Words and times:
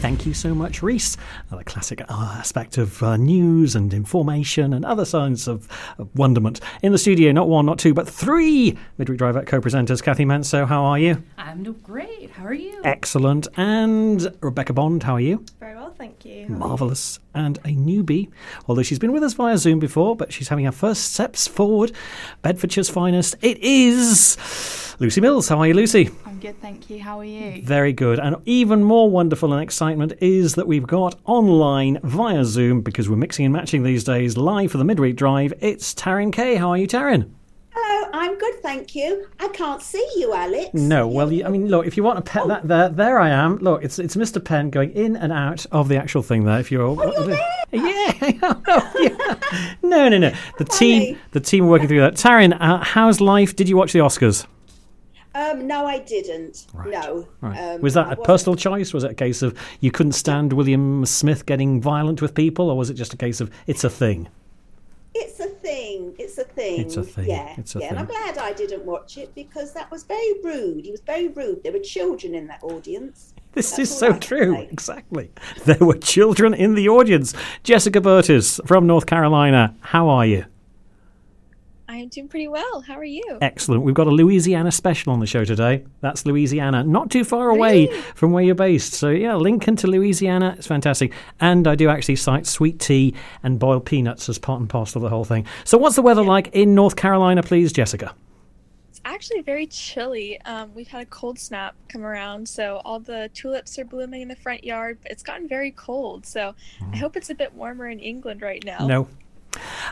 Thank 0.00 0.26
you 0.26 0.32
so 0.32 0.54
much, 0.54 0.80
Reese. 0.80 1.16
Another 1.48 1.64
classic 1.64 2.02
uh, 2.02 2.36
aspect 2.38 2.78
of 2.78 3.02
uh, 3.02 3.16
news 3.16 3.74
and 3.74 3.92
information 3.92 4.72
and 4.72 4.84
other 4.84 5.04
signs 5.04 5.48
of, 5.48 5.68
of, 5.98 6.08
wonderment. 6.16 6.60
In 6.82 6.92
the 6.92 6.98
studio, 6.98 7.32
not 7.32 7.48
one, 7.48 7.66
not 7.66 7.80
two, 7.80 7.94
but 7.94 8.08
three 8.08 8.78
Midweek 8.96 9.18
Drive 9.18 9.34
co 9.46 9.60
presenters. 9.60 10.00
Cathy 10.00 10.24
Manso, 10.24 10.66
how 10.66 10.84
are 10.84 11.00
you? 11.00 11.22
I'm 11.36 11.64
great. 11.82 12.30
How 12.30 12.44
are 12.44 12.54
you? 12.54 12.80
Excellent. 12.84 13.48
And 13.56 14.32
Rebecca 14.40 14.72
Bond, 14.72 15.02
how 15.02 15.14
are 15.14 15.20
you? 15.20 15.44
Very 15.58 15.74
well, 15.74 15.77
thank 15.98 16.24
you. 16.24 16.46
Marvellous. 16.48 17.18
And 17.34 17.58
a 17.58 17.74
newbie, 17.74 18.30
although 18.66 18.82
she's 18.82 18.98
been 18.98 19.12
with 19.12 19.22
us 19.22 19.34
via 19.34 19.58
Zoom 19.58 19.78
before, 19.78 20.16
but 20.16 20.32
she's 20.32 20.48
having 20.48 20.64
her 20.64 20.72
first 20.72 21.12
steps 21.12 21.46
forward. 21.46 21.92
Bedfordshire's 22.42 22.88
finest. 22.88 23.36
It 23.42 23.58
is 23.58 24.96
Lucy 24.98 25.20
Mills. 25.20 25.48
How 25.48 25.58
are 25.58 25.66
you, 25.66 25.74
Lucy? 25.74 26.10
I'm 26.24 26.40
good, 26.40 26.60
thank 26.60 26.88
you. 26.88 27.00
How 27.00 27.18
are 27.18 27.24
you? 27.24 27.62
Very 27.62 27.92
good. 27.92 28.18
And 28.18 28.36
even 28.46 28.82
more 28.82 29.10
wonderful 29.10 29.52
and 29.52 29.62
excitement 29.62 30.14
is 30.20 30.54
that 30.54 30.66
we've 30.66 30.86
got 30.86 31.16
online 31.24 32.00
via 32.02 32.44
Zoom, 32.44 32.80
because 32.80 33.08
we're 33.08 33.16
mixing 33.16 33.44
and 33.44 33.52
matching 33.52 33.82
these 33.82 34.04
days, 34.04 34.36
live 34.36 34.72
for 34.72 34.78
the 34.78 34.84
midweek 34.84 35.16
drive. 35.16 35.52
It's 35.60 35.94
Taryn 35.94 36.32
Kay. 36.32 36.56
How 36.56 36.70
are 36.70 36.78
you, 36.78 36.88
Taryn? 36.88 37.30
I'm 38.12 38.38
good, 38.38 38.60
thank 38.62 38.94
you. 38.94 39.28
I 39.38 39.48
can't 39.48 39.82
see 39.82 40.06
you, 40.16 40.32
Alex. 40.32 40.74
No, 40.74 41.06
well, 41.06 41.32
you, 41.32 41.44
I 41.44 41.48
mean, 41.48 41.68
look, 41.68 41.86
if 41.86 41.96
you 41.96 42.02
want 42.02 42.24
to 42.24 42.30
pet 42.30 42.42
oh. 42.44 42.48
that 42.48 42.66
there, 42.68 42.88
there 42.88 43.18
I 43.18 43.30
am. 43.30 43.58
Look, 43.58 43.82
it's 43.82 43.98
it's 43.98 44.16
Mr. 44.16 44.44
Penn 44.44 44.70
going 44.70 44.90
in 44.92 45.16
and 45.16 45.32
out 45.32 45.66
of 45.72 45.88
the 45.88 45.96
actual 45.96 46.22
thing 46.22 46.44
there. 46.44 46.60
If 46.60 46.70
you're, 46.70 46.82
oh, 46.82 47.12
you're 47.12 47.26
there. 47.26 47.40
yeah, 47.72 48.12
yeah. 48.98 49.34
no, 49.82 50.08
no, 50.08 50.18
no. 50.18 50.32
The 50.58 50.64
team, 50.64 51.18
the 51.32 51.40
team 51.40 51.66
working 51.66 51.88
through 51.88 52.00
that. 52.00 52.14
Taryn, 52.14 52.56
uh, 52.60 52.84
how's 52.84 53.20
life? 53.20 53.56
Did 53.56 53.68
you 53.68 53.76
watch 53.76 53.92
the 53.92 54.00
Oscars? 54.00 54.46
Um, 55.34 55.66
no, 55.66 55.86
I 55.86 56.00
didn't. 56.00 56.66
Right. 56.72 56.90
No. 56.90 57.28
Right. 57.40 57.74
Um, 57.74 57.80
was 57.80 57.94
that 57.94 58.12
a 58.12 58.16
personal 58.16 58.56
choice? 58.56 58.92
Was 58.92 59.04
it 59.04 59.12
a 59.12 59.14
case 59.14 59.42
of 59.42 59.56
you 59.80 59.90
couldn't 59.90 60.12
stand 60.12 60.52
William 60.52 61.06
Smith 61.06 61.46
getting 61.46 61.80
violent 61.80 62.20
with 62.20 62.34
people, 62.34 62.70
or 62.70 62.76
was 62.76 62.90
it 62.90 62.94
just 62.94 63.14
a 63.14 63.16
case 63.16 63.40
of 63.40 63.50
it's 63.66 63.84
a 63.84 63.90
thing? 63.90 64.28
It's 65.14 65.38
a 65.38 65.44
thing. 65.44 65.57
It's 66.18 66.36
a 66.36 66.44
thing. 66.44 66.80
It's 66.80 66.96
a 66.96 67.04
thing. 67.04 67.30
Yeah. 67.30 67.54
It's 67.56 67.76
a 67.76 67.78
yeah. 67.78 67.88
thing. 67.88 67.90
And 67.90 67.98
I'm 68.00 68.06
glad 68.06 68.38
I 68.38 68.52
didn't 68.52 68.84
watch 68.84 69.16
it 69.16 69.34
because 69.34 69.72
that 69.74 69.90
was 69.90 70.02
very 70.02 70.34
rude. 70.42 70.84
He 70.84 70.90
was 70.90 71.00
very 71.00 71.28
rude. 71.28 71.62
There 71.62 71.72
were 71.72 71.78
children 71.78 72.34
in 72.34 72.48
that 72.48 72.62
audience. 72.62 73.34
This 73.52 73.70
That's 73.70 73.90
is 73.90 73.96
so 73.96 74.18
true. 74.18 74.56
Exactly. 74.56 75.30
There 75.64 75.78
were 75.78 75.96
children 75.96 76.54
in 76.54 76.74
the 76.74 76.88
audience. 76.88 77.34
Jessica 77.62 78.00
Burtis 78.00 78.60
from 78.66 78.86
North 78.86 79.06
Carolina. 79.06 79.74
How 79.80 80.08
are 80.08 80.26
you? 80.26 80.44
I 81.90 81.96
am 81.96 82.08
doing 82.08 82.28
pretty 82.28 82.48
well. 82.48 82.82
How 82.82 82.98
are 82.98 83.04
you? 83.04 83.38
Excellent. 83.40 83.82
We've 83.82 83.94
got 83.94 84.06
a 84.06 84.10
Louisiana 84.10 84.70
special 84.70 85.10
on 85.10 85.20
the 85.20 85.26
show 85.26 85.46
today. 85.46 85.86
That's 86.02 86.26
Louisiana, 86.26 86.84
not 86.84 87.10
too 87.10 87.24
far 87.24 87.48
away 87.48 87.86
really? 87.86 88.00
from 88.14 88.32
where 88.32 88.44
you're 88.44 88.54
based. 88.54 88.92
So, 88.92 89.08
yeah, 89.08 89.36
Lincoln 89.36 89.74
to 89.76 89.86
Louisiana. 89.86 90.54
It's 90.58 90.66
fantastic. 90.66 91.14
And 91.40 91.66
I 91.66 91.76
do 91.76 91.88
actually 91.88 92.16
cite 92.16 92.46
sweet 92.46 92.78
tea 92.78 93.14
and 93.42 93.58
boiled 93.58 93.86
peanuts 93.86 94.28
as 94.28 94.38
part 94.38 94.60
and 94.60 94.68
parcel 94.68 94.98
of 94.98 95.04
the 95.04 95.08
whole 95.08 95.24
thing. 95.24 95.46
So, 95.64 95.78
what's 95.78 95.96
the 95.96 96.02
weather 96.02 96.22
yeah. 96.22 96.28
like 96.28 96.48
in 96.52 96.74
North 96.74 96.96
Carolina, 96.96 97.42
please, 97.42 97.72
Jessica? 97.72 98.14
It's 98.90 99.00
actually 99.06 99.40
very 99.40 99.66
chilly. 99.66 100.38
Um, 100.42 100.74
we've 100.74 100.88
had 100.88 101.00
a 101.02 101.06
cold 101.06 101.38
snap 101.38 101.74
come 101.88 102.04
around, 102.04 102.46
so 102.46 102.82
all 102.84 103.00
the 103.00 103.30
tulips 103.32 103.78
are 103.78 103.86
blooming 103.86 104.20
in 104.20 104.28
the 104.28 104.36
front 104.36 104.62
yard. 104.62 104.98
But 105.02 105.12
it's 105.12 105.22
gotten 105.22 105.48
very 105.48 105.70
cold, 105.70 106.26
so 106.26 106.54
mm. 106.80 106.92
I 106.94 106.98
hope 106.98 107.16
it's 107.16 107.30
a 107.30 107.34
bit 107.34 107.54
warmer 107.54 107.88
in 107.88 107.98
England 107.98 108.42
right 108.42 108.62
now. 108.62 108.86
No, 108.86 109.08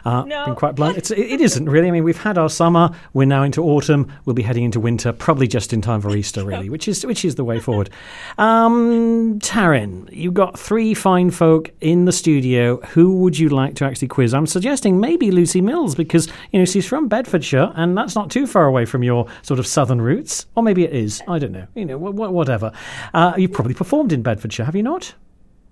uh, 0.04 0.22
no. 0.22 0.44
Being 0.46 0.56
quite 0.56 0.74
blunt, 0.74 0.96
it's, 0.96 1.10
it 1.10 1.40
isn't 1.40 1.68
really. 1.68 1.88
I 1.88 1.90
mean, 1.90 2.04
we've 2.04 2.20
had 2.20 2.38
our 2.38 2.48
summer. 2.48 2.90
We're 3.12 3.26
now 3.26 3.42
into 3.42 3.62
autumn. 3.62 4.12
We'll 4.24 4.34
be 4.34 4.42
heading 4.42 4.64
into 4.64 4.80
winter, 4.80 5.12
probably 5.12 5.48
just 5.48 5.72
in 5.72 5.80
time 5.80 6.00
for 6.00 6.14
Easter, 6.16 6.44
really, 6.44 6.68
which 6.68 6.88
is 6.88 7.04
which 7.04 7.24
is 7.24 7.34
the 7.34 7.44
way 7.44 7.58
forward. 7.58 7.90
Um, 8.38 9.38
Taryn, 9.40 10.08
you've 10.12 10.34
got 10.34 10.58
three 10.58 10.94
fine 10.94 11.30
folk 11.30 11.70
in 11.80 12.04
the 12.04 12.12
studio. 12.12 12.78
Who 12.88 13.18
would 13.18 13.38
you 13.38 13.48
like 13.48 13.74
to 13.76 13.84
actually 13.84 14.08
quiz? 14.08 14.34
I'm 14.34 14.46
suggesting 14.46 15.00
maybe 15.00 15.30
Lucy 15.30 15.60
Mills 15.60 15.94
because 15.94 16.28
you 16.52 16.58
know 16.58 16.64
she's 16.64 16.86
from 16.86 17.08
Bedfordshire, 17.08 17.72
and 17.74 17.96
that's 17.96 18.14
not 18.14 18.30
too 18.30 18.46
far 18.46 18.66
away 18.66 18.84
from 18.84 19.02
your 19.02 19.26
sort 19.42 19.60
of 19.60 19.66
southern 19.66 20.00
roots, 20.00 20.46
or 20.54 20.62
maybe 20.62 20.84
it 20.84 20.92
is. 20.92 21.22
I 21.28 21.38
don't 21.38 21.52
know. 21.52 21.66
You 21.74 21.84
know, 21.84 21.98
whatever. 21.98 22.72
Uh, 23.14 23.34
you've 23.36 23.52
probably 23.52 23.74
performed 23.74 24.12
in 24.12 24.22
Bedfordshire, 24.22 24.66
have 24.66 24.76
you 24.76 24.82
not? 24.82 25.14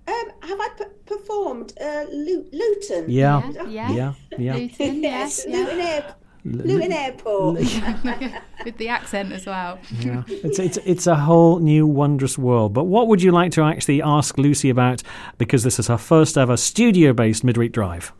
Um, 0.07 0.31
have 0.41 0.59
I 0.59 0.69
p- 0.77 0.83
performed 1.05 1.73
uh, 1.81 2.05
Luton? 2.11 3.05
Yeah, 3.09 3.51
yeah, 3.67 3.91
yeah, 3.91 4.13
yeah. 4.37 4.55
Luton, 4.55 5.01
yes, 5.03 5.45
yeah. 5.47 5.57
Luton, 5.57 5.79
Air- 5.79 6.15
Luton 6.45 6.91
Airport. 6.91 7.55
With 8.65 8.77
the 8.77 8.87
accent 8.89 9.31
as 9.31 9.45
well. 9.47 9.79
Yeah, 9.99 10.23
it's, 10.27 10.59
it's 10.59 10.77
it's 10.85 11.07
a 11.07 11.15
whole 11.15 11.59
new 11.59 11.87
wondrous 11.87 12.37
world. 12.37 12.73
But 12.73 12.83
what 12.83 13.07
would 13.07 13.21
you 13.23 13.31
like 13.31 13.51
to 13.53 13.63
actually 13.63 14.01
ask 14.01 14.37
Lucy 14.37 14.69
about? 14.69 15.01
Because 15.39 15.63
this 15.63 15.79
is 15.79 15.87
her 15.87 15.97
first 15.97 16.37
ever 16.37 16.55
studio-based 16.55 17.43
midweek 17.43 17.71
drive. 17.71 18.13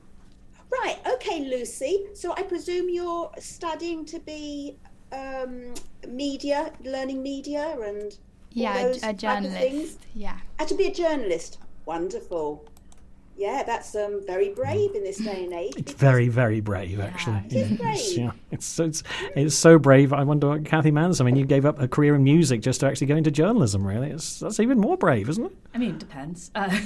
Right. 0.72 0.97
Okay, 1.13 1.41
Lucy. 1.41 2.07
So 2.16 2.34
I 2.35 2.41
presume 2.44 2.90
you're 2.90 3.29
studying 3.40 4.06
to 4.06 4.19
be 4.19 4.78
um, 5.12 5.73
media, 6.07 6.73
learning 6.84 7.22
media, 7.22 7.78
and 7.84 8.17
yeah, 8.52 8.91
a, 9.03 9.09
a 9.09 9.13
journalist. 9.13 10.00
Yeah, 10.16 10.38
uh, 10.59 10.66
to 10.66 10.73
be 10.75 10.88
a 10.88 10.94
journalist. 10.94 11.59
Wonderful. 11.85 12.66
Yeah, 13.38 13.63
that's 13.63 13.94
um, 13.96 14.22
very 14.25 14.50
brave 14.53 14.96
in 14.96 15.03
this 15.03 15.18
day 15.18 15.44
and 15.44 15.51
age. 15.51 15.73
It's 15.75 15.91
very, 15.91 16.29
very 16.29 16.62
brave, 16.62 17.01
actually. 17.01 17.44
Yeah, 17.50 17.59
it 17.59 17.72
is 17.72 17.78
brave. 17.78 17.96
It's, 17.96 18.18
yeah, 18.18 18.31
it's, 18.51 18.79
it's, 18.79 19.03
it's 19.35 19.56
so 19.56 19.78
brave. 19.78 20.13
I 20.13 20.23
wonder, 20.23 20.47
what 20.47 20.63
Cathy 20.63 20.90
Mans, 20.90 21.19
I 21.19 21.25
mean, 21.25 21.35
you 21.35 21.46
gave 21.46 21.66
up 21.66 21.81
a 21.81 21.88
career 21.88 22.16
in 22.16 22.23
music 22.23 22.62
just 22.62 22.79
to 22.79 22.88
actually 22.88 23.07
go 23.07 23.18
into 23.18 23.31
journalism, 23.31 23.85
really. 23.85 24.09
It's, 24.09 24.40
that's 24.40 24.62
even 24.62 24.79
more 24.79 24.96
brave, 24.96 25.28
isn't 25.28 25.46
it? 25.46 25.51
I 25.73 25.79
mean, 25.79 25.91
it 25.91 26.00
depends. 26.00 26.50
Uh, 26.56 26.79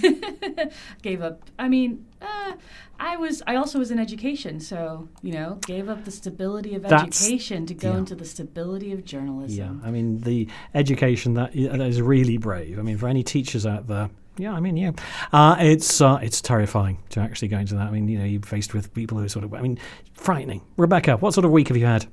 gave 1.04 1.22
up, 1.22 1.44
I 1.60 1.70
mean, 1.70 2.08
uh, 2.20 2.54
I 3.00 3.16
was, 3.18 3.44
I 3.46 3.56
also 3.56 3.78
was 3.78 3.92
in 3.92 4.00
education, 4.00 4.60
so, 4.60 5.08
you 5.22 5.34
know, 5.34 5.60
gave 5.68 5.88
up 5.88 6.04
the 6.04 6.12
stability 6.12 6.74
of 6.74 6.82
that's, 6.82 7.22
education 7.22 7.68
to 7.68 7.76
go 7.76 7.92
yeah. 7.92 8.00
into 8.00 8.16
the 8.16 8.26
stability 8.26 8.92
of 8.92 9.06
journalism. 9.06 9.82
Yeah, 9.82 9.88
I 9.88 9.92
mean, 9.92 10.22
the 10.22 10.48
education 10.74 11.36
that, 11.36 11.54
that 11.54 11.80
is 11.80 12.02
really 12.02 12.38
brave. 12.38 12.80
I 12.80 12.82
mean, 12.82 12.98
for 12.98 13.08
any 13.08 13.22
teachers 13.22 13.68
out 13.68 13.86
there, 13.86 14.10
yeah, 14.40 14.54
I 14.54 14.60
mean, 14.60 14.78
yeah, 14.78 14.92
uh, 15.34 15.58
it's 15.60 16.02
uh, 16.02 16.20
it's 16.22 16.42
terrifying 16.42 17.00
to 17.10 17.20
actually 17.20 17.50
go 17.50 17.58
into 17.58 17.76
that. 17.76 17.88
I 17.88 17.92
mean, 17.92 18.08
you 18.08 18.18
know, 18.18 18.26
you're 18.26 18.42
faced 18.42 18.74
with 18.74 18.94
people 18.94 19.18
who 19.18 19.26
are 19.26 19.30
sort 19.30 19.46
of, 19.46 19.54
I 19.54 19.62
mean, 19.62 19.78
frightening. 20.14 20.62
Rebecca, 20.78 21.18
what 21.18 21.34
sort 21.34 21.46
of 21.46 21.52
week 21.52 21.68
have 21.68 21.78
you 21.78 21.86
had? 21.86 22.08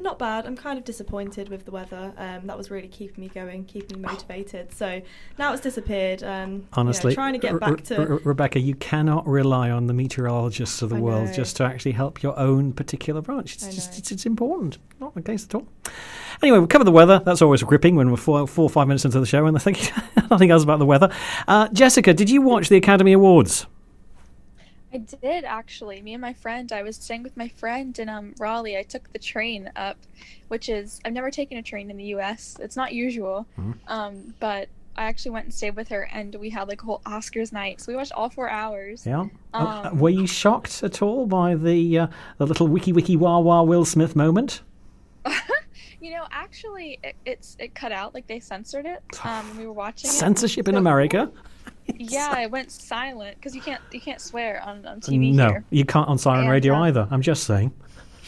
not 0.00 0.18
bad. 0.18 0.46
I'm 0.46 0.56
kind 0.56 0.78
of 0.78 0.84
disappointed 0.84 1.48
with 1.48 1.64
the 1.64 1.70
weather. 1.70 2.12
Um, 2.16 2.46
that 2.46 2.56
was 2.56 2.70
really 2.70 2.88
keeping 2.88 3.22
me 3.22 3.28
going, 3.28 3.64
keeping 3.64 4.00
me 4.00 4.08
motivated. 4.08 4.72
So 4.72 5.00
now 5.38 5.52
it's 5.52 5.62
disappeared. 5.62 6.22
Um, 6.22 6.66
Honestly, 6.72 7.14
trying 7.14 7.34
to 7.34 7.38
get 7.38 7.58
back 7.60 7.84
to 7.84 8.00
Re- 8.00 8.20
Rebecca, 8.24 8.60
you 8.60 8.74
cannot 8.74 9.26
rely 9.26 9.70
on 9.70 9.86
the 9.86 9.92
meteorologists 9.92 10.82
of 10.82 10.90
the 10.90 10.96
I 10.96 11.00
world 11.00 11.26
know. 11.26 11.32
just 11.32 11.56
to 11.56 11.64
actually 11.64 11.92
help 11.92 12.22
your 12.22 12.38
own 12.38 12.72
particular 12.72 13.20
branch. 13.20 13.54
It's 13.54 13.74
just 13.74 13.98
it's, 13.98 14.10
it's, 14.10 14.26
important, 14.26 14.78
not 14.98 15.14
the 15.14 15.22
case 15.22 15.44
at 15.44 15.54
all. 15.54 15.66
Anyway, 16.42 16.58
we 16.58 16.66
cover 16.66 16.84
the 16.84 16.90
weather. 16.90 17.20
That's 17.24 17.42
always 17.42 17.62
gripping 17.62 17.96
when 17.96 18.10
we're 18.10 18.16
four, 18.16 18.46
four 18.46 18.64
or 18.64 18.70
five 18.70 18.88
minutes 18.88 19.04
into 19.04 19.20
the 19.20 19.26
show 19.26 19.44
and 19.46 19.54
they're 19.54 19.60
thinking 19.60 19.92
nothing 20.30 20.50
else 20.50 20.62
about 20.62 20.78
the 20.78 20.86
weather. 20.86 21.10
Uh, 21.46 21.68
Jessica, 21.68 22.14
did 22.14 22.30
you 22.30 22.40
watch 22.40 22.68
the 22.68 22.76
Academy 22.76 23.12
Awards? 23.12 23.66
I 24.92 24.98
did 24.98 25.44
actually. 25.44 26.00
Me 26.02 26.14
and 26.14 26.20
my 26.20 26.32
friend, 26.32 26.72
I 26.72 26.82
was 26.82 26.96
staying 26.96 27.22
with 27.22 27.36
my 27.36 27.48
friend 27.48 27.96
in 27.98 28.08
um, 28.08 28.34
Raleigh. 28.38 28.76
I 28.76 28.82
took 28.82 29.12
the 29.12 29.18
train 29.18 29.70
up, 29.76 29.98
which 30.48 30.68
is 30.68 31.00
I've 31.04 31.12
never 31.12 31.30
taken 31.30 31.58
a 31.58 31.62
train 31.62 31.90
in 31.90 31.96
the 31.96 32.04
U.S. 32.04 32.56
It's 32.60 32.76
not 32.76 32.92
usual, 32.92 33.46
mm-hmm. 33.58 33.72
um, 33.86 34.34
but 34.40 34.68
I 34.96 35.04
actually 35.04 35.30
went 35.30 35.44
and 35.44 35.54
stayed 35.54 35.76
with 35.76 35.88
her, 35.88 36.08
and 36.12 36.34
we 36.34 36.50
had 36.50 36.66
like 36.66 36.82
a 36.82 36.84
whole 36.86 37.02
Oscars 37.06 37.52
night. 37.52 37.80
So 37.80 37.92
we 37.92 37.96
watched 37.96 38.12
all 38.12 38.30
four 38.30 38.50
hours. 38.50 39.06
Yeah. 39.06 39.26
Oh, 39.54 39.66
um, 39.66 39.98
were 39.98 40.10
you 40.10 40.26
shocked 40.26 40.82
at 40.82 41.02
all 41.02 41.26
by 41.26 41.54
the 41.54 41.98
uh, 41.98 42.06
the 42.38 42.46
little 42.46 42.66
wiki 42.66 42.92
wiki 42.92 43.16
wah 43.16 43.38
wah 43.38 43.62
Will 43.62 43.84
Smith 43.84 44.16
moment? 44.16 44.62
you 46.00 46.12
know, 46.12 46.26
actually, 46.30 46.98
it, 47.02 47.16
it's 47.24 47.56
it 47.58 47.74
cut 47.74 47.92
out 47.92 48.14
like 48.14 48.26
they 48.26 48.40
censored 48.40 48.86
it. 48.86 49.02
Um, 49.24 49.58
we 49.58 49.66
were 49.66 49.72
watching 49.72 50.10
censorship 50.10 50.66
it. 50.66 50.70
in 50.70 50.76
America 50.76 51.30
yeah, 51.98 52.38
it 52.40 52.50
went 52.50 52.70
silent 52.70 53.36
because 53.36 53.54
you 53.54 53.60
can't 53.60 53.80
you 53.92 54.00
can't 54.00 54.20
swear 54.20 54.62
on, 54.64 54.84
on 54.86 55.00
TV. 55.00 55.32
No, 55.34 55.48
here. 55.48 55.64
you 55.70 55.84
can't 55.84 56.08
on 56.08 56.18
Siren 56.18 56.42
and, 56.42 56.50
radio 56.50 56.74
um, 56.74 56.82
either. 56.82 57.08
I'm 57.10 57.22
just 57.22 57.44
saying. 57.44 57.72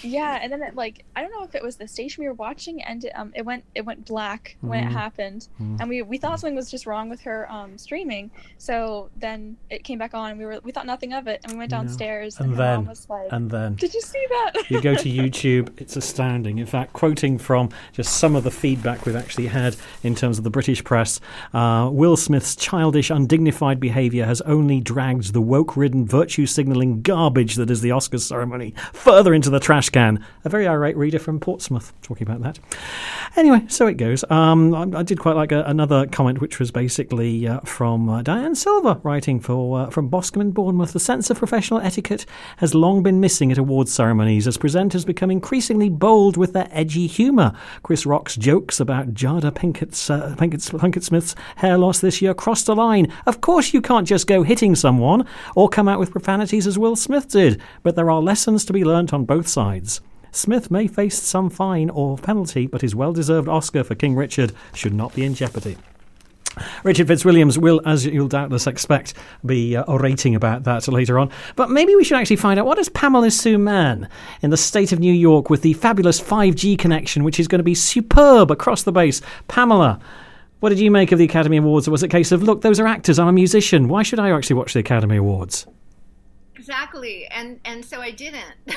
Yeah, 0.02 0.38
and 0.40 0.52
then 0.52 0.62
it 0.62 0.74
like 0.74 1.04
I 1.16 1.22
don't 1.22 1.30
know 1.30 1.44
if 1.44 1.54
it 1.54 1.62
was 1.62 1.76
the 1.76 1.88
station 1.88 2.22
we 2.22 2.28
were 2.28 2.34
watching, 2.34 2.82
and 2.82 3.04
it, 3.04 3.12
um 3.14 3.32
it 3.34 3.44
went 3.44 3.64
it 3.74 3.84
went 3.84 4.04
black 4.04 4.56
when 4.60 4.78
mm. 4.78 4.82
it 4.82 4.86
mm-hmm. 4.86 4.96
happened, 4.96 5.48
mm. 5.60 5.80
and 5.80 5.88
we 5.88 6.02
we 6.02 6.18
thought 6.18 6.40
something 6.40 6.56
was 6.56 6.70
just 6.70 6.86
wrong 6.86 7.08
with 7.08 7.20
her 7.22 7.50
um 7.50 7.78
streaming. 7.78 8.30
So 8.58 9.10
then 9.16 9.56
it 9.70 9.84
came 9.84 9.98
back 9.98 10.14
on, 10.14 10.30
and 10.30 10.38
we 10.38 10.46
were 10.46 10.60
we 10.62 10.72
thought 10.72 10.86
nothing 10.86 11.12
of 11.12 11.26
it, 11.26 11.40
and 11.44 11.52
we 11.52 11.58
went 11.58 11.70
downstairs, 11.70 12.38
and, 12.38 12.50
and 12.50 12.58
then 12.58 12.94
like, 13.08 13.32
and 13.32 13.50
then 13.50 13.74
did 13.74 13.94
you 13.94 14.00
see 14.00 14.24
that? 14.28 14.70
you 14.70 14.80
go 14.80 14.94
to 14.94 15.08
YouTube, 15.08 15.80
it's 15.80 15.96
astounding. 15.96 16.58
In 16.58 16.66
fact, 16.66 16.92
quoting 16.92 17.38
from 17.38 17.70
just 17.92 18.18
some 18.18 18.36
of 18.36 18.44
the 18.44 18.50
feedback 18.50 19.06
we've 19.06 19.16
actually 19.16 19.46
had 19.46 19.76
in 20.02 20.14
terms 20.14 20.38
of 20.38 20.44
the 20.44 20.50
British 20.50 20.82
press, 20.82 21.20
uh, 21.54 21.88
Will 21.92 22.16
Smith's 22.16 22.56
childish, 22.56 23.10
undignified 23.10 23.80
behaviour 23.80 24.24
has 24.24 24.40
only 24.42 24.80
dragged 24.80 25.32
the 25.32 25.40
woke-ridden, 25.40 26.06
virtue 26.06 26.46
signalling 26.46 27.02
garbage 27.02 27.56
that 27.56 27.70
is 27.70 27.80
the 27.80 27.90
Oscars 27.90 28.22
ceremony 28.22 28.74
further 28.92 29.34
into 29.34 29.50
the 29.50 29.60
trash 29.60 29.90
Scan, 29.92 30.24
a 30.42 30.48
very 30.48 30.66
irate 30.66 30.96
reader 30.96 31.18
from 31.18 31.38
Portsmouth, 31.38 31.92
talking 32.00 32.26
about 32.26 32.40
that. 32.40 32.58
Anyway, 33.36 33.62
so 33.68 33.86
it 33.86 33.98
goes. 33.98 34.24
Um, 34.30 34.74
I, 34.74 35.00
I, 35.00 35.02
did 35.02 35.20
quite 35.20 35.36
like 35.36 35.52
a, 35.52 35.62
another 35.64 36.06
comment, 36.06 36.40
which 36.40 36.58
was 36.58 36.70
basically 36.70 37.46
uh, 37.46 37.60
from 37.60 38.08
uh, 38.08 38.22
Diane 38.22 38.54
Silver, 38.54 39.00
writing 39.02 39.38
for 39.38 39.80
uh, 39.80 39.90
from 39.90 40.08
Boscombe 40.08 40.40
in 40.40 40.50
Bournemouth. 40.52 40.94
The 40.94 41.00
sense 41.00 41.28
of 41.28 41.36
professional 41.36 41.80
etiquette 41.80 42.24
has 42.56 42.74
long 42.74 43.02
been 43.02 43.20
missing 43.20 43.52
at 43.52 43.58
awards 43.58 43.92
ceremonies 43.92 44.46
as 44.46 44.56
presenters 44.56 45.04
become 45.04 45.30
increasingly 45.30 45.90
bold 45.90 46.38
with 46.38 46.54
their 46.54 46.68
edgy 46.70 47.06
humour. 47.06 47.52
Chris 47.82 48.06
Rock's 48.06 48.36
jokes 48.36 48.80
about 48.80 49.12
Jada 49.12 49.50
Pinkett's, 49.50 50.08
uh, 50.08 50.34
Pinkett, 50.38 50.70
Pinkett 50.80 51.02
Smith's 51.02 51.34
hair 51.56 51.76
loss 51.76 52.00
this 52.00 52.22
year 52.22 52.32
crossed 52.32 52.66
a 52.68 52.72
line. 52.72 53.12
Of 53.26 53.42
course, 53.42 53.74
you 53.74 53.82
can't 53.82 54.08
just 54.08 54.26
go 54.26 54.42
hitting 54.42 54.74
someone 54.74 55.26
or 55.54 55.68
come 55.68 55.86
out 55.86 56.00
with 56.00 56.12
profanities 56.12 56.66
as 56.66 56.78
Will 56.78 56.96
Smith 56.96 57.28
did, 57.28 57.60
but 57.82 57.94
there 57.94 58.10
are 58.10 58.22
lessons 58.22 58.64
to 58.64 58.72
be 58.72 58.84
learnt 58.84 59.12
on 59.12 59.26
both 59.26 59.46
sides. 59.46 59.81
Smith 60.30 60.70
may 60.70 60.86
face 60.86 61.22
some 61.22 61.50
fine 61.50 61.90
or 61.90 62.16
penalty, 62.16 62.66
but 62.66 62.80
his 62.80 62.94
well 62.94 63.12
deserved 63.12 63.48
Oscar 63.48 63.84
for 63.84 63.94
King 63.94 64.14
Richard 64.14 64.52
should 64.74 64.94
not 64.94 65.14
be 65.14 65.24
in 65.24 65.34
jeopardy. 65.34 65.76
Richard 66.84 67.06
Fitzwilliams 67.06 67.58
will, 67.58 67.80
as 67.86 68.04
you'll 68.04 68.28
doubtless 68.28 68.66
expect, 68.66 69.14
be 69.44 69.76
uh, 69.76 69.84
orating 69.84 70.34
about 70.34 70.64
that 70.64 70.86
later 70.88 71.18
on. 71.18 71.30
But 71.56 71.70
maybe 71.70 71.94
we 71.94 72.04
should 72.04 72.18
actually 72.18 72.36
find 72.36 72.58
out 72.58 72.66
what 72.66 72.78
is 72.78 72.88
Pamela 72.90 73.30
Sue 73.30 73.58
Mann 73.58 74.08
in 74.42 74.50
the 74.50 74.56
state 74.56 74.92
of 74.92 75.00
New 75.00 75.12
York 75.12 75.48
with 75.48 75.62
the 75.62 75.72
fabulous 75.74 76.20
5G 76.20 76.78
connection, 76.78 77.24
which 77.24 77.40
is 77.40 77.48
going 77.48 77.60
to 77.60 77.64
be 77.64 77.74
superb 77.74 78.50
across 78.50 78.82
the 78.82 78.92
base. 78.92 79.22
Pamela, 79.48 79.98
what 80.60 80.68
did 80.68 80.78
you 80.78 80.90
make 80.90 81.12
of 81.12 81.18
the 81.18 81.24
Academy 81.24 81.56
Awards? 81.56 81.88
Or 81.88 81.90
was 81.90 82.02
it 82.02 82.06
a 82.06 82.08
case 82.10 82.32
of, 82.32 82.42
look, 82.42 82.60
those 82.60 82.78
are 82.78 82.86
actors, 82.86 83.18
I'm 83.18 83.28
a 83.28 83.32
musician. 83.32 83.88
Why 83.88 84.02
should 84.02 84.18
I 84.18 84.30
actually 84.30 84.56
watch 84.56 84.74
the 84.74 84.80
Academy 84.80 85.16
Awards? 85.16 85.66
Exactly. 86.62 87.26
And 87.26 87.58
and 87.64 87.84
so 87.84 88.00
I 88.00 88.12
didn't. 88.12 88.54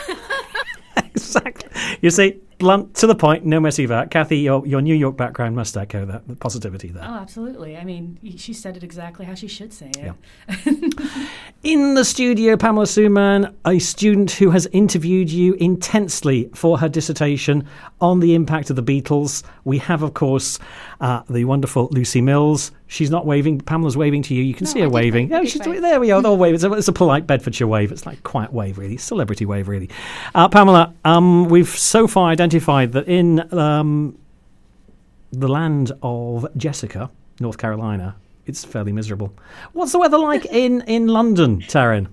exactly. 0.97 1.69
You 2.01 2.09
see, 2.09 2.39
blunt 2.57 2.95
to 2.95 3.07
the 3.07 3.13
point, 3.13 3.45
no 3.45 3.59
messy 3.59 3.83
about. 3.83 4.09
Cathy, 4.09 4.39
your, 4.39 4.65
your 4.65 4.81
New 4.81 4.95
York 4.95 5.17
background 5.17 5.55
must 5.55 5.77
echo 5.77 6.05
that 6.05 6.27
the 6.27 6.35
positivity 6.35 6.89
there. 6.89 7.03
Oh, 7.05 7.13
absolutely. 7.13 7.77
I 7.77 7.83
mean, 7.83 8.17
she 8.37 8.53
said 8.53 8.77
it 8.77 8.83
exactly 8.83 9.25
how 9.25 9.35
she 9.35 9.47
should 9.47 9.73
say 9.73 9.91
it. 9.95 9.97
Yeah. 9.97 11.27
In 11.63 11.93
the 11.93 12.05
studio, 12.05 12.57
Pamela 12.57 12.87
Sue 12.87 13.09
Mann, 13.09 13.55
a 13.65 13.79
student 13.79 14.31
who 14.31 14.51
has 14.51 14.67
interviewed 14.67 15.29
you 15.29 15.53
intensely 15.55 16.49
for 16.53 16.79
her 16.79 16.89
dissertation 16.89 17.67
on 18.01 18.19
the 18.19 18.35
impact 18.35 18.69
of 18.69 18.75
the 18.75 18.83
Beatles. 18.83 19.43
We 19.63 19.77
have, 19.79 20.01
of 20.01 20.13
course, 20.13 20.59
uh, 21.01 21.21
the 21.29 21.45
wonderful 21.45 21.89
Lucy 21.91 22.21
Mills. 22.21 22.71
She's 22.87 23.09
not 23.09 23.25
waving. 23.25 23.61
Pamela's 23.61 23.97
waving 23.97 24.21
to 24.23 24.35
you. 24.35 24.43
You 24.43 24.53
can 24.53 24.65
no, 24.65 24.71
see 24.71 24.79
her 24.81 24.89
waving. 24.89 25.33
Oh, 25.33 25.43
she's, 25.43 25.61
there 25.61 25.99
we 25.99 26.11
are. 26.11 26.21
They'll 26.21 26.37
wave. 26.45 26.53
It's 26.53 26.63
a, 26.63 26.71
it's 26.73 26.87
a, 26.87 26.93
polite 26.93 27.25
Bedfordshire 27.25 27.67
wave. 27.67 27.91
It's 27.91 28.05
like 28.05 28.21
quiet 28.23 28.53
wave, 28.53 28.77
really. 28.77 28.97
Celebrity 28.97 29.45
wave, 29.45 29.67
really. 29.67 29.89
Uh, 30.35 30.47
Pamela, 30.47 30.93
um, 31.03 31.45
we've 31.45 31.67
so 31.67 32.07
far 32.07 32.29
identified 32.29 32.91
that 32.91 33.07
in 33.07 33.51
um, 33.53 34.17
the 35.31 35.47
land 35.47 35.91
of 36.03 36.45
Jessica, 36.57 37.09
North 37.39 37.57
Carolina, 37.57 38.15
it's 38.45 38.63
fairly 38.63 38.91
miserable. 38.91 39.33
What's 39.73 39.91
the 39.91 39.99
weather 39.99 40.19
like 40.19 40.45
in, 40.51 40.81
in 40.81 41.07
London, 41.07 41.61
Taryn? 41.61 42.07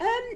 Um, 0.00 0.33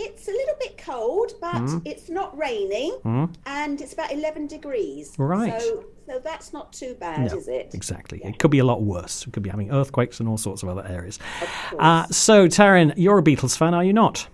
it's 0.00 0.28
a 0.28 0.32
little 0.32 0.54
bit 0.58 0.78
cold, 0.78 1.32
but 1.40 1.54
mm. 1.54 1.82
it's 1.84 2.08
not 2.08 2.36
raining, 2.36 2.98
mm. 3.04 3.32
and 3.46 3.80
it's 3.80 3.92
about 3.92 4.12
eleven 4.12 4.46
degrees. 4.46 5.14
Right. 5.18 5.60
So, 5.60 5.84
so 6.06 6.18
that's 6.18 6.52
not 6.52 6.72
too 6.72 6.96
bad, 6.98 7.30
no, 7.30 7.38
is 7.38 7.48
it? 7.48 7.70
Exactly. 7.74 8.20
Yeah. 8.20 8.30
It 8.30 8.38
could 8.38 8.50
be 8.50 8.58
a 8.58 8.64
lot 8.64 8.82
worse. 8.82 9.26
We 9.26 9.32
could 9.32 9.42
be 9.42 9.50
having 9.50 9.70
earthquakes 9.70 10.20
and 10.20 10.28
all 10.28 10.38
sorts 10.38 10.62
of 10.62 10.68
other 10.68 10.86
areas. 10.86 11.18
Of 11.40 11.80
uh, 11.80 12.06
so, 12.06 12.48
Taryn, 12.48 12.94
you're 12.96 13.18
a 13.18 13.22
Beatles 13.22 13.56
fan, 13.56 13.74
are 13.74 13.84
you 13.84 13.92
not? 13.92 14.26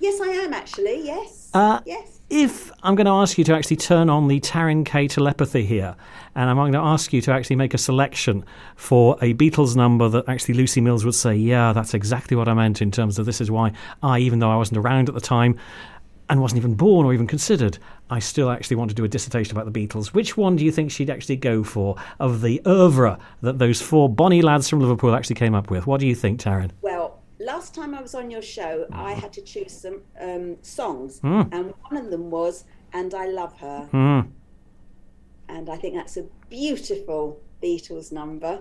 Yes, 0.00 0.20
I 0.20 0.28
am 0.28 0.52
actually. 0.52 1.06
Yes. 1.06 1.50
Uh, 1.54 1.80
yes 1.86 2.13
if 2.34 2.72
I'm 2.82 2.96
going 2.96 3.06
to 3.06 3.12
ask 3.12 3.38
you 3.38 3.44
to 3.44 3.54
actually 3.54 3.76
turn 3.76 4.10
on 4.10 4.26
the 4.26 4.40
Taryn 4.40 4.84
Kay 4.84 5.06
telepathy 5.06 5.64
here, 5.64 5.94
and 6.34 6.50
I'm 6.50 6.56
going 6.56 6.72
to 6.72 6.80
ask 6.80 7.12
you 7.12 7.20
to 7.22 7.32
actually 7.32 7.54
make 7.54 7.74
a 7.74 7.78
selection 7.78 8.44
for 8.74 9.16
a 9.22 9.34
Beatles 9.34 9.76
number 9.76 10.08
that 10.08 10.28
actually 10.28 10.54
Lucy 10.54 10.80
Mills 10.80 11.04
would 11.04 11.14
say, 11.14 11.36
yeah, 11.36 11.72
that's 11.72 11.94
exactly 11.94 12.36
what 12.36 12.48
I 12.48 12.54
meant 12.54 12.82
in 12.82 12.90
terms 12.90 13.20
of 13.20 13.26
this 13.26 13.40
is 13.40 13.52
why 13.52 13.70
I, 14.02 14.18
even 14.18 14.40
though 14.40 14.50
I 14.50 14.56
wasn't 14.56 14.78
around 14.78 15.08
at 15.08 15.14
the 15.14 15.20
time 15.20 15.56
and 16.28 16.42
wasn't 16.42 16.58
even 16.58 16.74
born 16.74 17.06
or 17.06 17.14
even 17.14 17.28
considered, 17.28 17.78
I 18.10 18.18
still 18.18 18.50
actually 18.50 18.78
want 18.78 18.90
to 18.90 18.96
do 18.96 19.04
a 19.04 19.08
dissertation 19.08 19.56
about 19.56 19.72
the 19.72 19.86
Beatles. 19.86 20.08
Which 20.08 20.36
one 20.36 20.56
do 20.56 20.64
you 20.64 20.72
think 20.72 20.90
she'd 20.90 21.10
actually 21.10 21.36
go 21.36 21.62
for 21.62 21.94
of 22.18 22.40
the 22.40 22.60
oeuvre 22.66 23.16
that 23.42 23.60
those 23.60 23.80
four 23.80 24.08
bonny 24.08 24.42
lads 24.42 24.68
from 24.68 24.80
Liverpool 24.80 25.14
actually 25.14 25.36
came 25.36 25.54
up 25.54 25.70
with? 25.70 25.86
What 25.86 26.00
do 26.00 26.06
you 26.08 26.16
think, 26.16 26.40
Taryn? 26.40 26.72
Well, 26.82 27.13
last 27.38 27.74
time 27.74 27.94
I 27.94 28.02
was 28.02 28.14
on 28.14 28.30
your 28.30 28.42
show, 28.42 28.86
I 28.92 29.12
had 29.12 29.32
to 29.34 29.42
choose 29.42 29.72
some 29.72 30.02
um, 30.20 30.56
songs, 30.62 31.20
mm. 31.20 31.48
and 31.52 31.74
one 31.88 31.96
of 31.96 32.10
them 32.10 32.30
was 32.30 32.64
"And 32.92 33.14
I 33.14 33.26
Love 33.26 33.58
Her," 33.58 33.88
mm. 33.92 34.28
and 35.48 35.70
I 35.70 35.76
think 35.76 35.94
that's 35.94 36.16
a 36.16 36.24
beautiful 36.48 37.40
Beatles 37.62 38.12
number. 38.12 38.60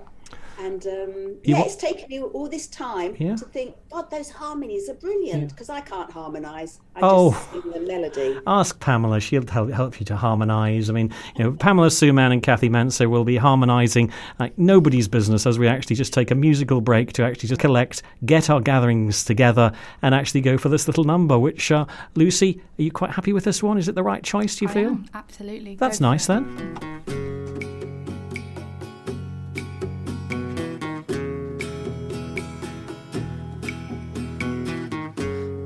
And 0.59 0.85
um, 0.87 1.35
yeah, 1.43 1.63
it's 1.63 1.75
taken 1.75 2.11
you 2.11 2.25
all 2.27 2.47
this 2.47 2.67
time 2.67 3.15
yeah. 3.19 3.35
to 3.35 3.45
think, 3.45 3.75
God, 3.91 4.09
those 4.11 4.29
harmonies 4.29 4.87
are 4.87 4.93
brilliant 4.93 5.49
because 5.49 5.69
yeah. 5.69 5.75
I 5.75 5.81
can't 5.81 6.11
harmonise. 6.11 6.79
I 6.95 6.99
oh, 7.01 7.31
just 7.31 7.51
sing 7.51 7.71
the 7.71 7.79
melody. 7.79 8.39
Ask 8.45 8.79
Pamela; 8.79 9.19
she'll 9.19 9.45
help, 9.47 9.71
help 9.71 9.99
you 9.99 10.05
to 10.05 10.15
harmonise. 10.15 10.89
I 10.89 10.93
mean, 10.93 11.13
you 11.35 11.43
know, 11.43 11.51
Pamela 11.53 11.91
Sue 11.91 12.13
Mann 12.13 12.31
and 12.31 12.41
Cathy 12.41 12.69
Manso 12.69 13.09
will 13.09 13.25
be 13.25 13.37
harmonising 13.37 14.11
like 14.39 14.57
nobody's 14.57 15.07
business 15.07 15.45
as 15.45 15.57
we 15.59 15.67
actually 15.67 15.95
just 15.95 16.13
take 16.13 16.31
a 16.31 16.35
musical 16.35 16.81
break 16.81 17.13
to 17.13 17.23
actually 17.23 17.49
just 17.49 17.61
collect, 17.61 18.03
get 18.25 18.49
our 18.49 18.61
gatherings 18.61 19.23
together, 19.23 19.71
and 20.01 20.15
actually 20.15 20.41
go 20.41 20.57
for 20.57 20.69
this 20.69 20.87
little 20.87 21.03
number. 21.03 21.37
Which, 21.37 21.71
uh, 21.71 21.85
Lucy, 22.15 22.61
are 22.79 22.83
you 22.83 22.91
quite 22.91 23.11
happy 23.11 23.33
with 23.33 23.43
this 23.43 23.63
one? 23.63 23.77
Is 23.77 23.87
it 23.87 23.95
the 23.95 24.03
right 24.03 24.23
choice? 24.23 24.55
Do 24.55 24.65
you 24.65 24.69
I 24.69 24.73
feel? 24.73 24.89
Am, 24.89 25.05
absolutely. 25.13 25.75
That's 25.75 25.99
nice 25.99 26.27
then. 26.27 27.22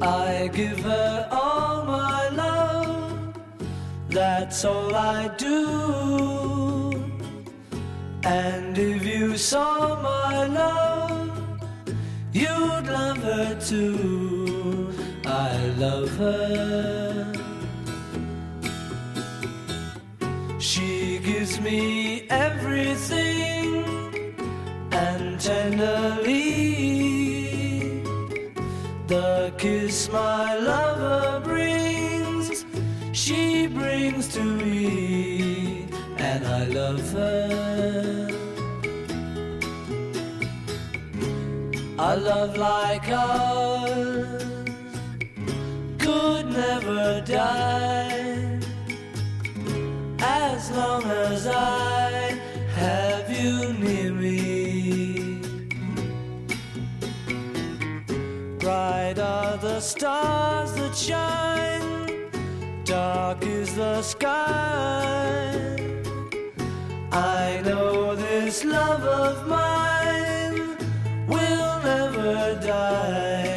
I 0.07 0.48
give 0.54 0.80
her 0.80 1.27
all 1.31 1.83
my 1.83 2.30
love, 2.30 3.33
that's 4.07 4.63
all 4.63 4.95
I 4.95 5.27
do. 5.38 5.57
And 8.24 8.77
if 8.77 9.06
you 9.06 9.36
saw 9.38 10.01
my 10.01 10.45
love, 10.45 11.30
you'd 12.31 12.88
love 12.98 13.18
her 13.18 13.59
too. 13.59 14.94
I 15.25 15.54
love 15.77 16.09
her. 16.18 17.33
She 20.57 21.19
gives 21.19 21.59
me 21.59 22.27
everything 22.30 23.83
and 24.92 25.38
tenderly 25.38 26.96
the 29.07 29.54
kiss 29.57 30.09
my 30.11 30.57
lover 30.57 31.40
brings, 31.40 32.66
she 33.14 33.68
brings 33.68 34.28
to 34.33 34.44
me, 34.44 35.87
and 36.18 36.45
I 36.45 36.66
love 36.66 37.11
her. 37.14 38.28
A 41.99 42.18
love 42.18 42.57
like 42.57 43.09
ours 43.09 44.44
could 45.97 46.45
never 46.52 47.21
die 47.26 48.59
as 50.19 50.71
long 50.71 51.04
as 51.04 51.47
I 51.47 52.40
have 52.76 53.30
you 53.31 53.73
near 53.73 54.11
me. 54.14 54.56
Bright 58.68 59.18
are 59.18 59.56
the 59.56 59.80
stars 59.80 60.74
that 60.74 60.94
shine, 60.94 62.30
dark 62.83 63.42
is 63.45 63.74
the 63.76 64.02
sky. 64.02 65.56
I 67.14 67.62
know 67.64 68.14
this 68.14 68.66
love 68.66 69.06
of 69.06 69.47
mine 69.47 70.76
will 71.30 71.80
never 71.81 72.59
die, 72.62 73.56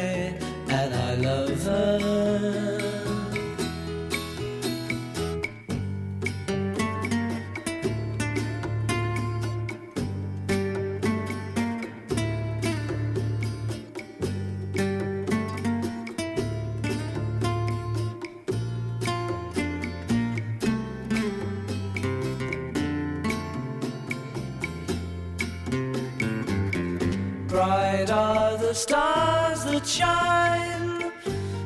the 28.71 28.75
stars 28.75 29.65
that 29.65 29.85
shine, 29.85 31.11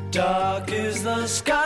dark 0.10 0.72
is 0.72 1.04
the 1.04 1.28
sky. 1.28 1.62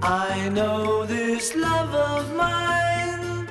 I 0.00 0.48
know 0.48 1.04
this 1.04 1.54
love 1.54 1.94
of 1.94 2.34
mine 2.34 3.46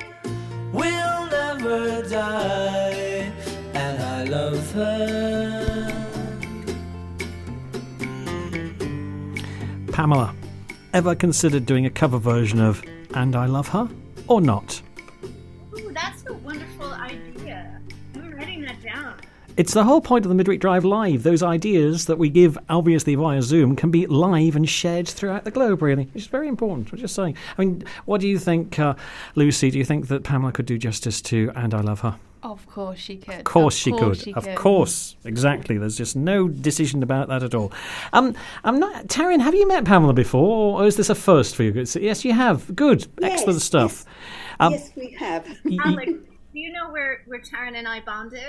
will 0.72 1.26
never 1.30 2.02
die, 2.08 3.30
and 3.74 4.02
I 4.02 4.24
love 4.24 4.72
her. 4.72 5.88
Pamela, 9.92 10.34
ever 10.92 11.14
considered 11.14 11.64
doing 11.64 11.86
a 11.86 11.90
cover 11.90 12.18
version 12.18 12.58
of 12.58 12.82
And 13.14 13.36
I 13.36 13.46
Love 13.46 13.68
Her 13.68 13.88
or 14.26 14.40
not? 14.40 14.82
It's 19.56 19.74
the 19.74 19.84
whole 19.84 20.00
point 20.00 20.24
of 20.24 20.30
the 20.30 20.34
Midweek 20.34 20.60
Drive 20.60 20.84
Live. 20.84 21.22
Those 21.24 21.42
ideas 21.42 22.06
that 22.06 22.16
we 22.18 22.30
give, 22.30 22.56
obviously 22.68 23.14
via 23.14 23.42
Zoom, 23.42 23.76
can 23.76 23.90
be 23.90 24.06
live 24.06 24.56
and 24.56 24.68
shared 24.68 25.06
throughout 25.08 25.44
the 25.44 25.50
globe, 25.50 25.82
really, 25.82 26.04
which 26.14 26.24
is 26.24 26.26
very 26.28 26.48
important. 26.48 26.90
I'm 26.92 26.98
just 26.98 27.14
saying. 27.14 27.36
I 27.58 27.64
mean, 27.64 27.84
what 28.06 28.20
do 28.20 28.28
you 28.28 28.38
think, 28.38 28.78
uh, 28.78 28.94
Lucy? 29.34 29.70
Do 29.70 29.78
you 29.78 29.84
think 29.84 30.08
that 30.08 30.24
Pamela 30.24 30.52
could 30.52 30.66
do 30.66 30.78
justice 30.78 31.20
to 31.22 31.52
And 31.54 31.74
I 31.74 31.80
Love 31.82 32.00
Her? 32.00 32.16
Of 32.42 32.66
course 32.66 32.98
she 32.98 33.18
could. 33.18 33.34
Of 33.40 33.44
course, 33.44 33.76
of 33.76 33.80
she, 33.82 33.90
course 33.92 34.18
could. 34.18 34.24
she 34.24 34.34
of 34.34 34.44
could. 34.44 34.56
course, 34.56 35.16
exactly. 35.24 35.78
There's 35.78 35.96
just 35.96 36.16
no 36.16 36.48
decision 36.48 37.02
about 37.04 37.28
that 37.28 37.42
at 37.44 37.54
all. 37.54 37.72
Um, 38.12 38.34
I'm 38.64 38.80
not. 38.80 39.06
Taryn, 39.06 39.40
have 39.40 39.54
you 39.54 39.68
met 39.68 39.84
Pamela 39.84 40.12
before, 40.12 40.80
or 40.82 40.86
is 40.86 40.96
this 40.96 41.08
a 41.08 41.14
first 41.14 41.54
for 41.54 41.62
you? 41.62 41.72
Yes, 42.00 42.24
you 42.24 42.32
have. 42.32 42.74
Good, 42.74 43.06
Yes, 43.20 43.32
excellent 43.34 43.60
stuff. 43.62 44.04
Um, 44.58 44.72
yes, 44.72 44.90
we 44.96 45.10
have. 45.20 45.46
y- 45.46 45.54
y- 45.64 45.78
Alex, 45.84 46.12
do 46.52 46.58
you 46.58 46.72
know 46.72 46.90
where, 46.90 47.22
where 47.26 47.40
Taryn 47.40 47.76
and 47.76 47.86
I 47.86 48.00
bonded? 48.00 48.40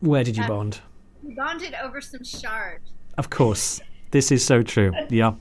Where 0.00 0.24
did 0.24 0.36
you 0.36 0.44
Uh, 0.44 0.48
bond? 0.48 0.80
We 1.22 1.34
bonded 1.34 1.74
over 1.82 2.00
some 2.00 2.24
shard. 2.24 2.80
Of 3.16 3.30
course. 3.30 3.80
This 4.10 4.32
is 4.32 4.42
so 4.44 4.62
true. 4.62 4.92
Yeah. 5.10 5.34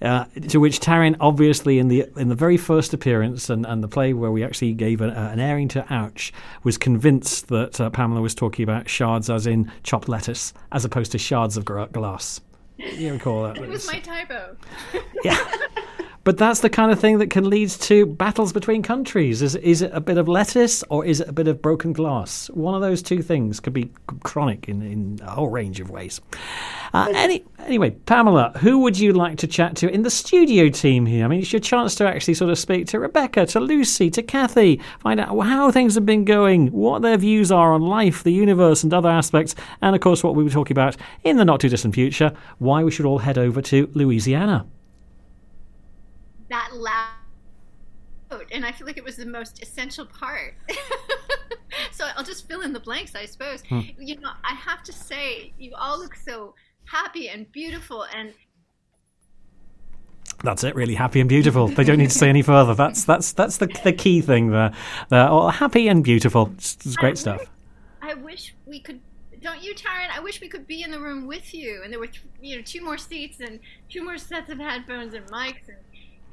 Uh, 0.00 0.26
to 0.48 0.60
which 0.60 0.78
Taryn, 0.78 1.16
obviously, 1.18 1.78
in 1.80 1.88
the 1.88 2.06
in 2.16 2.28
the 2.28 2.34
very 2.36 2.56
first 2.56 2.94
appearance 2.94 3.50
and, 3.50 3.66
and 3.66 3.82
the 3.82 3.88
play 3.88 4.12
where 4.12 4.30
we 4.30 4.44
actually 4.44 4.72
gave 4.74 5.00
a, 5.00 5.08
an 5.08 5.40
airing 5.40 5.66
to 5.68 5.84
Ouch, 5.92 6.32
was 6.62 6.78
convinced 6.78 7.48
that 7.48 7.80
uh, 7.80 7.90
Pamela 7.90 8.20
was 8.20 8.34
talking 8.34 8.62
about 8.62 8.88
shards 8.88 9.28
as 9.30 9.46
in 9.48 9.70
chopped 9.82 10.08
lettuce, 10.08 10.52
as 10.70 10.84
opposed 10.84 11.10
to 11.12 11.18
shards 11.18 11.56
of 11.56 11.64
glass. 11.64 12.40
You 12.76 13.14
recall 13.14 13.44
that? 13.44 13.56
It 13.56 13.68
was 13.68 13.86
my 13.86 13.98
typo. 14.00 14.56
yeah. 15.24 15.38
But 16.24 16.38
that's 16.38 16.60
the 16.60 16.70
kind 16.70 16.90
of 16.90 16.98
thing 16.98 17.18
that 17.18 17.28
can 17.28 17.48
lead 17.50 17.68
to 17.68 18.06
battles 18.06 18.52
between 18.52 18.82
countries. 18.82 19.42
Is 19.42 19.54
is 19.56 19.82
it 19.82 19.90
a 19.92 20.00
bit 20.00 20.16
of 20.16 20.26
lettuce 20.26 20.82
or 20.88 21.04
is 21.04 21.20
it 21.20 21.28
a 21.28 21.32
bit 21.32 21.48
of 21.48 21.60
broken 21.60 21.92
glass? 21.92 22.48
One 22.48 22.74
of 22.74 22.80
those 22.80 23.02
two 23.02 23.20
things 23.20 23.60
could 23.60 23.74
be 23.74 23.90
chronic 24.22 24.66
in, 24.66 24.80
in 24.80 25.20
a 25.22 25.30
whole 25.30 25.48
range 25.48 25.80
of 25.80 25.90
ways. 25.90 26.22
Uh, 26.94 27.12
any, 27.14 27.44
anyway, 27.58 27.90
Pamela, 27.90 28.52
who 28.58 28.78
would 28.78 28.98
you 28.98 29.12
like 29.12 29.36
to 29.38 29.46
chat 29.46 29.76
to 29.76 29.90
in 29.90 30.02
the 30.02 30.10
studio 30.10 30.70
team 30.70 31.04
here? 31.04 31.26
I 31.26 31.28
mean, 31.28 31.40
it's 31.40 31.52
your 31.52 31.60
chance 31.60 31.94
to 31.96 32.08
actually 32.08 32.34
sort 32.34 32.50
of 32.50 32.58
speak 32.58 32.86
to 32.88 33.00
Rebecca, 33.00 33.44
to 33.46 33.60
Lucy, 33.60 34.10
to 34.10 34.22
Cathy, 34.22 34.80
find 35.00 35.20
out 35.20 35.38
how 35.40 35.70
things 35.70 35.94
have 35.94 36.06
been 36.06 36.24
going, 36.24 36.68
what 36.68 37.02
their 37.02 37.18
views 37.18 37.52
are 37.52 37.72
on 37.74 37.82
life, 37.82 38.22
the 38.22 38.32
universe, 38.32 38.82
and 38.82 38.94
other 38.94 39.10
aspects, 39.10 39.54
and 39.82 39.94
of 39.94 40.00
course, 40.00 40.22
what 40.22 40.34
we 40.34 40.44
were 40.44 40.50
talking 40.50 40.74
about 40.74 40.96
in 41.24 41.36
the 41.36 41.44
not 41.44 41.60
too 41.60 41.68
distant 41.68 41.94
future, 41.94 42.32
why 42.58 42.82
we 42.82 42.90
should 42.90 43.06
all 43.06 43.18
head 43.18 43.36
over 43.36 43.60
to 43.60 43.90
Louisiana. 43.92 44.66
That 46.54 46.70
loud. 46.72 48.46
And 48.52 48.64
I 48.64 48.70
feel 48.70 48.86
like 48.86 48.96
it 48.96 49.02
was 49.02 49.16
the 49.16 49.26
most 49.26 49.60
essential 49.60 50.06
part. 50.06 50.54
so 51.90 52.06
I'll 52.16 52.22
just 52.22 52.46
fill 52.46 52.60
in 52.60 52.72
the 52.72 52.78
blanks, 52.78 53.16
I 53.16 53.26
suppose. 53.26 53.62
Hmm. 53.68 53.80
You 53.98 54.20
know, 54.20 54.30
I 54.44 54.54
have 54.54 54.84
to 54.84 54.92
say, 54.92 55.52
you 55.58 55.72
all 55.76 55.98
look 55.98 56.14
so 56.14 56.54
happy 56.84 57.28
and 57.28 57.50
beautiful 57.50 58.06
and 58.14 58.32
That's 60.44 60.62
it, 60.62 60.76
really 60.76 60.94
happy 60.94 61.18
and 61.18 61.28
beautiful. 61.28 61.66
They 61.66 61.82
don't 61.82 61.98
need 61.98 62.10
to 62.10 62.18
say 62.18 62.28
any 62.28 62.42
further. 62.42 62.76
That's 62.76 63.02
that's 63.02 63.32
that's 63.32 63.56
the 63.56 63.66
the 63.82 63.92
key 63.92 64.20
thing 64.20 64.50
there. 64.50 64.72
They're 65.08 65.28
all 65.28 65.50
happy 65.50 65.88
and 65.88 66.04
beautiful. 66.04 66.52
It's, 66.54 66.76
it's 66.86 66.94
great 66.94 67.18
stuff. 67.18 67.42
I 68.00 68.14
wish 68.14 68.54
we 68.64 68.78
could. 68.78 69.00
Don't 69.42 69.62
you, 69.62 69.74
Taryn? 69.74 70.08
I 70.16 70.20
wish 70.20 70.40
we 70.40 70.48
could 70.48 70.68
be 70.68 70.82
in 70.82 70.92
the 70.92 71.00
room 71.00 71.26
with 71.26 71.52
you, 71.52 71.80
and 71.82 71.92
there 71.92 71.98
were, 71.98 72.06
th- 72.06 72.24
you 72.40 72.56
know, 72.56 72.62
two 72.62 72.82
more 72.82 72.96
seats 72.96 73.40
and 73.40 73.58
two 73.90 74.04
more 74.04 74.18
sets 74.18 74.50
of 74.50 74.58
headphones 74.58 75.14
and 75.14 75.26
mics, 75.26 75.68
and 75.68 75.76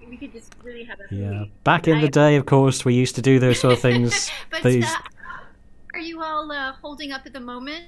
we 0.09 0.17
could 0.17 0.31
just 0.31 0.53
really 0.63 0.83
have 0.83 0.99
a. 0.99 1.13
Yeah, 1.13 1.45
back 1.63 1.87
in 1.87 2.01
the 2.01 2.09
day, 2.09 2.35
of 2.35 2.45
course, 2.45 2.83
we 2.85 2.93
used 2.93 3.15
to 3.15 3.21
do 3.21 3.39
those 3.39 3.59
sort 3.59 3.73
of 3.73 3.79
things. 3.89 4.31
But 4.49 4.63
These 4.63 4.85
uh, 4.85 4.97
are 5.93 5.99
you 5.99 6.21
all 6.21 6.51
uh, 6.51 6.73
holding 6.73 7.11
up 7.11 7.25
at 7.25 7.33
the 7.33 7.39
moment? 7.39 7.85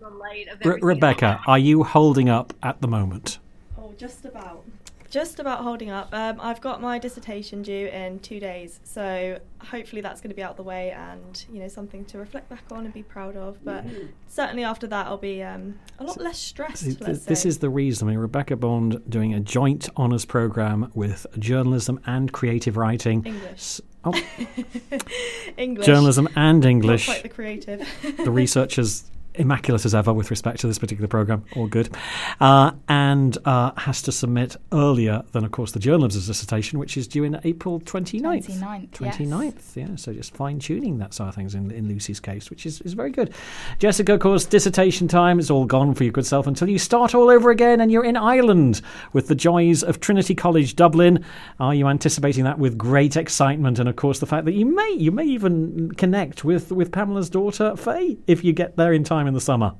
The 0.00 0.10
light 0.10 0.48
of 0.48 0.60
Re- 0.64 0.78
Rebecca, 0.82 1.40
are 1.46 1.58
you 1.58 1.82
holding 1.82 2.28
up 2.28 2.52
at 2.62 2.80
the 2.80 2.88
moment? 2.88 3.38
Oh, 3.78 3.92
just 3.96 4.24
about. 4.24 4.64
Just 5.14 5.38
about 5.38 5.60
holding 5.60 5.90
up. 5.90 6.08
Um, 6.12 6.40
I've 6.40 6.60
got 6.60 6.82
my 6.82 6.98
dissertation 6.98 7.62
due 7.62 7.86
in 7.86 8.18
two 8.18 8.40
days, 8.40 8.80
so 8.82 9.38
hopefully 9.60 10.02
that's 10.02 10.20
going 10.20 10.30
to 10.30 10.34
be 10.34 10.42
out 10.42 10.50
of 10.50 10.56
the 10.56 10.64
way 10.64 10.90
and 10.90 11.44
you 11.52 11.60
know 11.60 11.68
something 11.68 12.04
to 12.06 12.18
reflect 12.18 12.48
back 12.48 12.64
on 12.72 12.84
and 12.84 12.92
be 12.92 13.04
proud 13.04 13.36
of. 13.36 13.64
But 13.64 13.84
certainly 14.26 14.64
after 14.64 14.88
that, 14.88 15.06
I'll 15.06 15.16
be 15.16 15.40
um, 15.40 15.78
a 16.00 16.04
lot 16.04 16.20
less 16.20 16.40
stressed. 16.40 16.82
Th- 16.98 17.20
This 17.20 17.46
is 17.46 17.58
the 17.58 17.70
reason. 17.70 18.08
I 18.08 18.10
mean, 18.10 18.18
Rebecca 18.18 18.56
Bond 18.56 19.08
doing 19.08 19.32
a 19.34 19.38
joint 19.38 19.88
honours 19.96 20.24
programme 20.24 20.90
with 20.94 21.28
journalism 21.38 22.00
and 22.06 22.32
creative 22.32 22.76
writing. 22.76 23.24
English. 23.24 23.80
Oh, 24.04 24.12
English. 25.56 25.86
journalism 25.86 26.28
and 26.34 26.64
English. 26.64 27.06
Not 27.06 27.14
quite 27.14 27.22
the 27.22 27.28
creative. 27.28 27.88
the 28.16 28.32
researchers 28.32 29.04
immaculate 29.36 29.84
as 29.84 29.94
ever 29.94 30.12
with 30.12 30.30
respect 30.30 30.60
to 30.60 30.66
this 30.66 30.78
particular 30.78 31.08
program, 31.08 31.44
all 31.56 31.66
good, 31.66 31.94
uh, 32.40 32.72
and 32.88 33.36
uh, 33.44 33.72
has 33.76 34.02
to 34.02 34.12
submit 34.12 34.56
earlier 34.72 35.22
than, 35.32 35.44
of 35.44 35.50
course, 35.50 35.72
the 35.72 35.80
journalism's 35.80 36.26
dissertation, 36.26 36.78
which 36.78 36.96
is 36.96 37.06
due 37.08 37.24
in 37.24 37.40
April 37.44 37.80
29th. 37.80 38.46
29th, 38.46 38.90
29th, 38.90 39.76
yeah. 39.76 39.96
So 39.96 40.12
just 40.12 40.34
fine 40.34 40.58
tuning 40.58 40.98
that 40.98 41.14
side 41.14 41.28
of 41.28 41.34
things 41.34 41.54
in, 41.54 41.70
in 41.70 41.88
Lucy's 41.88 42.20
case, 42.20 42.50
which 42.50 42.66
is, 42.66 42.80
is 42.82 42.94
very 42.94 43.10
good. 43.10 43.34
Jessica, 43.78 44.14
of 44.14 44.20
course, 44.20 44.44
dissertation 44.44 45.08
time 45.08 45.38
is 45.38 45.50
all 45.50 45.64
gone 45.64 45.94
for 45.94 46.04
your 46.04 46.12
good 46.12 46.26
self 46.26 46.46
until 46.46 46.68
you 46.68 46.78
start 46.78 47.14
all 47.14 47.30
over 47.30 47.50
again 47.50 47.80
and 47.80 47.90
you're 47.90 48.04
in 48.04 48.16
Ireland 48.16 48.80
with 49.12 49.28
the 49.28 49.34
joys 49.34 49.82
of 49.82 50.00
Trinity 50.00 50.34
College 50.34 50.76
Dublin. 50.76 51.24
Are 51.60 51.74
you 51.74 51.88
anticipating 51.88 52.44
that 52.44 52.58
with 52.58 52.78
great 52.78 53.16
excitement? 53.16 53.78
And 53.78 53.88
of 53.88 53.96
course, 53.96 54.18
the 54.18 54.26
fact 54.26 54.44
that 54.44 54.52
you 54.52 54.66
may 54.66 54.94
you 54.96 55.10
may 55.10 55.24
even 55.24 55.90
connect 55.92 56.44
with, 56.44 56.72
with 56.72 56.92
Pamela's 56.92 57.30
daughter 57.30 57.76
Faye 57.76 58.16
if 58.26 58.44
you 58.44 58.52
get 58.52 58.76
there 58.76 58.92
in 58.92 59.04
time 59.04 59.23
in 59.26 59.34
the 59.34 59.40
summer. 59.40 59.74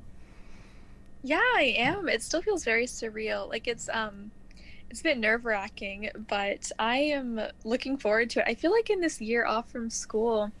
Yeah, 1.23 1.41
I 1.55 1.73
am. 1.77 2.07
It 2.07 2.21
still 2.21 2.41
feels 2.41 2.63
very 2.63 2.85
surreal. 2.85 3.49
Like 3.49 3.67
it's 3.67 3.89
um 3.89 4.31
it's 4.89 4.99
a 4.99 5.03
bit 5.03 5.17
nerve 5.17 5.45
wracking, 5.45 6.09
but 6.27 6.71
I 6.77 6.97
am 6.97 7.41
looking 7.63 7.97
forward 7.97 8.29
to 8.31 8.39
it. 8.41 8.45
I 8.47 8.53
feel 8.53 8.71
like 8.71 8.89
in 8.89 9.01
this 9.01 9.19
year 9.19 9.45
off 9.45 9.69
from 9.69 9.89
school, 9.89 10.51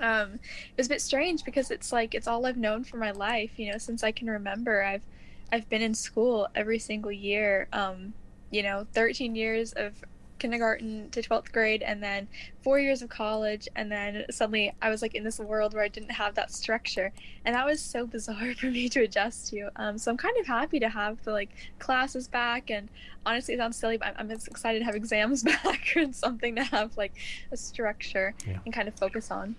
um, 0.00 0.34
it 0.34 0.78
was 0.78 0.86
a 0.86 0.90
bit 0.90 1.02
strange 1.02 1.44
because 1.44 1.70
it's 1.70 1.92
like 1.92 2.14
it's 2.14 2.26
all 2.26 2.46
I've 2.46 2.56
known 2.56 2.84
for 2.84 2.96
my 2.96 3.10
life, 3.10 3.50
you 3.58 3.70
know, 3.70 3.78
since 3.78 4.02
I 4.02 4.12
can 4.12 4.28
remember. 4.28 4.82
I've 4.82 5.04
I've 5.52 5.68
been 5.68 5.82
in 5.82 5.94
school 5.94 6.48
every 6.54 6.78
single 6.78 7.12
year. 7.12 7.68
Um, 7.72 8.14
you 8.50 8.62
know, 8.62 8.86
13 8.92 9.34
years 9.34 9.72
of 9.72 9.92
kindergarten 10.42 11.08
to 11.10 11.22
12th 11.22 11.52
grade 11.52 11.82
and 11.82 12.02
then 12.02 12.26
4 12.62 12.80
years 12.80 13.00
of 13.00 13.08
college 13.08 13.68
and 13.76 13.90
then 13.92 14.24
suddenly 14.28 14.72
I 14.82 14.90
was 14.90 15.00
like 15.00 15.14
in 15.14 15.22
this 15.22 15.38
world 15.38 15.72
where 15.72 15.84
I 15.84 15.88
didn't 15.88 16.10
have 16.10 16.34
that 16.34 16.50
structure 16.50 17.12
and 17.44 17.54
that 17.54 17.64
was 17.64 17.80
so 17.80 18.06
bizarre 18.06 18.52
for 18.60 18.66
me 18.66 18.88
to 18.88 19.02
adjust 19.02 19.48
to. 19.50 19.70
Um, 19.76 19.98
so 19.98 20.10
I'm 20.10 20.16
kind 20.16 20.36
of 20.40 20.46
happy 20.48 20.80
to 20.80 20.88
have 20.88 21.22
the 21.22 21.30
like 21.30 21.50
classes 21.78 22.26
back 22.26 22.70
and 22.70 22.88
honestly 23.24 23.54
it 23.54 23.58
sounds 23.58 23.76
silly 23.76 23.96
but 23.98 24.08
I'm, 24.08 24.14
I'm 24.18 24.30
excited 24.32 24.80
to 24.80 24.84
have 24.84 24.94
exams 25.02 25.42
back 25.54 25.94
and 25.94 26.14
something 26.14 26.56
to 26.56 26.64
have 26.64 26.96
like 26.96 27.12
a 27.52 27.56
structure 27.56 28.34
Yeah. 28.44 28.58
and 28.64 28.74
kind 28.74 28.88
of 28.88 28.94
focus 28.96 29.30
on. 29.30 29.54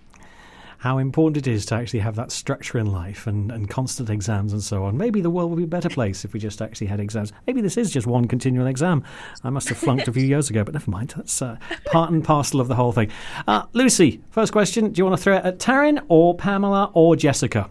How 0.84 0.98
important 0.98 1.38
it 1.38 1.50
is 1.50 1.64
to 1.66 1.76
actually 1.76 2.00
have 2.00 2.14
that 2.16 2.30
structure 2.30 2.78
in 2.78 2.92
life 2.92 3.26
and, 3.26 3.50
and 3.50 3.70
constant 3.70 4.10
exams 4.10 4.52
and 4.52 4.62
so 4.62 4.84
on. 4.84 4.98
Maybe 4.98 5.22
the 5.22 5.30
world 5.30 5.48
would 5.48 5.56
be 5.56 5.64
a 5.64 5.66
better 5.66 5.88
place 5.88 6.26
if 6.26 6.34
we 6.34 6.40
just 6.40 6.60
actually 6.60 6.88
had 6.88 7.00
exams. 7.00 7.32
Maybe 7.46 7.62
this 7.62 7.78
is 7.78 7.90
just 7.90 8.06
one 8.06 8.28
continual 8.28 8.66
exam. 8.66 9.02
I 9.42 9.48
must 9.48 9.70
have 9.70 9.78
flunked 9.78 10.08
a 10.08 10.12
few 10.12 10.22
years 10.22 10.50
ago, 10.50 10.62
but 10.62 10.74
never 10.74 10.90
mind. 10.90 11.14
That's 11.16 11.40
uh, 11.40 11.56
part 11.86 12.12
and 12.12 12.22
parcel 12.22 12.60
of 12.60 12.68
the 12.68 12.74
whole 12.74 12.92
thing. 12.92 13.10
Uh, 13.48 13.62
Lucy, 13.72 14.20
first 14.28 14.52
question. 14.52 14.90
Do 14.90 14.98
you 14.98 15.06
want 15.06 15.16
to 15.16 15.22
throw 15.22 15.36
it 15.38 15.44
at 15.46 15.58
Taryn 15.58 16.04
or 16.08 16.34
Pamela 16.34 16.90
or 16.92 17.16
Jessica? 17.16 17.70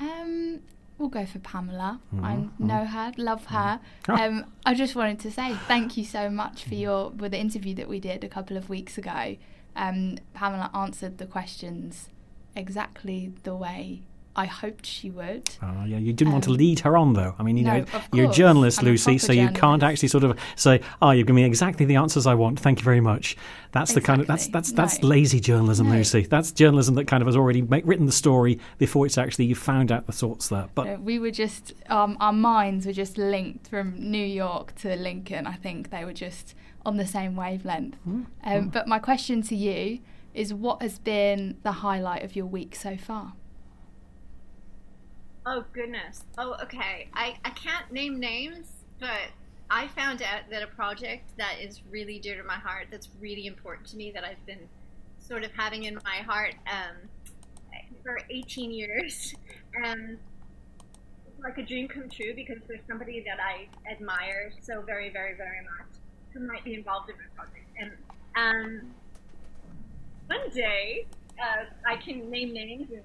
Um, 0.00 0.58
we'll 0.98 1.10
go 1.10 1.26
for 1.26 1.38
Pamela. 1.38 2.00
Mm-hmm. 2.12 2.24
I 2.24 2.48
know 2.58 2.84
her, 2.84 3.12
love 3.16 3.44
her. 3.44 3.78
Ah. 4.08 4.24
Um, 4.24 4.46
I 4.66 4.74
just 4.74 4.96
wanted 4.96 5.20
to 5.20 5.30
say 5.30 5.54
thank 5.68 5.96
you 5.96 6.04
so 6.04 6.28
much 6.30 6.64
for 6.64 6.74
your 6.74 7.10
with 7.10 7.30
the 7.30 7.38
interview 7.38 7.76
that 7.76 7.88
we 7.88 8.00
did 8.00 8.24
a 8.24 8.28
couple 8.28 8.56
of 8.56 8.68
weeks 8.68 8.98
ago. 8.98 9.36
Um, 9.76 10.18
Pamela 10.34 10.70
answered 10.74 11.18
the 11.18 11.26
questions 11.26 12.08
exactly 12.56 13.32
the 13.42 13.54
way 13.54 14.02
I 14.36 14.46
hoped 14.46 14.84
she 14.84 15.10
would. 15.10 15.48
Oh, 15.62 15.84
yeah, 15.84 15.98
you 15.98 16.12
didn't 16.12 16.28
um, 16.28 16.32
want 16.32 16.44
to 16.44 16.50
um, 16.50 16.56
lead 16.56 16.80
her 16.80 16.96
on, 16.96 17.12
though. 17.12 17.36
I 17.38 17.44
mean, 17.44 17.56
you 17.56 17.64
no, 17.64 17.80
know, 17.80 17.86
you're 18.12 18.30
a 18.30 18.32
journalist, 18.32 18.80
I'm 18.80 18.86
Lucy, 18.86 19.16
a 19.16 19.18
so 19.18 19.32
you 19.32 19.48
can't 19.50 19.82
actually 19.82 20.08
sort 20.08 20.24
of 20.24 20.38
say, 20.56 20.80
"Oh, 21.00 21.12
you've 21.12 21.26
given 21.26 21.36
me 21.36 21.44
exactly 21.44 21.86
the 21.86 21.96
answers 21.96 22.26
I 22.26 22.34
want. 22.34 22.58
Thank 22.58 22.80
you 22.80 22.84
very 22.84 23.00
much." 23.00 23.36
That's 23.70 23.92
exactly. 23.92 24.00
the 24.00 24.06
kind 24.06 24.20
of 24.22 24.26
that's 24.26 24.48
that's 24.48 24.72
no. 24.72 24.76
that's 24.76 25.02
lazy 25.04 25.38
journalism, 25.38 25.88
no. 25.88 25.96
Lucy. 25.96 26.22
That's 26.22 26.50
journalism 26.50 26.96
that 26.96 27.06
kind 27.06 27.22
of 27.22 27.28
has 27.28 27.36
already 27.36 27.62
make, 27.62 27.86
written 27.86 28.06
the 28.06 28.12
story 28.12 28.58
before 28.78 29.06
it's 29.06 29.18
actually 29.18 29.44
you 29.44 29.54
found 29.54 29.92
out 29.92 30.06
the 30.06 30.12
thoughts 30.12 30.48
there. 30.48 30.68
But 30.74 31.00
we 31.00 31.20
were 31.20 31.30
just 31.30 31.72
um, 31.88 32.16
our 32.18 32.32
minds 32.32 32.86
were 32.86 32.92
just 32.92 33.16
linked 33.16 33.68
from 33.68 33.94
New 33.98 34.24
York 34.24 34.74
to 34.76 34.96
Lincoln. 34.96 35.46
I 35.46 35.54
think 35.54 35.90
they 35.90 36.04
were 36.04 36.12
just 36.12 36.56
on 36.84 36.96
the 36.96 37.06
same 37.06 37.36
wavelength. 37.36 37.96
Mm. 38.06 38.12
Um, 38.12 38.26
mm. 38.44 38.72
But 38.72 38.88
my 38.88 38.98
question 38.98 39.42
to 39.42 39.54
you 39.54 40.00
is, 40.34 40.52
what 40.52 40.82
has 40.82 40.98
been 40.98 41.56
the 41.62 41.72
highlight 41.72 42.22
of 42.22 42.36
your 42.36 42.46
week 42.46 42.74
so 42.74 42.96
far? 42.96 43.34
Oh 45.46 45.64
goodness. 45.72 46.24
Oh 46.38 46.56
okay. 46.62 47.08
I 47.12 47.36
I 47.44 47.50
can't 47.50 47.92
name 47.92 48.18
names, 48.18 48.72
but 48.98 49.30
I 49.70 49.88
found 49.88 50.22
out 50.22 50.48
that 50.50 50.62
a 50.62 50.66
project 50.66 51.36
that 51.36 51.56
is 51.60 51.82
really 51.90 52.18
dear 52.18 52.36
to 52.36 52.44
my 52.44 52.54
heart, 52.54 52.86
that's 52.90 53.08
really 53.20 53.46
important 53.46 53.86
to 53.88 53.96
me, 53.96 54.10
that 54.12 54.24
I've 54.24 54.44
been 54.46 54.68
sort 55.18 55.44
of 55.44 55.50
having 55.52 55.84
in 55.84 55.98
my 56.04 56.16
heart 56.16 56.54
um, 56.66 56.96
for 58.02 58.20
18 58.30 58.70
years, 58.70 59.34
it's 59.74 60.18
like 61.42 61.58
a 61.58 61.62
dream 61.62 61.88
come 61.88 62.08
true 62.08 62.34
because 62.34 62.58
there's 62.68 62.86
somebody 62.86 63.24
that 63.26 63.38
I 63.40 63.68
admire 63.90 64.52
so 64.62 64.82
very, 64.82 65.10
very, 65.10 65.34
very 65.34 65.60
much 65.62 65.98
who 66.32 66.40
might 66.40 66.64
be 66.64 66.74
involved 66.74 67.10
in 67.10 67.16
my 67.16 67.44
project, 67.44 67.66
and 67.78 67.92
um, 68.36 68.94
one 70.26 70.50
day 70.50 71.06
uh, 71.40 71.64
I 71.86 71.96
can 71.96 72.30
name 72.30 72.52
names 72.52 72.90
and 72.90 73.02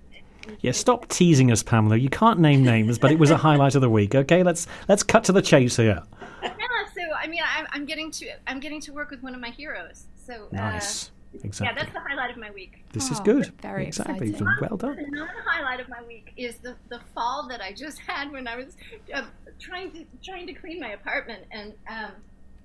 yeah, 0.62 0.72
stop 0.72 1.08
teasing 1.10 1.52
us, 1.52 1.62
Pamela. 1.62 1.98
You 1.98 2.10
can't 2.10 2.40
name 2.40 2.64
names, 2.64 2.98
but 2.98 3.12
it 3.12 3.20
was 3.20 3.30
a 3.30 3.38
highlight 3.48 3.76
of 3.76 3.82
the 3.82 3.90
week. 3.90 4.16
Okay, 4.16 4.42
let's 4.42 4.68
let's 4.88 5.04
cut 5.04 5.24
to 5.26 5.32
the 5.32 5.42
chase 5.42 5.76
here. 5.76 6.02
Yeah, 6.42 6.52
so 6.96 7.02
I 7.18 7.28
mean, 7.28 7.42
I'm, 7.46 7.68
I'm 7.72 7.86
getting 7.86 8.10
to 8.12 8.30
I'm 8.48 8.60
getting 8.60 8.82
to 8.82 8.94
work 8.94 9.12
with 9.12 9.22
one 9.22 9.36
of 9.36 9.42
my 9.42 9.50
heroes. 9.50 10.06
So 10.16 10.48
uh, 10.54 10.56
nice. 10.56 11.12
Exactly. 11.44 11.68
Yeah, 11.68 11.84
that's 11.84 11.94
the 11.94 12.00
highlight 12.00 12.32
of 12.32 12.38
my 12.38 12.50
week. 12.50 12.84
This 12.92 13.10
oh, 13.10 13.14
is 13.14 13.20
good. 13.20 13.54
Very 13.62 13.86
exactly. 13.86 14.30
Exciting. 14.30 14.48
Well 14.62 14.78
done. 14.78 14.98
Another 14.98 15.32
highlight 15.46 15.80
of 15.80 15.88
my 15.88 16.02
week 16.08 16.34
is 16.38 16.58
the, 16.58 16.76
the 16.90 17.00
fall 17.14 17.48
that 17.50 17.62
I 17.62 17.72
just 17.72 18.00
had 18.00 18.32
when 18.32 18.48
I 18.48 18.56
was 18.56 18.76
uh, 19.14 19.26
trying 19.60 19.92
to 19.92 20.06
trying 20.24 20.48
to 20.48 20.54
clean 20.54 20.80
my 20.80 20.94
apartment 20.94 21.44
and 21.52 21.74
um, 21.88 22.12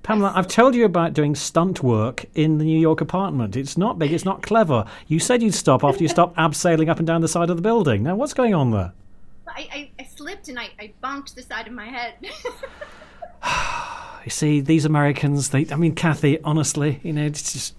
Pamela, 0.04 0.32
I've 0.36 0.48
told 0.48 0.74
you 0.74 0.84
about 0.84 1.14
doing 1.14 1.34
stunt 1.34 1.82
work 1.82 2.26
in 2.34 2.58
the 2.58 2.64
New 2.64 2.78
York 2.78 3.00
apartment. 3.00 3.56
It's 3.56 3.78
not 3.78 3.98
big, 3.98 4.12
it's 4.12 4.26
not 4.26 4.42
clever. 4.42 4.84
You 5.08 5.18
said 5.18 5.42
you'd 5.42 5.54
stop 5.54 5.82
after 5.82 6.02
you 6.02 6.08
stopped 6.08 6.36
abseiling 6.36 6.90
up 6.90 6.98
and 6.98 7.06
down 7.06 7.22
the 7.22 7.28
side 7.28 7.48
of 7.48 7.56
the 7.56 7.62
building. 7.62 8.02
Now, 8.02 8.14
what's 8.14 8.34
going 8.34 8.52
on 8.52 8.70
there? 8.70 8.92
I, 9.48 9.68
I, 9.72 9.90
I 9.98 10.04
slipped 10.04 10.48
and 10.48 10.58
I, 10.58 10.68
I 10.78 10.92
bumped 11.00 11.34
the 11.34 11.42
side 11.42 11.66
of 11.66 11.72
my 11.72 11.86
head. 11.86 12.16
you 14.24 14.30
see, 14.30 14.60
these 14.60 14.84
Americans, 14.84 15.48
they, 15.48 15.66
I 15.70 15.76
mean, 15.76 15.94
Cathy, 15.94 16.38
honestly, 16.42 17.00
you 17.02 17.14
know, 17.14 17.24
it's 17.24 17.54
just. 17.54 17.74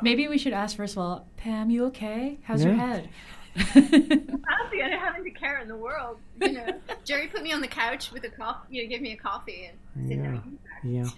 Maybe 0.00 0.26
we 0.26 0.38
should 0.38 0.54
ask 0.54 0.74
first 0.74 0.94
of 0.94 0.98
all, 0.98 1.26
Pam, 1.36 1.68
you 1.68 1.84
okay? 1.86 2.38
How's 2.44 2.64
yeah. 2.64 2.70
your 2.70 2.78
head? 2.78 3.08
happy. 3.56 4.82
I 4.82 4.88
don't 4.88 5.00
have 5.00 5.16
any 5.18 5.30
care 5.30 5.60
in 5.60 5.68
the 5.68 5.76
world. 5.76 6.18
You 6.40 6.52
know, 6.52 6.66
Jerry 7.04 7.28
put 7.28 7.42
me 7.42 7.52
on 7.52 7.60
the 7.60 7.68
couch 7.68 8.10
with 8.10 8.24
a 8.24 8.30
coffee. 8.30 8.66
You 8.70 8.82
know, 8.82 8.88
give 8.88 9.02
me 9.02 9.12
a 9.12 9.16
coffee 9.16 9.68
and 9.68 9.78
sit 9.78 9.85
yeah. 10.04 10.40
Yeah. 10.84 11.08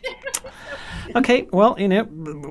okay. 1.16 1.46
Well, 1.52 1.76
you 1.78 1.88
know, 1.88 2.00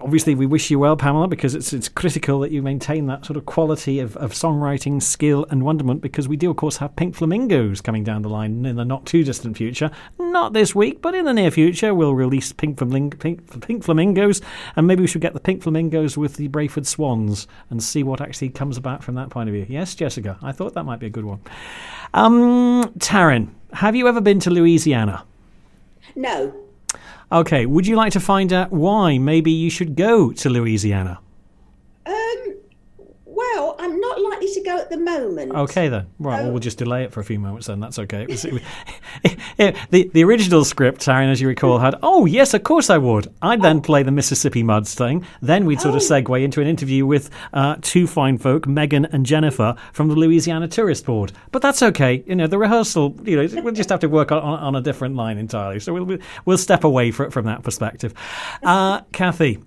obviously 0.01 0.36
we 0.36 0.46
wish 0.46 0.69
you 0.69 0.79
well, 0.79 0.96
Pamela, 0.96 1.27
because 1.27 1.55
it's 1.55 1.74
it's 1.74 1.89
critical 1.89 2.41
that 2.41 2.51
you 2.51 2.62
maintain 2.62 3.07
that 3.07 3.25
sort 3.25 3.38
of 3.38 3.46
quality 3.46 4.00
of, 4.00 4.15
of 4.17 4.34
songwriting 4.34 5.01
skill 5.01 5.46
and 5.50 5.63
wonderment. 5.63 6.01
Because 6.01 6.27
we 6.27 6.38
do, 6.38 6.51
of 6.51 6.57
course, 6.57 6.77
have 6.77 6.96
Pink 6.96 7.15
Flamingos 7.15 7.81
coming 7.81 8.03
down 8.03 8.22
the 8.22 8.29
line 8.29 8.65
in 8.65 8.75
the 8.75 8.86
not 8.86 9.05
too 9.05 9.24
distant 9.24 9.57
future. 9.57 9.89
Not 10.19 10.53
this 10.53 10.75
week, 10.75 11.01
but 11.01 11.15
in 11.15 11.25
the 11.25 11.34
near 11.34 11.51
future, 11.51 11.93
we'll 11.93 12.13
release 12.15 12.51
Pink, 12.51 12.77
Flaming- 12.77 13.12
Pink, 13.12 13.62
Pink 13.65 13.84
Flamingos, 13.84 14.41
and 14.75 14.86
maybe 14.86 15.01
we 15.01 15.07
should 15.07 15.22
get 15.22 15.34
the 15.34 15.39
Pink 15.39 15.63
Flamingos 15.63 16.17
with 16.17 16.36
the 16.36 16.50
Brayford 16.50 16.86
Swans 16.86 17.48
and 17.69 17.81
see 17.81 18.03
what 18.03 18.22
actually 18.22 18.50
comes 18.50 18.77
about 18.77 19.03
from 19.03 19.15
that 19.15 19.29
point 19.29 19.50
of 19.50 19.53
view. 19.53 19.65
Yes, 19.67 19.96
Jessica, 19.96 20.38
I 20.41 20.51
thought 20.51 20.74
that 20.75 20.84
might 20.84 21.00
be 21.00 21.07
a 21.07 21.12
good 21.12 21.25
one. 21.25 21.39
Um, 22.13 22.93
Taryn, 23.00 23.50
have 23.74 23.96
you 23.96 24.07
ever 24.07 24.22
been 24.22 24.39
to 24.41 24.50
Louisiana? 24.50 25.25
No. 26.15 26.53
Okay, 27.31 27.65
would 27.65 27.85
you 27.85 27.95
like 27.95 28.13
to 28.13 28.19
find 28.19 28.53
out 28.53 28.71
why 28.71 29.17
maybe 29.17 29.51
you 29.51 29.69
should 29.69 29.95
go 29.95 30.31
to 30.31 30.49
Louisiana? 30.49 31.19
Um, 32.05 32.55
well, 33.25 33.75
I'm 33.79 33.99
not 33.99 34.21
at 34.77 34.89
the 34.89 34.98
moment. 34.98 35.53
Okay, 35.53 35.89
then. 35.89 36.07
Right, 36.19 36.43
well, 36.43 36.51
we'll 36.51 36.60
just 36.60 36.78
delay 36.78 37.04
it 37.04 37.12
for 37.12 37.19
a 37.19 37.23
few 37.23 37.39
moments 37.39 37.67
then. 37.67 37.80
That's 37.80 37.99
okay. 37.99 38.23
It 38.23 38.30
was, 38.30 38.45
it 39.58 39.75
the, 39.89 40.10
the 40.13 40.23
original 40.23 40.63
script, 40.63 41.01
Taryn, 41.01 41.32
as 41.32 41.41
you 41.41 41.47
recall, 41.47 41.80
had, 41.80 41.95
oh, 42.04 42.25
yes, 42.25 42.54
of 42.54 42.63
course 42.63 42.89
I 42.89 42.97
would. 42.97 43.34
I'd 43.41 43.62
then 43.62 43.78
oh. 43.78 43.82
play 43.82 44.04
the 44.04 44.12
Mississippi 44.12 44.63
Muds 44.63 44.93
thing. 44.93 45.25
Then 45.41 45.65
we'd 45.65 45.82
sort 45.82 45.93
oh. 45.93 45.97
of 45.97 46.04
segue 46.04 46.43
into 46.43 46.62
an 46.62 46.67
interview 46.67 47.06
with 47.06 47.30
uh, 47.54 47.78
two 47.82 48.08
fine 48.08 48.38
folk, 48.38 48.67
Megan 48.67 49.06
and 49.06 49.25
Jennifer, 49.25 49.75
from 49.93 50.08
the 50.08 50.15
Louisiana 50.15 50.67
Tourist 50.67 51.06
Board. 51.06 51.32
But 51.51 51.62
that's 51.62 51.82
okay. 51.82 52.23
You 52.28 52.36
know, 52.36 52.47
the 52.47 52.58
rehearsal, 52.58 53.15
you 53.23 53.36
know, 53.41 53.62
we'll 53.62 53.73
just 53.73 53.89
have 53.89 53.99
to 54.01 54.10
work 54.10 54.32
on, 54.32 54.41
on 54.41 54.75
a 54.75 54.82
different 54.82 55.15
line 55.15 55.38
entirely. 55.38 55.80
So 55.80 55.93
we'll, 55.93 56.17
we'll 56.45 56.58
step 56.58 56.84
away 56.84 57.12
for, 57.12 57.30
from 57.32 57.45
that 57.45 57.63
perspective. 57.63 58.13
Uh, 58.63 59.01
Cathy, 59.12 59.60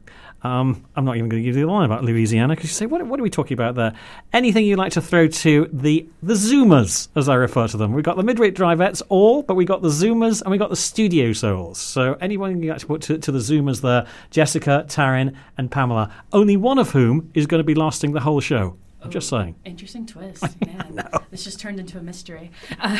um, 0.42 0.84
I'm 0.96 1.04
not 1.04 1.16
even 1.16 1.28
going 1.28 1.42
to 1.42 1.46
give 1.46 1.56
you 1.56 1.66
the 1.66 1.70
line 1.70 1.84
about 1.84 2.02
Louisiana 2.02 2.54
because 2.54 2.70
you 2.70 2.74
say, 2.74 2.86
what, 2.86 3.04
what, 3.06 3.20
are 3.20 3.22
we 3.22 3.30
talking 3.30 3.54
about 3.54 3.74
there? 3.74 3.92
Anything 4.32 4.64
you'd 4.64 4.78
like 4.78 4.92
to 4.92 5.02
throw 5.02 5.26
to 5.26 5.68
the 5.72 6.08
the 6.22 6.34
Zoomers, 6.34 7.08
as 7.14 7.28
I 7.28 7.34
refer 7.34 7.68
to 7.68 7.76
them? 7.76 7.92
We've 7.92 8.04
got 8.04 8.16
the 8.16 8.22
midweek 8.22 8.54
drivettes 8.54 9.02
all, 9.08 9.42
but 9.42 9.54
we've 9.54 9.68
got 9.68 9.82
the 9.82 9.88
Zoomers 9.88 10.40
and 10.40 10.50
we've 10.50 10.60
got 10.60 10.70
the 10.70 10.76
Studio 10.76 11.32
Souls. 11.32 11.78
So 11.78 12.14
anyone 12.20 12.62
you 12.62 12.70
like 12.70 12.80
to 12.80 12.86
put 12.86 13.02
to, 13.02 13.18
to 13.18 13.32
the 13.32 13.38
Zoomers 13.38 13.82
there, 13.82 14.06
Jessica, 14.30 14.84
Taryn, 14.88 15.34
and 15.58 15.70
Pamela, 15.70 16.12
only 16.32 16.56
one 16.56 16.78
of 16.78 16.90
whom 16.90 17.30
is 17.34 17.46
going 17.46 17.60
to 17.60 17.64
be 17.64 17.74
lasting 17.74 18.12
the 18.12 18.20
whole 18.20 18.40
show. 18.40 18.76
I'm 19.02 19.10
just 19.10 19.28
saying. 19.28 19.56
Interesting 19.64 20.06
twist. 20.06 20.44
Man, 20.66 20.94
no. 20.94 21.08
this 21.30 21.44
just 21.44 21.58
turned 21.60 21.80
into 21.80 21.98
a 21.98 22.02
mystery. 22.02 22.50
Uh, 22.80 22.96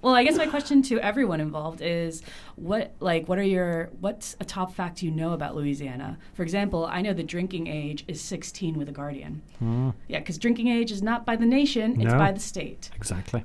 well, 0.00 0.14
I 0.14 0.24
guess 0.24 0.36
my 0.36 0.46
question 0.46 0.82
to 0.84 0.98
everyone 1.00 1.40
involved 1.40 1.80
is 1.82 2.22
what 2.56 2.94
like 2.98 3.28
what 3.28 3.38
are 3.38 3.42
your 3.44 3.90
what's 4.00 4.36
a 4.40 4.44
top 4.44 4.74
fact 4.74 5.02
you 5.02 5.10
know 5.10 5.32
about 5.32 5.54
Louisiana? 5.54 6.18
For 6.34 6.42
example, 6.42 6.86
I 6.86 7.02
know 7.02 7.12
the 7.12 7.22
drinking 7.22 7.66
age 7.66 8.04
is 8.08 8.20
16 8.20 8.78
with 8.78 8.88
a 8.88 8.92
guardian. 8.92 9.42
Mm. 9.62 9.94
Yeah, 10.08 10.20
because 10.20 10.38
drinking 10.38 10.68
age 10.68 10.90
is 10.90 11.02
not 11.02 11.26
by 11.26 11.36
the 11.36 11.46
nation; 11.46 12.00
it's 12.00 12.14
by 12.14 12.32
the 12.32 12.40
state. 12.40 12.90
Exactly. 12.96 13.44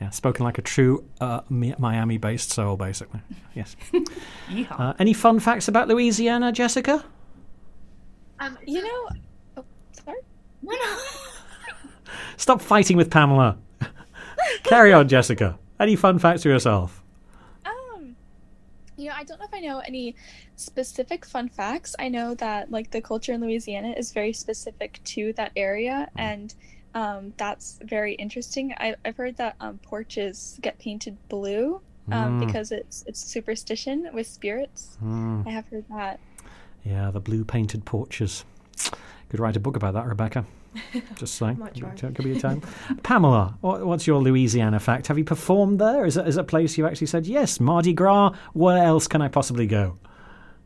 Yeah, 0.00 0.10
spoken 0.10 0.44
like 0.44 0.58
a 0.58 0.62
true 0.62 1.04
uh, 1.20 1.40
Miami-based 1.48 2.50
soul, 2.50 2.76
basically. 2.76 3.20
Yes. 3.54 3.74
uh, 4.70 4.94
any 5.00 5.12
fun 5.12 5.40
facts 5.40 5.66
about 5.66 5.88
Louisiana, 5.88 6.52
Jessica? 6.52 7.04
Um, 8.38 8.56
you 8.64 8.82
know, 8.84 9.08
Stop 12.36 12.60
fighting 12.60 12.96
with 12.96 13.10
Pamela. 13.10 13.58
Carry 14.62 14.92
on, 14.92 15.08
Jessica. 15.08 15.58
Any 15.80 15.96
fun 15.96 16.18
facts 16.18 16.42
for 16.42 16.48
yourself? 16.48 17.02
Um, 17.64 18.16
you 18.96 19.08
know, 19.08 19.14
I 19.16 19.24
don't 19.24 19.38
know 19.38 19.46
if 19.46 19.54
I 19.54 19.60
know 19.60 19.80
any 19.80 20.14
specific 20.56 21.24
fun 21.24 21.48
facts. 21.48 21.94
I 21.98 22.08
know 22.08 22.34
that 22.36 22.70
like 22.70 22.90
the 22.90 23.00
culture 23.00 23.32
in 23.32 23.40
Louisiana 23.40 23.94
is 23.96 24.12
very 24.12 24.32
specific 24.32 25.00
to 25.04 25.32
that 25.34 25.52
area, 25.56 26.08
mm. 26.16 26.20
and 26.20 26.54
um, 26.94 27.32
that's 27.36 27.78
very 27.82 28.14
interesting. 28.14 28.74
I, 28.78 28.96
have 29.04 29.16
heard 29.16 29.36
that 29.36 29.56
um, 29.60 29.78
porches 29.78 30.58
get 30.62 30.78
painted 30.78 31.16
blue 31.28 31.80
um, 32.10 32.40
mm. 32.40 32.46
because 32.46 32.72
it's 32.72 33.04
it's 33.06 33.20
superstition 33.20 34.08
with 34.12 34.26
spirits. 34.26 34.98
Mm. 35.04 35.46
I 35.46 35.50
have 35.50 35.68
heard 35.68 35.84
that. 35.90 36.18
Yeah, 36.84 37.10
the 37.10 37.20
blue 37.20 37.44
painted 37.44 37.84
porches. 37.84 38.44
Could 39.30 39.40
write 39.40 39.56
a 39.56 39.60
book 39.60 39.76
about 39.76 39.94
that, 39.94 40.06
Rebecca. 40.06 40.46
Just 41.16 41.34
saying. 41.34 41.56
Could 41.56 42.24
be 42.24 42.32
a 42.32 42.40
time. 42.40 42.62
Pamela, 43.02 43.56
what's 43.60 44.06
your 44.06 44.20
Louisiana 44.22 44.80
fact? 44.80 45.06
Have 45.08 45.18
you 45.18 45.24
performed 45.24 45.78
there? 45.78 46.04
Is 46.04 46.16
it, 46.16 46.26
is 46.26 46.36
it 46.36 46.40
a 46.40 46.44
place 46.44 46.78
you 46.78 46.86
actually 46.86 47.08
said, 47.08 47.26
yes, 47.26 47.60
Mardi 47.60 47.92
Gras? 47.92 48.34
Where 48.52 48.82
else 48.82 49.06
can 49.06 49.20
I 49.20 49.28
possibly 49.28 49.66
go? 49.66 49.98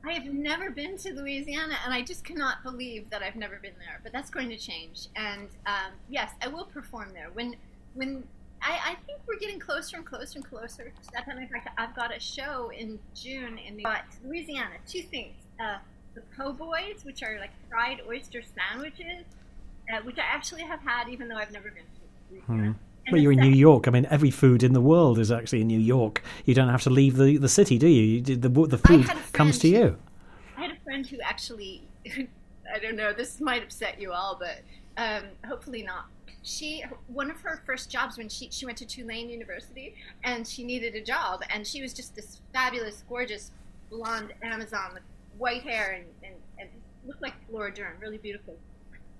I 0.05 0.13
have 0.15 0.27
never 0.27 0.71
been 0.71 0.97
to 0.99 1.13
Louisiana, 1.15 1.75
and 1.85 1.95
I 1.95 2.03
just 2.03 2.25
cannot 2.25 2.63
believe 2.65 3.09
that 3.11 3.23
I've 3.23 3.37
never 3.37 3.59
been 3.63 3.75
there. 3.79 4.01
But 4.03 4.13
that's 4.13 4.31
going 4.31 4.49
to 4.49 4.57
change. 4.57 5.09
And 5.15 5.49
um, 5.67 5.93
yes, 6.09 6.33
I 6.43 6.49
will 6.49 6.65
perform 6.65 7.11
there. 7.13 7.29
When 7.33 7.57
when 7.95 8.25
I, 8.63 8.79
I, 8.93 8.95
think 9.07 9.21
we're 9.27 9.39
getting 9.39 9.59
closer 9.59 9.97
and 9.97 10.07
closer 10.07 10.39
and 10.39 10.49
closer 10.49 10.85
to 10.85 11.13
that 11.13 11.27
time. 11.27 11.39
In 11.39 11.49
fact, 11.49 11.69
I've 11.77 11.95
got 11.95 12.15
a 12.17 12.21
show 12.21 12.71
in 12.77 12.99
June 13.15 13.59
in 13.59 13.77
the, 13.77 13.85
Louisiana. 14.25 14.75
Two 14.87 15.03
things. 15.03 15.35
Uh, 15.61 15.79
the 16.15 16.23
po' 16.37 16.53
boys, 16.53 17.05
which 17.05 17.23
are 17.23 17.39
like 17.39 17.51
fried 17.69 18.01
oyster 18.09 18.43
sandwiches, 18.43 19.25
uh, 19.93 20.01
which 20.03 20.19
I 20.19 20.23
actually 20.23 20.63
have 20.63 20.81
had, 20.81 21.09
even 21.09 21.29
though 21.29 21.37
I've 21.37 21.53
never 21.53 21.71
been 21.71 21.85
to. 21.85 22.43
Hmm. 22.47 22.73
But 23.11 23.21
you're 23.21 23.33
in 23.33 23.41
New 23.41 23.51
York. 23.51 23.89
I 23.89 23.91
mean, 23.91 24.07
every 24.11 24.31
food 24.31 24.63
in 24.63 24.75
the 24.75 24.81
world 24.81 25.19
is 25.19 25.33
actually 25.33 25.63
in 25.63 25.67
New 25.67 25.81
York. 25.81 26.23
You 26.45 26.55
don't 26.55 26.69
have 26.69 26.83
to 26.83 26.91
leave 26.91 27.17
the, 27.17 27.37
the 27.37 27.49
city, 27.49 27.77
do 27.77 27.89
you? 27.89 28.03
you 28.03 28.37
the, 28.37 28.49
the 28.49 28.79
food 28.79 29.11
comes 29.33 29.59
to 29.61 29.69
you. 29.69 29.97
I 30.57 30.63
had 30.63 30.71
a 30.71 30.81
friend 30.85 31.05
who 31.05 31.21
actually, 31.21 31.83
I 32.07 32.79
don't 32.81 32.97
know, 32.97 33.13
this 33.13 33.41
might 33.41 33.63
upset 33.63 34.01
you 34.01 34.13
all, 34.13 34.39
but 34.39 34.61
um, 34.97 35.25
hopefully 35.47 35.83
not. 35.83 36.07
she 36.43 36.85
one 37.09 37.31
of 37.31 37.41
her 37.41 37.63
first 37.67 37.91
jobs 37.91 38.19
when 38.19 38.29
she 38.29 38.49
she 38.51 38.67
went 38.67 38.79
to 38.79 38.87
Tulane 38.87 39.29
University 39.31 39.95
and 40.23 40.47
she 40.47 40.63
needed 40.65 40.95
a 40.95 41.01
job 41.01 41.43
and 41.51 41.67
she 41.67 41.83
was 41.83 41.93
just 41.93 42.15
this 42.15 42.41
fabulous, 42.53 43.03
gorgeous 43.09 43.51
blonde 43.91 44.33
Amazon 44.43 44.91
with 44.95 45.03
white 45.39 45.63
hair 45.63 45.93
and, 45.93 46.05
and, 46.23 46.35
and 46.59 46.69
looked 47.07 47.23
like 47.23 47.35
Laura 47.51 47.73
Dern, 47.73 47.93
really 48.01 48.19
beautiful. 48.19 48.57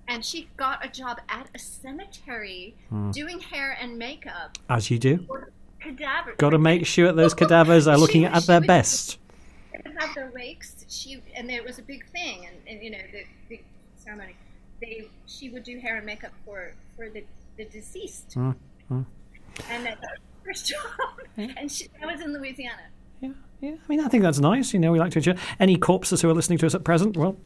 And 0.07 0.23
she 0.23 0.49
got 0.57 0.83
a 0.85 0.89
job 0.89 1.19
at 1.29 1.49
a 1.55 1.59
cemetery 1.59 2.75
Hmm. 2.89 3.11
doing 3.11 3.39
hair 3.39 3.77
and 3.79 3.97
makeup 3.97 4.57
As 4.69 4.91
you 4.91 4.99
do. 4.99 5.25
for 5.27 5.51
cadavers. 5.79 6.35
Got 6.37 6.51
to 6.51 6.59
make 6.59 6.85
sure 6.85 7.11
those 7.13 7.33
cadavers 7.33 7.87
are 7.87 7.97
looking 7.97 8.21
She- 8.23 8.27
at 8.27 8.41
she 8.41 8.47
their 8.47 8.59
was- 8.59 8.67
best. 8.67 9.17
They 9.71 9.79
would 9.89 10.01
have 10.01 10.13
their 10.15 10.31
wakes. 10.35 10.85
She 10.87 11.21
and 11.35 11.49
there 11.49 11.63
was 11.63 11.79
a 11.79 11.81
big 11.81 12.05
thing, 12.09 12.45
and, 12.45 12.55
and 12.67 12.83
you 12.83 12.91
know 12.91 12.99
the 13.11 13.23
big 13.49 13.63
ceremony. 13.95 14.35
They 14.81 15.09
she 15.25 15.49
would 15.49 15.63
do 15.63 15.79
hair 15.79 15.95
and 15.97 16.05
makeup 16.05 16.31
for 16.45 16.73
for 16.95 17.09
the 17.09 17.23
the 17.57 17.65
deceased, 17.65 18.35
Mm, 18.35 18.55
mm. 18.91 19.05
and 19.71 19.85
that's 19.85 19.99
her 20.01 20.17
first 20.45 20.67
job. 20.67 20.83
And 21.37 21.71
she, 21.71 21.87
that 21.99 22.05
was 22.11 22.21
in 22.21 22.33
Louisiana. 22.33 22.83
Yeah, 23.21 23.29
yeah. 23.63 23.71
I 23.71 23.87
mean, 23.87 23.99
I 24.01 24.07
think 24.09 24.23
that's 24.23 24.39
nice. 24.39 24.73
You 24.73 24.79
know, 24.79 24.91
we 24.91 24.99
like 24.99 25.11
to 25.13 25.19
enjoy. 25.19 25.35
Any 25.59 25.77
corpses 25.77 26.21
who 26.21 26.29
are 26.29 26.33
listening 26.33 26.59
to 26.59 26.65
us 26.65 26.75
at 26.75 26.83
present, 26.83 27.15
well, 27.17 27.37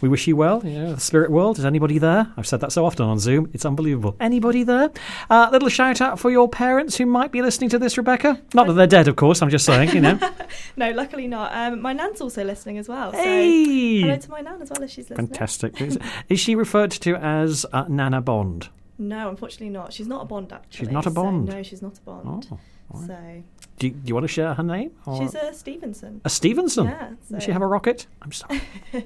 we 0.00 0.08
wish 0.08 0.26
you 0.26 0.36
well. 0.36 0.62
You 0.64 0.78
know, 0.78 0.94
the 0.94 1.00
spirit 1.00 1.30
world. 1.30 1.58
Is 1.58 1.64
anybody 1.64 1.98
there? 1.98 2.32
I've 2.36 2.46
said 2.46 2.60
that 2.60 2.72
so 2.72 2.86
often 2.86 3.06
on 3.06 3.18
Zoom. 3.18 3.50
It's 3.52 3.64
unbelievable. 3.66 4.16
Anybody 4.20 4.62
there? 4.62 4.90
Uh, 5.28 5.48
little 5.52 5.68
shout 5.68 6.00
out 6.00 6.18
for 6.18 6.30
your 6.30 6.48
parents 6.48 6.96
who 6.96 7.06
might 7.06 7.32
be 7.32 7.42
listening 7.42 7.70
to 7.70 7.78
this, 7.78 7.98
Rebecca. 7.98 8.40
Not 8.54 8.66
that 8.68 8.74
they're 8.74 8.86
dead, 8.86 9.08
of 9.08 9.16
course. 9.16 9.42
I'm 9.42 9.50
just 9.50 9.64
saying. 9.66 9.90
You 9.90 10.00
know. 10.00 10.18
No, 10.76 10.90
luckily 10.90 11.26
not. 11.28 11.52
Um, 11.54 11.80
my 11.80 11.92
nan's 11.92 12.20
also 12.20 12.44
listening 12.44 12.78
as 12.78 12.88
well. 12.88 13.12
So 13.12 13.18
Hey! 13.18 14.00
hello 14.00 14.16
to 14.16 14.30
my 14.30 14.40
nan 14.40 14.60
as 14.62 14.70
well 14.70 14.82
as 14.82 14.90
she's 14.90 15.08
listening. 15.10 15.28
Fantastic. 15.28 15.80
Is, 15.80 16.40
she 16.40 16.54
referred 16.54 16.90
to 16.92 17.16
as 17.16 17.64
uh, 17.72 17.84
Nana 17.88 18.20
Bond? 18.20 18.68
No, 18.98 19.28
unfortunately 19.28 19.70
not. 19.70 19.92
She's 19.92 20.06
not 20.08 20.22
a 20.22 20.24
Bond 20.24 20.52
actually. 20.52 20.86
She's 20.86 20.92
not 20.92 21.06
a 21.06 21.10
so 21.10 21.14
Bond? 21.14 21.46
no, 21.46 21.62
she's 21.62 21.82
not 21.82 21.98
a 21.98 22.00
Bond. 22.02 22.48
Oh, 22.50 22.58
right. 22.94 23.42
So 23.60 23.68
Do 23.78 23.86
you, 23.88 23.92
do 23.92 24.08
you 24.08 24.14
want 24.14 24.24
to 24.24 24.32
share 24.32 24.54
her 24.54 24.62
name? 24.62 24.92
Or 25.06 25.20
she's 25.20 25.34
a 25.34 25.52
Stevenson. 25.52 26.20
a 26.24 26.30
Stevenson. 26.30 26.86
Yeah, 26.86 27.10
Does 27.30 27.42
she 27.44 27.52
have 27.52 27.62
a 27.62 27.66
rocket? 27.66 28.06
I'm 28.22 28.32
sorry. 28.32 28.62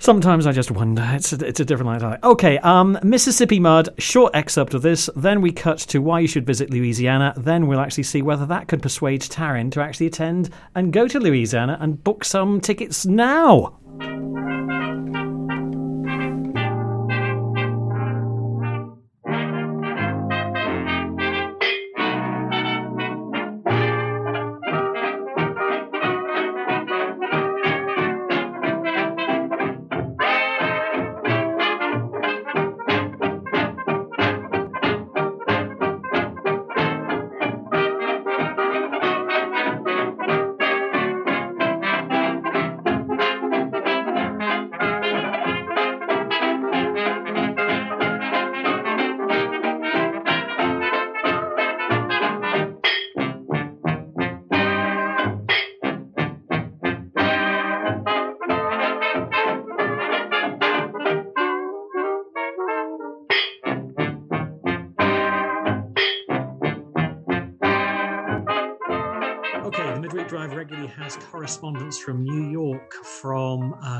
Sometimes 0.00 0.46
I 0.46 0.52
just 0.52 0.70
wonder. 0.70 1.04
It's 1.12 1.32
a, 1.32 1.44
it's 1.44 1.58
a 1.58 1.64
different 1.64 2.02
light. 2.02 2.22
Okay, 2.22 2.58
um, 2.58 2.98
Mississippi 3.02 3.58
Mud, 3.58 3.88
short 3.98 4.30
excerpt 4.34 4.72
of 4.74 4.82
this. 4.82 5.10
Then 5.16 5.40
we 5.40 5.50
cut 5.50 5.78
to 5.78 5.98
why 5.98 6.20
you 6.20 6.28
should 6.28 6.46
visit 6.46 6.70
Louisiana. 6.70 7.34
Then 7.36 7.66
we'll 7.66 7.80
actually 7.80 8.04
see 8.04 8.22
whether 8.22 8.46
that 8.46 8.68
could 8.68 8.80
persuade 8.80 9.22
Taryn 9.22 9.72
to 9.72 9.80
actually 9.80 10.06
attend 10.06 10.50
and 10.76 10.92
go 10.92 11.08
to 11.08 11.18
Louisiana 11.18 11.78
and 11.80 12.02
book 12.04 12.24
some 12.24 12.60
tickets 12.60 13.06
now. 13.06 13.76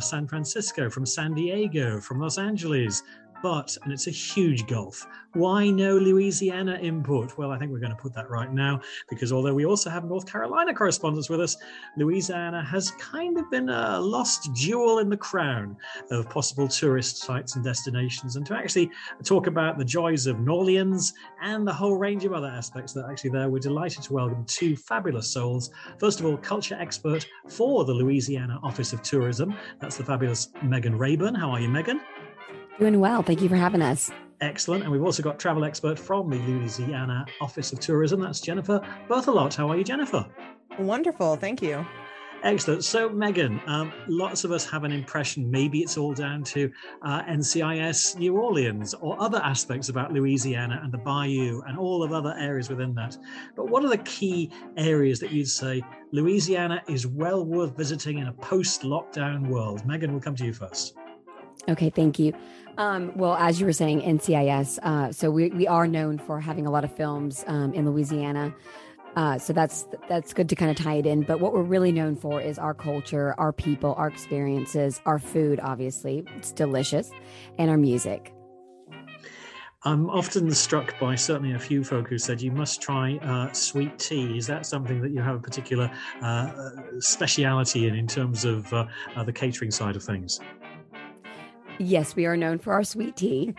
San 0.08 0.26
Francisco, 0.26 0.88
from 0.88 1.04
San 1.04 1.34
Diego, 1.34 2.00
from 2.00 2.18
Los 2.18 2.38
Angeles. 2.38 3.02
But, 3.42 3.76
and 3.82 3.92
it's 3.92 4.06
a 4.06 4.12
huge 4.12 4.66
gulf, 4.66 5.06
why 5.34 5.70
no 5.70 5.96
Louisiana 5.96 6.78
input? 6.80 7.36
Well, 7.38 7.52
I 7.52 7.58
think 7.58 7.70
we're 7.70 7.78
going 7.78 7.94
to 7.94 8.02
put 8.02 8.14
that 8.14 8.28
right 8.30 8.52
now 8.52 8.80
because 9.08 9.32
although 9.32 9.54
we 9.54 9.66
also 9.66 9.90
have 9.90 10.04
North 10.04 10.26
Carolina 10.26 10.74
correspondence 10.74 11.28
with 11.28 11.40
us, 11.40 11.56
Louisiana 11.96 12.64
has 12.64 12.90
kind 12.92 13.38
of 13.38 13.50
been 13.50 13.68
a 13.68 14.00
lost 14.00 14.52
jewel 14.54 14.98
in 14.98 15.08
the 15.08 15.16
crown 15.16 15.76
of 16.10 16.28
possible 16.30 16.66
tourist 16.66 17.18
sites 17.18 17.54
and 17.56 17.64
destinations. 17.64 18.36
And 18.36 18.46
to 18.46 18.56
actually 18.56 18.90
talk 19.22 19.46
about 19.46 19.78
the 19.78 19.84
joys 19.84 20.26
of 20.26 20.40
New 20.40 20.52
Orleans 20.52 21.14
and 21.42 21.66
the 21.66 21.72
whole 21.72 21.96
range 21.96 22.24
of 22.24 22.32
other 22.32 22.48
aspects 22.48 22.92
that 22.94 23.06
actually 23.08 23.30
there, 23.30 23.48
we're 23.48 23.58
delighted 23.60 24.02
to 24.04 24.12
welcome 24.12 24.44
two 24.46 24.76
fabulous 24.76 25.28
souls. 25.28 25.70
First 25.98 26.20
of 26.20 26.26
all, 26.26 26.36
culture 26.38 26.76
expert 26.80 27.26
for 27.48 27.84
the 27.84 27.92
Louisiana 27.92 28.58
Office 28.62 28.92
of 28.92 29.02
Tourism. 29.02 29.54
That's 29.78 29.96
the 29.96 30.04
fabulous 30.04 30.48
Megan 30.62 30.98
Layburn. 30.98 31.36
How 31.36 31.50
are 31.50 31.60
you, 31.60 31.68
Megan? 31.68 32.00
Doing 32.78 33.00
well. 33.00 33.22
Thank 33.22 33.42
you 33.42 33.48
for 33.48 33.56
having 33.56 33.82
us. 33.82 34.10
Excellent. 34.40 34.84
And 34.84 34.92
we've 34.92 35.02
also 35.02 35.22
got 35.22 35.38
travel 35.38 35.64
expert 35.64 35.98
from 35.98 36.30
the 36.30 36.36
Louisiana 36.38 37.26
Office 37.40 37.72
of 37.72 37.80
Tourism. 37.80 38.20
That's 38.20 38.40
Jennifer 38.40 38.80
Berthelot. 39.08 39.54
How 39.56 39.68
are 39.68 39.76
you, 39.76 39.82
Jennifer? 39.82 40.24
Wonderful. 40.78 41.36
Thank 41.36 41.60
you. 41.60 41.84
Excellent. 42.44 42.84
So, 42.84 43.08
Megan, 43.08 43.60
um, 43.66 43.92
lots 44.06 44.44
of 44.44 44.52
us 44.52 44.64
have 44.70 44.84
an 44.84 44.92
impression 44.92 45.50
maybe 45.50 45.80
it's 45.80 45.96
all 45.96 46.14
down 46.14 46.44
to 46.44 46.70
uh, 47.02 47.22
NCIS 47.24 48.16
New 48.16 48.36
Orleans 48.36 48.94
or 48.94 49.20
other 49.20 49.38
aspects 49.38 49.88
about 49.88 50.12
Louisiana 50.12 50.80
and 50.84 50.92
the 50.92 50.98
Bayou 50.98 51.62
and 51.66 51.76
all 51.76 52.04
of 52.04 52.12
other 52.12 52.36
areas 52.38 52.68
within 52.68 52.94
that. 52.94 53.16
But 53.56 53.68
what 53.70 53.84
are 53.84 53.88
the 53.88 53.98
key 53.98 54.52
areas 54.76 55.18
that 55.18 55.32
you'd 55.32 55.48
say 55.48 55.82
Louisiana 56.12 56.80
is 56.86 57.08
well 57.08 57.44
worth 57.44 57.76
visiting 57.76 58.18
in 58.18 58.28
a 58.28 58.32
post 58.34 58.82
lockdown 58.82 59.48
world? 59.48 59.84
Megan, 59.84 60.12
we'll 60.12 60.20
come 60.20 60.36
to 60.36 60.44
you 60.44 60.52
first. 60.52 60.94
Okay, 61.68 61.90
thank 61.90 62.18
you. 62.18 62.32
Um, 62.78 63.12
well, 63.16 63.34
as 63.34 63.60
you 63.60 63.66
were 63.66 63.72
saying, 63.72 64.00
NCIS. 64.02 64.78
Uh, 64.82 65.12
so 65.12 65.30
we, 65.30 65.50
we 65.50 65.66
are 65.66 65.86
known 65.86 66.18
for 66.18 66.40
having 66.40 66.66
a 66.66 66.70
lot 66.70 66.84
of 66.84 66.94
films 66.94 67.44
um, 67.46 67.74
in 67.74 67.90
Louisiana. 67.90 68.54
Uh, 69.16 69.36
so 69.38 69.52
that's 69.52 69.86
that's 70.08 70.32
good 70.32 70.48
to 70.48 70.54
kind 70.54 70.70
of 70.70 70.76
tie 70.76 70.94
it 70.94 71.06
in. 71.06 71.22
But 71.22 71.40
what 71.40 71.52
we're 71.52 71.62
really 71.62 71.90
known 71.90 72.14
for 72.14 72.40
is 72.40 72.58
our 72.58 72.74
culture, 72.74 73.34
our 73.36 73.52
people, 73.52 73.94
our 73.98 74.06
experiences, 74.06 75.00
our 75.06 75.18
food. 75.18 75.58
Obviously, 75.60 76.24
it's 76.36 76.52
delicious, 76.52 77.10
and 77.58 77.68
our 77.68 77.76
music. 77.76 78.32
I'm 79.84 80.10
often 80.10 80.50
struck 80.52 80.98
by 80.98 81.14
certainly 81.14 81.54
a 81.54 81.58
few 81.58 81.82
folk 81.82 82.08
who 82.08 82.18
said 82.18 82.42
you 82.42 82.52
must 82.52 82.82
try 82.82 83.16
uh, 83.18 83.52
sweet 83.52 83.98
tea. 83.98 84.36
Is 84.36 84.46
that 84.48 84.66
something 84.66 85.00
that 85.00 85.10
you 85.10 85.20
have 85.20 85.36
a 85.36 85.40
particular 85.40 85.90
uh, 86.20 86.50
speciality 86.98 87.86
in, 87.86 87.94
in 87.94 88.06
terms 88.06 88.44
of 88.44 88.72
uh, 88.72 88.86
uh, 89.16 89.22
the 89.22 89.32
catering 89.32 89.70
side 89.70 89.96
of 89.96 90.02
things? 90.02 90.40
Yes, 91.78 92.16
we 92.16 92.26
are 92.26 92.36
known 92.36 92.58
for 92.58 92.72
our 92.72 92.82
sweet 92.82 93.16
tea, 93.16 93.54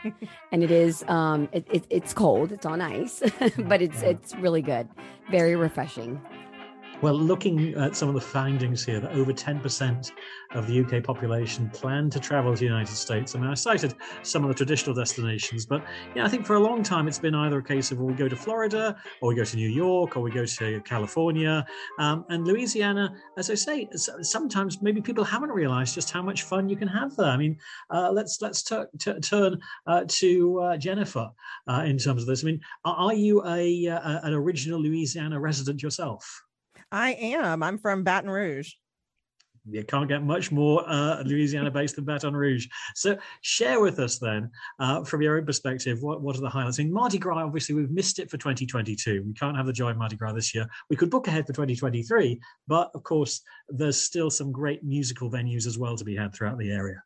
and 0.51 0.61
it 0.63 0.71
is 0.71 1.03
um, 1.07 1.47
it, 1.53 1.65
it, 1.71 1.85
it's 1.89 2.13
cold. 2.13 2.51
It's 2.51 2.65
on 2.65 2.81
ice, 2.81 3.23
but 3.57 3.81
it's 3.81 4.01
it's 4.01 4.35
really 4.35 4.61
good, 4.61 4.89
very 5.31 5.55
refreshing. 5.55 6.21
Well, 7.01 7.13
looking 7.13 7.75
at 7.75 7.95
some 7.95 8.09
of 8.09 8.15
the 8.15 8.19
findings 8.19 8.83
here, 8.83 8.99
that 8.99 9.13
over 9.13 9.31
10% 9.31 10.11
of 10.51 10.67
the 10.67 10.81
UK 10.81 11.01
population 11.01 11.69
plan 11.69 12.09
to 12.09 12.19
travel 12.19 12.53
to 12.53 12.59
the 12.59 12.65
United 12.65 12.93
States. 12.93 13.35
I 13.35 13.39
mean, 13.39 13.49
I 13.49 13.53
cited 13.53 13.95
some 14.21 14.43
of 14.43 14.49
the 14.49 14.53
traditional 14.53 14.93
destinations, 14.93 15.65
but 15.65 15.81
yeah, 16.13 16.25
I 16.25 16.27
think 16.27 16.45
for 16.45 16.57
a 16.57 16.59
long 16.59 16.83
time 16.83 17.07
it's 17.07 17.17
been 17.17 17.35
either 17.35 17.59
a 17.59 17.63
case 17.63 17.91
of 17.91 17.99
well, 17.99 18.07
we 18.07 18.15
go 18.15 18.27
to 18.27 18.35
Florida, 18.35 18.97
or 19.21 19.29
we 19.29 19.35
go 19.35 19.45
to 19.45 19.55
New 19.55 19.69
York, 19.69 20.17
or 20.17 20.19
we 20.19 20.29
go 20.29 20.45
to 20.45 20.81
California, 20.81 21.65
um, 21.99 22.25
and 22.27 22.45
Louisiana. 22.45 23.15
As 23.37 23.49
I 23.49 23.55
say, 23.55 23.87
sometimes 23.95 24.81
maybe 24.81 24.99
people 24.99 25.23
haven't 25.23 25.51
realised 25.51 25.95
just 25.95 26.11
how 26.11 26.21
much 26.21 26.43
fun 26.43 26.67
you 26.67 26.75
can 26.75 26.89
have 26.89 27.15
there. 27.15 27.27
I 27.27 27.37
mean, 27.37 27.57
uh, 27.91 28.11
let's 28.11 28.41
let's 28.41 28.61
t- 28.61 28.83
t- 28.97 29.19
turn 29.21 29.57
uh, 29.87 30.03
to 30.05 30.59
uh, 30.59 30.77
Jennifer 30.77 31.29
uh, 31.65 31.83
in 31.85 31.97
terms 31.97 32.23
of 32.23 32.27
this. 32.27 32.43
I 32.43 32.47
mean, 32.47 32.59
are, 32.83 33.13
you 33.13 33.41
a, 33.45 33.85
a 33.85 34.19
an 34.23 34.33
original 34.33 34.81
Louisiana 34.81 35.39
resident 35.39 35.81
yourself? 35.81 36.43
I 36.91 37.13
am. 37.13 37.63
I'm 37.63 37.77
from 37.77 38.03
Baton 38.03 38.29
Rouge. 38.29 38.73
You 39.71 39.83
can't 39.83 40.07
get 40.07 40.23
much 40.23 40.51
more 40.51 40.83
uh, 40.87 41.21
Louisiana 41.23 41.69
based 41.69 41.95
than 41.95 42.05
Baton 42.05 42.35
Rouge. 42.35 42.67
So, 42.95 43.17
share 43.41 43.81
with 43.81 43.99
us 43.99 44.17
then, 44.17 44.49
uh, 44.79 45.03
from 45.03 45.21
your 45.21 45.37
own 45.37 45.45
perspective, 45.45 46.01
what, 46.01 46.21
what 46.21 46.35
are 46.35 46.41
the 46.41 46.49
highlights? 46.49 46.79
In 46.79 46.91
Mardi 46.91 47.17
Gras, 47.17 47.43
obviously, 47.43 47.75
we've 47.75 47.91
missed 47.91 48.19
it 48.19 48.31
for 48.31 48.37
2022. 48.37 49.23
We 49.27 49.33
can't 49.33 49.57
have 49.57 49.65
the 49.65 49.73
joy 49.73 49.91
of 49.91 49.97
Mardi 49.97 50.15
Gras 50.15 50.33
this 50.33 50.55
year. 50.55 50.65
We 50.89 50.95
could 50.95 51.11
book 51.11 51.27
ahead 51.27 51.45
for 51.45 51.53
2023, 51.53 52.39
but 52.67 52.89
of 52.95 53.03
course, 53.03 53.41
there's 53.67 53.99
still 53.99 54.29
some 54.29 54.51
great 54.51 54.83
musical 54.83 55.29
venues 55.29 55.67
as 55.67 55.77
well 55.77 55.95
to 55.97 56.05
be 56.05 56.15
had 56.15 56.33
throughout 56.33 56.57
the 56.57 56.71
area. 56.71 57.03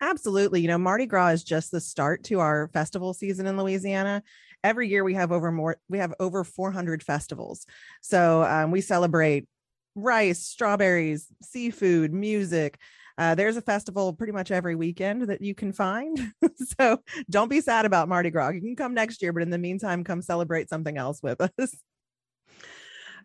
Absolutely. 0.00 0.60
You 0.60 0.68
know, 0.68 0.78
Mardi 0.78 1.06
Gras 1.06 1.28
is 1.28 1.44
just 1.44 1.70
the 1.70 1.80
start 1.80 2.24
to 2.24 2.40
our 2.40 2.68
festival 2.68 3.14
season 3.14 3.46
in 3.46 3.56
Louisiana. 3.56 4.22
Every 4.64 4.88
year 4.88 5.04
we 5.04 5.14
have 5.14 5.30
over 5.30 5.52
more, 5.52 5.76
we 5.88 5.98
have 5.98 6.14
over 6.18 6.42
400 6.42 7.02
festivals. 7.02 7.66
So 8.00 8.42
um, 8.42 8.72
we 8.72 8.80
celebrate 8.80 9.46
rice, 9.94 10.40
strawberries, 10.40 11.28
seafood, 11.42 12.12
music. 12.12 12.78
Uh, 13.16 13.34
there's 13.36 13.56
a 13.56 13.62
festival 13.62 14.12
pretty 14.12 14.32
much 14.32 14.50
every 14.50 14.74
weekend 14.74 15.28
that 15.28 15.40
you 15.40 15.54
can 15.54 15.72
find. 15.72 16.32
so 16.78 16.98
don't 17.30 17.48
be 17.48 17.60
sad 17.60 17.84
about 17.84 18.08
Mardi 18.08 18.30
Gras. 18.30 18.50
You 18.50 18.60
can 18.60 18.74
come 18.74 18.94
next 18.94 19.22
year, 19.22 19.32
but 19.32 19.42
in 19.42 19.50
the 19.50 19.58
meantime, 19.58 20.02
come 20.02 20.20
celebrate 20.20 20.68
something 20.68 20.96
else 20.96 21.22
with 21.22 21.40
us. 21.40 21.76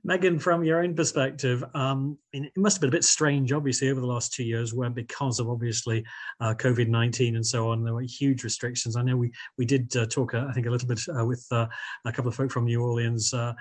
Megan, 0.04 0.40
from 0.40 0.64
your 0.64 0.82
own 0.82 0.96
perspective, 0.96 1.64
um, 1.74 2.18
it 2.32 2.52
must 2.56 2.78
have 2.78 2.82
been 2.82 2.90
a 2.90 2.92
bit 2.92 3.04
strange, 3.04 3.52
obviously, 3.52 3.90
over 3.90 4.00
the 4.00 4.08
last 4.08 4.34
two 4.34 4.44
years, 4.44 4.74
where 4.74 4.90
because 4.90 5.40
of 5.40 5.50
obviously 5.50 6.06
uh, 6.40 6.54
COVID 6.54 6.88
nineteen 6.88 7.36
and 7.36 7.46
so 7.46 7.70
on, 7.70 7.84
there 7.84 7.94
were 7.94 8.02
huge 8.02 8.44
restrictions. 8.44 8.96
I 8.96 9.02
know 9.02 9.18
we 9.18 9.32
we 9.58 9.66
did 9.66 9.96
uh, 9.98 10.06
talk, 10.06 10.34
uh, 10.34 10.46
I 10.50 10.54
think, 10.54 10.68
a 10.68 10.70
little 10.70 10.88
bit 10.88 11.02
uh, 11.20 11.26
with 11.26 11.46
uh, 11.52 11.68
a 12.06 12.12
couple 12.12 12.30
of 12.30 12.36
folk 12.36 12.52
from 12.52 12.66
New 12.66 12.82
Orleans 12.82 13.34
uh, 13.34 13.54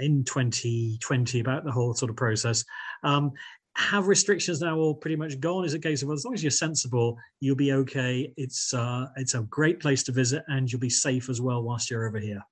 in 0.00 0.24
2020 0.24 1.40
about 1.40 1.64
the 1.64 1.72
whole 1.72 1.94
sort 1.94 2.10
of 2.10 2.16
process. 2.16 2.64
Um, 3.02 3.32
have 3.74 4.08
restrictions 4.08 4.60
now 4.60 4.76
all 4.76 4.94
pretty 4.94 5.16
much 5.16 5.38
gone? 5.40 5.64
Is 5.64 5.74
it 5.74 5.78
a 5.78 5.80
case 5.80 6.02
of 6.02 6.08
well, 6.08 6.16
as 6.16 6.24
long 6.24 6.34
as 6.34 6.42
you're 6.42 6.50
sensible, 6.50 7.16
you'll 7.40 7.56
be 7.56 7.72
okay. 7.72 8.32
It's 8.36 8.72
it's 9.16 9.34
a 9.34 9.42
great 9.42 9.80
place 9.80 10.02
to 10.04 10.12
visit, 10.12 10.44
and 10.48 10.70
you'll 10.70 10.80
be 10.80 10.90
safe 10.90 11.28
as 11.28 11.40
well 11.40 11.62
whilst 11.62 11.90
you're 11.90 12.06
over 12.06 12.18
here. 12.18 12.42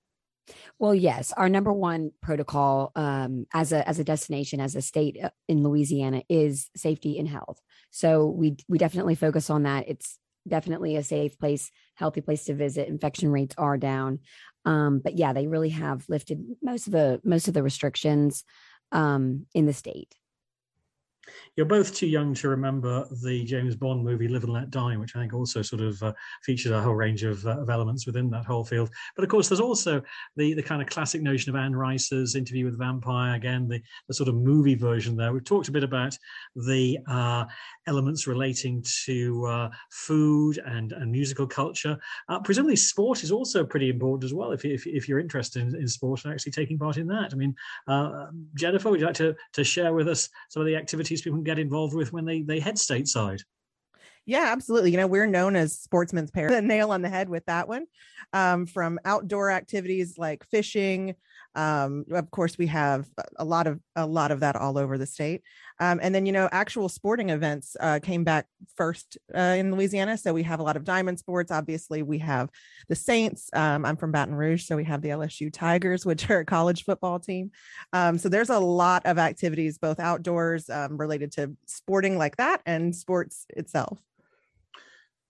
Well, 0.79 0.95
yes, 0.95 1.33
our 1.33 1.49
number 1.49 1.73
one 1.73 2.13
protocol 2.23 2.93
um, 2.95 3.47
as 3.53 3.73
a 3.73 3.87
as 3.89 3.99
a 3.99 4.05
destination, 4.05 4.61
as 4.61 4.77
a 4.77 4.83
state 4.83 5.19
uh, 5.23 5.31
in 5.49 5.63
Louisiana, 5.63 6.23
is 6.29 6.71
safety 6.77 7.19
and 7.19 7.29
health. 7.29 7.61
So 7.91 8.27
we 8.27 8.57
we 8.69 8.79
definitely 8.79 9.15
focus 9.15 9.51
on 9.51 9.65
that. 9.65 9.89
It's 9.89 10.19
definitely 10.47 10.97
a 10.97 11.03
safe 11.03 11.39
place, 11.39 11.71
healthy 11.95 12.21
place 12.21 12.45
to 12.45 12.55
visit. 12.55 12.89
Infection 12.89 13.31
rates 13.31 13.55
are 13.59 13.77
down, 13.77 14.21
um, 14.65 15.01
but 15.03 15.17
yeah, 15.17 15.33
they 15.33 15.47
really 15.47 15.71
have 15.71 16.05
lifted 16.09 16.45
most 16.63 16.87
of 16.87 16.93
the 16.93 17.21
most 17.25 17.49
of 17.49 17.55
the 17.55 17.63
restrictions 17.63 18.45
um, 18.93 19.47
in 19.55 19.67
the 19.67 19.73
state. 19.73 20.15
You're 21.57 21.67
both 21.67 21.95
too 21.95 22.07
young 22.07 22.35
to 22.35 22.49
remember 22.49 23.07
the 23.23 23.45
James 23.45 23.77
Bond 23.77 24.05
movie 24.05 24.29
Live 24.29 24.45
and 24.45 24.53
Let 24.53 24.71
Die, 24.71 24.97
which 24.97 25.17
I 25.17 25.21
think 25.21 25.33
also 25.33 25.63
sort 25.63 25.83
of 25.83 26.03
uh, 26.03 26.13
features 26.43 26.73
a 26.73 26.81
whole 26.81 26.95
range 26.95 27.23
of, 27.23 27.45
uh, 27.47 27.61
of, 27.61 27.71
elements 27.71 28.07
within 28.07 28.29
that 28.31 28.45
whole 28.45 28.65
field. 28.65 28.91
But 29.15 29.25
of 29.25 29.31
course, 29.31 29.49
there's 29.49 29.61
also 29.61 30.03
the, 30.37 30.55
the 30.55 30.63
kind 30.63 30.83
of 30.83 30.89
classic 30.89 31.23
notion 31.23 31.51
of 31.51 31.57
Anne 31.57 31.75
Rice's 31.75 32.37
Interview 32.37 32.65
with 32.65 32.75
the 32.75 32.85
Vampire, 32.85 33.35
again, 33.35 33.69
the, 33.69 33.81
the 34.07 34.15
sort 34.15 34.29
of 34.29 34.35
movie 34.35 34.75
version 34.75 35.17
there. 35.17 35.33
We've 35.33 35.45
talked 35.45 35.69
a 35.69 35.73
bit 35.73 35.85
about 35.85 36.17
the 36.55 36.99
uh, 37.09 37.47
elements 37.87 38.27
relating 38.27 38.85
to 39.05 39.47
uh, 39.47 39.71
food 39.91 40.59
and, 40.67 40.93
and 40.93 41.11
musical 41.11 41.47
culture. 41.47 41.99
Uh, 42.29 42.41
presumably, 42.41 42.77
sport 42.77 43.23
is 43.23 43.33
also 43.33 43.65
pretty 43.65 43.89
important 43.89 44.25
as 44.25 44.35
well, 44.35 44.53
if, 44.53 44.65
if, 44.65 44.87
if 44.87 45.09
you're 45.09 45.21
interested 45.21 45.63
in, 45.63 45.75
in, 45.75 45.89
sport 45.89 46.25
and 46.25 46.35
actually 46.35 46.53
taking 46.53 46.79
part 46.79 46.97
in 46.97 47.07
that. 47.07 47.31
I 47.33 47.37
mean, 47.37 47.55
uh, 47.89 48.27
Jennifer, 48.55 48.91
would 48.91 49.01
you 49.01 49.07
like 49.07 49.15
to, 49.17 49.35
to 49.55 49.65
share 49.65 49.95
with 49.95 50.09
us 50.09 50.29
some 50.49 50.61
of 50.61 50.67
the 50.67 50.77
activities 50.77 51.16
people 51.23 51.39
can 51.39 51.45
get 51.45 51.59
involved 51.59 51.95
with 51.95 52.13
when 52.13 52.25
they, 52.25 52.43
they 52.43 52.61
head 52.61 52.77
stateside? 52.77 53.43
Yeah, 54.27 54.47
absolutely. 54.49 54.91
You 54.91 54.97
know, 54.97 55.07
we're 55.07 55.27
known 55.27 55.55
as 55.55 55.79
sportsmen's 55.79 56.31
pair. 56.31 56.49
The 56.57 56.63
nail 56.63 56.91
on 56.91 57.03
the 57.03 57.09
head 57.09 57.29
with 57.29 57.47
that 57.47 57.69
one. 57.69 57.87
Um, 58.33 58.67
from 58.67 58.99
outdoor 59.05 59.51
activities 59.51 60.19
like 60.19 60.45
fishing, 60.45 61.15
um, 61.57 62.05
of 62.13 62.31
course, 62.31 62.59
we 62.59 62.67
have 62.67 63.09
a 63.37 63.45
lot 63.45 63.67
of 63.67 63.81
a 63.97 64.07
lot 64.07 64.31
of 64.31 64.41
that 64.41 64.57
all 64.57 64.77
over 64.77 64.99
the 64.99 65.07
state. 65.07 65.43
Um, 65.81 65.99
and 66.03 66.15
then, 66.15 66.27
you 66.27 66.33
know, 66.33 66.49
actual 66.53 66.89
sporting 66.89 67.31
events 67.31 67.77
uh, 67.81 67.99
came 68.03 68.25
back 68.25 68.47
first 68.77 69.19
uh, 69.35 69.57
in 69.59 69.73
Louisiana. 69.73 70.17
So 70.19 70.33
we 70.33 70.43
have 70.43 70.61
a 70.61 70.63
lot 70.63 70.77
of 70.77 70.85
diamond 70.85 71.19
sports. 71.19 71.51
Obviously, 71.51 72.03
we 72.03 72.19
have 72.19 72.51
the 72.89 72.95
Saints. 72.95 73.49
Um, 73.55 73.85
I'm 73.85 73.97
from 73.97 74.13
Baton 74.13 74.35
Rouge, 74.35 74.65
so 74.65 74.77
we 74.77 74.85
have 74.85 75.01
the 75.01 75.09
LSU 75.09 75.53
Tigers, 75.53 76.05
which 76.07 76.29
are 76.31 76.41
a 76.41 76.45
college 76.45 76.85
football 76.85 77.19
team. 77.19 77.51
Um, 77.93 78.19
so 78.19 78.29
there's 78.29 78.51
a 78.51 78.59
lot 78.59 79.03
of 79.07 79.19
activities, 79.19 79.79
both 79.79 79.99
outdoors 79.99 80.69
um, 80.69 80.99
related 80.99 81.33
to 81.33 81.57
sporting 81.67 82.19
like 82.19 82.37
that 82.37 82.61
and 82.67 82.95
sports 82.95 83.47
itself. 83.51 83.99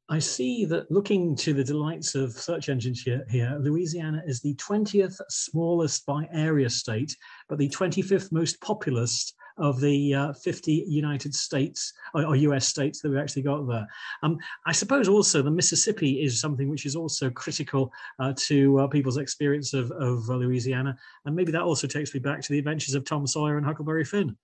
I 0.09 0.21
see 0.21 0.64
that 0.66 0.88
looking 0.88 1.35
to 1.37 1.53
the 1.53 1.64
delights 1.64 2.14
of 2.14 2.33
search 2.33 2.69
engines 2.69 3.03
here, 3.03 3.27
here, 3.29 3.59
Louisiana 3.61 4.23
is 4.25 4.40
the 4.40 4.55
20th 4.55 5.21
smallest 5.29 6.07
by 6.07 6.29
area 6.33 6.71
state, 6.71 7.16
but 7.49 7.59
the 7.59 7.69
25th 7.69 8.31
most 8.31 8.61
populous 8.61 9.35
of 9.59 9.81
the 9.81 10.14
uh, 10.14 10.33
50 10.35 10.85
United 10.87 11.35
States 11.35 11.92
or, 12.14 12.25
or, 12.25 12.37
US 12.37 12.69
states 12.69 13.01
that 13.01 13.09
we've 13.09 13.19
actually 13.19 13.42
got 13.42 13.66
there. 13.66 13.87
Um, 14.23 14.38
I 14.66 14.73
suppose 14.73 15.09
also 15.09 15.42
the 15.42 15.51
Mississippi 15.51 16.23
is 16.23 16.40
something 16.40 16.69
which 16.69 16.87
is 16.87 16.95
also 16.95 17.31
critical 17.31 17.90
uh, 18.19 18.35
to 18.37 18.81
uh, 18.81 18.87
people's 18.87 19.16
experience 19.16 19.73
of, 19.73 19.90
of 19.92 20.29
Louisiana. 20.29 20.97
And 21.25 21.35
maybe 21.35 21.53
that 21.53 21.62
also 21.62 21.87
takes 21.87 22.12
me 22.12 22.21
back 22.21 22.42
to 22.42 22.53
the 22.53 22.59
adventures 22.59 22.95
of 22.95 23.05
Tom 23.05 23.27
Sawyer 23.27 23.57
and 23.57 23.66
Huckleberry 23.66 24.05
Finn. 24.05 24.37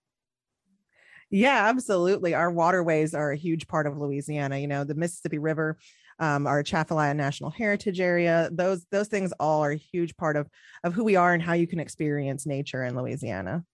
Yeah, 1.33 1.68
absolutely. 1.68 2.35
Our 2.35 2.51
waterways 2.51 3.14
are 3.14 3.33
a 3.33 3.37
huge 3.37 3.66
part 3.66 3.87
of 3.87 3.97
Louisiana. 3.97 4.59
You 4.59 4.68
know, 4.68 4.85
the 4.85 4.95
Mississippi 4.95 5.38
River, 5.38 5.79
um, 6.18 6.47
our 6.47 6.61
Atchafalaya 6.61 7.14
National 7.14 7.51
Heritage 7.51 8.01
Area. 8.01 8.51
Those 8.53 8.85
those 8.90 9.09
things 9.09 9.33
all 9.40 9.64
are 9.64 9.73
a 9.73 9.77
huge 9.77 10.14
part 10.16 10.37
of 10.37 10.49
of 10.85 10.92
who 10.92 11.05
we 11.05 11.16
are 11.16 11.33
and 11.33 11.42
how 11.42 11.55
you 11.55 11.66
can 11.66 11.81
experience 11.81 12.47
nature 12.47 12.85
in 12.85 12.95
Louisiana. 12.97 13.64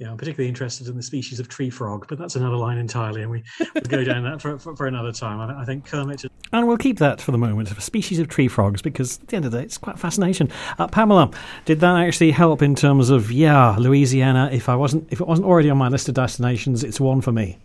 Yeah, 0.00 0.10
I'm 0.10 0.16
particularly 0.16 0.48
interested 0.48 0.88
in 0.88 0.96
the 0.96 1.02
species 1.02 1.40
of 1.40 1.48
tree 1.48 1.68
frog, 1.68 2.06
but 2.08 2.16
that's 2.16 2.34
another 2.34 2.56
line 2.56 2.78
entirely, 2.78 3.20
and 3.20 3.30
we 3.30 3.44
will 3.74 3.82
go 3.82 4.02
down 4.02 4.24
that 4.24 4.40
for, 4.40 4.58
for, 4.58 4.74
for, 4.74 4.86
another 4.86 5.12
time. 5.12 5.38
I, 5.38 5.60
I 5.60 5.66
think 5.66 5.84
Kermit. 5.84 6.24
And 6.54 6.66
we'll 6.66 6.78
keep 6.78 6.98
that 7.00 7.20
for 7.20 7.32
the 7.32 7.38
moment, 7.38 7.68
for 7.68 7.78
species 7.82 8.18
of 8.18 8.28
tree 8.28 8.48
frogs, 8.48 8.80
because 8.80 9.20
at 9.20 9.28
the 9.28 9.36
end 9.36 9.44
of 9.44 9.52
the 9.52 9.58
day, 9.58 9.64
it's 9.64 9.76
quite 9.76 9.98
fascinating. 9.98 10.50
Uh, 10.78 10.88
Pamela, 10.88 11.30
did 11.66 11.80
that 11.80 11.96
actually 11.96 12.30
help 12.30 12.62
in 12.62 12.74
terms 12.74 13.10
of 13.10 13.30
yeah, 13.30 13.76
Louisiana? 13.78 14.48
If 14.50 14.70
I 14.70 14.74
wasn't, 14.74 15.06
if 15.12 15.20
it 15.20 15.26
wasn't 15.26 15.46
already 15.46 15.68
on 15.68 15.76
my 15.76 15.88
list 15.88 16.08
of 16.08 16.14
destinations, 16.14 16.82
it's 16.82 16.98
one 16.98 17.20
for 17.20 17.32
me. 17.32 17.58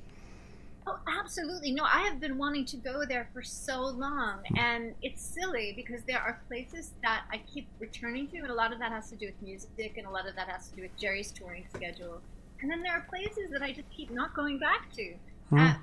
Absolutely. 1.25 1.71
No, 1.71 1.83
I 1.83 2.01
have 2.03 2.19
been 2.19 2.37
wanting 2.37 2.65
to 2.65 2.77
go 2.77 3.03
there 3.03 3.27
for 3.33 3.41
so 3.41 3.81
long, 3.81 4.41
and 4.55 4.93
it's 5.01 5.23
silly 5.23 5.73
because 5.75 6.03
there 6.03 6.19
are 6.19 6.39
places 6.47 6.91
that 7.01 7.23
I 7.33 7.41
keep 7.51 7.67
returning 7.79 8.27
to, 8.27 8.37
and 8.37 8.51
a 8.51 8.53
lot 8.53 8.71
of 8.71 8.77
that 8.77 8.91
has 8.91 9.09
to 9.09 9.15
do 9.15 9.25
with 9.25 9.41
music, 9.41 9.95
and 9.97 10.05
a 10.05 10.09
lot 10.11 10.27
of 10.27 10.35
that 10.35 10.47
has 10.47 10.69
to 10.69 10.75
do 10.75 10.83
with 10.83 10.95
Jerry's 10.99 11.31
touring 11.31 11.65
schedule. 11.73 12.21
And 12.61 12.69
then 12.69 12.83
there 12.83 12.93
are 12.93 13.07
places 13.09 13.49
that 13.51 13.63
I 13.63 13.73
just 13.73 13.89
keep 13.89 14.11
not 14.11 14.35
going 14.35 14.59
back 14.59 14.93
to. 14.93 15.15
Hmm. 15.49 15.57
Uh, 15.57 15.73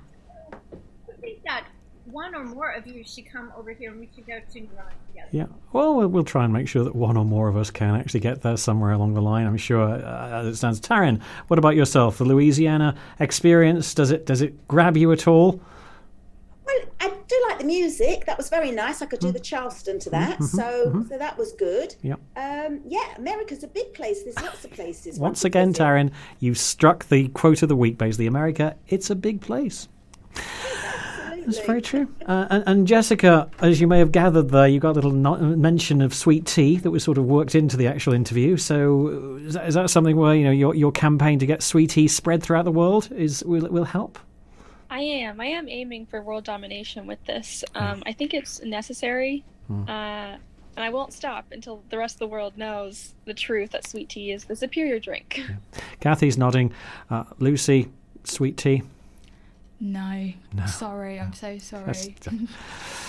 I 0.53 1.19
think 1.19 1.43
that 1.43 1.67
one 2.05 2.35
or 2.35 2.43
more 2.43 2.71
of 2.71 2.85
you 2.85 3.03
should 3.03 3.25
come 3.25 3.51
over 3.57 3.71
here 3.71 3.91
and 3.91 3.99
we 3.99 4.09
should 4.13 4.27
go 4.27 4.39
to 4.39 4.59
New 4.59 4.69
Orleans 4.75 4.97
together. 5.07 5.29
Yeah, 5.31 5.45
well, 5.71 6.07
we'll 6.07 6.23
try 6.23 6.43
and 6.43 6.51
make 6.51 6.67
sure 6.67 6.83
that 6.83 6.95
one 6.95 7.15
or 7.15 7.25
more 7.25 7.47
of 7.47 7.55
us 7.55 7.71
can 7.71 7.95
actually 7.95 8.19
get 8.19 8.41
there 8.41 8.57
somewhere 8.57 8.91
along 8.91 9.13
the 9.13 9.21
line. 9.21 9.47
I'm 9.47 9.57
sure, 9.57 9.83
uh, 9.83 10.41
as 10.41 10.47
it 10.47 10.55
stands. 10.55 10.81
Taryn, 10.81 11.21
what 11.47 11.59
about 11.59 11.75
yourself? 11.75 12.17
The 12.17 12.25
Louisiana 12.25 12.95
experience 13.19 13.93
does 13.93 14.11
it 14.11 14.25
does 14.25 14.41
it 14.41 14.67
grab 14.67 14.97
you 14.97 15.11
at 15.11 15.27
all? 15.27 15.61
Well, 16.65 16.77
I 16.99 17.09
do 17.09 17.45
like 17.49 17.59
the 17.59 17.65
music. 17.65 18.25
That 18.25 18.37
was 18.37 18.49
very 18.49 18.71
nice. 18.71 19.01
I 19.01 19.05
could 19.05 19.19
do 19.19 19.27
mm. 19.27 19.33
the 19.33 19.39
Charleston 19.39 19.99
to 19.99 20.09
that, 20.09 20.35
mm-hmm, 20.35 20.45
so 20.45 20.63
mm-hmm. 20.63 21.07
so 21.07 21.17
that 21.17 21.37
was 21.37 21.53
good. 21.53 21.95
Yeah. 22.01 22.15
Um, 22.35 22.81
yeah, 22.85 23.15
America's 23.17 23.63
a 23.63 23.67
big 23.67 23.93
place. 23.93 24.23
There's 24.23 24.41
lots 24.41 24.65
of 24.65 24.71
places. 24.71 25.19
Once 25.19 25.45
again, 25.45 25.73
Taryn, 25.73 26.11
you've 26.39 26.57
struck 26.57 27.05
the 27.07 27.29
quote 27.29 27.61
of 27.61 27.69
the 27.69 27.75
week. 27.75 27.97
Basically, 27.97 28.27
America, 28.27 28.75
it's 28.87 29.09
a 29.09 29.15
big 29.15 29.41
place. 29.41 29.87
That's 31.45 31.59
very 31.59 31.81
true. 31.81 32.07
Uh, 32.25 32.47
and, 32.49 32.63
and, 32.65 32.87
Jessica, 32.87 33.49
as 33.59 33.81
you 33.81 33.87
may 33.87 33.99
have 33.99 34.11
gathered 34.11 34.49
there, 34.49 34.67
you 34.67 34.79
got 34.79 34.91
a 34.91 34.93
little 34.93 35.11
no- 35.11 35.37
mention 35.37 36.01
of 36.01 36.13
sweet 36.13 36.45
tea 36.45 36.77
that 36.77 36.91
was 36.91 37.03
sort 37.03 37.17
of 37.17 37.25
worked 37.25 37.55
into 37.55 37.77
the 37.77 37.87
actual 37.87 38.13
interview. 38.13 38.57
So 38.57 39.37
is 39.41 39.53
that, 39.53 39.67
is 39.67 39.75
that 39.75 39.89
something 39.89 40.15
where 40.15 40.35
you 40.35 40.43
know 40.43 40.51
your 40.51 40.75
your 40.75 40.91
campaign 40.91 41.39
to 41.39 41.45
get 41.45 41.61
sweet 41.61 41.91
tea 41.91 42.07
spread 42.07 42.41
throughout 42.43 42.65
the 42.65 42.71
world 42.71 43.09
is 43.11 43.43
will 43.43 43.67
will 43.69 43.83
help? 43.85 44.19
I 44.89 44.99
am. 44.99 45.41
I 45.41 45.47
am 45.47 45.67
aiming 45.67 46.05
for 46.05 46.21
world 46.21 46.43
domination 46.43 47.07
with 47.07 47.23
this. 47.25 47.63
Um, 47.73 48.03
I 48.05 48.13
think 48.13 48.33
it's 48.33 48.61
necessary. 48.61 49.43
Mm. 49.69 49.89
Uh, 49.89 50.37
and 50.75 50.83
I 50.83 50.89
won't 50.89 51.13
stop 51.13 51.45
until 51.51 51.83
the 51.89 51.97
rest 51.97 52.15
of 52.15 52.19
the 52.19 52.27
world 52.27 52.57
knows 52.57 53.13
the 53.25 53.33
truth 53.33 53.71
that 53.71 53.87
sweet 53.87 54.09
tea 54.09 54.31
is 54.31 54.45
the 54.45 54.55
superior 54.55 54.99
drink. 54.99 55.37
Yeah. 55.37 55.55
Cathy's 55.99 56.37
nodding. 56.37 56.73
Uh, 57.09 57.23
Lucy, 57.39 57.89
sweet 58.23 58.57
tea. 58.57 58.81
No. 59.83 60.31
No. 60.53 60.65
Sorry, 60.65 61.19
I'm 61.19 61.33
so 61.33 61.57
sorry. 61.57 62.15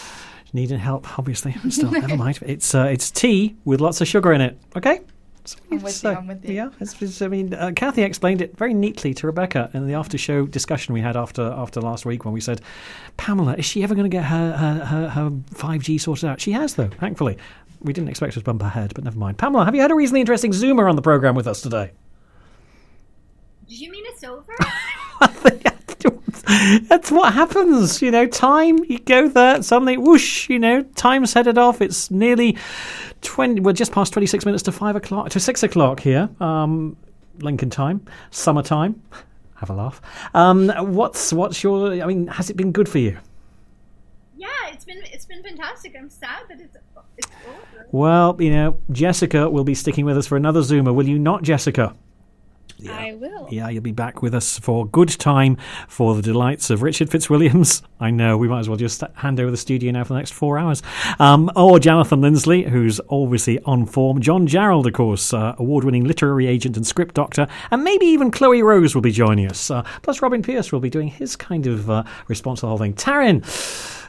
needing 0.52 0.78
help, 0.78 1.18
obviously. 1.18 1.52
Still, 1.70 1.92
never 1.92 2.16
mind. 2.16 2.40
It's 2.42 2.74
uh, 2.74 2.88
it's 2.90 3.12
tea 3.12 3.54
with 3.64 3.80
lots 3.80 4.00
of 4.00 4.08
sugar 4.08 4.32
in 4.32 4.40
it. 4.40 4.58
Okay. 4.76 5.00
So 5.44 5.58
I'm 5.70 5.82
with 5.82 6.02
you. 6.02 6.10
I'm 6.10 6.26
with 6.26 6.48
you. 6.48 6.54
Yeah, 6.54 6.70
it's, 6.80 7.00
it's, 7.00 7.22
I 7.22 7.28
mean, 7.28 7.54
uh, 7.54 7.70
Cathy 7.76 8.02
explained 8.02 8.40
it 8.40 8.56
very 8.56 8.74
neatly 8.74 9.12
to 9.14 9.26
Rebecca 9.26 9.70
in 9.74 9.87
the 9.87 9.92
after-show 9.92 10.46
discussion 10.46 10.94
we 10.94 11.02
had 11.02 11.18
after 11.18 11.42
after 11.42 11.82
last 11.82 12.06
week 12.06 12.24
when 12.24 12.32
we 12.32 12.40
said, 12.40 12.62
Pamela, 13.18 13.54
is 13.54 13.66
she 13.66 13.82
ever 13.84 13.94
going 13.94 14.10
to 14.10 14.16
get 14.16 14.24
her, 14.24 14.56
her, 14.56 14.84
her, 14.87 15.08
her 15.10 15.30
5G 15.30 16.00
sorted 16.00 16.24
out? 16.24 16.40
She 16.40 16.52
has, 16.52 16.76
though, 16.76 16.88
thankfully. 16.88 17.37
We 17.82 17.92
didn't 17.92 18.08
expect 18.08 18.34
her 18.34 18.40
to 18.40 18.44
bump 18.44 18.62
her 18.62 18.70
head, 18.70 18.94
but 18.94 19.04
never 19.04 19.18
mind. 19.18 19.37
Pamela, 19.37 19.66
have 19.66 19.74
you 19.74 19.82
had 19.82 19.90
a 19.90 19.94
reasonably 19.94 20.20
interesting 20.20 20.52
Zoomer 20.52 20.88
on 20.88 20.96
the 20.96 21.02
program 21.02 21.34
with 21.34 21.46
us 21.46 21.60
today? 21.60 21.92
Do 23.68 23.74
you 23.76 23.90
mean 23.90 24.04
it's 24.06 24.24
over? 24.24 24.56
That's 26.88 27.10
what 27.10 27.32
happens, 27.32 28.02
you 28.02 28.10
know. 28.10 28.26
Time, 28.26 28.78
you 28.84 28.98
go 28.98 29.28
there, 29.28 29.62
suddenly, 29.62 29.96
whoosh, 29.96 30.48
you 30.48 30.58
know, 30.58 30.82
time's 30.94 31.32
headed 31.32 31.58
off. 31.58 31.80
It's 31.80 32.10
nearly 32.10 32.56
twenty. 33.22 33.60
We're 33.60 33.72
just 33.72 33.92
past 33.92 34.12
twenty-six 34.12 34.44
minutes 34.44 34.62
to 34.64 34.72
five 34.72 34.96
o'clock 34.96 35.30
to 35.30 35.40
six 35.40 35.62
o'clock 35.62 36.00
here, 36.00 36.28
um, 36.40 36.96
Lincoln 37.38 37.70
time, 37.70 38.04
summertime. 38.30 39.02
Have 39.56 39.70
a 39.70 39.74
laugh. 39.74 40.00
Um, 40.34 40.68
what's 40.94 41.32
what's 41.32 41.62
your? 41.62 41.92
I 42.02 42.06
mean, 42.06 42.26
has 42.26 42.50
it 42.50 42.56
been 42.56 42.72
good 42.72 42.88
for 42.88 42.98
you? 42.98 43.16
Yeah, 44.36 44.48
it's 44.72 44.84
been 44.84 45.02
it's 45.04 45.24
been 45.24 45.42
fantastic. 45.42 45.94
I'm 45.98 46.10
sad 46.10 46.42
that 46.48 46.60
it's 46.60 46.76
it's 47.16 47.28
over. 47.46 47.86
Well, 47.92 48.36
you 48.40 48.50
know, 48.50 48.76
Jessica 48.90 49.48
will 49.48 49.64
be 49.64 49.74
sticking 49.74 50.04
with 50.04 50.18
us 50.18 50.26
for 50.26 50.36
another 50.36 50.60
Zoomer, 50.60 50.94
will 50.94 51.08
you 51.08 51.18
not, 51.18 51.42
Jessica? 51.42 51.94
Yeah. 52.84 52.96
I 52.96 53.14
will. 53.14 53.48
Yeah, 53.50 53.68
you'll 53.70 53.82
be 53.82 53.92
back 53.92 54.20
with 54.20 54.34
us 54.34 54.58
for 54.58 54.86
good 54.86 55.08
time 55.08 55.56
for 55.88 56.14
the 56.14 56.22
delights 56.22 56.68
of 56.68 56.82
Richard 56.82 57.08
Fitzwilliams. 57.08 57.82
I 58.00 58.10
know, 58.10 58.36
we 58.36 58.46
might 58.48 58.60
as 58.60 58.68
well 58.68 58.76
just 58.76 59.02
hand 59.14 59.40
over 59.40 59.50
the 59.50 59.56
studio 59.56 59.90
now 59.92 60.04
for 60.04 60.12
the 60.12 60.18
next 60.18 60.32
four 60.32 60.58
hours. 60.58 60.82
Um, 61.18 61.50
or 61.56 61.78
Jonathan 61.78 62.20
Linsley, 62.20 62.68
who's 62.68 63.00
obviously 63.08 63.58
on 63.60 63.86
form. 63.86 64.20
John 64.20 64.46
Jarrold, 64.46 64.86
of 64.86 64.92
course, 64.92 65.32
uh, 65.32 65.54
award 65.58 65.84
winning 65.84 66.04
literary 66.04 66.46
agent 66.46 66.76
and 66.76 66.86
script 66.86 67.14
doctor. 67.14 67.46
And 67.70 67.82
maybe 67.82 68.06
even 68.06 68.30
Chloey 68.30 68.62
Rose 68.62 68.94
will 68.94 69.02
be 69.02 69.12
joining 69.12 69.48
us. 69.50 69.70
Uh, 69.70 69.82
plus, 70.02 70.20
Robin 70.20 70.42
Pierce 70.42 70.70
will 70.70 70.80
be 70.80 70.90
doing 70.90 71.08
his 71.08 71.36
kind 71.36 71.66
of 71.66 71.88
uh, 71.88 72.04
response 72.28 72.60
to 72.60 72.66
the 72.66 72.68
whole 72.68 72.78
thing. 72.78 72.94
Taryn. 72.94 73.42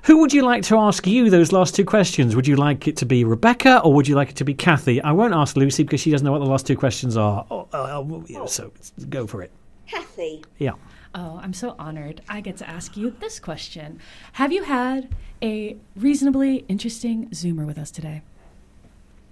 Who 0.06 0.20
would 0.20 0.32
you 0.32 0.44
like 0.44 0.62
to 0.66 0.78
ask 0.78 1.08
you 1.08 1.32
those 1.32 1.52
last 1.52 1.74
two 1.74 1.84
questions? 1.84 2.36
Would 2.36 2.48
you 2.48 2.56
like 2.58 2.88
it 2.88 2.96
to 2.98 3.08
be 3.08 3.24
Rebecca 3.24 3.80
or 3.80 3.92
would 3.94 4.08
you 4.08 4.14
like 4.14 4.30
it 4.30 4.36
to 4.36 4.44
be 4.44 4.54
Cathy? 4.54 5.02
I 5.02 5.12
won't 5.12 5.34
ask 5.34 5.58
Lucy 5.58 5.82
because 5.82 6.00
she 6.00 6.12
doesn't 6.12 6.24
know 6.24 6.32
what 6.32 6.40
the 6.40 6.46
last 6.46 6.68
two 6.68 6.78
questions 6.78 7.18
are. 7.18 7.44
Oh, 7.50 7.68
uh, 7.74 8.46
so 8.46 8.72
go 9.10 9.26
for 9.26 9.42
it. 9.42 9.50
Cathy. 9.88 10.44
Yeah. 10.60 10.74
Oh, 11.16 11.40
I'm 11.42 11.54
so 11.54 11.76
honored. 11.80 12.22
I 12.30 12.40
get 12.42 12.56
to 12.58 12.70
ask 12.70 12.96
you 12.96 13.16
this 13.20 13.40
question. 13.40 14.00
Have 14.34 14.52
you 14.52 14.64
had 14.64 15.10
a 15.42 15.76
reasonably 15.96 16.66
interesting 16.68 17.28
Zoomer 17.32 17.66
with 17.66 17.80
us 17.80 17.90
today? 17.90 18.22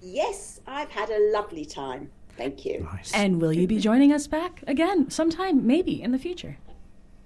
Yes, 0.02 0.60
I've 0.66 0.90
had 0.90 1.08
a 1.08 1.30
lovely 1.32 1.64
time. 1.64 2.10
Thank 2.36 2.64
you. 2.64 2.80
Nice. 2.92 3.14
And 3.14 3.40
will 3.40 3.52
you 3.52 3.68
be 3.68 3.78
joining 3.78 4.12
us 4.12 4.26
back 4.26 4.64
again 4.66 5.08
sometime, 5.08 5.68
maybe 5.68 6.02
in 6.02 6.10
the 6.10 6.18
future? 6.18 6.56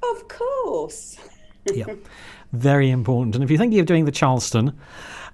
Of 0.02 0.28
course. 0.28 1.16
yeah. 1.72 1.86
Very 2.52 2.90
important. 2.90 3.34
And 3.34 3.44
if 3.44 3.50
you're 3.50 3.58
thinking 3.58 3.80
of 3.80 3.86
doing 3.86 4.04
the 4.04 4.12
Charleston, 4.12 4.78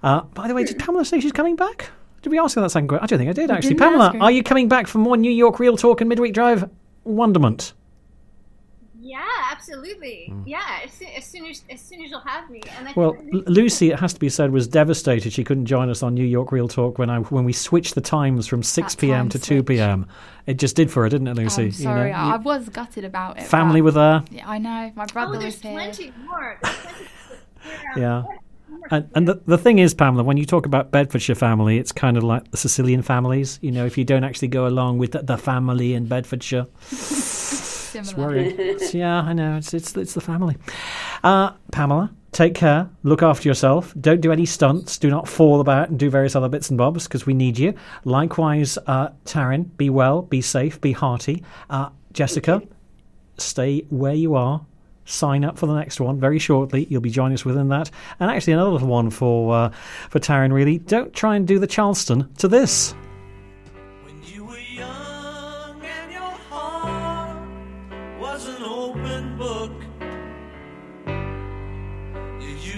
uh, 0.03 0.21
by 0.21 0.47
the 0.47 0.53
way, 0.53 0.63
did 0.63 0.79
Pamela 0.79 1.05
say 1.05 1.19
she's 1.19 1.31
coming 1.31 1.55
back? 1.55 1.89
Did 2.21 2.29
we 2.29 2.39
ask 2.39 2.55
her 2.55 2.61
that 2.61 2.71
second 2.71 2.87
question? 2.87 3.03
I 3.03 3.07
don't 3.07 3.19
think 3.19 3.29
I 3.29 3.33
did, 3.33 3.49
We 3.49 3.55
actually. 3.55 3.75
Pamela, 3.75 4.15
are 4.19 4.31
you 4.31 4.43
coming 4.43 4.67
back 4.67 4.87
for 4.87 4.97
more 4.97 5.15
New 5.15 5.31
York 5.31 5.59
Real 5.59 5.77
Talk 5.77 6.01
and 6.01 6.09
Midweek 6.09 6.33
Drive 6.33 6.69
wonderment? 7.03 7.73
Yeah, 9.15 9.51
absolutely. 9.51 10.25
Hmm. 10.29 10.41
Yeah, 10.45 10.79
as 10.83 10.91
soon, 10.91 11.07
as 11.15 11.25
soon 11.25 11.45
as 11.45 11.63
as 11.69 11.79
soon 11.81 12.03
as 12.03 12.11
you'll 12.11 12.19
have 12.19 12.49
me. 12.49 12.61
And 12.77 12.93
Well, 12.95 13.15
Lucy, 13.31 13.91
it 13.91 13.99
has 13.99 14.13
to 14.13 14.19
be 14.19 14.27
said, 14.27 14.51
was 14.51 14.67
devastated 14.67 15.31
she 15.31 15.43
couldn't 15.45 15.67
join 15.67 15.89
us 15.89 16.03
on 16.03 16.13
New 16.13 16.25
York 16.25 16.51
Real 16.51 16.67
Talk 16.67 16.97
when 16.99 17.09
I 17.09 17.19
when 17.19 17.45
we 17.45 17.53
switched 17.53 17.95
the 17.95 18.01
times 18.01 18.45
from 18.45 18.61
6 18.61 18.93
That 18.95 18.99
p.m. 18.99 19.17
time 19.17 19.29
to 19.29 19.39
2 19.39 19.63
p.m. 19.63 20.05
It 20.47 20.57
just 20.57 20.75
did 20.75 20.91
for 20.91 21.03
her, 21.03 21.09
didn't 21.09 21.27
it, 21.29 21.35
Lucy? 21.37 21.61
I'm 21.61 21.67
You 21.67 21.71
sorry, 21.71 22.11
know, 22.11 22.17
I, 22.17 22.25
you- 22.27 22.33
I 22.33 22.37
was 22.37 22.67
gutted 22.69 23.05
about 23.05 23.37
it. 23.39 23.43
family 23.43 23.79
but- 23.79 23.85
with 23.85 23.95
her. 23.95 24.23
Yeah, 24.31 24.49
I 24.49 24.57
know. 24.57 24.91
My 24.95 25.03
oh, 25.03 25.13
brother 25.13 25.37
oh, 25.37 25.39
there's 25.39 25.55
was 25.55 25.61
here. 25.61 25.71
plenty 25.71 26.13
more. 26.27 26.57
Plenty 26.61 27.05
Yeah. 27.95 28.23
And, 28.91 29.09
and 29.15 29.27
the, 29.27 29.41
the 29.47 29.57
thing 29.57 29.79
is, 29.79 29.93
Pamela, 29.95 30.23
when 30.23 30.37
you 30.37 30.45
talk 30.45 30.65
about 30.67 30.91
Bedfordshire 30.91 31.35
family, 31.35 31.77
it's 31.79 31.91
kind 31.91 32.17
of 32.17 32.23
like 32.23 32.51
the 32.51 32.57
Sicilian 32.57 33.01
families. 33.01 33.57
You 33.61 33.71
know, 33.71 33.85
if 33.85 33.97
you 33.97 34.03
don't 34.03 34.23
actually 34.23 34.49
go 34.49 34.67
along 34.67 34.97
with 34.99 35.13
the, 35.13 35.23
the 35.23 35.37
family 35.37 35.93
in 35.95 36.05
Bedfordshire, 36.05 36.67
it's 37.95 38.09
Similar. 38.09 38.27
worrying. 38.27 38.59
It's- 38.59 38.93
yeah, 38.93 39.21
I 39.21 39.33
know. 39.33 39.57
It's 39.57 39.73
it's 39.73 39.95
it's 39.97 40.13
the 40.13 40.21
family. 40.21 40.55
Uh, 41.23 41.51
Pamela, 41.71 42.11
take 42.31 42.53
care. 42.55 42.89
Look 43.03 43.23
after 43.23 43.47
yourself. 43.49 43.93
Don't 43.99 44.21
do 44.21 44.31
any 44.31 44.45
stunts. 44.45 44.97
Do 44.97 45.09
not 45.09 45.27
fall 45.27 45.59
about 45.61 45.89
and 45.89 45.97
do 45.99 46.09
various 46.09 46.35
other 46.35 46.49
bits 46.49 46.69
and 46.69 46.77
bobs 46.77 47.05
because 47.07 47.25
we 47.25 47.33
need 47.33 47.57
you. 47.57 47.73
Likewise, 48.03 48.77
uh, 48.87 49.09
Taryn, 49.25 49.75
be 49.77 49.89
well, 49.89 50.21
be 50.23 50.41
safe, 50.41 50.79
be 50.81 50.91
hearty. 50.91 51.43
Uh, 51.69 51.89
Jessica, 52.13 52.61
stay 53.37 53.81
where 53.89 54.13
you 54.13 54.35
are. 54.35 54.65
Sign 55.07 55.45
up 55.45 55.57
for 55.59 55.67
the 55.67 55.75
next 55.75 55.99
one 56.01 56.19
very 56.19 56.39
shortly. 56.39 56.87
You'll 56.89 56.99
be 57.01 57.11
joining 57.11 57.35
us 57.35 57.45
within 57.45 57.67
that. 57.69 57.91
And 58.19 58.31
actually, 58.31 58.53
another 58.53 58.71
little 58.71 58.87
one 58.87 59.11
for 59.11 59.53
uh, 59.55 59.69
for 60.09 60.19
Taryn. 60.19 60.51
Really, 60.51 60.79
don't 60.79 61.13
try 61.13 61.35
and 61.35 61.47
do 61.47 61.59
the 61.59 61.67
Charleston 61.67 62.27
to 62.39 62.47
this. 62.47 62.95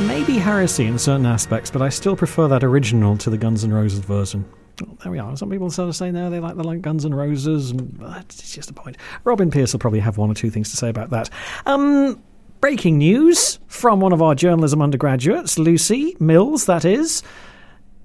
It 0.00 0.06
may 0.06 0.24
be 0.24 0.38
heresy 0.38 0.86
in 0.86 0.98
certain 0.98 1.26
aspects, 1.26 1.70
but 1.70 1.82
I 1.82 1.90
still 1.90 2.16
prefer 2.16 2.48
that 2.48 2.64
original 2.64 3.18
to 3.18 3.28
the 3.28 3.36
Guns 3.36 3.64
N' 3.64 3.72
Roses 3.72 3.98
version. 3.98 4.46
Oh, 4.82 4.96
there 5.02 5.12
we 5.12 5.18
are. 5.18 5.36
Some 5.36 5.50
people 5.50 5.70
sort 5.70 5.90
of 5.90 5.96
say 5.96 6.10
no, 6.10 6.30
they 6.30 6.40
like 6.40 6.56
the 6.56 6.64
like 6.64 6.80
Guns 6.80 7.04
N' 7.04 7.12
Roses, 7.12 7.72
and 7.72 8.00
it's 8.16 8.54
just 8.54 8.70
a 8.70 8.72
point. 8.72 8.96
Robin 9.24 9.50
Pierce 9.50 9.74
will 9.74 9.78
probably 9.80 10.00
have 10.00 10.16
one 10.16 10.30
or 10.30 10.34
two 10.34 10.48
things 10.48 10.70
to 10.70 10.76
say 10.78 10.88
about 10.88 11.10
that. 11.10 11.28
Um, 11.66 12.22
breaking 12.62 12.96
news 12.96 13.58
from 13.66 14.00
one 14.00 14.14
of 14.14 14.22
our 14.22 14.34
journalism 14.34 14.80
undergraduates, 14.80 15.58
Lucy 15.58 16.16
Mills. 16.18 16.64
That 16.64 16.86
is, 16.86 17.22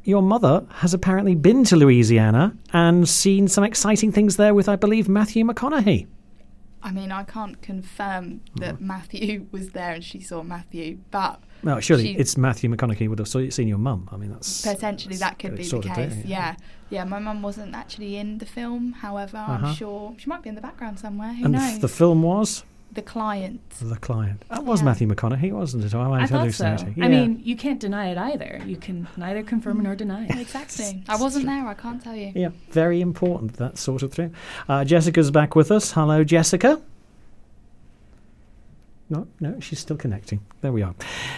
your 0.03 0.21
mother 0.21 0.65
has 0.71 0.93
apparently 0.93 1.33
been 1.33 1.63
to 1.65 1.77
Louisiana 1.77 2.57
and 2.73 3.07
seen 3.07 3.47
some 3.47 3.63
exciting 3.63 4.11
things 4.11 4.35
there 4.35 4.53
with, 4.53 4.67
I 4.67 4.75
believe, 4.75 5.07
Matthew 5.07 5.45
McConaughey. 5.45 6.07
I 6.83 6.91
mean, 6.91 7.11
I 7.11 7.23
can't 7.23 7.59
confirm 7.63 8.41
that 8.57 8.79
Matthew 8.79 9.47
was 9.51 9.69
there 9.71 9.93
and 9.93 10.03
she 10.03 10.19
saw 10.19 10.43
Matthew, 10.43 10.99
but 11.09 11.41
Well, 11.65 11.79
surely 11.81 12.03
she- 12.13 12.17
it's 12.17 12.37
Matthew 12.37 12.69
McConaughey 12.69 13.09
would 13.09 13.19
have 13.19 13.27
seen 13.27 13.67
your 13.67 13.77
mum. 13.79 14.07
I 14.11 14.17
mean, 14.17 14.31
that's 14.31 14.61
potentially 14.61 15.17
that 15.17 15.39
could 15.39 15.55
be 15.57 15.63
the 15.67 15.79
case. 15.81 16.13
it, 16.13 16.25
yeah. 16.25 16.55
yeah, 16.89 17.03
My 17.03 17.19
mum 17.19 17.41
wasn't 17.41 17.75
actually 17.75 18.15
in 18.17 18.37
the 18.37 18.45
film. 18.45 18.93
However, 18.93 19.37
Uh-huh. 19.37 19.67
I'm 19.67 19.73
sure 19.75 20.13
she 20.17 20.29
might 20.29 20.43
be 20.43 20.49
in 20.49 20.55
the 20.55 20.61
background 20.61 20.99
somewhere. 20.99 21.33
Who 21.33 21.45
and 21.45 21.53
the, 21.55 21.57
knows? 21.59 21.79
the 21.79 21.87
film 21.87 22.21
was 22.23 22.63
The 22.93 23.01
client. 23.01 23.59
The 23.81 23.97
Client. 23.97 24.45
That 24.49 24.63
was 24.63 24.79
Yeah. 24.79 24.85
Matthew 24.85 25.07
McConaughey, 25.09 25.51
wasn't 25.51 25.83
it? 25.83 25.93
Or 25.93 26.01
am 26.05 26.13
I, 26.13 26.21
I 26.21 26.27
thought 26.27 26.49
so. 26.53 26.65
hallucinating? 26.65 27.03
I 27.03 27.07
mean, 27.09 27.41
you 27.43 27.57
can't 27.57 27.79
deny 27.79 28.05
it 28.13 28.17
either. 28.17 28.61
You 28.65 28.77
can 28.77 29.07
neither 29.17 29.43
confirm 29.43 29.81
nor 29.83 29.95
deny 29.95 30.25
it. 30.27 30.39
Exactly. 30.39 31.03
I 31.09 31.17
wasn't 31.17 31.45
there. 31.47 31.67
I 31.67 31.73
can't 31.73 32.01
tell 32.01 32.15
you. 32.15 32.31
Yeah, 32.33 32.49
very 32.71 33.01
important, 33.01 33.53
that 33.57 33.77
sort 33.77 34.01
of 34.03 34.13
thing. 34.13 34.33
Uh, 34.69 34.85
Jessica's 34.85 35.29
back 35.31 35.55
with 35.55 35.71
us. 35.71 35.91
Hello, 35.91 36.23
Jessica. 36.23 36.79
No, 39.07 39.27
no, 39.39 39.59
she's 39.59 39.77
still 39.77 39.97
connecting. 39.97 40.43
There 40.61 40.71
we 40.71 40.81
are. 40.81 40.95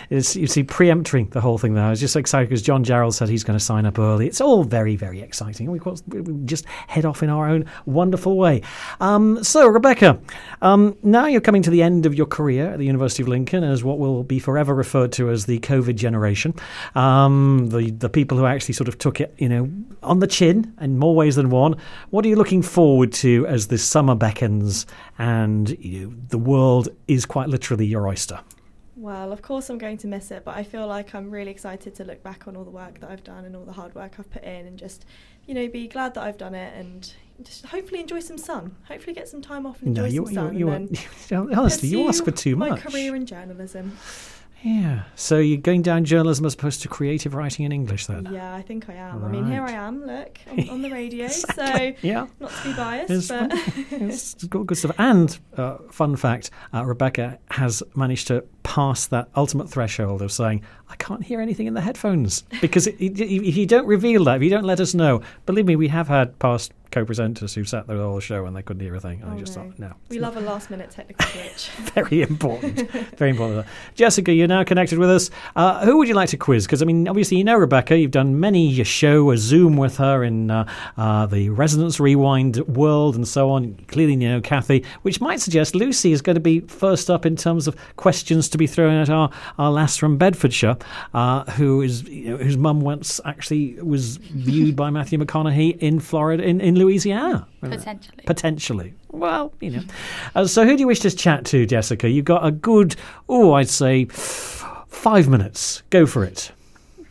It's, 0.09 0.37
you 0.37 0.47
see, 0.47 0.63
preempting 0.63 1.27
the 1.31 1.41
whole 1.41 1.57
thing 1.57 1.73
there. 1.73 1.83
I 1.83 1.89
was 1.89 1.99
just 1.99 2.13
so 2.13 2.19
excited 2.19 2.47
because 2.47 2.61
John 2.61 2.81
Jarrold 2.85 3.13
said 3.13 3.27
he's 3.27 3.43
going 3.43 3.59
to 3.59 3.63
sign 3.63 3.85
up 3.85 3.99
early. 3.99 4.25
It's 4.25 4.39
all 4.39 4.63
very, 4.63 4.95
very 4.95 5.19
exciting. 5.19 5.69
We, 5.69 5.81
just 6.45 6.63
head 6.87 7.03
off 7.03 7.23
in 7.23 7.29
our 7.29 7.49
own 7.49 7.65
wonderful 7.85 8.37
way. 8.37 8.61
Um, 9.01 9.43
so, 9.43 9.67
Rebecca, 9.67 10.17
um, 10.61 10.95
now 11.03 11.25
you're 11.25 11.41
coming 11.41 11.61
to 11.63 11.69
the 11.69 11.83
end 11.83 12.05
of 12.05 12.15
your 12.15 12.25
career 12.25 12.71
at 12.71 12.79
the 12.79 12.85
University 12.85 13.21
of 13.21 13.27
Lincoln 13.27 13.65
as 13.65 13.83
what 13.83 13.99
will 13.99 14.23
be 14.23 14.39
forever 14.39 14.73
referred 14.73 15.11
to 15.13 15.29
as 15.29 15.45
the 15.45 15.59
COVID 15.59 15.95
generation. 15.95 16.53
Um, 16.95 17.67
the, 17.67 17.91
the 17.91 18.09
people 18.09 18.37
who 18.37 18.45
actually 18.45 18.75
sort 18.75 18.87
of 18.87 18.97
took 18.97 19.19
it, 19.19 19.35
you 19.39 19.49
know, 19.49 19.69
on 20.03 20.19
the 20.19 20.27
chin 20.27 20.73
in 20.79 20.97
more 20.97 21.15
ways 21.15 21.35
than 21.35 21.49
one. 21.49 21.75
What 22.11 22.23
are 22.23 22.29
you 22.29 22.37
looking 22.37 22.61
forward 22.61 23.11
to 23.13 23.45
as 23.47 23.67
the 23.67 23.77
summer 23.77 24.15
beckons 24.15 24.85
and 25.17 25.69
you 25.83 26.07
know, 26.09 26.15
the 26.29 26.37
world 26.37 26.89
is 27.07 27.25
quite 27.25 27.49
literally 27.49 27.85
your 27.85 28.07
oyster? 28.07 28.39
Well, 28.95 29.31
of 29.31 29.43
course, 29.43 29.69
I'm 29.69 29.77
going 29.77 29.97
to 29.99 30.07
miss 30.07 30.31
it, 30.31 30.43
but 30.43 30.55
I 30.57 30.63
feel 30.63 30.87
like 30.87 31.13
I'm 31.13 31.29
really 31.29 31.51
excited 31.51 31.93
to 31.95 32.03
look 32.03 32.23
back 32.23 32.47
on 32.47 32.55
all 32.55 32.63
the 32.63 32.71
work 32.71 32.99
that 32.99 33.11
I've 33.11 33.23
done 33.23 33.45
and 33.45 33.55
all 33.55 33.63
the 33.63 33.71
hard 33.73 33.93
work 33.93 34.13
I've 34.17 34.29
put 34.31 34.43
in 34.43 34.65
and 34.65 34.77
just, 34.77 35.05
you 35.45 35.53
know, 35.53 35.67
be 35.67 35.87
glad 35.87 36.15
that 36.15 36.23
I've 36.23 36.39
done 36.39 36.55
it 36.55 36.73
and 36.75 37.13
just 37.43 37.67
hopefully 37.67 37.99
enjoy 38.01 38.21
some 38.21 38.39
sun. 38.39 38.75
Hopefully 38.87 39.13
get 39.13 39.27
some 39.27 39.39
time 39.43 39.67
off 39.67 39.83
and 39.83 39.93
No, 39.93 40.05
enjoy 40.05 40.13
you, 40.29 40.33
some 40.33 40.57
you, 40.57 40.67
sun. 40.67 40.87
you, 40.91 40.97
then 41.27 41.53
honestly, 41.59 41.89
you 41.89 42.07
ask 42.07 42.25
for 42.25 42.31
too 42.31 42.55
much. 42.55 42.71
my 42.71 42.77
career 42.79 43.15
in 43.15 43.27
journalism. 43.27 43.95
Yeah. 44.63 45.03
So 45.15 45.37
you're 45.37 45.59
going 45.61 45.81
down 45.81 46.03
journalism 46.03 46.45
as 46.45 46.53
opposed 46.55 46.81
to 46.81 46.87
creative 46.87 47.33
writing 47.35 47.65
in 47.65 47.71
English 47.71 48.07
then? 48.07 48.27
Yeah, 48.31 48.53
I 48.53 48.61
think 48.61 48.89
I 48.89 48.95
am. 48.95 49.23
I 49.23 49.29
mean, 49.29 49.45
here 49.45 49.61
I 49.61 49.71
am, 49.71 50.05
look, 50.05 50.39
on, 50.51 50.69
on 50.69 50.81
the 50.81 50.89
radio. 50.89 51.25
Exactly, 51.25 51.95
So, 52.01 52.07
yeah. 52.07 52.27
not 52.39 52.51
to 52.51 52.63
be 52.63 52.73
biased, 52.73 53.11
It's 53.11 53.27
but 53.27 53.51
It's 54.01 54.33
good, 54.45 54.67
good 54.67 54.77
stuff. 54.77 54.95
And 54.97 55.37
uh, 55.55 55.77
fun 55.91 56.15
fact: 56.15 56.49
uh, 56.73 56.83
Rebecca 56.85 57.39
has 57.51 57.83
managed 57.95 58.27
to 58.27 58.43
pass 58.63 59.07
that 59.07 59.29
ultimate 59.35 59.69
threshold 59.69 60.21
of 60.21 60.31
saying, 60.31 60.63
"I 60.89 60.95
can't 60.95 61.23
hear 61.23 61.39
anything 61.39 61.67
in 61.67 61.73
the 61.73 61.81
headphones." 61.81 62.43
Because 62.61 62.87
it, 62.87 62.95
it, 62.99 63.19
if 63.21 63.55
you 63.55 63.65
don't 63.65 63.85
reveal 63.85 64.23
that, 64.25 64.37
if 64.37 64.43
you 64.43 64.49
don't 64.49 64.65
let 64.65 64.79
us 64.79 64.93
know, 64.93 65.21
believe 65.45 65.65
me, 65.65 65.75
we 65.75 65.87
have 65.89 66.07
had 66.07 66.37
past 66.39 66.73
co-presenters 67.05 67.53
who 67.55 67.63
sat 67.63 67.87
there 67.87 67.97
the 67.97 68.03
whole 68.03 68.19
show 68.19 68.45
and 68.45 68.55
they 68.55 68.61
couldn't 68.61 68.81
hear 68.81 68.95
a 68.95 68.99
thing. 68.99 69.21
And 69.21 69.31
I 69.31 69.35
Oh, 69.35 69.39
just 69.39 69.55
no. 69.55 69.63
thought, 69.63 69.79
no, 69.79 69.93
we 70.09 70.19
love 70.19 70.35
a 70.37 70.41
last 70.41 70.69
minute 70.71 70.89
technical 70.89 71.25
glitch. 71.31 71.69
very 71.93 72.21
important, 72.21 72.89
very 73.17 73.31
important. 73.31 73.67
Jessica, 73.95 74.33
you're 74.33 74.47
now 74.47 74.63
connected 74.63 74.97
with 74.99 75.09
us. 75.09 75.29
Uh, 75.55 75.85
who 75.85 75.97
would 75.97 76.07
you 76.07 76.13
like 76.15 76.29
to 76.29 76.37
quiz? 76.37 76.65
Because 76.65 76.81
I 76.81 76.85
mean, 76.85 77.07
obviously, 77.07 77.37
you 77.37 77.43
know 77.43 77.55
Rebecca. 77.55 77.97
You've 77.97 78.11
done 78.11 78.39
many 78.39 78.79
a 78.81 78.83
show, 78.83 79.31
a 79.31 79.37
Zoom 79.37 79.77
with 79.77 79.97
her 79.97 80.23
in 80.23 80.49
uh, 80.51 80.67
uh, 80.97 81.25
the 81.27 81.49
Resonance 81.49 81.99
Rewind 81.99 82.57
world 82.67 83.15
and 83.15 83.27
so 83.27 83.49
on. 83.51 83.75
Clearly, 83.87 84.13
you 84.13 84.29
know 84.29 84.41
Cathy, 84.41 84.83
which 85.03 85.21
might 85.21 85.39
suggest 85.39 85.75
Lucy 85.75 86.11
is 86.11 86.21
going 86.21 86.35
to 86.35 86.39
be 86.41 86.61
first 86.61 87.09
up 87.09 87.25
in 87.25 87.35
terms 87.35 87.67
of 87.67 87.75
questions 87.97 88.49
to 88.49 88.57
be 88.57 88.67
thrown 88.67 88.95
at 88.95 89.09
our, 89.09 89.29
our 89.57 89.71
lass 89.71 89.97
from 89.97 90.17
Bedfordshire, 90.17 90.77
uh, 91.13 91.43
who 91.51 91.81
is 91.81 92.03
you 92.03 92.31
know, 92.31 92.37
whose 92.37 92.57
mum 92.57 92.81
once 92.81 93.19
actually 93.25 93.75
was 93.81 94.17
viewed 94.17 94.75
by 94.75 94.89
Matthew 94.89 95.19
McConaughey 95.19 95.77
in 95.79 95.99
Florida, 95.99 96.43
in, 96.43 96.59
in 96.61 96.75
Louisiana. 96.75 96.86
Potentially. 97.61 98.23
Potentially. 98.25 98.93
Well, 99.11 99.53
you 99.59 99.71
know. 99.71 99.83
Uh, 100.35 100.45
so, 100.45 100.65
who 100.65 100.75
do 100.75 100.81
you 100.81 100.87
wish 100.87 100.99
to 101.01 101.11
chat 101.11 101.45
to, 101.45 101.65
Jessica? 101.65 102.09
You've 102.09 102.25
got 102.25 102.45
a 102.45 102.51
good, 102.51 102.95
oh, 103.29 103.53
I'd 103.53 103.69
say 103.69 104.05
five 104.05 105.27
minutes. 105.27 105.83
Go 105.89 106.05
for 106.05 106.23
it. 106.23 106.51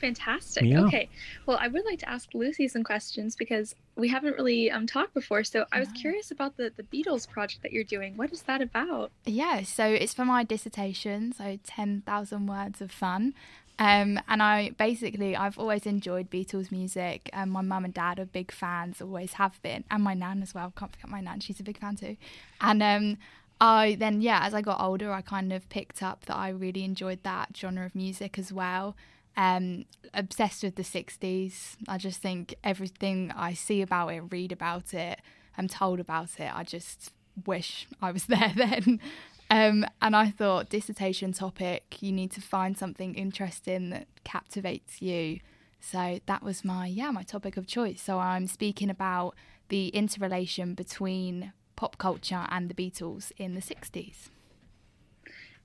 Fantastic. 0.00 0.64
Yeah. 0.64 0.84
Okay. 0.84 1.08
Well, 1.46 1.58
I 1.60 1.68
would 1.68 1.84
like 1.84 1.98
to 2.00 2.08
ask 2.08 2.28
Lucy 2.34 2.68
some 2.68 2.84
questions 2.84 3.34
because 3.34 3.74
we 3.96 4.08
haven't 4.08 4.36
really 4.36 4.70
um, 4.70 4.86
talked 4.86 5.14
before. 5.14 5.42
So 5.42 5.64
I 5.72 5.80
was 5.80 5.88
curious 5.92 6.30
about 6.30 6.56
the, 6.56 6.72
the 6.76 6.82
Beatles 6.82 7.28
project 7.28 7.62
that 7.62 7.72
you're 7.72 7.84
doing. 7.84 8.16
What 8.16 8.32
is 8.32 8.42
that 8.42 8.60
about? 8.60 9.10
Yeah, 9.24 9.62
so 9.62 9.86
it's 9.86 10.14
for 10.14 10.24
my 10.24 10.44
dissertation, 10.44 11.32
so 11.32 11.58
10,000 11.64 12.46
words 12.46 12.80
of 12.80 12.90
fun. 12.90 13.34
Um, 13.78 14.18
and 14.28 14.42
I 14.42 14.70
basically, 14.70 15.36
I've 15.36 15.58
always 15.58 15.84
enjoyed 15.84 16.30
Beatles 16.30 16.72
music. 16.72 17.28
And 17.32 17.50
my 17.50 17.60
mum 17.60 17.84
and 17.84 17.92
dad 17.92 18.18
are 18.18 18.24
big 18.24 18.50
fans, 18.50 19.00
always 19.00 19.34
have 19.34 19.60
been. 19.62 19.84
And 19.90 20.02
my 20.02 20.14
nan 20.14 20.42
as 20.42 20.54
well. 20.54 20.72
Can't 20.76 20.92
forget 20.92 21.10
my 21.10 21.20
nan, 21.20 21.40
she's 21.40 21.60
a 21.60 21.62
big 21.62 21.78
fan 21.78 21.96
too. 21.96 22.16
And 22.60 22.82
um, 22.82 23.18
I 23.60 23.96
then, 23.98 24.20
yeah, 24.22 24.40
as 24.42 24.54
I 24.54 24.62
got 24.62 24.80
older, 24.80 25.12
I 25.12 25.20
kind 25.20 25.52
of 25.52 25.68
picked 25.68 26.02
up 26.02 26.26
that 26.26 26.36
I 26.36 26.48
really 26.50 26.84
enjoyed 26.84 27.22
that 27.22 27.50
genre 27.56 27.86
of 27.86 27.94
music 27.94 28.38
as 28.38 28.52
well. 28.52 28.96
Um, 29.36 29.84
obsessed 30.14 30.62
with 30.62 30.76
the 30.76 30.82
60s. 30.82 31.76
I 31.86 31.98
just 31.98 32.22
think 32.22 32.54
everything 32.64 33.32
I 33.36 33.52
see 33.52 33.82
about 33.82 34.08
it, 34.08 34.22
read 34.30 34.52
about 34.52 34.94
it, 34.94 35.20
I'm 35.58 35.68
told 35.68 36.00
about 36.00 36.38
it, 36.38 36.50
I 36.54 36.64
just 36.64 37.12
wish 37.44 37.86
I 38.00 38.12
was 38.12 38.24
there 38.26 38.52
then. 38.56 39.00
Um, 39.48 39.86
and 40.02 40.16
I 40.16 40.30
thought 40.30 40.68
dissertation 40.68 41.32
topic, 41.32 41.98
you 42.00 42.12
need 42.12 42.32
to 42.32 42.40
find 42.40 42.76
something 42.76 43.14
interesting 43.14 43.90
that 43.90 44.08
captivates 44.24 45.00
you. 45.00 45.40
So 45.80 46.18
that 46.26 46.42
was 46.42 46.64
my 46.64 46.86
yeah 46.86 47.10
my 47.10 47.22
topic 47.22 47.56
of 47.56 47.66
choice. 47.66 48.02
So 48.02 48.18
I'm 48.18 48.46
speaking 48.48 48.90
about 48.90 49.34
the 49.68 49.88
interrelation 49.88 50.74
between 50.74 51.52
pop 51.76 51.98
culture 51.98 52.46
and 52.50 52.68
the 52.68 52.74
Beatles 52.74 53.30
in 53.36 53.54
the 53.54 53.60
60s. 53.60 54.28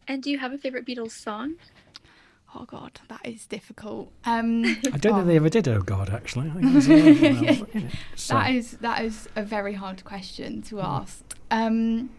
And 0.08 0.22
do 0.22 0.30
you 0.30 0.40
have 0.40 0.52
a 0.52 0.58
favorite 0.58 0.86
Beatles 0.86 1.12
song? 1.12 1.56
Oh 2.54 2.66
God, 2.66 3.00
that 3.08 3.22
is 3.24 3.46
difficult. 3.46 4.12
Um, 4.26 4.66
I 4.66 4.98
don't 4.98 5.14
oh. 5.14 5.16
think 5.18 5.28
they 5.28 5.38
ever 5.38 5.50
did. 5.50 5.68
Oh 5.70 5.82
God, 5.82 6.10
actually, 6.10 6.50
I 6.50 6.54
think 6.54 6.66
it 6.66 6.74
was, 6.74 6.88
well, 6.90 7.08
you 7.08 7.32
know, 7.32 7.90
so- 8.16 8.34
That 8.34 8.52
is 8.52 8.72
that 8.82 9.06
is 9.06 9.30
a 9.36 9.44
very 9.44 9.74
hard 9.74 10.04
question 10.04 10.62
to 10.64 10.82
ask. 10.82 11.24
Um, 11.50 12.10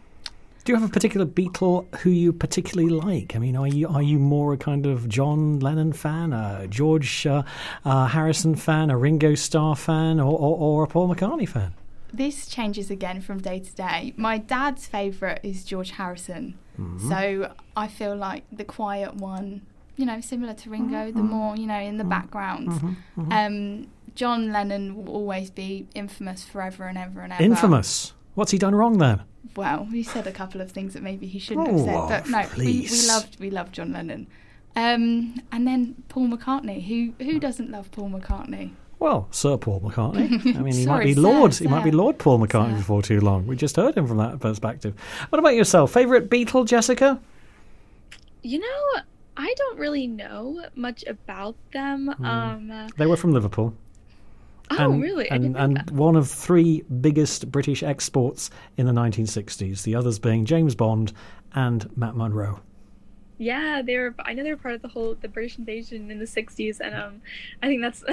Do 0.64 0.72
you 0.72 0.78
have 0.78 0.88
a 0.88 0.92
particular 0.92 1.26
Beatle 1.26 1.92
who 1.96 2.10
you 2.10 2.32
particularly 2.32 2.88
like? 2.90 3.34
I 3.34 3.40
mean, 3.40 3.56
are 3.56 3.66
you 3.66 3.88
are 3.88 4.02
you 4.02 4.18
more 4.20 4.52
a 4.52 4.56
kind 4.56 4.86
of 4.86 5.08
John 5.08 5.58
Lennon 5.58 5.92
fan, 5.92 6.32
a 6.32 6.66
George 6.68 7.26
uh, 7.26 7.42
uh, 7.84 8.06
Harrison 8.06 8.54
fan, 8.54 8.88
a 8.90 8.96
Ringo 8.96 9.34
Starr 9.34 9.74
fan, 9.74 10.20
or, 10.20 10.32
or, 10.38 10.56
or 10.56 10.84
a 10.84 10.86
Paul 10.86 11.12
McCartney 11.12 11.48
fan? 11.48 11.74
this 12.14 12.46
changes 12.46 12.90
again 12.90 13.22
from 13.22 13.40
day 13.40 13.58
to 13.58 13.74
day. 13.74 14.12
My 14.18 14.36
dad's 14.36 14.86
favourite 14.86 15.40
is 15.42 15.64
George 15.64 15.92
Harrison, 15.92 16.58
Mm-hmm. 16.78 17.08
so 17.08 17.52
I 17.76 17.86
feel 17.88 18.14
like 18.16 18.44
the 18.52 18.64
quiet 18.64 19.14
one, 19.16 19.60
you 19.96 20.06
know, 20.06 20.20
similar 20.20 20.54
to 20.54 20.70
Ringo, 20.70 21.08
Mm-hmm. 21.08 21.16
the 21.18 21.22
more 21.24 21.56
you 21.56 21.66
know 21.66 21.80
in 21.80 21.96
the 21.98 22.04
background. 22.04 22.96
Um, 23.30 23.88
John 24.14 24.52
Lennon 24.52 24.94
will 24.94 25.08
always 25.12 25.50
be 25.50 25.86
infamous 25.94 26.44
forever 26.44 26.84
and 26.84 26.96
ever 26.98 27.20
and 27.22 27.32
ever. 27.32 27.42
Infamous. 27.42 28.12
What's 28.34 28.50
he 28.50 28.58
done 28.58 28.74
wrong 28.74 28.98
then? 28.98 29.22
Well, 29.56 29.84
he 29.86 30.02
said 30.02 30.26
a 30.26 30.32
couple 30.32 30.60
of 30.60 30.70
things 30.70 30.94
that 30.94 31.02
maybe 31.02 31.26
he 31.26 31.38
shouldn't 31.38 31.68
Oh, 31.68 31.84
have 31.86 32.08
said, 32.08 32.24
but 32.24 32.30
no, 32.30 32.48
we, 32.64 32.88
we 32.90 33.06
loved 33.06 33.38
we 33.40 33.50
loved 33.50 33.74
John 33.74 33.92
Lennon. 33.92 34.26
Um, 34.74 35.34
and 35.52 35.66
then 35.66 36.02
Paul 36.08 36.28
McCartney. 36.28 36.86
Who 36.86 37.12
who 37.24 37.38
doesn't 37.38 37.70
love 37.70 37.90
Paul 37.90 38.08
McCartney? 38.10 38.70
Well, 38.98 39.28
Sir 39.30 39.56
Paul 39.58 39.80
McCartney. 39.80 40.56
I 40.56 40.60
mean, 40.62 40.74
he 40.74 40.86
might 40.86 40.94
Sorry, 40.94 41.04
be 41.06 41.14
sir, 41.14 41.20
Lord. 41.20 41.54
He 41.54 41.66
might 41.66 41.84
be. 41.84 41.90
Lord 41.90 42.18
Paul 42.18 42.38
McCartney 42.38 42.70
Sir. 42.72 42.76
before 42.78 43.02
too 43.02 43.20
long. 43.20 43.46
We 43.46 43.56
just 43.56 43.76
heard 43.76 43.96
him 43.96 44.06
from 44.06 44.16
that 44.18 44.40
perspective. 44.40 44.94
What 45.28 45.38
about 45.38 45.54
yourself? 45.56 45.92
Favorite 45.92 46.30
Beatle, 46.30 46.64
Jessica? 46.66 47.20
You 48.42 48.60
know, 48.60 49.00
I 49.36 49.52
don't 49.58 49.78
really 49.78 50.06
know 50.06 50.64
much 50.74 51.04
about 51.06 51.56
them. 51.72 52.08
Hmm. 52.16 52.24
Um, 52.24 52.70
uh, 52.70 52.88
They 52.96 53.06
were 53.06 53.16
from 53.16 53.32
Liverpool. 53.32 53.74
Oh, 54.78 54.92
and, 54.92 55.02
really? 55.02 55.30
And, 55.30 55.56
and 55.56 55.90
one 55.90 56.16
of 56.16 56.28
three 56.30 56.82
biggest 57.00 57.50
British 57.50 57.82
exports 57.82 58.50
in 58.76 58.86
the 58.86 58.92
1960s. 58.92 59.82
The 59.82 59.94
others 59.94 60.18
being 60.18 60.44
James 60.44 60.74
Bond 60.74 61.12
and 61.54 61.94
Matt 61.96 62.14
Monro. 62.14 62.60
Yeah, 63.38 63.82
they 63.82 63.98
were. 63.98 64.14
I 64.20 64.34
know 64.34 64.44
they 64.44 64.50
were 64.50 64.56
part 64.56 64.74
of 64.74 64.82
the 64.82 64.88
whole 64.88 65.16
the 65.20 65.26
British 65.26 65.58
invasion 65.58 66.10
in 66.12 66.18
the 66.20 66.26
'60s, 66.26 66.78
and 66.78 66.94
um, 66.94 67.22
I 67.60 67.66
think 67.66 67.80
that's 67.82 68.04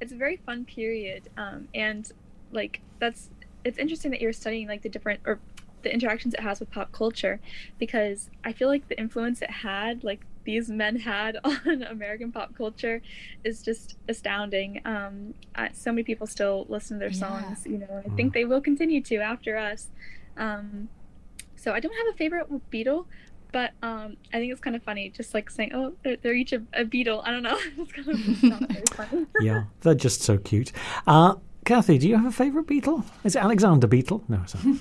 it's 0.00 0.10
a 0.10 0.16
very 0.16 0.38
fun 0.38 0.64
period. 0.64 1.28
Um, 1.36 1.68
and 1.72 2.10
like 2.50 2.80
that's 2.98 3.30
it's 3.64 3.78
interesting 3.78 4.10
that 4.10 4.20
you're 4.20 4.32
studying 4.32 4.66
like 4.66 4.82
the 4.82 4.88
different 4.88 5.20
or 5.24 5.38
the 5.82 5.92
interactions 5.94 6.34
it 6.34 6.40
has 6.40 6.58
with 6.58 6.70
pop 6.72 6.90
culture, 6.90 7.38
because 7.78 8.28
I 8.42 8.52
feel 8.52 8.66
like 8.66 8.88
the 8.88 8.98
influence 8.98 9.40
it 9.40 9.50
had, 9.50 10.02
like 10.02 10.26
these 10.46 10.70
men 10.70 10.96
had 10.96 11.36
on 11.44 11.82
American 11.82 12.32
pop 12.32 12.54
culture, 12.56 13.02
is 13.44 13.62
just 13.62 13.96
astounding. 14.08 14.80
Um, 14.86 15.34
I, 15.54 15.70
so 15.74 15.92
many 15.92 16.04
people 16.04 16.26
still 16.26 16.64
listen 16.70 16.98
to 16.98 17.00
their 17.00 17.12
songs. 17.12 17.66
You 17.66 17.78
know, 17.78 18.02
I 18.04 18.08
think 18.16 18.32
they 18.32 18.46
will 18.46 18.62
continue 18.62 19.02
to 19.02 19.16
after 19.16 19.58
us. 19.58 19.88
Um, 20.38 20.88
so 21.56 21.72
I 21.72 21.80
don't 21.80 21.92
have 21.92 22.14
a 22.14 22.16
favorite 22.16 22.46
Beatle, 22.70 23.06
but 23.52 23.72
um, 23.82 24.16
I 24.32 24.38
think 24.38 24.52
it's 24.52 24.60
kind 24.60 24.76
of 24.76 24.82
funny, 24.82 25.10
just 25.10 25.34
like 25.34 25.50
saying, 25.50 25.72
"Oh, 25.74 25.94
they're, 26.02 26.16
they're 26.16 26.34
each 26.34 26.52
a, 26.52 26.62
a 26.72 26.84
Beatle." 26.84 27.22
I 27.24 27.30
don't 27.30 27.42
know. 27.42 27.58
it's 27.78 27.92
kind 27.92 28.08
of 28.08 28.42
not 28.42 28.70
very 28.70 28.84
funny. 28.92 29.26
yeah, 29.40 29.64
they're 29.80 29.94
just 29.94 30.22
so 30.22 30.38
cute. 30.38 30.72
Uh, 31.06 31.34
Cathy, 31.64 31.98
do 31.98 32.08
you 32.08 32.16
have 32.16 32.26
a 32.26 32.30
favorite 32.32 32.66
Beatle? 32.66 33.04
Is 33.24 33.34
it 33.34 33.42
Alexander 33.42 33.88
Beatle? 33.88 34.22
No, 34.28 34.40
it's 34.44 34.54
not. 34.54 34.76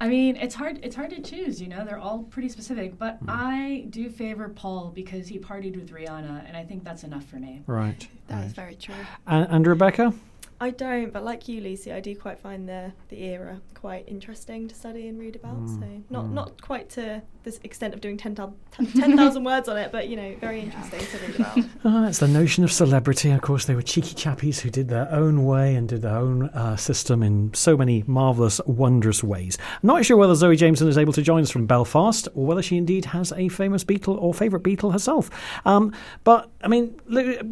I 0.00 0.08
mean, 0.08 0.36
it's 0.36 0.54
hard. 0.54 0.80
It's 0.82 0.94
hard 0.94 1.10
to 1.10 1.20
choose. 1.20 1.60
You 1.60 1.68
know, 1.68 1.84
they're 1.84 1.98
all 1.98 2.20
pretty 2.24 2.48
specific. 2.48 2.98
But 2.98 3.24
mm. 3.24 3.28
I 3.28 3.86
do 3.90 4.08
favor 4.10 4.48
Paul 4.48 4.92
because 4.94 5.28
he 5.28 5.38
partied 5.38 5.76
with 5.76 5.92
Rihanna, 5.92 6.46
and 6.46 6.56
I 6.56 6.64
think 6.64 6.84
that's 6.84 7.04
enough 7.04 7.24
for 7.24 7.36
me. 7.36 7.62
Right. 7.66 8.06
That 8.28 8.36
right. 8.36 8.46
is 8.46 8.52
very 8.52 8.74
true. 8.76 8.94
And, 9.26 9.48
and 9.50 9.66
Rebecca. 9.66 10.12
I 10.60 10.70
don't, 10.70 11.12
but 11.12 11.24
like 11.24 11.46
you, 11.46 11.60
Lucy, 11.60 11.92
I 11.92 12.00
do 12.00 12.16
quite 12.16 12.40
find 12.40 12.68
the 12.68 12.92
the 13.08 13.22
era 13.22 13.60
quite 13.74 14.08
interesting 14.08 14.66
to 14.66 14.74
study 14.74 15.06
and 15.06 15.18
read 15.18 15.36
about. 15.36 15.56
Mm. 15.56 15.80
So 15.80 16.02
not 16.10 16.24
mm. 16.24 16.32
not 16.32 16.60
quite 16.60 16.90
to 16.90 17.22
this 17.44 17.60
extent 17.62 17.94
of 17.94 18.00
doing 18.00 18.16
10,000 18.16 18.54
10, 19.00 19.44
words 19.44 19.68
on 19.68 19.76
it, 19.76 19.92
but 19.92 20.08
you 20.08 20.16
know, 20.16 20.34
very 20.40 20.60
interesting 20.60 21.00
to 21.00 21.18
read 21.18 21.36
about. 21.36 21.58
Oh, 21.84 22.04
it's 22.08 22.18
the 22.18 22.28
notion 22.28 22.64
of 22.64 22.72
celebrity. 22.72 23.30
Of 23.30 23.40
course, 23.40 23.66
they 23.66 23.74
were 23.74 23.82
cheeky 23.82 24.14
chappies 24.14 24.60
who 24.60 24.68
did 24.68 24.88
their 24.88 25.10
own 25.12 25.44
way 25.44 25.76
and 25.76 25.88
did 25.88 26.02
their 26.02 26.16
own 26.16 26.48
uh, 26.48 26.76
system 26.76 27.22
in 27.22 27.54
so 27.54 27.76
many 27.76 28.02
marvellous, 28.06 28.60
wondrous 28.66 29.22
ways. 29.22 29.58
I'm 29.60 29.86
not 29.86 30.04
sure 30.04 30.16
whether 30.16 30.34
Zoe 30.34 30.56
Jameson 30.56 30.88
is 30.88 30.98
able 30.98 31.12
to 31.12 31.22
join 31.22 31.42
us 31.42 31.50
from 31.50 31.66
Belfast 31.66 32.26
or 32.34 32.46
whether 32.46 32.62
she 32.62 32.76
indeed 32.76 33.04
has 33.06 33.32
a 33.32 33.48
famous 33.48 33.84
Beatle 33.84 34.20
or 34.20 34.34
favourite 34.34 34.64
Beatle 34.64 34.92
herself. 34.92 35.30
Um, 35.64 35.94
but, 36.24 36.50
I 36.62 36.68
mean, 36.68 37.00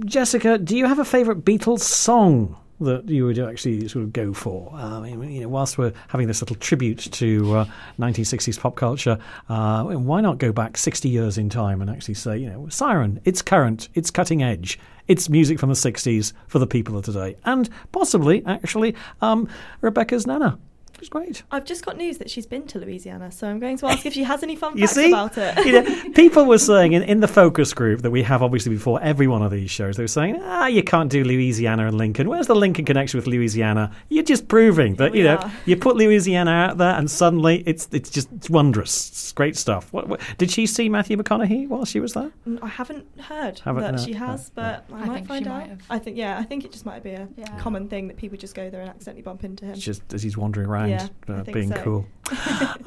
Jessica, 0.04 0.58
do 0.58 0.76
you 0.76 0.86
have 0.86 0.98
a 0.98 1.04
favourite 1.04 1.44
Beatles 1.44 1.80
song? 1.80 2.56
That 2.80 3.08
you 3.08 3.24
would 3.24 3.38
actually 3.38 3.88
sort 3.88 4.04
of 4.04 4.12
go 4.12 4.32
for. 4.32 4.70
Uh, 4.74 5.00
I 5.00 5.14
mean, 5.14 5.32
you 5.32 5.40
know, 5.42 5.48
whilst 5.48 5.78
we're 5.78 5.92
having 6.08 6.26
this 6.26 6.42
little 6.42 6.56
tribute 6.56 6.98
to 6.98 7.56
uh, 7.56 7.64
1960s 7.98 8.60
pop 8.60 8.76
culture, 8.76 9.18
uh, 9.48 9.84
why 9.84 10.20
not 10.20 10.38
go 10.38 10.52
back 10.52 10.76
60 10.76 11.08
years 11.08 11.38
in 11.38 11.48
time 11.48 11.80
and 11.80 11.90
actually 11.90 12.14
say, 12.14 12.36
you 12.36 12.48
know, 12.48 12.68
Siren, 12.68 13.20
it's 13.24 13.42
current, 13.42 13.88
it's 13.94 14.10
cutting 14.10 14.42
edge, 14.42 14.78
it's 15.08 15.28
music 15.28 15.58
from 15.58 15.68
the 15.68 15.74
60s 15.74 16.32
for 16.48 16.58
the 16.58 16.66
people 16.66 16.96
of 16.96 17.04
today, 17.04 17.36
and 17.44 17.68
possibly, 17.92 18.44
actually, 18.44 18.94
um, 19.20 19.48
Rebecca's 19.80 20.26
Nana. 20.26 20.58
It 20.96 21.00
was 21.00 21.08
great. 21.10 21.42
I've 21.50 21.66
just 21.66 21.84
got 21.84 21.98
news 21.98 22.16
that 22.18 22.30
she's 22.30 22.46
been 22.46 22.66
to 22.68 22.78
Louisiana, 22.78 23.30
so 23.30 23.46
I'm 23.46 23.58
going 23.58 23.76
to 23.76 23.86
ask 23.86 24.06
if 24.06 24.14
she 24.14 24.22
has 24.22 24.42
any 24.42 24.56
fun 24.56 24.78
facts 24.78 24.92
see? 24.92 25.08
about 25.08 25.36
it. 25.36 25.66
you 25.66 25.72
know, 25.72 26.10
people 26.14 26.46
were 26.46 26.56
saying 26.56 26.94
in, 26.94 27.02
in 27.02 27.20
the 27.20 27.28
focus 27.28 27.74
group 27.74 28.00
that 28.00 28.10
we 28.10 28.22
have 28.22 28.42
obviously 28.42 28.72
before 28.72 28.98
every 29.02 29.26
one 29.26 29.42
of 29.42 29.50
these 29.50 29.70
shows, 29.70 29.98
they 29.98 30.04
were 30.04 30.08
saying, 30.08 30.40
ah, 30.40 30.66
you 30.66 30.82
can't 30.82 31.10
do 31.10 31.22
Louisiana 31.22 31.86
and 31.86 31.98
Lincoln. 31.98 32.30
Where's 32.30 32.46
the 32.46 32.54
Lincoln 32.54 32.86
connection 32.86 33.18
with 33.18 33.26
Louisiana? 33.26 33.92
You're 34.08 34.24
just 34.24 34.48
proving 34.48 34.94
that, 34.94 35.14
you 35.14 35.22
know, 35.22 35.36
are. 35.36 35.52
you 35.66 35.76
put 35.76 35.96
Louisiana 35.96 36.50
out 36.50 36.78
there 36.78 36.94
and 36.94 37.10
suddenly 37.10 37.62
it's 37.66 37.88
it's 37.92 38.08
just 38.08 38.32
it's 38.32 38.48
wondrous. 38.48 39.10
It's 39.10 39.32
great 39.32 39.56
stuff. 39.56 39.92
What, 39.92 40.08
what, 40.08 40.20
did 40.38 40.50
she 40.50 40.66
see 40.66 40.88
Matthew 40.88 41.18
McConaughey 41.18 41.68
while 41.68 41.84
she 41.84 42.00
was 42.00 42.14
there? 42.14 42.32
Mm, 42.48 42.62
I 42.62 42.68
haven't 42.68 43.06
heard 43.20 43.58
haven't, 43.60 43.82
that 43.82 43.94
no, 43.96 44.02
she 44.02 44.14
has, 44.14 44.50
no, 44.56 44.62
but 44.62 44.90
no. 44.90 44.96
I, 44.96 45.00
I 45.00 45.06
might 45.06 45.26
find 45.26 45.46
out. 45.46 45.68
Might 45.68 45.78
I 45.90 45.98
think, 45.98 46.16
yeah, 46.16 46.38
I 46.38 46.42
think 46.42 46.64
it 46.64 46.72
just 46.72 46.86
might 46.86 47.02
be 47.02 47.10
a 47.10 47.28
yeah. 47.36 47.58
common 47.58 47.88
thing 47.88 48.08
that 48.08 48.16
people 48.16 48.38
just 48.38 48.54
go 48.54 48.70
there 48.70 48.80
and 48.80 48.88
accidentally 48.88 49.22
bump 49.22 49.44
into 49.44 49.66
him. 49.66 49.72
It's 49.72 49.82
just 49.82 50.02
as 50.14 50.22
he's 50.22 50.38
wandering 50.38 50.68
around, 50.68 50.85
yeah, 50.88 51.08
uh, 51.28 51.42
being 51.42 51.54
being 51.54 51.68
so. 51.68 51.82
cool. 51.82 52.06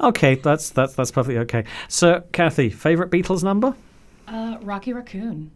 okay, 0.08 0.34
that's 0.36 0.70
that's 0.70 0.94
that's 0.94 1.10
perfectly 1.10 1.38
okay. 1.38 1.64
So, 1.88 2.22
Cathy, 2.32 2.70
favorite 2.70 3.10
Beatles 3.10 3.42
number? 3.42 3.74
Uh, 4.28 4.58
Rocky 4.62 4.92
Raccoon. 4.92 5.50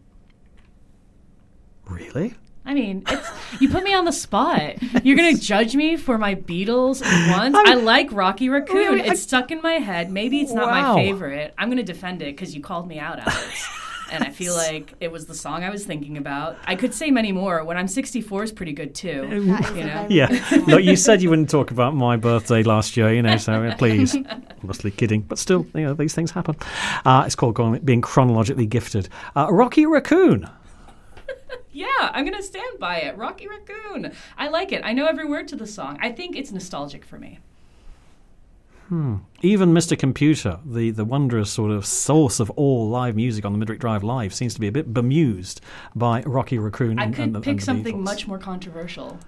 Really? 1.87 2.33
I 2.67 2.73
mean, 2.73 3.03
it's 3.07 3.29
you 3.61 3.69
put 3.69 3.83
me 3.83 3.93
on 3.93 4.05
the 4.05 4.11
spot. 4.11 4.81
You're 5.03 5.15
gonna 5.15 5.37
judge 5.37 5.75
me 5.75 5.97
for 5.97 6.17
my 6.17 6.33
Beatles 6.33 7.01
ones. 7.31 7.55
I, 7.55 7.71
I 7.71 7.73
like 7.75 8.11
Rocky 8.11 8.49
Raccoon. 8.49 8.75
Really? 8.75 9.01
It's 9.01 9.09
I, 9.11 9.13
stuck 9.15 9.51
in 9.51 9.61
my 9.61 9.73
head. 9.73 10.11
Maybe 10.11 10.41
it's 10.41 10.51
not 10.51 10.67
wow. 10.67 10.95
my 10.95 11.03
favorite. 11.03 11.53
I'm 11.57 11.69
gonna 11.69 11.83
defend 11.83 12.23
it 12.23 12.35
because 12.35 12.55
you 12.55 12.61
called 12.61 12.87
me 12.87 12.97
out, 12.97 13.19
Alex 13.19 13.69
and 14.11 14.23
I 14.23 14.29
feel 14.29 14.53
like 14.55 14.93
it 14.99 15.11
was 15.11 15.25
the 15.25 15.35
song 15.35 15.63
I 15.63 15.69
was 15.69 15.85
thinking 15.85 16.17
about. 16.17 16.57
I 16.65 16.75
could 16.75 16.93
say 16.93 17.11
many 17.11 17.31
more. 17.31 17.63
When 17.63 17.77
I'm 17.77 17.87
64 17.87 18.43
is 18.43 18.51
pretty 18.51 18.73
good 18.73 18.95
too. 18.95 19.27
You 19.29 19.83
know? 19.85 20.07
Yeah. 20.09 20.27
Look, 20.67 20.83
you 20.83 20.95
said 20.95 21.21
you 21.21 21.29
wouldn't 21.29 21.49
talk 21.49 21.71
about 21.71 21.95
my 21.95 22.17
birthday 22.17 22.63
last 22.63 22.95
year, 22.95 23.13
you 23.13 23.21
know. 23.21 23.37
So 23.37 23.73
please, 23.77 24.15
mostly 24.63 24.91
kidding, 24.91 25.21
but 25.21 25.37
still, 25.39 25.65
you 25.73 25.81
know, 25.81 25.93
these 25.93 26.13
things 26.13 26.31
happen. 26.31 26.55
Uh, 27.05 27.23
it's 27.25 27.35
called 27.35 27.85
being 27.85 28.01
chronologically 28.01 28.65
gifted. 28.65 29.09
Uh, 29.35 29.47
Rocky 29.51 29.85
Raccoon. 29.85 30.49
Yeah, 31.71 31.87
I'm 31.99 32.23
going 32.23 32.37
to 32.37 32.43
stand 32.43 32.79
by 32.79 32.99
it. 32.99 33.17
Rocky 33.17 33.49
Raccoon. 33.49 34.13
I 34.37 34.47
like 34.47 34.71
it. 34.71 34.81
I 34.85 34.93
know 34.93 35.07
every 35.07 35.25
word 35.25 35.49
to 35.49 35.57
the 35.57 35.67
song. 35.67 35.97
I 36.01 36.09
think 36.09 36.37
it's 36.37 36.49
nostalgic 36.53 37.03
for 37.03 37.19
me. 37.19 37.39
Hmm. 38.89 39.15
Even 39.41 39.73
Mr. 39.73 39.97
Computer, 39.97 40.59
the, 40.63 40.91
the 40.91 41.05
wondrous 41.05 41.49
sort 41.49 41.71
of 41.71 41.85
source 41.85 42.39
of 42.39 42.51
all 42.51 42.87
live 42.87 43.15
music 43.15 43.43
on 43.43 43.51
the 43.51 43.57
Midweek 43.57 43.79
Drive 43.79 44.03
Live, 44.03 44.33
seems 44.33 44.53
to 44.53 44.59
be 44.59 44.67
a 44.67 44.71
bit 44.71 44.93
bemused 44.93 45.59
by 45.95 46.21
Rocky 46.21 46.59
Raccoon. 46.59 46.99
I 46.99 47.05
and, 47.05 47.15
could 47.15 47.23
and 47.23 47.35
the, 47.35 47.41
pick 47.41 47.51
and 47.51 47.63
something 47.63 47.97
Beatles. 47.97 48.03
much 48.03 48.27
more 48.27 48.37
controversial. 48.37 49.19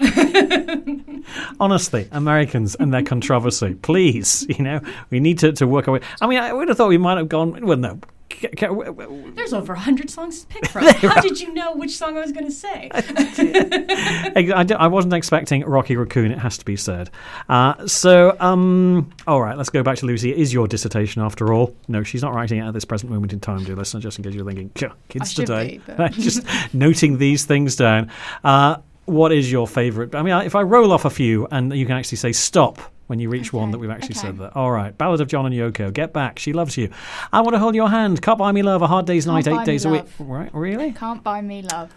Honestly, 1.60 2.08
Americans 2.12 2.76
and 2.76 2.94
their 2.94 3.02
controversy. 3.04 3.74
Please, 3.74 4.46
you 4.48 4.62
know, 4.62 4.80
we 5.10 5.18
need 5.18 5.40
to, 5.40 5.52
to 5.52 5.66
work 5.66 5.88
our 5.88 5.94
way. 5.94 6.00
I 6.20 6.28
mean, 6.28 6.38
I 6.38 6.52
would 6.52 6.68
have 6.68 6.76
thought 6.76 6.88
we 6.88 6.98
might 6.98 7.18
have 7.18 7.28
gone, 7.28 7.66
well, 7.66 7.76
no, 7.76 7.98
there's 8.40 9.52
over 9.52 9.72
100 9.72 10.10
songs 10.10 10.40
to 10.40 10.46
pick 10.46 10.66
from. 10.66 10.84
How 10.86 11.20
did 11.20 11.40
you 11.40 11.52
know 11.52 11.74
which 11.74 11.96
song 11.96 12.16
I 12.16 12.20
was 12.20 12.32
going 12.32 12.46
to 12.46 12.52
say? 12.52 12.90
I, 12.94 14.66
I, 14.78 14.86
wasn't 14.86 15.14
expecting 15.14 15.64
Rocky 15.64 15.96
Raccoon, 15.96 16.30
it 16.30 16.38
has 16.38 16.58
to 16.58 16.64
be 16.64 16.76
said. 16.76 17.10
Uh, 17.48 17.86
so, 17.86 18.36
um, 18.40 19.10
all 19.26 19.40
right, 19.40 19.56
let's 19.56 19.70
go 19.70 19.82
back 19.82 19.98
to 19.98 20.06
Lucy. 20.06 20.30
It 20.30 20.38
is 20.38 20.52
your 20.52 20.68
dissertation 20.68 21.22
after 21.22 21.52
all. 21.52 21.74
No, 21.88 22.02
she's 22.02 22.22
not 22.22 22.34
writing 22.34 22.58
it 22.58 22.66
at 22.66 22.74
this 22.74 22.84
present 22.84 23.10
moment 23.10 23.32
in 23.32 23.40
time, 23.40 23.64
dear 23.64 23.76
listener, 23.76 24.00
just 24.00 24.18
in 24.18 24.24
case 24.24 24.34
you're 24.34 24.44
thinking, 24.44 24.70
kids 25.08 25.34
today. 25.34 25.80
Be, 25.86 26.08
just 26.10 26.44
noting 26.74 27.18
these 27.18 27.44
things 27.44 27.76
down. 27.76 28.10
Uh, 28.44 28.76
what 29.04 29.32
is 29.32 29.50
your 29.50 29.66
favourite? 29.66 30.14
I 30.14 30.22
mean, 30.22 30.34
if 30.42 30.54
I 30.54 30.62
roll 30.62 30.92
off 30.92 31.04
a 31.04 31.10
few 31.10 31.46
and 31.50 31.74
you 31.74 31.86
can 31.86 31.96
actually 31.96 32.18
say 32.18 32.32
stop 32.32 32.78
when 33.08 33.18
you 33.18 33.28
reach 33.28 33.48
okay. 33.48 33.58
one 33.58 33.72
that 33.72 33.78
we've 33.78 33.90
actually 33.90 34.14
okay. 34.14 34.20
said 34.20 34.38
that. 34.38 34.54
All 34.54 34.70
right, 34.70 34.96
Ballad 34.96 35.20
of 35.20 35.26
John 35.28 35.44
and 35.46 35.54
Yoko. 35.54 35.92
Get 35.92 36.12
back. 36.12 36.38
She 36.38 36.52
loves 36.52 36.76
you. 36.76 36.90
I 37.32 37.40
want 37.40 37.54
to 37.54 37.58
hold 37.58 37.74
your 37.74 37.88
hand. 37.88 38.22
Can't 38.22 38.38
buy 38.38 38.52
me 38.52 38.62
love. 38.62 38.82
A 38.82 38.86
hard 38.86 39.06
day's 39.06 39.24
Can't 39.24 39.44
night. 39.44 39.60
Eight 39.60 39.66
days 39.66 39.84
a 39.84 39.90
week. 39.90 40.04
Right? 40.18 40.54
Really? 40.54 40.92
Can't 40.92 41.24
buy 41.24 41.40
me 41.40 41.62
love. 41.62 41.92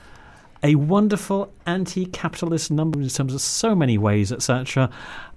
A 0.63 0.75
wonderful 0.75 1.51
anti-capitalist 1.65 2.71
number 2.71 3.01
in 3.01 3.09
terms 3.09 3.33
of 3.33 3.41
so 3.41 3.75
many 3.75 3.97
ways, 3.97 4.31
etc. 4.31 4.89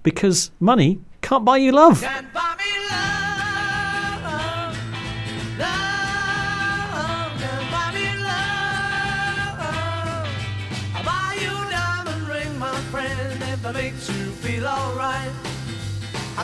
Because 0.03 0.51
money 0.59 0.99
can't 1.21 1.43
buy 1.43 1.57
you 1.57 1.71
love. 1.71 1.99
Can't 2.01 2.31
buy 2.31 2.55
me 2.57 2.63
love. 2.91 3.41
love. 5.59 7.41
Can't 7.41 7.71
buy 7.71 7.91
me 7.91 8.05
love. 8.23 9.59
I'll 10.95 11.03
buy 11.03 11.37
you 11.41 11.49
a 11.49 11.69
diamond 11.71 12.27
ring, 12.27 12.59
my 12.59 12.79
friend, 12.91 13.43
if 13.43 13.65
it 13.65 13.73
makes 13.73 14.07
you 14.09 14.31
feel 14.31 14.67
alright. 14.67 15.34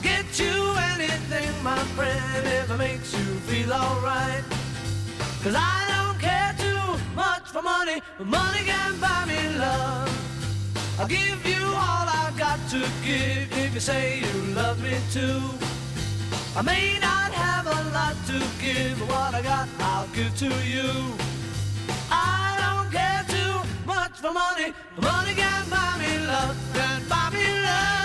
I'll 0.01 0.07
get 0.07 0.39
you 0.39 0.73
anything, 0.95 1.63
my 1.63 1.77
friend, 1.95 2.47
if 2.47 2.71
it 2.71 2.77
makes 2.77 3.13
you 3.13 3.25
feel 3.45 3.71
alright. 3.71 4.43
Cause 5.43 5.53
I 5.55 5.85
don't 5.93 6.19
care 6.19 6.55
too 6.57 6.97
much 7.15 7.49
for 7.49 7.61
money, 7.61 8.01
but 8.17 8.25
money 8.25 8.61
can 8.65 8.99
buy 8.99 9.25
me 9.27 9.57
love. 9.59 10.09
I'll 10.99 11.07
give 11.07 11.45
you 11.45 11.63
all 11.65 12.07
I've 12.09 12.35
got 12.35 12.57
to 12.71 12.79
give 13.05 13.55
if 13.55 13.75
you 13.75 13.79
say 13.79 14.21
you 14.21 14.55
love 14.55 14.81
me 14.81 14.97
too. 15.11 15.39
I 16.55 16.63
may 16.63 16.97
not 16.99 17.31
have 17.33 17.67
a 17.67 17.79
lot 17.93 18.15
to 18.25 18.39
give, 18.59 18.97
but 18.97 19.07
what 19.07 19.35
I 19.35 19.43
got 19.43 19.69
I'll 19.79 20.07
give 20.15 20.35
to 20.37 20.49
you. 20.65 20.89
I 22.09 22.57
don't 22.63 22.91
care 22.91 23.23
too 23.29 23.53
much 23.85 24.13
for 24.13 24.33
money, 24.33 24.73
but 24.95 25.03
money 25.03 25.35
can 25.35 25.69
buy 25.69 25.95
me 25.99 26.25
love, 26.25 26.57
can 26.73 27.07
buy 27.07 27.29
me 27.31 27.45
love. 27.61 28.00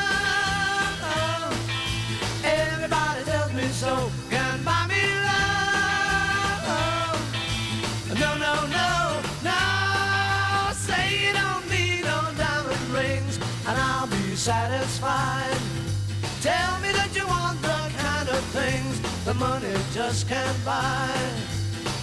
Money 19.39 19.74
just 19.93 20.28
can't 20.28 20.64
buy. 20.64 21.11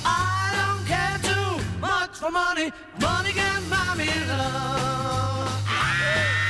I 0.06 0.52
don't 0.60 0.86
care 0.86 1.18
too 1.30 1.80
much 1.80 2.18
for 2.18 2.32
money. 2.32 2.72
Money 3.00 3.32
can 3.32 3.62
buy 3.70 3.96
me 3.98 4.10
love. 4.28 5.64
Buy 5.66 6.43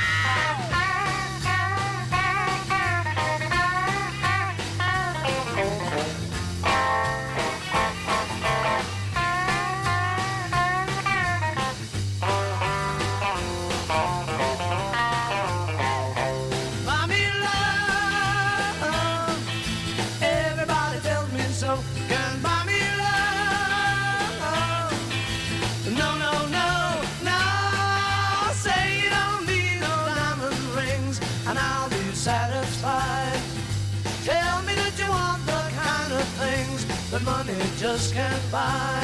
buy. 38.54 39.02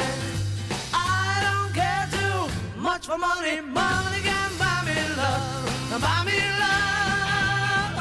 I 0.93 1.43
don't 1.43 1.73
care 1.75 2.07
too 2.09 2.79
much 2.79 3.07
for 3.07 3.17
money. 3.17 3.59
Money 3.59 4.21
can 4.23 4.49
buy 4.57 4.81
me 4.85 4.95
love. 5.17 5.99
Buy 5.99 6.23
me 6.23 6.39
love. 6.63 7.97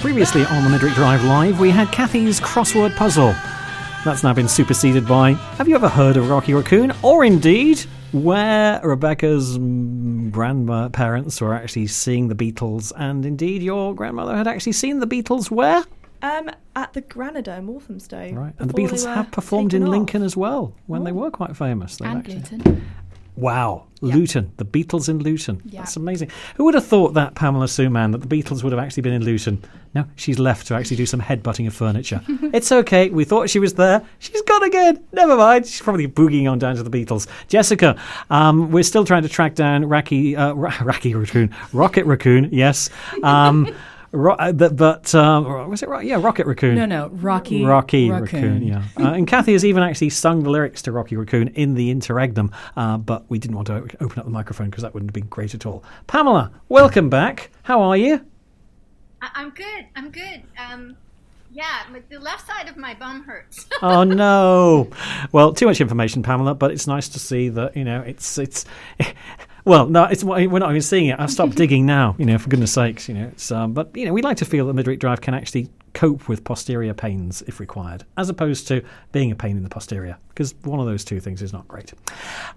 Previously 0.00 0.44
on 0.46 0.64
the 0.64 0.70
Midweek 0.70 0.94
Drive 0.94 1.22
Live, 1.22 1.60
we 1.60 1.70
had 1.70 1.92
Cathy's 1.92 2.40
crossword 2.40 2.96
puzzle. 2.96 3.32
That's 4.04 4.24
now 4.24 4.34
been 4.34 4.48
superseded 4.48 5.06
by 5.06 5.34
Have 5.58 5.68
you 5.68 5.76
ever 5.76 5.88
heard 5.88 6.16
of 6.16 6.28
Rocky 6.28 6.52
Raccoon? 6.52 6.92
Or 7.02 7.24
indeed, 7.24 7.78
where 8.10 8.80
Rebecca's 8.82 9.56
grandparents 9.56 11.40
were 11.40 11.54
actually 11.54 11.86
seeing 11.86 12.26
the 12.26 12.34
Beatles, 12.34 12.92
and 12.96 13.24
indeed 13.24 13.62
your 13.62 13.94
grandmother 13.94 14.36
had 14.36 14.48
actually 14.48 14.72
seen 14.72 14.98
the 14.98 15.06
Beatles 15.06 15.48
where? 15.48 15.84
Um, 16.24 16.50
at 16.74 16.92
the 16.94 17.02
Granada 17.02 17.54
in 17.56 17.66
Walthamstow. 17.66 18.32
Right, 18.32 18.54
and 18.58 18.70
the 18.70 18.74
Beatles 18.74 19.04
have 19.04 19.30
performed 19.30 19.74
in 19.74 19.82
taken 19.82 19.88
off. 19.88 19.98
Lincoln 19.98 20.22
as 20.22 20.36
well 20.36 20.74
when 20.86 21.04
they 21.04 21.12
were 21.12 21.30
quite 21.30 21.54
famous. 21.56 21.98
They've 21.98 22.08
and 22.08 22.18
actually- 22.18 22.36
Luton. 22.36 22.86
Wow, 23.36 23.86
Luton, 24.00 24.52
the 24.58 24.64
Beatles 24.64 25.08
in 25.08 25.18
Luton. 25.18 25.60
Yeah. 25.64 25.80
That's 25.80 25.96
amazing. 25.96 26.30
Who 26.54 26.64
would 26.66 26.74
have 26.74 26.86
thought 26.86 27.14
that, 27.14 27.34
Pamela 27.34 27.66
Sue 27.66 27.90
Mann, 27.90 28.12
that 28.12 28.18
the 28.18 28.28
Beatles 28.28 28.62
would 28.62 28.72
have 28.72 28.78
actually 28.78 29.00
been 29.02 29.12
in 29.12 29.24
Luton? 29.24 29.60
No, 29.92 30.04
she's 30.14 30.38
left 30.38 30.68
to 30.68 30.74
actually 30.74 30.98
do 30.98 31.04
some 31.04 31.20
headbutting 31.20 31.66
of 31.66 31.74
furniture. 31.74 32.20
it's 32.28 32.70
okay. 32.70 33.10
We 33.10 33.24
thought 33.24 33.50
she 33.50 33.58
was 33.58 33.74
there. 33.74 34.02
She's 34.20 34.40
gone 34.42 34.62
again. 34.62 35.02
Never 35.12 35.36
mind. 35.36 35.66
She's 35.66 35.82
probably 35.82 36.06
boogieing 36.06 36.48
on 36.48 36.60
down 36.60 36.76
to 36.76 36.84
the 36.84 36.90
Beatles. 36.90 37.26
Jessica, 37.48 38.00
um, 38.30 38.70
we're 38.70 38.84
still 38.84 39.04
trying 39.04 39.24
to 39.24 39.28
track 39.28 39.56
down 39.56 39.84
Raki, 39.84 40.36
uh, 40.36 40.52
Ra- 40.52 40.76
Raki 40.82 41.14
Raccoon, 41.16 41.52
Rocket 41.72 42.06
Raccoon. 42.06 42.50
Yes. 42.52 42.88
Um, 43.24 43.74
ro- 44.14 44.34
uh, 44.34 44.52
but 44.52 44.76
but 44.76 45.14
um, 45.14 45.68
was 45.68 45.82
it 45.82 45.88
right? 45.88 46.04
Yeah, 46.06 46.16
Rocket 46.20 46.46
Raccoon. 46.46 46.76
No, 46.76 46.86
no, 46.86 47.08
Rocky 47.08 47.64
Rocky 47.64 48.10
Raccoon. 48.10 48.42
Raccoon, 48.42 48.62
yeah. 48.62 48.82
Uh, 48.98 49.12
and 49.12 49.26
Cathy 49.26 49.52
has 49.52 49.64
even 49.64 49.82
actually 49.82 50.10
sung 50.10 50.42
the 50.42 50.50
lyrics 50.50 50.82
to 50.82 50.92
Rocky 50.92 51.16
Raccoon 51.16 51.48
in 51.48 51.74
the 51.74 51.90
interregnum, 51.90 52.50
uh, 52.76 52.96
but 52.98 53.28
we 53.28 53.38
didn't 53.38 53.56
want 53.56 53.66
to 53.68 53.74
open 54.00 54.18
up 54.18 54.24
the 54.24 54.30
microphone 54.30 54.70
because 54.70 54.82
that 54.82 54.94
wouldn't 54.94 55.10
have 55.10 55.14
been 55.14 55.26
great 55.28 55.54
at 55.54 55.66
all. 55.66 55.84
Pamela, 56.06 56.50
welcome 56.68 57.10
back. 57.10 57.50
How 57.64 57.82
are 57.82 57.96
you? 57.96 58.24
I- 59.20 59.30
I'm 59.34 59.50
good. 59.50 59.86
I'm 59.96 60.10
good. 60.10 60.42
Um, 60.58 60.96
yeah, 61.52 61.82
but 61.92 62.08
the 62.10 62.18
left 62.18 62.46
side 62.46 62.68
of 62.68 62.76
my 62.76 62.94
bum 62.94 63.22
hurts. 63.24 63.66
Oh 63.82 64.02
no! 64.02 64.88
Well, 65.30 65.52
too 65.52 65.66
much 65.66 65.80
information, 65.80 66.22
Pamela. 66.22 66.54
But 66.54 66.70
it's 66.72 66.86
nice 66.86 67.08
to 67.10 67.18
see 67.18 67.48
that 67.50 67.76
you 67.76 67.84
know 67.84 68.00
it's 68.00 68.38
it's. 68.38 68.64
Well, 69.64 69.86
no, 69.86 70.04
it's 70.04 70.22
we're 70.22 70.46
not 70.46 70.70
even 70.70 70.82
seeing 70.82 71.06
it. 71.06 71.18
I'll 71.18 71.28
stop 71.28 71.50
digging 71.54 71.86
now. 71.86 72.14
You 72.18 72.26
know, 72.26 72.38
for 72.38 72.48
goodness 72.50 72.72
sakes, 72.72 73.08
you 73.08 73.14
know. 73.14 73.28
It's 73.28 73.50
um, 73.50 73.72
but 73.72 73.96
you 73.96 74.04
know, 74.04 74.12
we 74.12 74.22
like 74.22 74.36
to 74.38 74.44
feel 74.44 74.66
that 74.66 74.74
Midweek 74.74 75.00
Drive 75.00 75.20
can 75.20 75.34
actually 75.34 75.70
cope 75.94 76.28
with 76.28 76.44
posterior 76.44 76.92
pains 76.92 77.42
if 77.46 77.60
required, 77.60 78.04
as 78.16 78.28
opposed 78.28 78.68
to 78.68 78.82
being 79.12 79.30
a 79.30 79.36
pain 79.36 79.56
in 79.56 79.62
the 79.62 79.68
posterior, 79.68 80.18
because 80.28 80.54
one 80.62 80.80
of 80.80 80.86
those 80.86 81.04
two 81.04 81.20
things 81.20 81.40
is 81.40 81.52
not 81.52 81.66
great. 81.68 81.94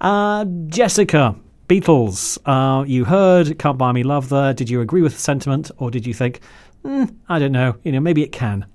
Uh, 0.02 0.44
Jessica, 0.68 1.36
Beatles. 1.70 2.38
Uh, 2.46 2.84
you 2.84 3.06
heard 3.06 3.58
"Can't 3.58 3.78
Buy 3.78 3.92
Me 3.94 4.04
Love" 4.04 4.28
there. 4.30 4.54
Did 4.54 4.70
you 4.70 4.82
agree 4.82 5.02
with 5.02 5.14
the 5.14 5.22
sentiment, 5.22 5.72
or 5.78 5.90
did 5.90 6.06
you 6.06 6.14
think, 6.14 6.42
"Hmm, 6.84 7.06
I 7.30 7.40
don't 7.40 7.54
know, 7.54 7.76
you 7.84 7.92
know, 7.94 8.02
maybe 8.02 8.24
it 8.24 8.32
can? 8.34 8.66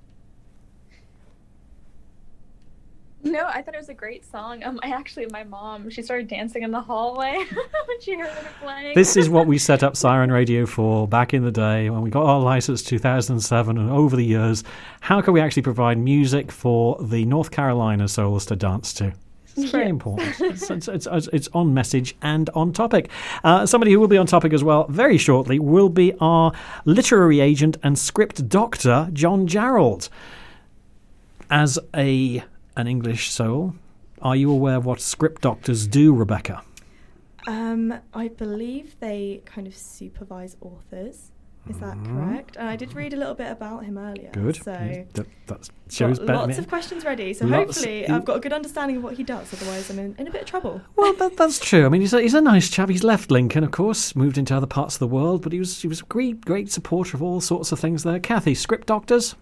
No, 3.24 3.46
I 3.46 3.62
thought 3.62 3.74
it 3.74 3.78
was 3.78 3.88
a 3.88 3.94
great 3.94 4.24
song. 4.28 4.64
Um, 4.64 4.80
I 4.82 4.90
actually, 4.90 5.26
my 5.26 5.44
mom, 5.44 5.88
she 5.90 6.02
started 6.02 6.26
dancing 6.26 6.62
in 6.64 6.72
the 6.72 6.80
hallway 6.80 7.34
when 7.86 8.00
she 8.00 8.16
heard 8.18 8.26
it 8.26 8.46
playing. 8.60 8.94
This 8.96 9.16
is 9.16 9.30
what 9.30 9.46
we 9.46 9.58
set 9.58 9.84
up 9.84 9.96
Siren 9.96 10.32
Radio 10.32 10.66
for 10.66 11.06
back 11.06 11.32
in 11.32 11.44
the 11.44 11.52
day 11.52 11.88
when 11.88 12.02
we 12.02 12.10
got 12.10 12.24
our 12.26 12.40
license 12.40 12.82
2007 12.82 13.78
and 13.78 13.90
over 13.90 14.16
the 14.16 14.24
years. 14.24 14.64
How 15.00 15.20
can 15.20 15.34
we 15.34 15.40
actually 15.40 15.62
provide 15.62 15.98
music 15.98 16.50
for 16.50 16.96
the 17.00 17.24
North 17.24 17.52
Carolina 17.52 18.08
souls 18.08 18.44
to 18.46 18.56
dance 18.56 18.92
to? 18.94 19.12
It's 19.56 19.70
very 19.70 19.88
important. 19.88 20.34
It's, 20.40 20.68
it's, 20.70 20.88
it's, 20.88 21.06
it's- 21.06 21.48
on 21.52 21.74
message 21.74 22.16
and 22.22 22.50
on 22.54 22.72
topic. 22.72 23.08
Uh, 23.44 23.66
somebody 23.66 23.92
who 23.92 24.00
will 24.00 24.08
be 24.08 24.16
on 24.18 24.26
topic 24.26 24.52
as 24.52 24.64
well 24.64 24.86
very 24.88 25.18
shortly 25.18 25.58
will 25.60 25.90
be 25.90 26.12
our 26.20 26.52
literary 26.86 27.38
agent 27.40 27.76
and 27.84 27.96
script 27.98 28.48
doctor, 28.48 29.10
John 29.12 29.46
Jarrold. 29.46 30.08
As 31.50 31.78
a 31.94 32.42
an 32.76 32.86
English 32.86 33.30
soul, 33.30 33.74
are 34.20 34.36
you 34.36 34.50
aware 34.50 34.76
of 34.76 34.84
what 34.84 35.00
script 35.00 35.42
doctors 35.42 35.86
do, 35.86 36.14
Rebecca? 36.14 36.62
Um, 37.46 37.94
I 38.14 38.28
believe 38.28 38.98
they 39.00 39.42
kind 39.44 39.66
of 39.66 39.76
supervise 39.76 40.56
authors. 40.60 41.32
Is 41.68 41.78
that 41.78 41.96
correct? 42.04 42.56
And 42.56 42.68
I 42.68 42.74
did 42.74 42.92
read 42.94 43.12
a 43.12 43.16
little 43.16 43.34
bit 43.34 43.50
about 43.50 43.84
him 43.84 43.96
earlier. 43.96 44.30
Mm-hmm. 44.30 44.46
Good. 44.46 44.56
So 44.56 45.06
that, 45.12 45.26
that 45.46 45.70
shows 45.88 46.18
got 46.18 46.28
lots 46.28 46.58
of 46.58 46.66
questions 46.68 47.04
ready. 47.04 47.32
So 47.34 47.46
Lots- 47.46 47.76
hopefully 47.76 48.08
I've 48.08 48.24
got 48.24 48.36
a 48.36 48.40
good 48.40 48.52
understanding 48.52 48.96
of 48.96 49.04
what 49.04 49.14
he 49.14 49.22
does. 49.22 49.52
Otherwise, 49.52 49.88
I'm 49.88 50.00
in, 50.00 50.16
in 50.18 50.26
a 50.26 50.30
bit 50.32 50.42
of 50.42 50.48
trouble. 50.48 50.80
Well, 50.96 51.12
that, 51.14 51.36
that's 51.36 51.60
true. 51.60 51.86
I 51.86 51.88
mean, 51.88 52.00
he's 52.00 52.12
a, 52.12 52.20
he's 52.20 52.34
a 52.34 52.40
nice 52.40 52.68
chap. 52.68 52.88
He's 52.88 53.04
left 53.04 53.30
Lincoln, 53.30 53.62
of 53.62 53.70
course, 53.70 54.16
moved 54.16 54.38
into 54.38 54.56
other 54.56 54.66
parts 54.66 54.96
of 54.96 54.98
the 54.98 55.06
world, 55.06 55.42
but 55.42 55.52
he 55.52 55.60
was 55.60 55.80
he 55.80 55.86
was 55.86 56.00
a 56.00 56.04
great 56.04 56.44
great 56.44 56.72
supporter 56.72 57.16
of 57.16 57.22
all 57.22 57.40
sorts 57.40 57.70
of 57.70 57.78
things 57.78 58.02
there. 58.02 58.18
Cathy, 58.18 58.56
script 58.56 58.88
doctors. 58.88 59.36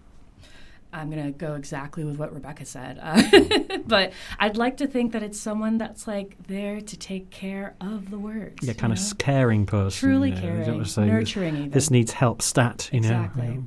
I'm 0.93 1.09
going 1.09 1.23
to 1.25 1.31
go 1.31 1.55
exactly 1.55 2.03
with 2.03 2.17
what 2.17 2.33
Rebecca 2.33 2.65
said. 2.65 2.99
Uh, 3.01 3.77
but 3.87 4.11
I'd 4.39 4.57
like 4.57 4.77
to 4.77 4.87
think 4.87 5.13
that 5.13 5.23
it's 5.23 5.39
someone 5.39 5.77
that's 5.77 6.07
like 6.07 6.35
there 6.47 6.81
to 6.81 6.97
take 6.97 7.29
care 7.29 7.75
of 7.81 8.09
the 8.11 8.17
words. 8.19 8.57
Yeah, 8.61 8.71
you 8.71 8.75
kind 8.75 8.93
of 8.93 8.99
know? 8.99 9.05
caring 9.17 9.65
person. 9.65 9.99
Truly 10.09 10.29
you 10.29 10.35
know, 10.35 10.41
caring, 10.41 10.85
say, 10.85 11.05
nurturing 11.05 11.55
even. 11.55 11.69
This 11.71 11.89
needs 11.89 12.11
help. 12.11 12.41
Stat. 12.41 12.89
You 12.91 12.97
Exactly. 12.99 13.47
know. 13.47 13.63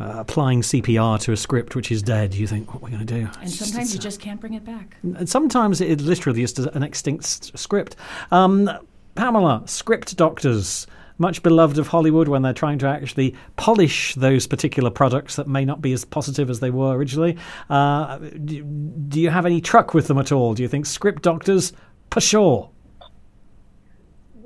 Uh, 0.00 0.14
applying 0.18 0.60
CPR 0.62 1.18
to 1.20 1.32
a 1.32 1.36
script 1.36 1.74
which 1.74 1.90
is 1.90 2.02
dead, 2.02 2.32
you 2.32 2.46
think, 2.46 2.72
what 2.72 2.82
are 2.82 2.84
we 2.86 2.90
going 2.92 3.04
to 3.04 3.14
do? 3.14 3.20
And 3.22 3.42
It's 3.42 3.58
just- 3.58 3.70
sometimes 3.72 3.92
you 3.92 3.98
uh, 3.98 4.02
just 4.02 4.20
can't 4.20 4.40
bring 4.40 4.54
it 4.54 4.64
back. 4.64 4.96
And 5.02 5.28
sometimes 5.28 5.80
it 5.80 6.00
literally 6.00 6.42
is 6.44 6.56
an 6.56 6.84
extinct 6.84 7.24
s- 7.24 7.50
script. 7.56 7.96
Um, 8.30 8.70
Pamela, 9.16 9.62
script 9.66 10.16
doctors, 10.16 10.86
much 11.18 11.42
beloved 11.42 11.78
of 11.78 11.88
Hollywood 11.88 12.28
when 12.28 12.42
they're 12.42 12.52
trying 12.52 12.78
to 12.78 12.86
actually 12.86 13.34
polish 13.56 14.14
those 14.14 14.46
particular 14.46 14.90
products 14.90 15.36
that 15.36 15.48
may 15.48 15.64
not 15.64 15.82
be 15.82 15.92
as 15.92 16.04
positive 16.04 16.48
as 16.48 16.60
they 16.60 16.70
were 16.70 16.96
originally. 16.96 17.36
Uh, 17.68 18.18
do, 18.18 18.62
do 18.62 19.20
you 19.20 19.30
have 19.30 19.44
any 19.44 19.60
truck 19.60 19.94
with 19.94 20.06
them 20.06 20.18
at 20.18 20.32
all? 20.32 20.54
Do 20.54 20.62
you 20.62 20.68
think 20.68 20.86
script 20.86 21.22
doctors, 21.22 21.72
for 22.10 22.20
sure? 22.20 22.70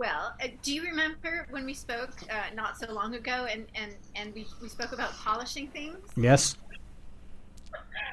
Well, 0.03 0.35
uh, 0.43 0.49
do 0.63 0.75
you 0.75 0.83
remember 0.83 1.47
when 1.51 1.65
we 1.65 1.75
spoke 1.75 2.11
uh, 2.29 2.55
not 2.57 2.77
so 2.77 2.93
long 2.93 3.15
ago, 3.15 3.47
and 3.49 3.67
and 3.77 3.95
and 4.17 4.35
we 4.35 4.47
we 4.61 4.69
spoke 4.69 4.93
about 4.93 5.13
polishing 5.13 5.69
things? 5.69 5.97
Yes. 6.17 6.57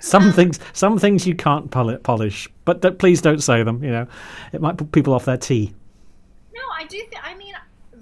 Some 0.01 0.31
things, 0.31 0.59
some 0.73 0.97
things 0.99 1.25
you 1.27 1.35
can't 1.35 1.69
polish, 1.71 2.47
but 2.63 2.81
th- 2.81 2.99
please 2.99 3.21
don't 3.21 3.41
say 3.41 3.63
them. 3.63 3.83
You 3.83 3.91
know, 3.91 4.07
it 4.53 4.61
might 4.61 4.77
put 4.77 4.91
people 4.91 5.13
off 5.13 5.25
their 5.25 5.37
tea. 5.37 5.73
No, 6.53 6.61
I 6.77 6.83
do. 6.85 6.97
Th- 6.97 7.21
I 7.23 7.35
mean, 7.35 7.53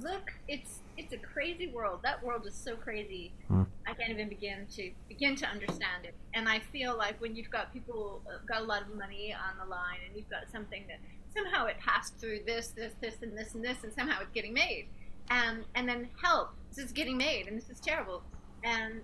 look, 0.02 0.34
it's 0.48 0.80
it's 0.98 1.14
a 1.14 1.18
crazy 1.38 1.68
world. 1.68 2.00
That 2.02 2.24
world 2.24 2.48
is 2.48 2.56
so 2.56 2.76
crazy. 2.76 3.32
Hmm. 3.48 3.64
I 3.86 3.94
can't 3.94 4.10
even 4.10 4.28
begin 4.28 4.66
to 4.76 4.90
begin 5.08 5.36
to 5.36 5.46
understand 5.46 6.06
it. 6.06 6.16
And 6.34 6.50
I 6.50 6.60
feel 6.72 6.98
like 6.98 7.22
when 7.22 7.36
you've 7.36 7.52
got 7.52 7.72
people 7.72 8.24
uh, 8.28 8.40
got 8.48 8.62
a 8.64 8.66
lot 8.66 8.82
of 8.82 8.96
money 8.96 9.36
on 9.36 9.56
the 9.64 9.70
line, 9.70 10.00
and 10.06 10.16
you've 10.16 10.30
got 10.32 10.52
something 10.52 10.84
that 10.88 10.98
somehow 11.36 11.68
it 11.68 11.76
passed 11.80 12.18
through 12.18 12.40
this, 12.48 12.70
this, 12.70 12.94
this, 13.02 13.18
and 13.22 13.38
this, 13.38 13.54
and 13.54 13.64
this, 13.64 13.84
and 13.84 13.94
somehow 13.94 14.20
it's 14.20 14.32
getting 14.34 14.52
made, 14.52 14.88
and 15.30 15.64
and 15.76 15.88
then 15.88 16.10
help, 16.24 16.56
this 16.70 16.84
is 16.84 16.92
getting 16.92 17.18
made, 17.18 17.48
and 17.48 17.56
this 17.56 17.70
is 17.70 17.80
terrible, 17.80 18.24
and 18.64 19.02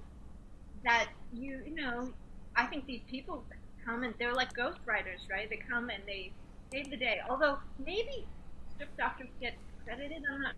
that 0.84 1.10
you 1.32 1.62
you 1.68 1.76
know, 1.76 2.12
I 2.56 2.66
think 2.66 2.88
these 2.88 3.04
people 3.08 3.44
come 3.86 4.02
and 4.02 4.16
they're 4.18 4.34
like 4.34 4.52
ghost 4.54 4.80
writers, 4.88 5.22
right? 5.30 5.48
They 5.48 5.60
come 5.70 5.92
and 5.92 6.02
they 6.08 6.32
save 6.72 6.90
the 6.90 6.98
day. 6.98 7.20
Although 7.30 7.60
maybe 7.78 8.26
script 8.74 8.98
doctors 8.98 9.30
get 9.40 9.54
credited. 9.86 10.24
I'm 10.28 10.42
not. 10.42 10.56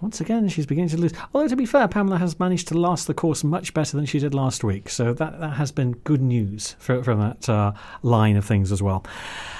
Once 0.00 0.20
again, 0.20 0.48
she's 0.48 0.66
beginning 0.66 0.90
to 0.90 0.96
lose. 0.96 1.12
Although, 1.32 1.48
to 1.48 1.56
be 1.56 1.66
fair, 1.66 1.86
Pamela 1.86 2.18
has 2.18 2.38
managed 2.40 2.68
to 2.68 2.78
last 2.78 3.06
the 3.06 3.14
course 3.14 3.44
much 3.44 3.72
better 3.72 3.96
than 3.96 4.06
she 4.06 4.18
did 4.18 4.34
last 4.34 4.64
week. 4.64 4.88
So 4.88 5.12
that, 5.14 5.38
that 5.38 5.54
has 5.54 5.70
been 5.70 5.92
good 5.92 6.20
news 6.20 6.74
for, 6.78 7.02
from 7.04 7.20
that 7.20 7.48
uh, 7.48 7.72
line 8.02 8.36
of 8.36 8.44
things 8.44 8.72
as 8.72 8.82
well. 8.82 9.04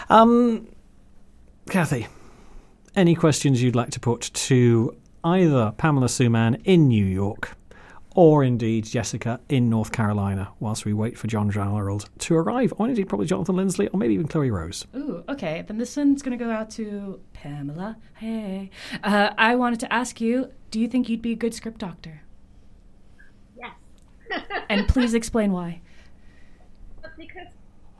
Um, 0.08 0.66
Cathy, 1.70 2.08
any 2.96 3.14
questions 3.14 3.62
you'd 3.62 3.76
like 3.76 3.90
to 3.90 4.00
put 4.00 4.30
to 4.34 4.96
either 5.24 5.72
Pamela 5.76 6.08
Sue 6.08 6.28
Mann 6.28 6.56
in 6.64 6.88
New 6.88 7.04
York 7.04 7.56
or 8.14 8.44
indeed 8.44 8.84
Jessica 8.84 9.40
in 9.48 9.70
North 9.70 9.92
Carolina 9.92 10.50
whilst 10.60 10.84
we 10.84 10.92
wait 10.92 11.18
for 11.18 11.26
John 11.26 11.50
Jarrold 11.50 12.08
to 12.18 12.36
arrive, 12.36 12.72
or 12.78 12.88
indeed 12.88 13.08
probably 13.08 13.26
Jonathan 13.26 13.56
Linsley 13.56 13.88
or 13.92 13.96
maybe 13.96 14.14
even 14.14 14.28
Chloey 14.28 14.50
Rose. 14.50 14.86
Ooh, 14.94 15.24
okay. 15.28 15.64
Then 15.66 15.78
this 15.78 15.96
one's 15.96 16.22
going 16.22 16.36
to 16.36 16.42
go 16.42 16.50
out 16.50 16.70
to 16.70 17.20
Pamela. 17.32 17.96
Hey. 18.14 18.70
Uh, 19.02 19.30
I 19.38 19.56
wanted 19.56 19.80
to 19.80 19.92
ask 19.92 20.20
you 20.20 20.50
do 20.70 20.80
you 20.80 20.88
think 20.88 21.08
you'd 21.08 21.22
be 21.22 21.32
a 21.32 21.36
good 21.36 21.54
script 21.54 21.78
doctor? 21.78 22.22
Yes. 23.56 23.74
and 24.70 24.88
please 24.88 25.12
explain 25.14 25.52
why. 25.52 25.82
Because, 27.16 27.48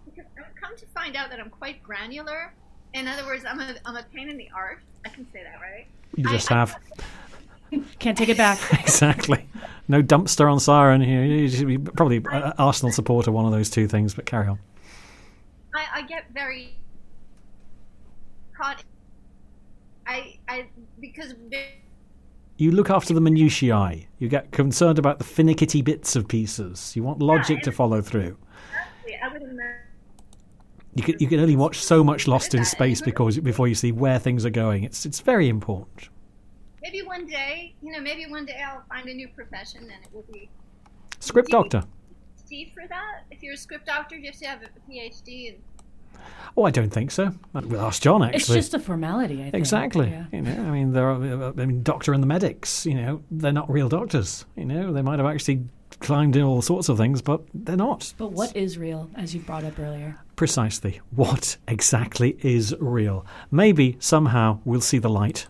because 0.07 0.25
I've 0.39 0.55
come 0.55 0.77
to 0.77 0.87
find 0.87 1.15
out 1.17 1.31
that 1.31 1.39
I'm 1.39 1.51
quite 1.51 1.83
granular. 1.83 2.55
In 2.95 3.07
other 3.07 3.25
words, 3.27 3.45
I'm 3.47 3.61
a, 3.61 3.75
I'm 3.85 3.97
a 3.97 4.03
pain 4.15 4.31
in 4.31 4.39
the 4.39 4.49
arse. 4.55 4.83
I 5.05 5.11
can 5.11 5.27
say 5.33 5.43
that, 5.43 5.61
right? 5.61 5.87
You 6.17 6.25
just 6.25 6.51
I, 6.51 6.55
have. 6.55 6.77
I, 6.99 7.03
Can't 7.99 8.17
take 8.17 8.29
it 8.29 8.37
back. 8.37 8.59
exactly. 8.81 9.49
No 9.89 10.03
dumpster 10.03 10.51
on 10.51 10.61
Siren 10.61 11.01
here. 11.01 11.25
You 11.25 11.49
should 11.49 11.67
be 11.67 11.79
probably 11.79 12.19
an 12.33 12.53
Arsenal 12.59 12.93
supporter, 12.93 13.33
one 13.33 13.45
of 13.47 13.53
those 13.53 13.71
two 13.71 13.89
things, 13.89 14.15
but 14.15 14.27
carry 14.27 14.49
on. 14.49 14.59
I, 15.75 16.01
I 16.01 16.03
get 16.03 16.25
very 16.33 16.77
caught. 18.57 18.85
I, 20.07 20.39
I, 20.49 20.67
because. 21.01 21.35
You 22.59 22.71
look 22.71 22.91
after 22.91 23.15
the 23.15 23.21
minutiae. 23.21 24.07
You 24.19 24.29
get 24.29 24.53
concerned 24.53 24.99
about 24.99 25.19
the 25.19 25.25
finicky 25.25 25.83
bits 25.83 26.15
of 26.15 26.29
pieces. 26.29 26.95
You 26.95 27.03
want 27.03 27.21
logic 27.21 27.59
Yeah, 27.59 27.65
to 27.65 27.73
follow 27.73 28.03
through. 28.03 28.37
Exactly. 29.05 29.19
I 29.23 29.29
would 29.33 29.43
imagine. 29.43 29.77
You 30.95 31.03
can, 31.03 31.17
you 31.19 31.27
can 31.27 31.41
only 31.41 31.57
watch 31.57 31.79
so 31.79 32.05
much 32.05 32.29
Lost 32.29 32.55
in 32.55 32.65
Space 32.67 33.01
because 33.01 33.39
before 33.39 33.67
you 33.67 33.75
see 33.75 33.93
where 33.93 34.19
things 34.19 34.45
are 34.45 34.51
going. 34.51 34.85
It's 34.85 35.07
it's 35.07 35.21
very 35.21 35.49
important. 35.49 36.11
Maybe 36.83 37.03
one 37.03 37.27
day, 37.27 37.75
you 37.83 37.93
know, 37.93 38.01
maybe 38.01 38.27
one 38.27 38.45
day 38.45 38.61
I'll 38.67 38.85
find 38.89 39.09
a 39.09 39.15
new 39.15 39.29
profession 39.29 39.83
and 39.83 40.05
it 40.05 40.13
will 40.13 40.25
be 40.33 40.51
Script 41.21 41.49
Do 41.49 41.59
doctor. 41.59 41.85
PhD 42.51 42.75
for 42.75 42.87
that. 42.89 43.23
If 43.31 43.43
you're 43.43 43.55
a 43.55 43.57
script 43.57 43.87
doctor, 43.87 44.17
you 44.17 44.27
have 44.27 44.39
to 44.41 44.47
have 44.47 44.63
a 44.63 44.91
PhD. 44.91 45.55
And 45.55 45.59
Oh, 46.57 46.65
I 46.65 46.71
don't 46.71 46.91
think 46.91 47.11
so. 47.11 47.33
We'll 47.55 47.81
ask 47.81 48.03
John 48.03 48.23
actually. 48.23 48.59
It's 48.59 48.69
just 48.71 48.75
a 48.75 48.79
formality, 48.79 49.41
I 49.41 49.45
think. 49.45 49.55
Exactly. 49.55 50.11
Yeah. 50.11 50.27
You 50.33 50.43
know, 50.43 50.51
I 50.53 50.71
mean, 50.71 50.93
there 50.93 51.09
are. 51.09 51.15
I 51.59 51.65
mean, 51.65 51.83
doctor 51.83 52.13
and 52.13 52.23
the 52.23 52.27
medics. 52.27 52.85
You 52.85 52.95
know, 52.95 53.23
they're 53.31 53.53
not 53.53 53.71
real 53.71 53.89
doctors. 53.89 54.45
You 54.57 54.67
know, 54.67 54.93
they 54.93 55.03
might 55.03 55.19
have 55.19 55.27
actually 55.27 55.65
climbed 56.01 56.37
in 56.37 56.43
all 56.43 56.61
sorts 56.61 56.89
of 56.89 56.99
things, 56.99 57.23
but 57.23 57.43
they're 57.55 57.77
not. 57.77 58.13
But 58.19 58.33
what 58.33 58.55
is 58.55 58.77
real, 58.77 59.09
as 59.15 59.35
you 59.35 59.41
brought 59.41 59.65
up 59.65 59.79
earlier? 59.79 60.19
Precisely. 60.37 61.01
What 61.11 61.57
exactly 61.69 62.37
is 62.41 62.75
real? 62.81 63.25
Maybe 63.51 63.97
somehow 63.99 64.61
we'll 64.65 64.81
see 64.81 64.99
the 64.99 65.11
light. 65.11 65.47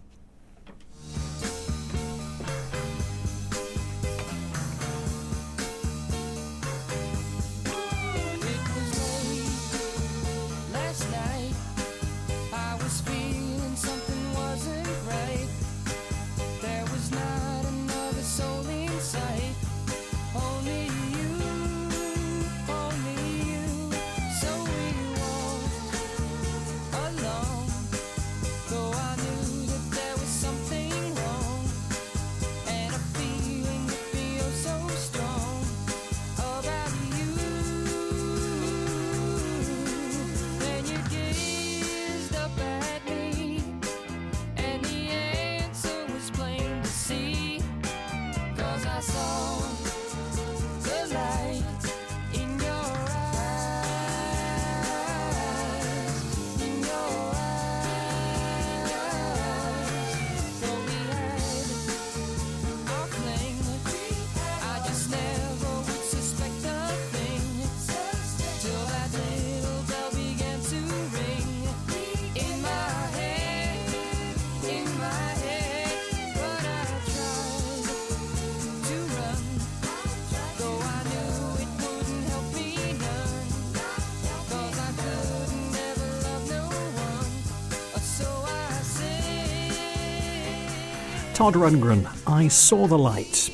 Todd 91.43 91.55
Rundgren, 91.55 92.07
I 92.25 92.47
saw 92.47 92.87
the 92.87 92.97
light. 92.97 93.51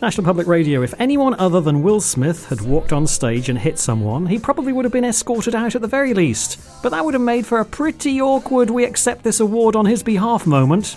National 0.00 0.24
Public 0.24 0.46
Radio. 0.46 0.82
If 0.82 0.94
anyone 1.00 1.34
other 1.40 1.60
than 1.60 1.82
Will 1.82 2.00
Smith 2.00 2.48
had 2.50 2.60
walked 2.60 2.92
on 2.92 3.04
stage 3.08 3.48
and 3.48 3.58
hit 3.58 3.80
someone, 3.80 4.26
he 4.26 4.38
probably 4.38 4.72
would 4.72 4.84
have 4.84 4.92
been 4.92 5.04
escorted 5.04 5.52
out 5.52 5.74
at 5.74 5.82
the 5.82 5.88
very 5.88 6.14
least. 6.14 6.60
But 6.84 6.90
that 6.90 7.04
would 7.04 7.14
have 7.14 7.20
made 7.20 7.44
for 7.44 7.58
a 7.58 7.64
pretty 7.64 8.20
awkward 8.20 8.70
we 8.70 8.84
accept 8.84 9.24
this 9.24 9.40
award 9.40 9.74
on 9.74 9.86
his 9.86 10.04
behalf 10.04 10.46
moment. 10.46 10.96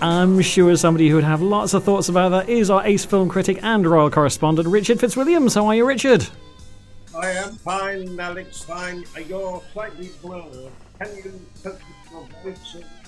I'm 0.00 0.40
sure 0.40 0.76
somebody 0.76 1.08
who 1.08 1.16
would 1.16 1.24
have 1.24 1.42
lots 1.42 1.74
of 1.74 1.82
thoughts 1.82 2.08
about 2.08 2.28
that 2.28 2.48
is 2.48 2.70
our 2.70 2.86
ace 2.86 3.04
film 3.04 3.28
critic 3.28 3.58
and 3.60 3.84
royal 3.84 4.10
correspondent, 4.10 4.68
Richard 4.68 4.98
Fitzwilliams. 4.98 5.56
How 5.56 5.66
are 5.66 5.74
you, 5.74 5.84
Richard? 5.84 6.28
I 7.18 7.32
am 7.32 7.56
fine, 7.56 8.20
Alex. 8.20 8.62
Fine. 8.62 9.04
You're 9.26 9.60
slightly 9.72 10.10
blurred. 10.22 10.70
Can 11.00 11.16
you 11.16 11.40
focus 11.56 11.82
your 12.12 12.28
voice? 12.44 12.99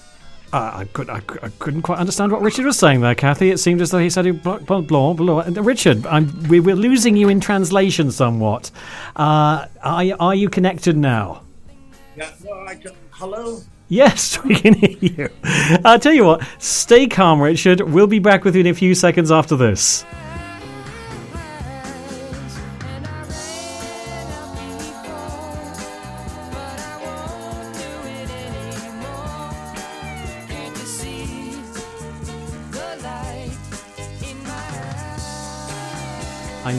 Uh, 0.53 0.71
I, 0.75 0.85
could, 0.93 1.09
I, 1.09 1.23
I, 1.43 1.49
couldn't 1.61 1.81
quite 1.81 1.99
understand 1.99 2.31
what 2.31 2.43
Richard 2.43 2.67
was 2.67 2.79
saying 2.79 3.01
there, 3.01 3.15
Cathy. 3.15 3.51
It 3.51 3.59
seemed 3.59 3.81
as 3.81 3.91
though 3.91 3.99
he 3.99 4.11
said 4.11 4.43
blah, 4.43 4.59
blah, 4.59 4.83
blah, 4.83 5.15
blah. 5.15 5.39
Uh, 5.39 5.63
Richard, 5.63 6.07
I'm, 6.07 6.43
we, 6.47 6.61
we're 6.61 6.77
losing 6.77 7.17
you 7.17 7.31
in 7.31 7.41
translation 7.41 8.11
somewhat. 8.11 8.71
Uh, 9.17 9.67
are, 9.83 10.05
you- 10.05 10.17
are 10.21 10.35
you 10.35 10.51
connected 10.51 10.95
now? 10.95 11.43
Yeah. 12.17 12.31
No, 12.45 12.53
I 12.69 12.75
can. 12.75 12.93
Hello. 13.13 13.61
Yes, 13.89 14.43
we 14.45 14.55
can 14.55 14.75
hear 14.75 14.99
you. 15.01 15.29
I'll 15.87 15.99
tell 15.99 16.13
you 16.13 16.25
what, 16.25 16.47
stay 16.59 17.07
calm, 17.07 17.41
Richard. 17.41 17.81
We'll 17.81 18.07
be 18.07 18.19
back 18.19 18.45
with 18.45 18.55
you 18.55 18.61
in 18.61 18.67
a 18.67 18.75
few 18.75 18.95
seconds 18.95 19.31
after 19.31 19.57
this. 19.57 20.05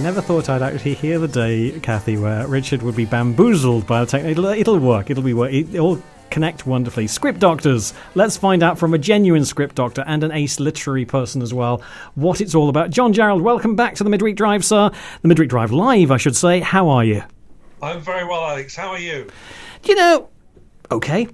Never 0.03 0.19
thought 0.19 0.49
I'd 0.49 0.61
actually 0.61 0.95
hear 0.95 1.17
the 1.17 1.29
day, 1.29 1.79
Cathy, 1.79 2.17
where 2.17 2.45
Richard 2.45 2.81
would 2.81 2.97
be 2.97 3.05
bamboozled 3.05 3.87
by 3.87 4.01
the 4.01 4.05
tech. 4.05 4.25
It'll, 4.25 4.47
it'll 4.47 4.77
work. 4.77 5.09
It'll 5.09 5.23
be 5.23 5.33
work. 5.33 5.53
It'll 5.53 6.03
connect 6.29 6.67
wonderfully. 6.67 7.07
Script 7.07 7.39
doctors. 7.39 7.93
Let's 8.13 8.35
find 8.35 8.63
out 8.63 8.77
from 8.77 8.93
a 8.93 8.97
genuine 8.97 9.45
script 9.45 9.75
doctor 9.75 10.03
and 10.05 10.21
an 10.25 10.33
ace 10.33 10.59
literary 10.59 11.05
person 11.05 11.41
as 11.41 11.53
well 11.53 11.81
what 12.15 12.41
it's 12.41 12.53
all 12.53 12.67
about. 12.67 12.89
John 12.89 13.13
Jarrold, 13.13 13.43
welcome 13.43 13.77
back 13.77 13.95
to 13.95 14.03
the 14.03 14.09
Midweek 14.09 14.35
Drive, 14.35 14.65
sir. 14.65 14.91
The 15.21 15.27
Midweek 15.29 15.47
Drive 15.47 15.71
Live, 15.71 16.11
I 16.11 16.17
should 16.17 16.35
say. 16.35 16.59
How 16.59 16.89
are 16.89 17.05
you? 17.05 17.23
I'm 17.81 18.01
very 18.01 18.25
well, 18.25 18.43
Alex. 18.43 18.75
How 18.75 18.89
are 18.89 18.99
you? 18.99 19.29
Do 19.83 19.91
you 19.93 19.95
know? 19.95 20.27
Okay. 20.91 21.29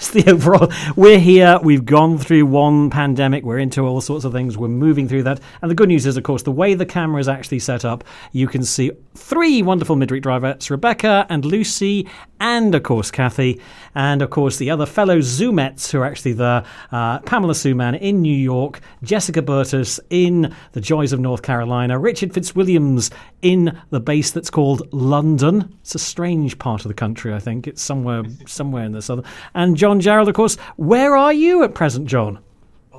It's 0.00 0.08
the 0.12 0.30
overall. 0.30 0.72
We're 0.96 1.18
here. 1.18 1.58
We've 1.62 1.84
gone 1.84 2.16
through 2.16 2.46
one 2.46 2.88
pandemic. 2.88 3.44
We're 3.44 3.58
into 3.58 3.82
all 3.86 4.00
sorts 4.00 4.24
of 4.24 4.32
things. 4.32 4.56
We're 4.56 4.68
moving 4.68 5.06
through 5.06 5.24
that. 5.24 5.40
And 5.60 5.70
the 5.70 5.74
good 5.74 5.88
news 5.88 6.06
is, 6.06 6.16
of 6.16 6.22
course, 6.22 6.42
the 6.42 6.50
way 6.50 6.72
the 6.72 6.86
camera 6.86 7.20
is 7.20 7.28
actually 7.28 7.58
set 7.58 7.84
up, 7.84 8.02
you 8.32 8.48
can 8.48 8.64
see 8.64 8.92
three 9.14 9.60
wonderful 9.60 9.96
midweek 9.96 10.22
drivers 10.22 10.70
Rebecca 10.70 11.26
and 11.28 11.44
Lucy, 11.44 12.08
and 12.40 12.74
of 12.74 12.82
course, 12.82 13.10
Cathy, 13.10 13.60
and 13.94 14.22
of 14.22 14.30
course, 14.30 14.56
the 14.56 14.70
other 14.70 14.86
fellow 14.86 15.18
Zoomettes 15.18 15.90
who 15.90 16.00
are 16.00 16.06
actually 16.06 16.32
there 16.32 16.64
uh, 16.92 17.18
Pamela 17.20 17.54
Sue 17.54 17.74
Mann 17.74 17.94
in 17.96 18.22
New 18.22 18.34
York, 18.34 18.80
Jessica 19.02 19.42
Burtis 19.42 20.00
in 20.08 20.54
the 20.72 20.80
Joys 20.80 21.12
of 21.12 21.20
North 21.20 21.42
Carolina, 21.42 21.98
Richard 21.98 22.32
Fitzwilliams 22.32 23.12
in 23.42 23.78
the 23.90 24.00
base 24.00 24.30
that's 24.30 24.48
called 24.48 24.88
London. 24.92 25.76
It's 25.82 25.94
a 25.94 25.98
strange 25.98 26.58
part 26.58 26.86
of 26.86 26.88
the 26.88 26.94
country, 26.94 27.34
I 27.34 27.38
think. 27.38 27.66
It's 27.66 27.82
somewhere 27.82 28.22
somewhere 28.46 28.84
in 28.84 28.92
the 28.92 29.02
southern. 29.02 29.24
And 29.54 29.76
John 29.76 29.89
Jarrold, 29.98 30.28
of 30.28 30.34
course. 30.34 30.56
Where 30.76 31.16
are 31.16 31.32
you 31.32 31.64
at 31.64 31.74
present, 31.74 32.06
John? 32.06 32.38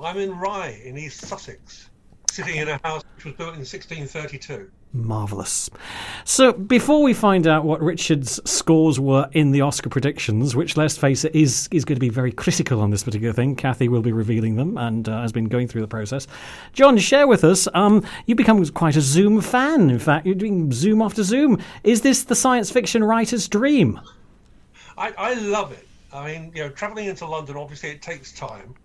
I'm 0.04 0.18
in 0.18 0.38
Rye 0.38 0.82
in 0.84 0.98
East 0.98 1.22
Sussex, 1.22 1.90
sitting 2.32 2.56
in 2.56 2.68
a 2.68 2.80
house 2.84 3.04
which 3.16 3.26
was 3.26 3.36
built 3.36 3.54
in 3.54 3.60
1632. 3.60 4.72
Marvellous. 4.94 5.70
So, 6.26 6.52
before 6.52 7.02
we 7.02 7.14
find 7.14 7.48
out 7.48 7.64
what 7.64 7.82
Richard's 7.82 8.42
scores 8.50 9.00
were 9.00 9.30
in 9.32 9.52
the 9.52 9.62
Oscar 9.62 9.90
predictions, 9.90 10.56
which, 10.56 10.76
let's 10.76 10.98
face 10.98 11.24
it, 11.24 11.34
is, 11.36 11.70
is 11.72 11.86
going 11.86 11.96
to 11.96 12.02
be 12.02 12.10
very 12.10 12.32
critical 12.32 12.82
on 12.82 12.90
this 12.90 13.04
particular 13.04 13.32
thing, 13.32 13.56
Cathy 13.56 13.88
will 13.88 14.02
be 14.02 14.12
revealing 14.12 14.56
them 14.56 14.78
and 14.78 15.08
uh, 15.08 15.22
has 15.22 15.32
been 15.32 15.46
going 15.46 15.68
through 15.68 15.82
the 15.82 15.88
process. 15.88 16.28
John, 16.74 16.98
share 16.98 17.28
with 17.28 17.44
us. 17.44 17.68
Um, 17.74 18.04
you 18.26 18.36
become 18.36 18.66
quite 18.68 18.98
a 18.98 19.02
Zoom 19.02 19.40
fan. 19.40 19.90
In 19.90 20.00
fact, 20.00 20.26
you're 20.26 20.36
doing 20.36 20.72
Zoom 20.72 21.02
after 21.02 21.24
Zoom. 21.24 21.60
Is 21.84 22.02
this 22.02 22.24
the 22.24 22.36
science 22.36 22.70
fiction 22.72 23.04
writer's 23.04 23.48
dream? 23.48 24.02
I, 24.98 25.14
I 25.18 25.34
love 25.36 25.72
it. 25.72 25.88
I 26.14 26.26
mean, 26.32 26.52
you 26.54 26.64
know, 26.64 26.70
traveling 26.70 27.06
into 27.06 27.26
London, 27.26 27.58
obviously, 27.58 27.90
it 27.90 28.02
takes 28.02 28.34
time. 28.34 28.76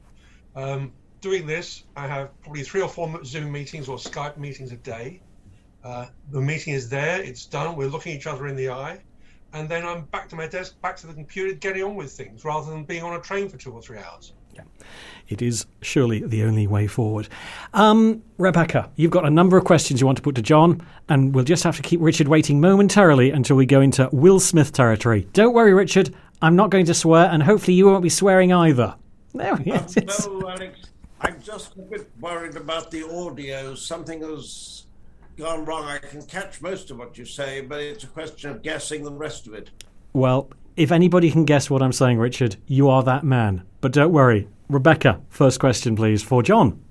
Um, 0.55 0.93
doing 1.21 1.47
this, 1.47 1.85
I 1.97 2.07
have 2.07 2.41
probably 2.43 2.63
three 2.63 2.83
or 2.83 2.89
four 2.89 3.25
Zoom 3.25 3.51
meetings 3.51 3.89
or 3.89 3.97
Skype 3.97 4.37
meetings 4.37 4.73
a 4.73 4.77
day. 4.77 5.21
Uh, 5.85 6.07
the 6.31 6.41
meeting 6.41 6.75
is 6.75 6.89
there, 6.89 7.23
it's 7.23 7.47
done, 7.47 7.77
we're 7.77 7.89
looking 7.89 8.17
each 8.17 8.27
other 8.27 8.49
in 8.49 8.57
the 8.57 8.69
eye, 8.69 9.01
and 9.53 9.69
then 9.69 9.87
I'm 9.87 10.03
back 10.07 10.29
to 10.31 10.37
my 10.37 10.49
desk, 10.49 10.81
back 10.81 10.97
to 10.99 11.07
the 11.07 11.15
computer, 11.15 11.55
getting 11.55 11.85
on 11.85 11.95
with 11.95 12.11
things 12.11 12.45
rather 12.45 12.71
than 12.71 12.85
being 12.85 13.05
on 13.05 13.15
a 13.15 13.21
train 13.21 13.49
for 13.49 13.57
two 13.57 13.73
or 13.73 13.81
three 13.81 13.99
hours. 13.99 14.33
Yeah. 14.53 14.63
It 15.29 15.43
is 15.43 15.67
surely 15.83 16.21
the 16.21 16.43
only 16.45 16.67
way 16.67 16.87
forward. 16.87 17.29
Um, 17.75 18.23
Rebecca, 18.39 18.91
you've 18.97 19.11
got 19.11 19.27
a 19.27 19.31
number 19.31 19.57
of 19.57 19.65
questions 19.65 20.01
you 20.01 20.07
want 20.07 20.17
to 20.17 20.23
put 20.23 20.35
to 20.37 20.43
John, 20.43 20.85
and 21.09 21.35
we'll 21.35 21.45
just 21.45 21.63
have 21.65 21.77
to 21.77 21.83
keep 21.83 22.01
Richard 22.01 22.27
waiting 22.27 22.61
momentarily 22.61 23.31
until 23.31 23.57
we 23.57 23.67
go 23.67 23.81
into 23.81 24.09
Will 24.13 24.41
Smith 24.41 24.73
territory. 24.73 25.29
Don't 25.35 25.53
worry, 25.53 25.75
Richard, 25.75 26.15
I'm 26.43 26.57
not 26.57 26.71
going 26.71 26.87
to 26.87 26.95
swear, 26.95 27.29
and 27.31 27.43
hopefully 27.43 27.75
you 27.75 27.87
won't 27.87 28.03
be 28.03 28.09
swearing 28.09 28.53
either. 28.53 28.95
There 29.35 29.57
he 29.57 29.71
is. 29.71 29.97
Uh, 29.97 30.03
no, 30.29 30.49
Alex, 30.51 30.81
I'm 31.21 31.41
just 31.41 31.77
a 31.77 31.83
bit 31.83 32.11
worried 32.21 32.57
about 32.57 32.91
the 32.91 33.09
audio. 33.09 33.75
Something 33.75 34.23
has 34.23 34.87
gone 35.37 35.65
wrong. 35.65 35.85
I 35.85 35.99
can 35.99 36.23
catch 36.23 36.61
most 36.61 36.91
of 36.91 36.99
what 36.99 37.17
you 37.19 37.25
say, 37.25 37.61
but 37.61 37.81
it's 37.81 38.05
a 38.05 38.09
question 38.09 38.51
of 38.51 38.63
guessing 38.63 39.03
the 39.03 39.13
rest 39.13 39.47
of 39.47 39.55
it. 39.55 39.71
Well, 40.13 40.51
if 40.77 40.93
anybody 40.93 41.31
can 41.31 41.45
guess 41.45 41.71
what 41.71 41.83
I'm 41.83 41.93
saying, 41.93 42.19
Richard, 42.19 42.57
you 42.67 42.89
are 42.89 43.03
that 43.03 43.25
man. 43.25 43.63
But 43.81 43.93
don't 43.93 44.13
worry. 44.13 44.49
Rebecca, 44.69 45.21
first 45.29 45.61
question, 45.61 45.97
please, 45.97 46.23
for 46.23 46.43
John. 46.43 46.83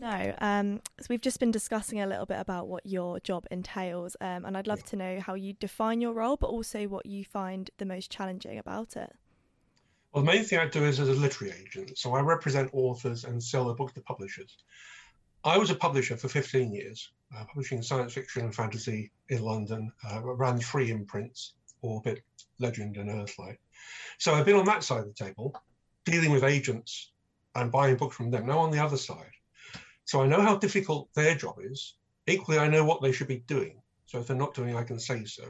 Yes, 0.00 0.12
I'd 0.12 0.18
love 0.18 0.22
to 0.22 0.28
know. 0.28 0.34
Um, 0.40 0.80
so 1.00 1.06
we've 1.10 1.20
just 1.20 1.40
been 1.40 1.50
discussing 1.50 2.00
a 2.00 2.06
little 2.06 2.26
bit 2.26 2.38
about 2.40 2.68
what 2.68 2.84
your 2.86 3.20
job 3.20 3.46
entails, 3.50 4.16
um, 4.20 4.44
and 4.44 4.56
I'd 4.56 4.66
love 4.66 4.82
to 4.84 4.96
know 4.96 5.20
how 5.20 5.34
you 5.34 5.54
define 5.54 6.00
your 6.00 6.12
role, 6.12 6.36
but 6.36 6.48
also 6.48 6.86
what 6.86 7.06
you 7.06 7.24
find 7.24 7.70
the 7.78 7.84
most 7.84 8.10
challenging 8.10 8.58
about 8.58 8.96
it. 8.96 9.12
Well, 10.12 10.24
the 10.24 10.32
main 10.32 10.44
thing 10.44 10.58
I 10.58 10.66
do 10.66 10.84
is 10.84 10.98
as 10.98 11.08
a 11.08 11.14
literary 11.14 11.54
agent. 11.60 11.96
So 11.96 12.14
I 12.14 12.20
represent 12.20 12.70
authors 12.72 13.24
and 13.24 13.42
sell 13.42 13.66
their 13.66 13.74
books 13.74 13.92
to 13.94 14.00
publishers. 14.00 14.56
I 15.44 15.56
was 15.56 15.70
a 15.70 15.74
publisher 15.74 16.16
for 16.16 16.28
15 16.28 16.72
years, 16.72 17.12
uh, 17.36 17.44
publishing 17.44 17.80
science 17.80 18.12
fiction 18.12 18.42
and 18.42 18.54
fantasy 18.54 19.10
in 19.28 19.42
London, 19.42 19.92
uh, 20.10 20.20
ran 20.22 20.58
three 20.58 20.90
imprints 20.90 21.54
Orbit, 21.82 22.22
Legend, 22.58 22.96
and 22.96 23.08
Earthlight. 23.08 23.56
So 24.18 24.34
I've 24.34 24.44
been 24.44 24.56
on 24.56 24.66
that 24.66 24.84
side 24.84 25.00
of 25.00 25.14
the 25.14 25.24
table, 25.24 25.54
dealing 26.04 26.30
with 26.30 26.44
agents 26.44 27.12
and 27.54 27.72
buying 27.72 27.96
books 27.96 28.16
from 28.16 28.30
them. 28.30 28.46
Now 28.46 28.58
on 28.58 28.70
the 28.70 28.82
other 28.82 28.98
side. 28.98 29.32
So 30.10 30.20
I 30.20 30.26
know 30.26 30.40
how 30.40 30.56
difficult 30.56 31.08
their 31.14 31.36
job 31.36 31.58
is. 31.62 31.94
Equally, 32.26 32.58
I 32.58 32.66
know 32.66 32.84
what 32.84 33.00
they 33.00 33.12
should 33.12 33.28
be 33.28 33.44
doing. 33.46 33.80
So 34.06 34.18
if 34.18 34.26
they're 34.26 34.36
not 34.36 34.54
doing, 34.54 34.74
I 34.74 34.82
can 34.82 34.98
say 34.98 35.24
so 35.24 35.44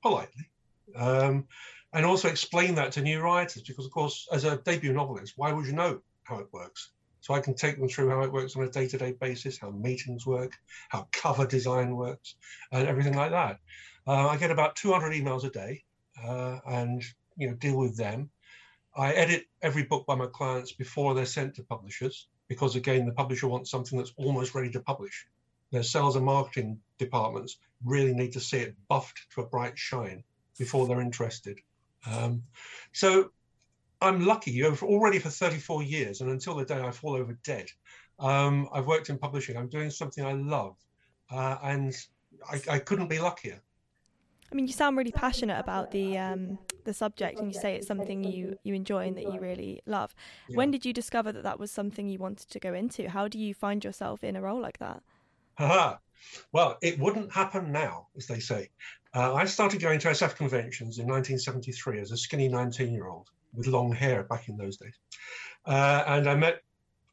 politely. 0.00 0.48
Um, 0.94 1.46
and 1.92 2.06
also 2.06 2.28
explain 2.28 2.76
that 2.76 2.92
to 2.92 3.02
new 3.02 3.20
writers, 3.20 3.62
because 3.62 3.84
of 3.84 3.90
course, 3.92 4.26
as 4.32 4.44
a 4.44 4.56
debut 4.56 4.94
novelist, 4.94 5.34
why 5.36 5.52
would 5.52 5.66
you 5.66 5.74
know 5.74 6.00
how 6.22 6.38
it 6.38 6.50
works? 6.50 6.92
So 7.20 7.34
I 7.34 7.40
can 7.40 7.52
take 7.52 7.78
them 7.78 7.90
through 7.90 8.08
how 8.08 8.22
it 8.22 8.32
works 8.32 8.56
on 8.56 8.62
a 8.62 8.70
day-to-day 8.70 9.18
basis, 9.20 9.58
how 9.58 9.68
meetings 9.68 10.24
work, 10.24 10.52
how 10.88 11.08
cover 11.12 11.46
design 11.46 11.94
works, 11.94 12.36
and 12.72 12.88
everything 12.88 13.16
like 13.16 13.32
that. 13.32 13.58
Uh, 14.06 14.28
I 14.28 14.38
get 14.38 14.50
about 14.50 14.76
200 14.76 15.12
emails 15.12 15.44
a 15.44 15.50
day, 15.50 15.84
uh, 16.24 16.60
and 16.66 17.04
you 17.36 17.50
know 17.50 17.54
deal 17.56 17.76
with 17.76 17.98
them. 17.98 18.30
I 18.96 19.12
edit 19.12 19.44
every 19.60 19.82
book 19.82 20.06
by 20.06 20.14
my 20.14 20.28
clients 20.28 20.72
before 20.72 21.12
they're 21.12 21.26
sent 21.26 21.56
to 21.56 21.64
publishers, 21.64 22.28
because 22.48 22.76
again, 22.76 23.06
the 23.06 23.12
publisher 23.12 23.48
wants 23.48 23.70
something 23.70 23.98
that's 23.98 24.12
almost 24.16 24.54
ready 24.54 24.70
to 24.70 24.80
publish. 24.80 25.26
Their 25.72 25.82
sales 25.82 26.16
and 26.16 26.24
marketing 26.24 26.80
departments 26.98 27.58
really 27.84 28.14
need 28.14 28.32
to 28.32 28.40
see 28.40 28.58
it 28.58 28.76
buffed 28.88 29.26
to 29.34 29.42
a 29.42 29.46
bright 29.46 29.78
shine 29.78 30.22
before 30.58 30.86
they're 30.86 31.00
interested. 31.00 31.58
Um, 32.10 32.42
so 32.92 33.30
I'm 34.00 34.24
lucky. 34.24 34.64
Already 34.64 35.18
for 35.18 35.30
34 35.30 35.82
years, 35.82 36.20
and 36.20 36.30
until 36.30 36.54
the 36.54 36.64
day 36.64 36.80
I 36.80 36.90
fall 36.90 37.14
over 37.14 37.36
dead, 37.44 37.66
um, 38.18 38.68
I've 38.72 38.86
worked 38.86 39.10
in 39.10 39.18
publishing. 39.18 39.56
I'm 39.56 39.68
doing 39.68 39.90
something 39.90 40.24
I 40.24 40.32
love, 40.32 40.76
uh, 41.30 41.56
and 41.62 41.94
I, 42.50 42.60
I, 42.70 42.78
couldn't 42.78 43.08
be 43.08 43.18
luckier. 43.18 43.60
I 44.50 44.54
mean, 44.54 44.66
you 44.66 44.72
sound 44.72 44.96
really 44.96 45.12
passionate 45.12 45.58
about 45.58 45.90
the 45.90 46.16
um, 46.16 46.58
the 46.86 46.94
subject, 46.94 47.38
and 47.38 47.52
you 47.52 47.60
say 47.60 47.74
it's 47.74 47.86
something 47.86 48.24
you, 48.24 48.58
you 48.62 48.72
enjoy 48.72 49.06
and 49.08 49.16
that 49.16 49.32
you 49.32 49.38
really 49.38 49.82
love. 49.84 50.14
Yeah. 50.48 50.56
When 50.56 50.70
did 50.70 50.86
you 50.86 50.94
discover 50.94 51.32
that 51.32 51.42
that 51.42 51.58
was 51.58 51.70
something 51.70 52.08
you 52.08 52.18
wanted 52.18 52.48
to 52.48 52.58
go 52.58 52.72
into? 52.72 53.10
How 53.10 53.28
do 53.28 53.38
you 53.38 53.52
find 53.52 53.84
yourself 53.84 54.24
in 54.24 54.36
a 54.36 54.40
role 54.40 54.60
like 54.60 54.78
that? 54.78 55.02
Haha. 55.58 55.98
Well, 56.52 56.78
it 56.82 56.98
wouldn't 56.98 57.32
happen 57.32 57.72
now, 57.72 58.08
as 58.16 58.26
they 58.26 58.40
say. 58.40 58.70
Uh, 59.14 59.34
I 59.34 59.44
started 59.44 59.80
going 59.80 59.98
to 60.00 60.08
SF 60.08 60.36
conventions 60.36 60.98
in 60.98 61.06
1973 61.06 62.00
as 62.00 62.10
a 62.12 62.16
skinny 62.16 62.48
19 62.48 62.92
year 62.92 63.06
old 63.06 63.30
with 63.54 63.66
long 63.66 63.92
hair 63.92 64.22
back 64.24 64.48
in 64.48 64.56
those 64.56 64.76
days. 64.76 64.98
Uh, 65.64 66.04
and 66.06 66.28
I 66.28 66.34
met 66.34 66.62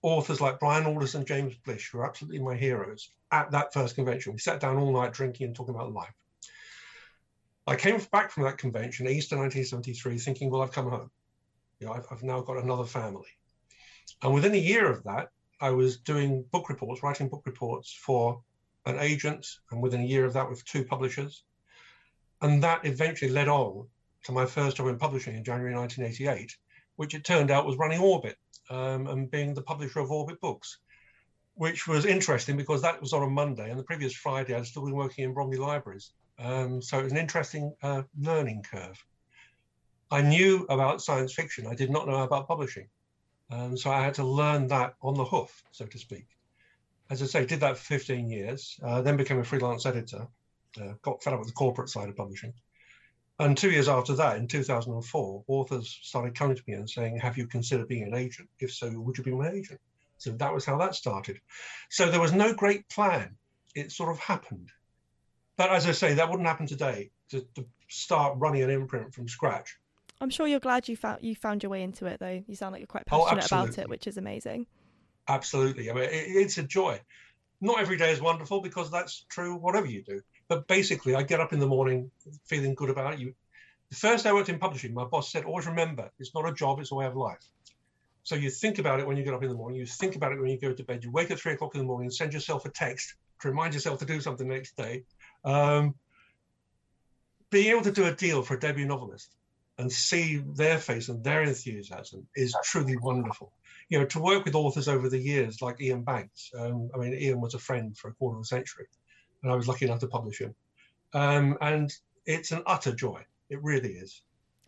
authors 0.02 0.42
like 0.42 0.60
Brian 0.60 0.84
Aldiss 0.84 1.16
and 1.16 1.26
James 1.26 1.56
Blish, 1.66 1.90
who 1.92 2.00
are 2.00 2.08
absolutely 2.08 2.40
my 2.40 2.56
heroes, 2.56 3.10
at 3.32 3.52
that 3.52 3.74
first 3.74 3.96
convention. 3.96 4.34
We 4.34 4.40
sat 4.40 4.60
down 4.60 4.78
all 4.78 4.92
night 4.92 5.14
drinking 5.14 5.48
and 5.48 5.56
talking 5.56 5.74
about 5.74 5.94
life. 5.94 6.14
I 7.66 7.76
came 7.78 7.98
back 8.12 8.32
from 8.32 8.44
that 8.44 8.58
convention, 8.58 9.08
Easter 9.08 9.38
1973, 9.38 10.18
thinking, 10.18 10.50
well, 10.50 10.62
I've 10.62 10.74
come 10.74 10.90
home. 10.90 11.10
You 11.80 11.88
know, 11.88 11.94
I've, 11.94 12.06
I've 12.12 12.24
now 12.24 12.42
got 12.42 12.58
another 12.58 12.84
family. 12.84 13.30
And 14.22 14.34
within 14.34 14.54
a 14.54 14.58
year 14.58 14.90
of 14.90 15.04
that, 15.04 15.30
I 15.62 15.70
was 15.70 15.98
doing 15.98 16.44
book 16.52 16.68
reports, 16.68 17.04
writing 17.04 17.30
book 17.30 17.44
reports 17.46 17.94
for 17.94 18.42
an 18.86 19.00
agent, 19.00 19.48
and 19.72 19.82
within 19.82 20.02
a 20.02 20.06
year 20.06 20.26
of 20.26 20.34
that, 20.34 20.50
with 20.50 20.66
two 20.66 20.84
publishers. 20.84 21.44
And 22.42 22.62
that 22.64 22.86
eventually 22.86 23.32
led 23.32 23.48
on 23.48 23.88
to 24.26 24.34
my 24.34 24.46
first 24.46 24.78
job 24.78 24.88
in 24.88 24.98
publishing 24.98 25.36
in 25.36 25.46
January 25.46 25.74
1988, 25.74 26.58
which 26.98 27.16
it 27.16 27.24
turned 27.24 27.50
out 27.50 27.66
was 27.66 27.78
running 27.78 28.00
Orbit 28.00 28.38
um, 28.70 29.08
and 29.08 29.32
being 29.32 29.54
the 29.54 29.62
publisher 29.62 30.00
of 30.00 30.12
Orbit 30.12 30.42
Books, 30.42 30.80
which 31.56 31.88
was 31.88 32.06
interesting 32.06 32.58
because 32.58 32.82
that 32.82 33.00
was 33.00 33.14
on 33.14 33.24
a 33.24 33.30
Monday, 33.30 33.70
and 33.70 33.80
the 33.80 33.84
previous 33.84 34.14
Friday 34.14 34.54
I'd 34.54 34.66
still 34.66 34.84
been 34.84 34.96
working 34.96 35.24
in 35.24 35.34
Bromley 35.34 35.58
Libraries. 35.58 36.12
Um, 36.40 36.82
so 36.82 37.00
it 37.00 37.04
was 37.04 37.12
an 37.12 37.18
interesting 37.18 37.76
uh, 37.82 38.04
learning 38.20 38.64
curve. 38.70 39.04
I 40.12 40.22
knew 40.22 40.66
about 40.70 41.02
science 41.02 41.34
fiction, 41.34 41.68
I 41.68 41.76
did 41.76 41.90
not 41.90 42.08
know 42.08 42.22
about 42.24 42.48
publishing. 42.48 42.88
Um, 43.50 43.78
so 43.78 43.92
I 43.92 44.04
had 44.04 44.16
to 44.16 44.24
learn 44.24 44.68
that 44.68 44.96
on 45.02 45.16
the 45.16 45.26
hoof, 45.26 45.64
so 45.72 45.86
to 45.86 45.98
speak. 45.98 46.26
As 47.10 47.22
I 47.22 47.26
say, 47.26 47.46
did 47.46 47.60
that 47.60 47.78
for 47.78 47.84
15 47.84 48.30
years, 48.30 48.80
uh, 48.84 49.02
then 49.02 49.18
became 49.18 49.40
a 49.40 49.44
freelance 49.44 49.86
editor, 49.86 50.28
uh, 50.82 50.94
got 51.02 51.24
fed 51.24 51.34
up 51.34 51.40
with 51.40 51.50
the 51.50 51.54
corporate 51.54 51.90
side 51.90 52.10
of 52.10 52.16
publishing, 52.16 52.54
and 53.40 53.58
two 53.58 53.72
years 53.72 53.90
after 53.90 54.14
that, 54.16 54.38
in 54.38 54.48
2004, 54.48 55.44
authors 55.48 56.00
started 56.04 56.36
coming 56.36 56.56
to 56.56 56.64
me 56.68 56.74
and 56.74 56.90
saying, 56.90 57.18
Have 57.18 57.38
you 57.38 57.48
considered 57.48 57.88
being 57.88 58.04
an 58.04 58.14
agent? 58.14 58.48
If 58.60 58.74
so, 58.74 58.90
would 59.00 59.18
you 59.18 59.24
be 59.24 59.32
my 59.32 59.50
agent? 59.50 59.82
So 60.20 60.32
that 60.32 60.54
was 60.54 60.66
how 60.66 60.78
that 60.78 60.96
started. 60.96 61.40
So 61.90 62.10
there 62.10 62.22
was 62.22 62.32
no 62.32 62.54
great 62.54 62.88
plan. 62.90 63.36
It 63.76 63.92
sort 63.92 64.12
of 64.12 64.20
happened. 64.20 64.70
But 65.58 65.70
as 65.70 65.86
I 65.86 65.92
say, 65.92 66.16
that 66.16 66.30
wouldn't 66.30 66.48
happen 66.48 66.68
today 66.68 67.12
to, 67.30 67.42
to 67.56 67.66
start 67.88 68.38
running 68.38 68.64
an 68.64 68.70
imprint 68.70 69.14
from 69.14 69.28
scratch. 69.28 69.78
I'm 70.20 70.30
sure 70.30 70.48
you're 70.48 70.60
glad 70.60 70.88
you 70.88 70.96
found 70.96 71.22
you 71.22 71.36
found 71.36 71.64
your 71.64 71.70
way 71.70 71.84
into 71.84 72.06
it, 72.06 72.20
though. 72.20 72.44
You 72.48 72.56
sound 72.56 72.72
like 72.72 72.80
you're 72.80 72.88
quite 72.88 73.04
oh, 73.12 73.26
passionate 73.26 73.52
oh, 73.52 73.64
about 73.64 73.78
it, 73.78 73.90
which 73.90 74.08
is 74.08 74.18
amazing. 74.18 74.68
Absolutely. 75.28 75.90
I 75.90 75.94
mean, 75.94 76.04
it, 76.04 76.10
it's 76.12 76.58
a 76.58 76.64
joy. 76.64 77.00
Not 77.62 77.80
every 77.80 77.98
day 77.98 78.12
is 78.12 78.22
wonderful 78.22 78.62
because 78.62 78.92
that's 78.92 79.26
true, 79.30 79.56
whatever 79.56 79.88
you 79.88 80.04
do. 80.04 80.22
But 80.48 80.68
basically, 80.68 81.16
I 81.16 81.24
get 81.24 81.40
up 81.40 81.54
in 81.54 81.60
the 81.60 81.68
morning 81.68 82.12
feeling 82.46 82.76
good 82.76 82.90
about 82.90 83.14
it. 83.14 83.20
You, 83.20 83.34
The 83.90 83.96
first 83.96 84.24
day 84.24 84.32
I 84.32 84.34
worked 84.34 84.50
in 84.50 84.60
publishing, 84.60 84.94
my 84.94 85.06
boss 85.06 85.32
said, 85.32 85.46
always 85.46 85.66
remember, 85.66 86.10
it's 86.20 86.34
not 86.34 86.48
a 86.48 86.54
job, 86.54 86.80
it's 86.80 86.92
a 86.92 86.96
way 86.96 87.06
of 87.06 87.16
life. 87.16 87.44
So 88.24 88.36
you 88.36 88.50
think 88.50 88.80
about 88.80 89.00
it 89.00 89.08
when 89.08 89.18
you 89.18 89.24
get 89.24 89.34
up 89.34 89.44
in 89.44 89.50
the 89.50 89.56
morning, 89.56 89.80
you 89.80 89.86
think 89.86 90.16
about 90.16 90.32
it 90.32 90.42
when 90.42 90.50
you 90.50 90.60
go 90.60 90.74
to 90.74 90.84
bed, 90.84 91.04
you 91.04 91.12
wake 91.12 91.32
at 91.32 91.40
three 91.40 91.54
o'clock 91.54 91.76
in 91.76 91.80
the 91.80 91.88
morning, 91.88 92.10
send 92.10 92.34
yourself 92.34 92.66
a 92.66 92.70
text 92.70 93.16
to 93.42 93.50
remind 93.50 93.74
yourself 93.74 94.00
to 94.00 94.06
do 94.06 94.22
something 94.22 94.48
the 94.48 94.54
next 94.54 94.76
day. 94.78 95.04
Um, 95.44 95.96
being 97.50 97.72
able 97.72 97.84
to 97.84 97.92
do 97.92 98.06
a 98.06 98.16
deal 98.16 98.42
for 98.42 98.56
a 98.56 98.60
debut 98.60 98.86
novelist 98.86 99.36
and 99.78 99.92
see 99.92 100.38
their 100.38 100.78
face 100.78 101.10
and 101.10 101.24
their 101.24 101.44
enthusiasm 101.44 102.28
is 102.36 102.56
truly 102.64 102.98
wonderful. 102.98 103.52
You 103.90 104.00
know, 104.00 104.06
to 104.06 104.20
work 104.20 104.46
with 104.46 104.56
authors 104.56 104.88
over 104.88 105.10
the 105.10 105.20
years 105.20 105.62
like 105.62 105.82
Iain 105.82 106.04
Banks. 106.04 106.52
Um, 106.58 106.90
I 106.96 106.98
mean, 106.98 107.14
Ian 107.14 107.42
was 107.42 107.54
a 107.54 107.60
friend 107.60 107.96
for 107.96 108.10
a 108.10 108.14
quarter 108.14 108.38
of 108.38 108.44
a 108.44 108.46
century, 108.46 108.86
and 109.42 109.52
I 109.52 109.56
was 109.56 109.68
lucky 109.68 109.86
enough 109.86 110.00
to 110.00 110.08
publish 110.08 110.40
him. 110.40 110.56
Um, 111.14 111.58
and 111.62 111.94
it's 112.26 112.52
an 112.52 112.64
utter 112.66 112.94
joy. 112.94 113.22
It 113.50 113.62
really 113.62 113.92
is. 113.92 114.22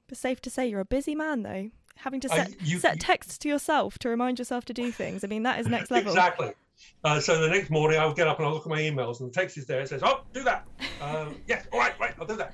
But 0.08 0.18
safe 0.18 0.42
to 0.42 0.50
say, 0.50 0.68
you're 0.68 0.82
a 0.82 0.86
busy 0.86 1.16
man, 1.16 1.44
though. 1.44 1.72
Having 1.98 2.22
to 2.22 2.30
set, 2.30 2.62
you, 2.62 2.78
set 2.78 3.00
texts 3.00 3.38
to 3.40 3.48
yourself 3.48 3.98
to 4.00 4.10
remind 4.10 4.38
yourself 4.38 4.66
to 4.66 4.74
do 4.74 4.92
things. 4.92 5.24
I 5.24 5.28
mean, 5.28 5.44
that 5.44 5.60
is 5.60 5.68
next 5.68 5.90
level. 5.90 6.12
exactly. 6.12 6.52
Uh, 7.04 7.20
so 7.20 7.40
the 7.40 7.50
next 7.50 7.70
morning, 7.70 8.00
I'll 8.00 8.14
get 8.14 8.28
up 8.28 8.40
and 8.40 8.48
I'll 8.48 8.54
look 8.54 8.66
at 8.66 8.70
my 8.70 8.80
emails, 8.82 9.20
and 9.20 9.30
the 9.30 9.34
text 9.34 9.58
is 9.58 9.66
there. 9.66 9.80
It 9.82 9.90
says, 9.90 10.02
"Oh, 10.04 10.22
do 10.34 10.44
that." 10.44 10.66
Um, 11.02 11.36
yes, 11.48 11.66
all 11.72 11.80
right, 11.80 11.98
right, 12.00 12.14
I'll 12.20 12.28
do 12.28 12.36
that. 12.38 12.54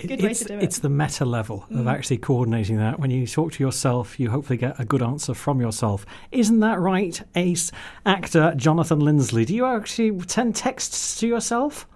Good 0.00 0.22
way 0.22 0.30
it's, 0.30 0.38
to 0.40 0.44
do 0.46 0.54
it. 0.54 0.62
it's 0.62 0.78
the 0.78 0.88
meta 0.88 1.24
level 1.24 1.64
of 1.70 1.76
Mm. 1.86 1.90
actually 1.92 2.18
coordinating 2.18 2.76
that. 2.76 3.00
When 3.00 3.10
you 3.10 3.26
talk 3.26 3.50
to 3.54 3.64
yourself, 3.64 4.20
you 4.20 4.30
hopefully 4.30 4.56
get 4.56 4.78
a 4.78 4.84
good 4.84 5.02
answer 5.02 5.34
from 5.34 5.60
yourself. 5.60 6.06
Isn't 6.30 6.60
that 6.60 6.78
right, 6.78 7.20
ace 7.34 7.72
actor 8.06 8.54
Jonathan 8.56 9.00
Lindsley? 9.00 9.44
Do 9.44 9.56
you 9.56 9.66
actually 9.66 10.16
send 10.28 10.54
texts 10.54 11.18
to 11.18 11.26
yourself? 11.26 11.88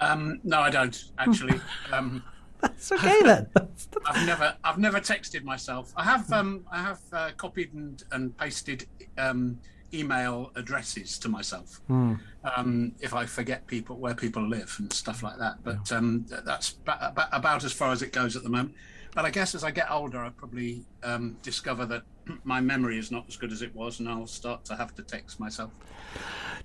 Um, 0.00 0.40
no, 0.42 0.58
I 0.60 0.70
don't 0.70 1.04
actually. 1.18 1.60
Um, 1.92 2.22
That's 2.60 2.90
okay 2.90 3.22
then. 3.22 3.46
I've 4.06 4.26
never, 4.26 4.56
I've 4.64 4.78
never 4.78 4.98
texted 4.98 5.44
myself. 5.44 5.92
I 5.96 6.02
have, 6.02 6.32
um, 6.32 6.64
I 6.72 6.82
have 6.82 7.00
uh, 7.12 7.30
copied 7.36 7.72
and, 7.74 8.02
and 8.10 8.36
pasted 8.36 8.86
um, 9.16 9.60
email 9.94 10.52
addresses 10.54 11.18
to 11.18 11.28
myself 11.28 11.80
Hmm. 11.86 12.14
um, 12.56 12.92
if 13.00 13.14
I 13.14 13.26
forget 13.26 13.66
people 13.66 13.96
where 13.96 14.14
people 14.14 14.46
live 14.48 14.74
and 14.78 14.92
stuff 14.92 15.22
like 15.22 15.38
that. 15.38 15.62
But 15.64 15.90
um, 15.92 16.26
that's 16.44 16.72
ba- 16.72 17.12
ba- 17.14 17.28
about 17.32 17.64
as 17.64 17.72
far 17.72 17.90
as 17.92 18.02
it 18.02 18.12
goes 18.12 18.36
at 18.36 18.42
the 18.42 18.48
moment. 18.50 18.74
But 19.14 19.24
I 19.24 19.30
guess 19.30 19.54
as 19.54 19.64
I 19.64 19.70
get 19.70 19.90
older, 19.90 20.18
I 20.22 20.28
probably 20.30 20.84
um, 21.02 21.36
discover 21.42 21.86
that 21.86 22.02
my 22.44 22.60
memory 22.60 22.98
is 22.98 23.10
not 23.10 23.24
as 23.28 23.36
good 23.36 23.52
as 23.52 23.62
it 23.62 23.74
was, 23.74 24.00
and 24.00 24.08
I'll 24.08 24.26
start 24.26 24.64
to 24.66 24.76
have 24.76 24.94
to 24.96 25.02
text 25.02 25.40
myself. 25.40 25.70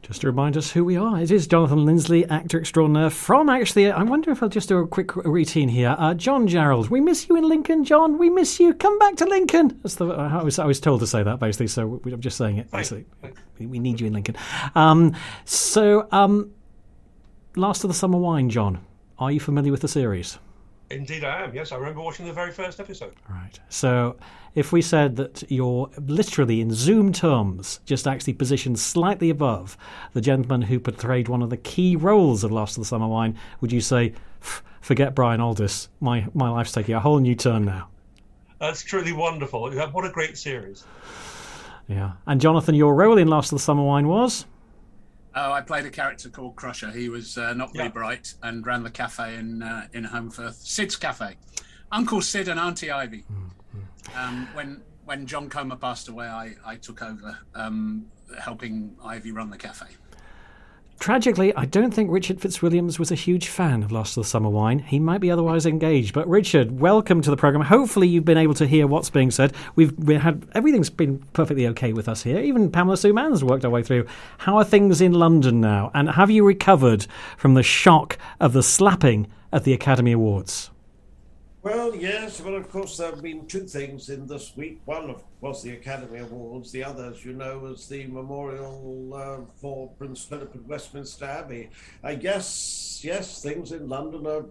Just 0.01 0.21
to 0.21 0.27
remind 0.27 0.57
us 0.57 0.71
who 0.71 0.83
we 0.83 0.97
are, 0.97 1.21
it 1.21 1.31
is 1.31 1.47
Jonathan 1.47 1.85
Linsley, 1.85 2.29
actor 2.29 2.59
extraordinaire 2.59 3.09
from 3.09 3.49
actually. 3.49 3.89
I 3.89 4.03
wonder 4.03 4.31
if 4.31 4.43
I'll 4.43 4.49
just 4.49 4.67
do 4.69 4.79
a 4.79 4.87
quick 4.87 5.15
routine 5.15 5.69
here. 5.69 5.95
Uh, 5.97 6.13
John 6.13 6.47
Jarrold, 6.47 6.89
we 6.89 6.99
miss 6.99 7.29
you 7.29 7.37
in 7.37 7.47
Lincoln, 7.47 7.85
John. 7.85 8.17
We 8.17 8.29
miss 8.29 8.59
you. 8.59 8.73
Come 8.73 8.99
back 8.99 9.15
to 9.17 9.25
Lincoln. 9.25 9.79
That's 9.81 9.95
the 9.95 10.07
I 10.07 10.43
was 10.43 10.59
I 10.59 10.65
was 10.65 10.79
told 10.79 10.99
to 11.01 11.07
say 11.07 11.23
that 11.23 11.39
basically, 11.39 11.67
so 11.67 11.87
we, 11.87 12.11
I'm 12.11 12.21
just 12.21 12.37
saying 12.37 12.57
it 12.57 12.69
basically. 12.71 13.05
We, 13.59 13.65
we 13.65 13.79
need 13.79 14.01
you 14.01 14.07
in 14.07 14.13
Lincoln. 14.13 14.35
Um, 14.75 15.15
so, 15.45 16.07
um, 16.11 16.51
last 17.55 17.83
of 17.83 17.87
the 17.87 17.93
summer 17.93 18.17
wine, 18.17 18.49
John. 18.49 18.85
Are 19.19 19.31
you 19.31 19.39
familiar 19.39 19.71
with 19.71 19.81
the 19.81 19.87
series? 19.87 20.37
Indeed, 20.93 21.23
I 21.23 21.43
am. 21.43 21.53
Yes, 21.53 21.71
I 21.71 21.77
remember 21.77 22.01
watching 22.01 22.25
the 22.25 22.33
very 22.33 22.51
first 22.51 22.79
episode. 22.79 23.13
Right. 23.29 23.59
So, 23.69 24.15
if 24.55 24.71
we 24.71 24.81
said 24.81 25.15
that 25.15 25.43
you're 25.49 25.89
literally 25.97 26.61
in 26.61 26.73
Zoom 26.73 27.11
terms, 27.11 27.79
just 27.85 28.07
actually 28.07 28.33
positioned 28.33 28.79
slightly 28.79 29.29
above 29.29 29.77
the 30.13 30.21
gentleman 30.21 30.61
who 30.63 30.79
portrayed 30.79 31.27
one 31.27 31.41
of 31.41 31.49
the 31.49 31.57
key 31.57 31.95
roles 31.95 32.43
of 32.43 32.51
Last 32.51 32.77
of 32.77 32.83
the 32.83 32.87
Summer 32.87 33.07
Wine, 33.07 33.37
would 33.61 33.71
you 33.71 33.81
say, 33.81 34.13
forget 34.81 35.15
Brian 35.15 35.41
Aldiss? 35.41 35.87
My 35.99 36.27
my 36.33 36.49
life's 36.49 36.71
taking 36.71 36.95
a 36.95 36.99
whole 36.99 37.19
new 37.19 37.35
turn 37.35 37.65
now. 37.65 37.89
That's 38.59 38.83
truly 38.83 39.11
wonderful. 39.11 39.71
What 39.71 40.05
a 40.05 40.09
great 40.09 40.37
series. 40.37 40.85
Yeah. 41.87 42.13
And 42.27 42.39
Jonathan, 42.39 42.75
your 42.75 42.95
role 42.95 43.17
in 43.17 43.27
Last 43.27 43.51
of 43.51 43.57
the 43.57 43.63
Summer 43.63 43.83
Wine 43.83 44.07
was. 44.07 44.45
Oh, 45.35 45.51
I 45.51 45.61
played 45.61 45.85
a 45.85 45.89
character 45.89 46.29
called 46.29 46.55
Crusher. 46.55 46.91
He 46.91 47.09
was 47.09 47.37
uh, 47.37 47.53
not 47.53 47.73
very 47.73 47.89
bright 47.89 48.35
and 48.43 48.65
ran 48.65 48.83
the 48.83 48.91
cafe 48.91 49.35
in 49.35 49.63
uh, 49.63 49.87
in 49.93 50.05
Holmfirth, 50.05 50.55
Sid's 50.55 50.95
Cafe. 50.95 51.35
Uncle 51.91 52.21
Sid 52.21 52.47
and 52.47 52.59
Auntie 52.59 52.91
Ivy. 52.91 53.23
Um, 54.15 54.47
when 54.53 54.81
when 55.05 55.25
John 55.25 55.49
Comer 55.49 55.75
passed 55.75 56.07
away, 56.07 56.27
I, 56.27 56.55
I 56.65 56.75
took 56.75 57.01
over 57.01 57.37
um, 57.55 58.05
helping 58.39 58.95
Ivy 59.03 59.31
run 59.31 59.49
the 59.49 59.57
cafe. 59.57 59.87
Tragically, 60.99 61.53
I 61.55 61.65
don't 61.65 61.93
think 61.93 62.09
Richard 62.09 62.39
Fitzwilliams 62.39 62.97
was 62.97 63.11
a 63.11 63.15
huge 63.15 63.47
fan 63.47 63.83
of 63.83 63.91
Lost 63.91 64.15
of 64.15 64.23
the 64.23 64.29
Summer 64.29 64.49
Wine. 64.49 64.79
He 64.79 64.99
might 64.99 65.19
be 65.19 65.29
otherwise 65.29 65.65
engaged. 65.65 66.13
But 66.13 66.27
Richard, 66.29 66.79
welcome 66.79 67.21
to 67.21 67.29
the 67.29 67.35
program. 67.35 67.65
Hopefully, 67.65 68.07
you've 68.07 68.23
been 68.23 68.37
able 68.37 68.53
to 68.53 68.65
hear 68.65 68.87
what's 68.87 69.09
being 69.09 69.29
said. 69.29 69.53
We've 69.75 69.91
we 69.97 70.15
had 70.15 70.47
everything's 70.53 70.89
been 70.89 71.19
perfectly 71.33 71.67
okay 71.67 71.91
with 71.91 72.07
us 72.07 72.23
here. 72.23 72.39
Even 72.39 72.71
Pamela 72.71 72.95
Sue 72.95 73.11
Mann's 73.11 73.43
worked 73.43 73.65
our 73.65 73.71
way 73.71 73.83
through. 73.83 74.05
How 74.37 74.57
are 74.57 74.63
things 74.63 75.01
in 75.01 75.11
London 75.11 75.59
now? 75.59 75.91
And 75.93 76.09
have 76.11 76.31
you 76.31 76.45
recovered 76.45 77.05
from 77.37 77.53
the 77.53 77.63
shock 77.63 78.17
of 78.39 78.53
the 78.53 78.63
slapping 78.63 79.27
at 79.51 79.65
the 79.65 79.73
Academy 79.73 80.13
Awards? 80.13 80.71
Well, 81.63 81.95
yes, 81.95 82.41
well, 82.41 82.55
of 82.55 82.69
course 82.69 82.97
there 82.97 83.09
have 83.09 83.21
been 83.21 83.47
two 83.47 83.65
things 83.65 84.09
in 84.09 84.27
this 84.27 84.51
week. 84.57 84.81
One 84.83 85.09
of 85.09 85.23
was 85.39 85.63
the 85.63 85.71
Academy 85.71 86.19
Awards. 86.19 86.73
The 86.73 86.83
other, 86.83 87.05
as 87.05 87.23
you 87.23 87.31
know, 87.31 87.59
was 87.59 87.87
the 87.87 88.05
memorial 88.07 89.13
uh, 89.15 89.37
for 89.55 89.87
Prince 89.97 90.25
Philip 90.25 90.53
at 90.53 90.65
Westminster 90.65 91.23
Abbey. 91.23 91.69
I 92.03 92.15
guess, 92.15 92.99
yes, 93.01 93.41
things 93.41 93.71
in 93.71 93.87
London 93.87 94.27
are 94.27 94.45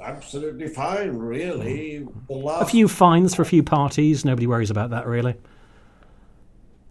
absolutely 0.00 0.68
fine, 0.68 1.16
really. 1.16 2.06
The 2.28 2.36
A 2.60 2.66
few 2.66 2.86
fines 2.86 3.34
for 3.34 3.42
a 3.42 3.46
few 3.46 3.64
parties. 3.64 4.24
Nobody 4.24 4.46
worries 4.46 4.70
about 4.70 4.90
that, 4.90 5.08
really. 5.08 5.34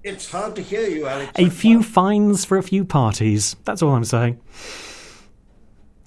It's 0.04 0.30
hard 0.30 0.58
to 0.58 0.62
hear 0.62 0.88
you, 0.90 1.08
Alex. 1.08 1.32
A 1.36 1.50
few 1.50 1.82
fines 1.82 2.44
for 2.44 2.58
a 2.58 2.64
few 2.64 2.84
parties. 2.84 3.56
That's 3.64 3.82
all 3.82 3.96
I'm 3.96 4.04
saying. 4.04 4.38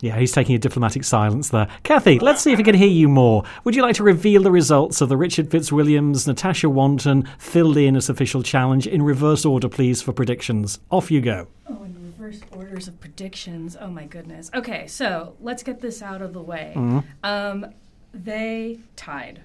Yeah, 0.05 0.19
he's 0.19 0.33
taking 0.33 0.55
a 0.55 0.59
diplomatic 0.59 1.03
silence 1.03 1.49
there. 1.49 1.67
Cathy, 1.83 2.19
let's 2.19 2.43
see 2.43 2.53
if 2.53 2.59
we 2.59 2.63
can 2.65 2.75
hear 2.75 2.87
you 2.89 3.09
more. 3.09 3.43
Would 3.65 3.75
you 3.75 3.81
like 3.81 3.95
to 3.97 4.03
reveal 4.03 4.43
the 4.43 4.51
results 4.51 5.01
of 5.01 5.09
the 5.09 5.17
Richard 5.17 5.49
Fitzwilliams, 5.49 6.27
Natasha 6.27 6.69
Wanton, 6.69 7.27
Phil 7.39 7.67
Leonis 7.67 8.11
official 8.11 8.43
challenge 8.43 8.87
in 8.87 9.01
reverse 9.01 9.47
order, 9.47 9.67
please, 9.67 10.03
for 10.03 10.13
predictions? 10.13 10.79
Off 10.91 11.11
you 11.11 11.23
go. 11.23 11.47
Oh, 11.67 11.83
in 11.85 11.95
reverse 12.19 12.43
orders 12.53 12.87
of 12.87 13.01
predictions. 13.01 13.79
Oh 13.81 13.89
my 13.89 14.05
goodness. 14.05 14.51
Okay, 14.55 14.87
so 14.89 15.37
let's 15.41 15.63
get 15.63 15.81
this 15.81 16.03
out 16.03 16.21
of 16.21 16.35
the 16.35 16.43
way. 16.43 16.75
Mhm. 16.77 17.03
Um, 17.23 17.67
they 18.13 18.81
tied. 18.97 19.41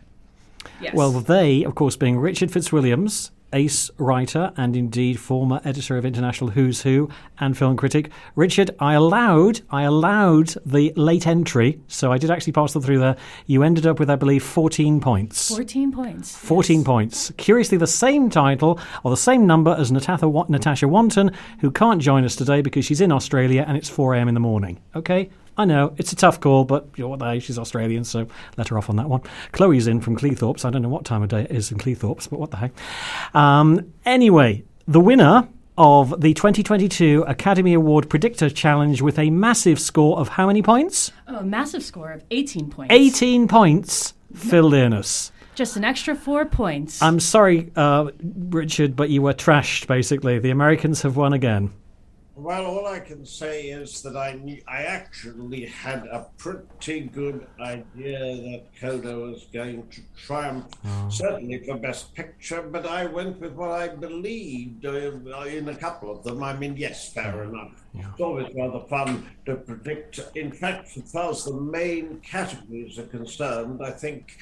Yes. 0.82 0.94
Well, 0.94 1.12
they, 1.12 1.64
of 1.64 1.76
course, 1.76 1.96
being 1.96 2.18
Richard 2.20 2.50
Fitzwilliams, 2.52 3.32
ace 3.54 3.90
writer 3.98 4.52
and 4.58 4.76
indeed 4.76 5.20
former 5.20 5.62
editor 5.64 5.98
of 5.98 6.06
International 6.06 6.50
Who's 6.52 6.82
Who 6.82 7.10
and 7.40 7.58
film 7.58 7.78
critic. 7.78 8.12
Richard, 8.36 8.76
I 8.80 8.94
allowed, 8.94 9.62
I 9.70 9.84
allowed 9.84 10.56
the 10.66 10.94
late 10.96 11.28
entry, 11.28 11.80
so 11.88 12.12
I 12.12 12.18
did 12.18 12.32
actually 12.32 12.54
pass 12.54 12.74
them 12.74 12.82
through 12.82 13.00
there. 13.00 13.16
You 13.46 13.64
ended 13.64 13.86
up 13.86 14.00
with, 14.00 14.10
I 14.10 14.16
believe, 14.16 14.44
14 14.44 15.00
points. 15.00 15.50
14 15.56 15.92
points. 15.92 16.36
14 16.36 16.84
points. 16.84 17.32
Curiously, 17.38 17.78
the 17.78 17.88
same 17.88 18.30
title 18.30 18.80
or 19.04 19.12
the 19.12 19.18
same 19.18 19.46
number 19.48 19.76
as 19.78 19.92
Natasha, 19.92 20.28
Natasha 20.48 20.88
Wanton, 20.88 21.32
who 21.60 21.72
can't 21.72 22.02
join 22.02 22.24
us 22.24 22.36
today 22.36 22.62
because 22.62 22.86
she's 22.86 23.02
in 23.02 23.12
Australia 23.12 23.66
and 23.68 23.78
it's 23.78 23.90
4 23.90 24.16
a.m. 24.16 24.28
in 24.28 24.34
the 24.34 24.40
morning. 24.40 24.80
Okay? 24.96 25.30
I 25.60 25.66
know, 25.66 25.94
it's 25.98 26.14
a 26.14 26.16
tough 26.16 26.40
call, 26.40 26.64
but 26.64 26.88
you 26.96 27.04
know 27.04 27.10
what 27.10 27.20
the 27.20 27.26
heck, 27.26 27.42
she's 27.42 27.60
Australian, 27.60 28.06
so 28.06 28.26
let 28.56 28.70
her 28.70 28.78
off 28.78 28.90
on 28.90 28.96
that 28.96 29.10
one. 29.10 29.20
Chloey's 29.52 29.88
in 29.88 30.00
from 30.00 30.16
Cleethorpes. 30.16 30.64
I 30.64 30.70
don't 30.70 30.82
know 30.82 30.88
what 30.88 31.04
time 31.04 31.22
of 31.22 31.28
day 31.28 31.42
it 31.42 31.52
is 31.52 31.70
in 31.70 31.78
Cleethorpes, 31.78 32.30
but 32.30 32.40
what 32.40 32.52
the 32.52 32.56
heck. 32.56 32.72
Um, 33.36 33.92
anyway, 34.06 34.64
the 34.88 35.02
winner 35.02 35.50
of 35.78 36.22
the 36.22 36.34
2022 36.34 37.26
Academy 37.28 37.74
Award 37.74 38.10
Predictor 38.10 38.50
Challenge 38.50 39.02
with 39.02 39.20
a 39.20 39.30
massive 39.32 39.82
score 39.82 40.18
of 40.18 40.30
how 40.30 40.48
many 40.48 40.62
points? 40.62 41.12
Oh, 41.28 41.40
a 41.40 41.44
massive 41.44 41.84
score 41.84 42.14
of 42.14 42.24
18 42.32 42.70
points. 42.70 42.94
18 42.94 43.50
points, 43.50 44.14
Phil 44.34 44.70
Learnus. 44.70 45.34
Just 45.56 45.76
an 45.76 45.84
extra 45.84 46.16
four 46.16 46.46
points. 46.46 47.02
I'm 47.02 47.20
sorry, 47.20 47.70
uh, 47.76 48.12
Richard, 48.24 48.96
but 48.96 49.10
you 49.10 49.22
were 49.22 49.34
trashed, 49.34 49.88
basically. 49.88 50.40
The 50.40 50.52
Americans 50.52 51.02
have 51.02 51.18
won 51.18 51.34
again. 51.34 51.74
Well, 52.40 52.66
all 52.68 52.88
I 52.88 53.00
can 53.02 53.26
say 53.26 53.64
is 53.68 54.02
that 54.02 54.16
I 54.16 54.32
knew, 54.34 54.62
I 54.66 54.84
actually 54.84 55.66
had 55.66 56.06
a 56.06 56.26
pretty 56.38 57.02
good 57.02 57.46
idea 57.60 58.18
that 58.18 58.64
Coda 58.80 59.20
was 59.20 59.48
going 59.52 59.86
to 59.90 60.02
triumph, 60.16 60.68
certainly 61.10 61.58
for 61.66 61.76
Best 61.78 62.16
Picture, 62.16 62.62
but 62.62 62.86
I 62.86 63.08
went 63.08 63.42
with 63.42 63.52
what 63.54 63.72
I 63.72 63.90
believed 63.90 64.86
uh, 64.86 65.12
in 65.42 65.68
a 65.68 65.76
couple 65.76 66.12
of 66.18 66.24
them. 66.24 66.42
I 66.42 66.56
mean, 66.56 66.78
yes, 66.78 67.12
fair 67.12 67.44
enough. 67.44 67.74
It's 67.94 68.22
always 68.22 68.56
rather 68.56 68.86
fun 68.88 69.30
to 69.46 69.58
predict. 69.58 70.22
In 70.36 70.54
fact, 70.54 70.96
as 70.96 71.12
far 71.12 71.32
as 71.32 71.44
the 71.44 71.54
main 71.54 72.22
categories 72.22 72.98
are 73.00 73.08
concerned, 73.08 73.82
I 73.84 73.92
think 73.92 74.38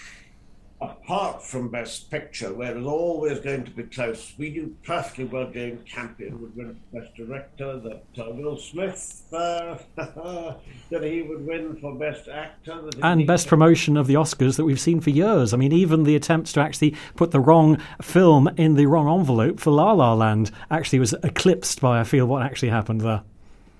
apart 0.79 1.41
from 1.41 1.69
Best 1.69 2.11
Picture, 2.11 2.53
where 2.53 2.77
it's 2.77 2.85
always 2.85 3.39
going 3.39 3.63
to 3.63 3.71
be 3.71 3.83
close, 3.83 4.33
we 4.37 4.49
knew 4.49 4.75
perfectly 4.83 5.25
well 5.25 5.49
Jane 5.49 5.79
Campion 5.89 6.39
would 6.41 6.55
win 6.55 6.79
Best 6.93 7.15
Director, 7.15 7.79
that 7.79 8.03
uh, 8.23 8.31
Will 8.31 8.57
Smith, 8.57 9.23
uh, 9.33 9.77
that 9.95 11.03
he 11.03 11.23
would 11.23 11.45
win 11.45 11.77
for 11.81 11.95
Best 11.95 12.27
Actor. 12.27 12.89
And 13.01 13.25
Best 13.25 13.47
Promotion 13.47 13.97
of 13.97 14.07
the 14.07 14.13
Oscars 14.13 14.57
that 14.57 14.65
we've 14.65 14.79
seen 14.79 15.01
for 15.01 15.09
years. 15.09 15.53
I 15.53 15.57
mean, 15.57 15.71
even 15.71 16.03
the 16.03 16.15
attempts 16.15 16.53
to 16.53 16.61
actually 16.61 16.95
put 17.15 17.31
the 17.31 17.39
wrong 17.39 17.77
film 18.01 18.47
in 18.57 18.75
the 18.75 18.85
wrong 18.85 19.07
envelope 19.19 19.59
for 19.59 19.71
La 19.71 19.93
La 19.93 20.13
Land 20.13 20.51
actually 20.69 20.99
was 20.99 21.13
eclipsed 21.23 21.81
by, 21.81 21.99
I 21.99 22.03
feel, 22.03 22.25
what 22.27 22.43
actually 22.43 22.69
happened 22.69 23.01
there. 23.01 23.23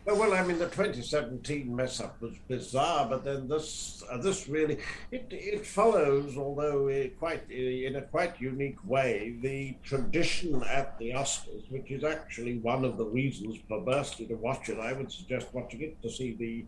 Well, 0.07 0.33
I 0.33 0.41
mean, 0.41 0.57
the 0.57 0.67
2017 0.67 1.75
mess 1.75 1.99
up 1.99 2.21
was 2.21 2.33
bizarre, 2.47 3.09
but 3.09 3.25
then 3.25 3.45
this 3.49 4.01
uh, 4.09 4.15
this 4.15 4.47
really 4.47 4.77
it, 5.11 5.27
it 5.29 5.65
follows, 5.65 6.37
although 6.37 6.89
quite 7.19 7.51
in 7.51 7.97
a 7.97 8.01
quite 8.03 8.39
unique 8.39 8.77
way, 8.85 9.35
the 9.41 9.75
tradition 9.83 10.63
at 10.63 10.97
the 10.97 11.09
Oscars, 11.11 11.69
which 11.69 11.91
is 11.91 12.05
actually 12.05 12.59
one 12.59 12.85
of 12.85 12.97
the 12.97 13.03
reasons 13.03 13.57
perversely 13.67 14.25
to 14.27 14.35
watch 14.35 14.69
it. 14.69 14.79
I 14.79 14.93
would 14.93 15.11
suggest 15.11 15.47
watching 15.51 15.81
it 15.81 16.01
to 16.01 16.09
see 16.09 16.31
the, 16.39 16.63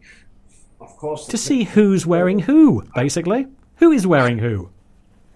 of 0.82 0.98
course, 0.98 1.26
to 1.28 1.38
see 1.38 1.64
who's 1.64 2.06
wearing 2.06 2.40
who, 2.40 2.84
basically. 2.94 3.48
Who 3.78 3.94
is 3.94 4.06
wearing 4.06 4.40
who? 4.40 4.70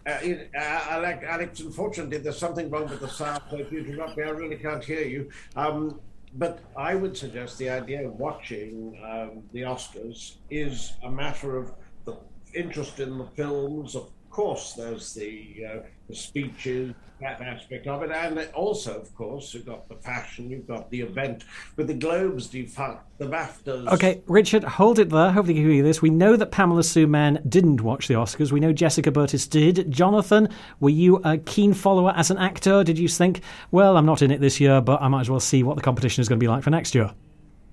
Uh, 0.05 0.17
it, 0.21 0.51
uh, 0.53 0.59
Alex, 0.89 1.23
Alex, 1.25 1.59
unfortunately, 1.61 2.17
there's 2.17 2.37
something 2.37 2.69
wrong 2.69 2.89
with 2.89 2.99
the 2.99 3.07
sound. 3.07 3.41
So 3.49 3.59
if 3.59 3.71
you 3.71 3.79
interrupt 3.79 4.17
me, 4.17 4.25
I 4.25 4.29
really 4.31 4.57
can't 4.57 4.83
hear 4.83 5.07
you. 5.07 5.29
Um, 5.55 6.01
but 6.35 6.59
I 6.75 6.95
would 6.95 7.15
suggest 7.15 7.57
the 7.57 7.69
idea 7.69 8.07
of 8.07 8.13
watching 8.19 8.99
um, 9.03 9.43
the 9.51 9.61
Oscars 9.61 10.35
is 10.49 10.93
a 11.03 11.09
matter 11.09 11.57
of 11.57 11.71
the 12.05 12.17
interest 12.53 12.99
in 12.99 13.17
the 13.17 13.27
films. 13.35 13.95
Of 13.95 14.09
course, 14.29 14.73
there's 14.73 15.13
the, 15.13 15.65
uh, 15.65 15.79
the 16.09 16.15
speeches, 16.15 16.93
that 17.23 17.41
aspect 17.41 17.87
of 17.87 18.03
it. 18.03 18.11
And 18.11 18.39
also, 18.53 18.99
of 18.99 19.13
course, 19.15 19.53
you've 19.53 19.65
got 19.65 19.87
the 19.89 19.95
fashion, 19.95 20.49
you've 20.49 20.67
got 20.67 20.89
the 20.89 21.01
event 21.01 21.43
with 21.75 21.87
the 21.87 21.93
Globes 21.93 22.47
defunct, 22.47 23.03
the 23.17 23.25
BAFTAs. 23.25 23.87
Okay, 23.93 24.21
Richard, 24.27 24.63
hold 24.63 24.99
it 24.99 25.09
there. 25.09 25.31
Hopefully, 25.31 25.57
you 25.57 25.63
can 25.63 25.71
hear 25.71 25.83
this. 25.83 26.01
We 26.01 26.09
know 26.09 26.35
that 26.35 26.51
Pamela 26.51 26.83
Sue 26.83 27.07
Mann 27.07 27.41
didn't 27.47 27.81
watch 27.81 28.07
the 28.07 28.13
Oscars. 28.13 28.51
We 28.51 28.59
know 28.59 28.73
Jessica 28.73 29.11
Burtis 29.11 29.47
did. 29.47 29.89
Jonathan, 29.89 30.49
were 30.79 30.89
you 30.89 31.17
a 31.23 31.37
keen 31.37 31.73
follower 31.73 32.13
as 32.15 32.29
an 32.31 32.37
actor? 32.37 32.83
Did 32.83 32.99
you 32.99 33.07
think, 33.07 33.41
well, 33.71 33.97
I'm 33.97 34.05
not 34.05 34.21
in 34.21 34.31
it 34.31 34.41
this 34.41 34.59
year, 34.59 34.81
but 34.81 35.01
I 35.01 35.07
might 35.07 35.21
as 35.21 35.29
well 35.29 35.39
see 35.39 35.63
what 35.63 35.75
the 35.75 35.81
competition 35.81 36.21
is 36.21 36.29
going 36.29 36.39
to 36.39 36.43
be 36.43 36.47
like 36.47 36.63
for 36.63 36.69
next 36.69 36.93
year? 36.93 37.11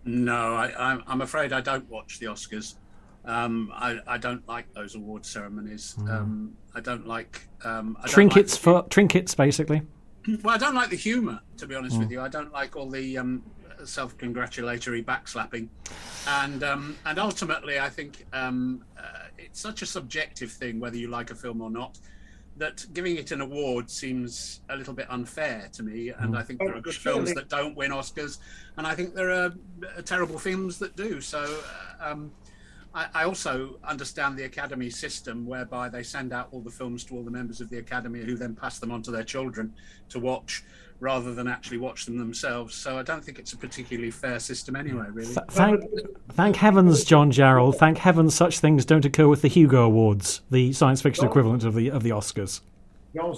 No, 0.05 0.55
I, 0.55 0.99
am 1.07 1.21
afraid 1.21 1.53
I 1.53 1.61
don't 1.61 1.89
watch 1.91 2.19
the 2.19 2.27
Oscars. 2.27 2.75
Um, 3.25 3.71
I, 3.75 3.99
I, 4.07 4.19
don't 4.19 4.47
like 4.49 4.73
those 4.73 4.95
award 4.95 5.27
ceremonies. 5.27 5.95
Mm. 5.99 6.11
Um, 6.11 6.57
I 6.75 6.81
don't 6.81 7.07
like 7.07 7.47
um, 7.65 7.97
I 8.03 8.09
trinkets 8.09 8.55
like 8.55 8.63
for 8.63 8.89
trinkets, 8.89 9.35
basically. 9.35 9.83
Well, 10.43 10.55
I 10.55 10.59
don't 10.59 10.75
like 10.75 10.91
the 10.91 10.97
humour, 10.97 11.41
to 11.57 11.67
be 11.67 11.75
honest 11.75 11.97
mm. 11.97 12.01
with 12.01 12.11
you. 12.11 12.21
I 12.21 12.29
don't 12.29 12.53
like 12.53 12.77
all 12.77 12.91
the 12.91 13.17
um, 13.17 13.43
self-congratulatory 13.85 15.03
backslapping, 15.03 15.69
and 16.29 16.63
um, 16.63 16.97
and 17.07 17.19
ultimately, 17.19 17.81
I 17.81 17.89
think 17.89 18.27
um, 18.33 18.85
uh, 18.99 19.29
it's 19.39 19.61
such 19.61 19.83
a 19.83 19.87
subjective 19.87 20.53
thing 20.53 20.79
whether 20.79 20.97
you 20.97 21.09
like 21.09 21.31
a 21.31 21.35
film 21.35 21.61
or 21.61 21.71
not. 21.71 21.99
That 22.57 22.85
giving 22.93 23.17
it 23.17 23.31
an 23.31 23.41
award 23.41 23.89
seems 23.89 24.61
a 24.69 24.77
little 24.77 24.93
bit 24.93 25.07
unfair 25.09 25.71
to 25.73 25.83
me, 25.83 26.11
and 26.11 26.35
mm. 26.35 26.39
I 26.39 26.43
think 26.43 26.59
there 26.59 26.77
are 26.77 26.81
good 26.81 26.95
films 26.95 27.33
that 27.33 27.49
don't 27.49 27.75
win 27.75 27.91
Oscars, 27.91 28.39
and 28.77 28.87
I 28.87 28.95
think 28.95 29.15
there 29.15 29.31
are 29.31 29.55
uh, 29.97 30.03
terrible 30.03 30.39
films 30.39 30.79
that 30.81 30.95
do. 30.97 31.21
So, 31.23 31.61
uh, 32.01 32.11
um, 32.11 32.31
I, 32.95 33.07
I, 33.15 33.25
also 33.25 33.79
understand 33.85 34.37
the 34.37 34.45
academy 34.45 34.91
system 34.91 35.47
whereby 35.47 35.89
they 35.89 36.03
send 36.03 36.33
out 36.33 36.49
all 36.51 36.61
the 36.61 36.71
films 36.71 37.05
to 37.05 37.15
all 37.15 37.23
the 37.23 37.31
members 37.31 37.61
of 37.61 37.71
the 37.71 37.79
academy 37.79 38.21
who 38.21 38.37
then 38.37 38.55
pass 38.55 38.79
them 38.79 38.91
on 38.91 39.03
to 39.03 39.11
their 39.11 39.23
children 39.23 39.73
to 40.09 40.19
watch 40.19 40.65
rather 40.99 41.35
than 41.35 41.49
actually 41.49 41.79
watch 41.79 42.05
them 42.05 42.19
themselves. 42.19 42.75
So 42.75 42.99
I 42.99 43.03
don't 43.03 43.25
think 43.25 43.39
it's 43.39 43.53
a 43.53 43.57
particularly 43.57 44.11
fair 44.11 44.39
system 44.39 44.77
anyway, 44.77 45.07
really. 45.11 45.35
Th- 45.35 45.47
thank, 45.49 45.83
thank 46.33 46.57
heavens, 46.57 47.05
John 47.05 47.33
Jarrold. 47.33 47.77
Thank 47.77 47.99
heavens 47.99 48.35
such 48.35 48.59
things 48.59 48.85
don't 48.85 49.05
occur 49.05 49.27
with 49.27 49.43
the 49.43 49.49
Hugo 49.49 49.85
Awards, 49.85 50.43
the 50.51 50.73
science 50.73 51.01
fiction 51.01 51.25
oh. 51.25 51.29
equivalent 51.29 51.65
of 51.65 51.75
the 51.75 51.89
of 51.91 52.03
the 52.03 52.11
Oscars. 52.11 52.61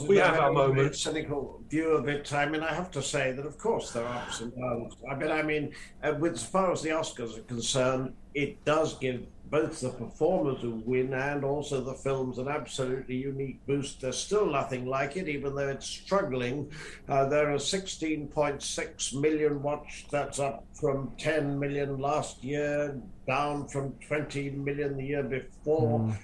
We 0.07 0.19
have 0.19 0.39
our 0.39 0.53
moments. 0.53 1.01
Cynical 1.01 1.63
view 1.69 1.91
of 1.91 2.09
it. 2.09 2.33
I 2.33 2.47
mean, 2.47 2.63
I 2.63 2.73
have 2.75 2.91
to 2.93 3.03
say 3.03 3.33
that, 3.33 3.47
of 3.47 3.59
course, 3.59 3.93
there 3.93 4.05
are 4.05 4.17
ups 4.23 4.41
and 4.41 4.53
downs. 4.55 4.95
I 5.11 5.15
mean, 5.15 5.31
I 5.31 5.43
mean, 5.43 5.73
uh, 6.03 6.15
with, 6.19 6.35
as 6.35 6.45
far 6.45 6.71
as 6.73 6.83
the 6.83 6.91
Oscars 6.91 7.39
are 7.39 7.43
concerned, 7.43 8.15
it 8.35 8.65
does 8.65 8.99
give 8.99 9.27
both 9.53 9.81
the 9.81 9.91
performers 9.91 10.63
who 10.63 10.83
win 10.87 11.13
and 11.13 11.45
also 11.45 11.83
the 11.83 11.93
film's 11.93 12.39
an 12.39 12.49
absolutely 12.49 13.17
unique 13.17 13.61
boost. 13.67 14.01
There's 14.01 14.17
still 14.19 14.47
nothing 14.47 14.87
like 14.87 15.19
it, 15.19 15.29
even 15.29 15.55
though 15.55 15.69
it's 15.69 15.87
struggling. 15.87 16.73
Uh, 17.07 17.27
there 17.27 17.53
are 17.53 17.59
16.6 17.59 19.21
million 19.21 19.63
watched. 19.63 20.11
That's 20.11 20.39
up 20.39 20.65
from 20.73 21.13
10 21.19 21.59
million 21.61 21.99
last 21.99 22.43
year, 22.43 22.99
down 23.27 23.69
from 23.69 23.93
20 24.09 24.51
million 24.53 24.97
the 24.97 25.05
year 25.05 25.23
before. 25.23 26.01
Mm. 26.01 26.17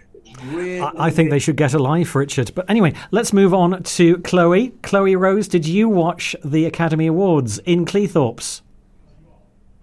Really 0.46 0.80
I, 0.80 0.92
I 1.06 1.10
think 1.10 1.30
they 1.30 1.38
should 1.38 1.56
get 1.56 1.74
a 1.74 1.78
life, 1.78 2.14
Richard. 2.14 2.52
But 2.54 2.68
anyway, 2.68 2.94
let's 3.10 3.32
move 3.32 3.52
on 3.54 3.82
to 3.82 4.16
Chloey. 4.18 4.72
Chloey 4.80 5.18
Rose, 5.18 5.48
did 5.48 5.66
you 5.66 5.88
watch 5.88 6.36
the 6.44 6.64
Academy 6.64 7.06
Awards 7.06 7.58
in 7.60 7.84
Cleethorpes? 7.84 8.62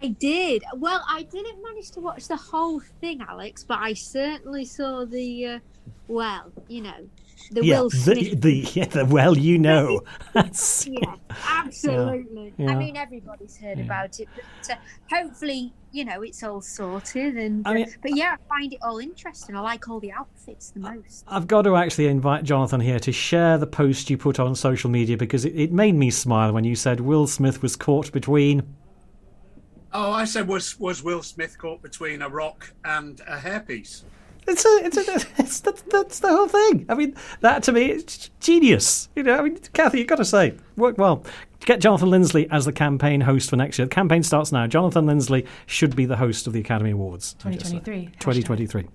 I 0.01 0.09
did. 0.09 0.63
Well, 0.75 1.03
I 1.09 1.23
didn't 1.23 1.63
manage 1.63 1.91
to 1.91 1.99
watch 1.99 2.27
the 2.27 2.35
whole 2.35 2.79
thing, 2.79 3.21
Alex, 3.27 3.63
but 3.63 3.79
I 3.79 3.93
certainly 3.93 4.65
saw 4.65 5.05
the, 5.05 5.45
uh, 5.47 5.59
well, 6.07 6.51
you 6.67 6.81
know, 6.81 7.09
the 7.51 7.65
yeah, 7.65 7.81
Will 7.81 7.89
Smith. 7.89 8.17
The, 8.17 8.35
the, 8.35 8.53
yeah, 8.73 8.85
the 8.85 9.05
well, 9.05 9.37
you 9.37 9.57
know. 9.57 10.01
yeah, 10.35 11.15
absolutely. 11.47 12.53
Yeah. 12.57 12.71
I 12.71 12.75
mean, 12.75 12.97
everybody's 12.97 13.57
heard 13.57 13.77
yeah. 13.77 13.85
about 13.85 14.19
it, 14.19 14.27
but 14.35 14.71
uh, 14.71 14.75
hopefully, 15.09 15.73
you 15.91 16.05
know, 16.05 16.21
it's 16.21 16.43
all 16.43 16.61
sorted. 16.61 17.37
And 17.37 17.65
uh, 17.65 17.69
I 17.69 17.73
mean, 17.73 17.87
but 18.01 18.15
yeah, 18.15 18.35
I 18.35 18.49
find 18.49 18.73
it 18.73 18.79
all 18.83 18.97
interesting. 18.99 19.55
I 19.55 19.61
like 19.61 19.87
all 19.87 19.99
the 19.99 20.11
outfits 20.11 20.71
the 20.71 20.79
most. 20.79 21.23
I've 21.27 21.47
got 21.47 21.63
to 21.63 21.75
actually 21.75 22.07
invite 22.07 22.43
Jonathan 22.43 22.81
here 22.81 22.99
to 22.99 23.11
share 23.11 23.57
the 23.57 23.67
post 23.67 24.09
you 24.09 24.17
put 24.17 24.39
on 24.39 24.55
social 24.55 24.89
media 24.89 25.17
because 25.17 25.45
it, 25.45 25.55
it 25.55 25.71
made 25.71 25.95
me 25.95 26.09
smile 26.11 26.51
when 26.51 26.63
you 26.63 26.75
said 26.75 26.99
Will 26.99 27.27
Smith 27.27 27.61
was 27.61 27.75
caught 27.75 28.11
between 28.11 28.75
Oh, 29.97 30.11
I 30.11 30.25
said 30.25 30.49
was 30.49 30.77
was 30.77 31.01
Will 31.03 31.23
Smith 31.23 31.57
caught 31.57 31.81
between 31.81 32.21
a 32.21 32.27
rock 32.27 32.73
and 32.83 33.21
a 33.21 33.37
hairpiece? 33.37 34.03
It's 34.47 34.65
a, 34.65 34.79
it's 34.83 34.97
a, 34.97 35.27
it's 35.41 35.59
that's, 35.61 35.81
that's 35.83 36.19
the 36.19 36.29
whole 36.29 36.47
thing. 36.47 36.85
I 36.89 36.95
mean, 36.95 37.15
that 37.41 37.63
to 37.63 37.71
me, 37.71 37.91
is 37.91 38.29
genius. 38.39 39.09
You 39.15 39.23
know, 39.23 39.37
I 39.37 39.41
mean, 39.41 39.57
Cathy, 39.73 39.99
you've 39.99 40.07
got 40.07 40.17
to 40.17 40.25
say, 40.25 40.55
work 40.75 40.97
well. 40.97 41.25
Get 41.61 41.81
Jonathan 41.81 42.09
Linsley 42.09 42.47
as 42.51 42.65
the 42.65 42.71
campaign 42.71 43.21
host 43.21 43.49
for 43.49 43.55
next 43.55 43.79
year. 43.79 43.87
The 43.87 43.95
campaign 43.95 44.21
starts 44.21 44.51
now. 44.51 44.67
Jonathan 44.67 45.05
Linsley 45.05 45.47
should 45.65 45.95
be 45.95 46.05
the 46.05 46.17
host 46.17 46.45
of 46.45 46.53
the 46.53 46.59
Academy 46.59 46.91
Awards. 46.91 47.33
2023. 47.39 48.05
2023. 48.19 48.85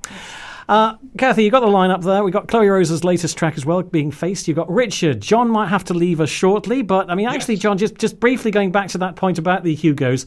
Uh, 0.69 0.97
Cathy, 1.19 1.43
you 1.43 1.51
got 1.51 1.61
the 1.61 1.67
lineup 1.67 2.05
there. 2.05 2.23
We've 2.23 2.33
got 2.33 2.47
Chloey 2.47 2.71
Rose's 2.71 3.03
latest 3.03 3.37
track 3.37 3.57
as 3.57 3.67
well 3.67 3.83
being 3.83 4.13
faced. 4.13 4.47
You've 4.47 4.57
got 4.57 4.71
Richard. 4.71 5.21
John 5.21 5.51
might 5.51 5.67
have 5.67 5.83
to 5.87 5.95
leave 5.95 6.21
us 6.21 6.31
shortly, 6.31 6.83
but 6.83 7.11
I 7.11 7.17
mean, 7.17 7.27
actually, 7.27 7.55
yes. 7.55 7.63
John, 7.63 7.77
just, 7.77 7.97
just 7.97 8.21
briefly 8.21 8.53
going 8.53 8.71
back 8.71 8.89
to 8.91 8.99
that 8.99 9.17
point 9.17 9.39
about 9.39 9.65
the 9.65 9.75
Hugos. 9.75 10.27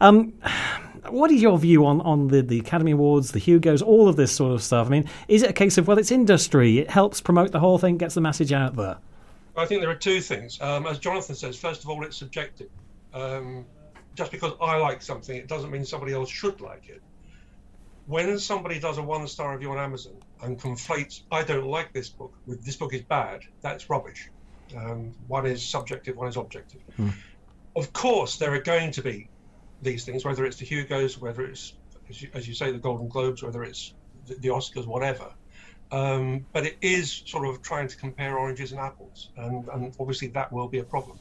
Um, 0.00 0.32
what 1.08 1.30
is 1.30 1.42
your 1.42 1.58
view 1.58 1.84
on, 1.86 2.00
on 2.02 2.28
the, 2.28 2.42
the 2.42 2.60
Academy 2.60 2.92
Awards, 2.92 3.32
the 3.32 3.40
Hugos, 3.40 3.82
all 3.82 4.08
of 4.08 4.16
this 4.16 4.32
sort 4.32 4.52
of 4.52 4.62
stuff? 4.62 4.86
I 4.86 4.90
mean, 4.90 5.08
is 5.28 5.42
it 5.42 5.50
a 5.50 5.52
case 5.52 5.78
of, 5.78 5.88
well, 5.88 5.98
it's 5.98 6.10
industry, 6.10 6.78
it 6.78 6.90
helps 6.90 7.20
promote 7.20 7.52
the 7.52 7.60
whole 7.60 7.78
thing, 7.78 7.96
gets 7.96 8.14
the 8.14 8.20
message 8.20 8.52
out 8.52 8.76
there? 8.76 8.98
I 9.56 9.66
think 9.66 9.82
there 9.82 9.90
are 9.90 9.94
two 9.94 10.20
things. 10.20 10.60
Um, 10.60 10.86
as 10.86 10.98
Jonathan 10.98 11.34
says, 11.34 11.58
first 11.58 11.82
of 11.82 11.90
all, 11.90 12.02
it's 12.04 12.16
subjective. 12.16 12.70
Um, 13.12 13.66
just 14.14 14.30
because 14.30 14.52
I 14.60 14.76
like 14.76 15.02
something, 15.02 15.36
it 15.36 15.48
doesn't 15.48 15.70
mean 15.70 15.84
somebody 15.84 16.12
else 16.12 16.30
should 16.30 16.60
like 16.60 16.88
it 16.88 17.02
when 18.06 18.38
somebody 18.38 18.78
does 18.78 18.98
a 18.98 19.02
one 19.02 19.26
star 19.26 19.52
review 19.52 19.70
on 19.70 19.78
Amazon 19.78 20.14
and 20.42 20.58
conflates, 20.58 21.22
I 21.30 21.42
don't 21.42 21.66
like 21.66 21.92
this 21.92 22.08
book 22.08 22.34
with 22.46 22.64
this 22.64 22.76
book 22.76 22.94
is 22.94 23.02
bad, 23.02 23.42
that's 23.60 23.88
rubbish. 23.88 24.28
Um, 24.76 25.12
one 25.28 25.46
is 25.46 25.64
subjective, 25.64 26.16
one 26.16 26.28
is 26.28 26.36
objective. 26.36 26.80
Hmm. 26.96 27.10
Of 27.76 27.92
course, 27.92 28.36
there 28.36 28.52
are 28.54 28.60
going 28.60 28.90
to 28.92 29.02
be 29.02 29.28
these 29.82 30.04
things, 30.04 30.24
whether 30.24 30.44
it's 30.44 30.56
the 30.56 30.64
Hugos, 30.64 31.18
whether 31.18 31.44
it's, 31.44 31.74
as 32.08 32.22
you, 32.22 32.30
as 32.34 32.48
you 32.48 32.54
say, 32.54 32.72
the 32.72 32.78
Golden 32.78 33.08
Globes, 33.08 33.42
whether 33.42 33.62
it's 33.62 33.94
the, 34.26 34.34
the 34.36 34.48
Oscars, 34.48 34.86
whatever. 34.86 35.32
Um, 35.90 36.46
but 36.52 36.64
it 36.64 36.78
is 36.80 37.22
sort 37.26 37.46
of 37.46 37.60
trying 37.60 37.88
to 37.88 37.96
compare 37.96 38.38
oranges 38.38 38.72
and 38.72 38.80
apples, 38.80 39.28
and, 39.36 39.68
and 39.68 39.94
obviously 40.00 40.28
that 40.28 40.50
will 40.50 40.68
be 40.68 40.78
a 40.78 40.84
problem 40.84 41.18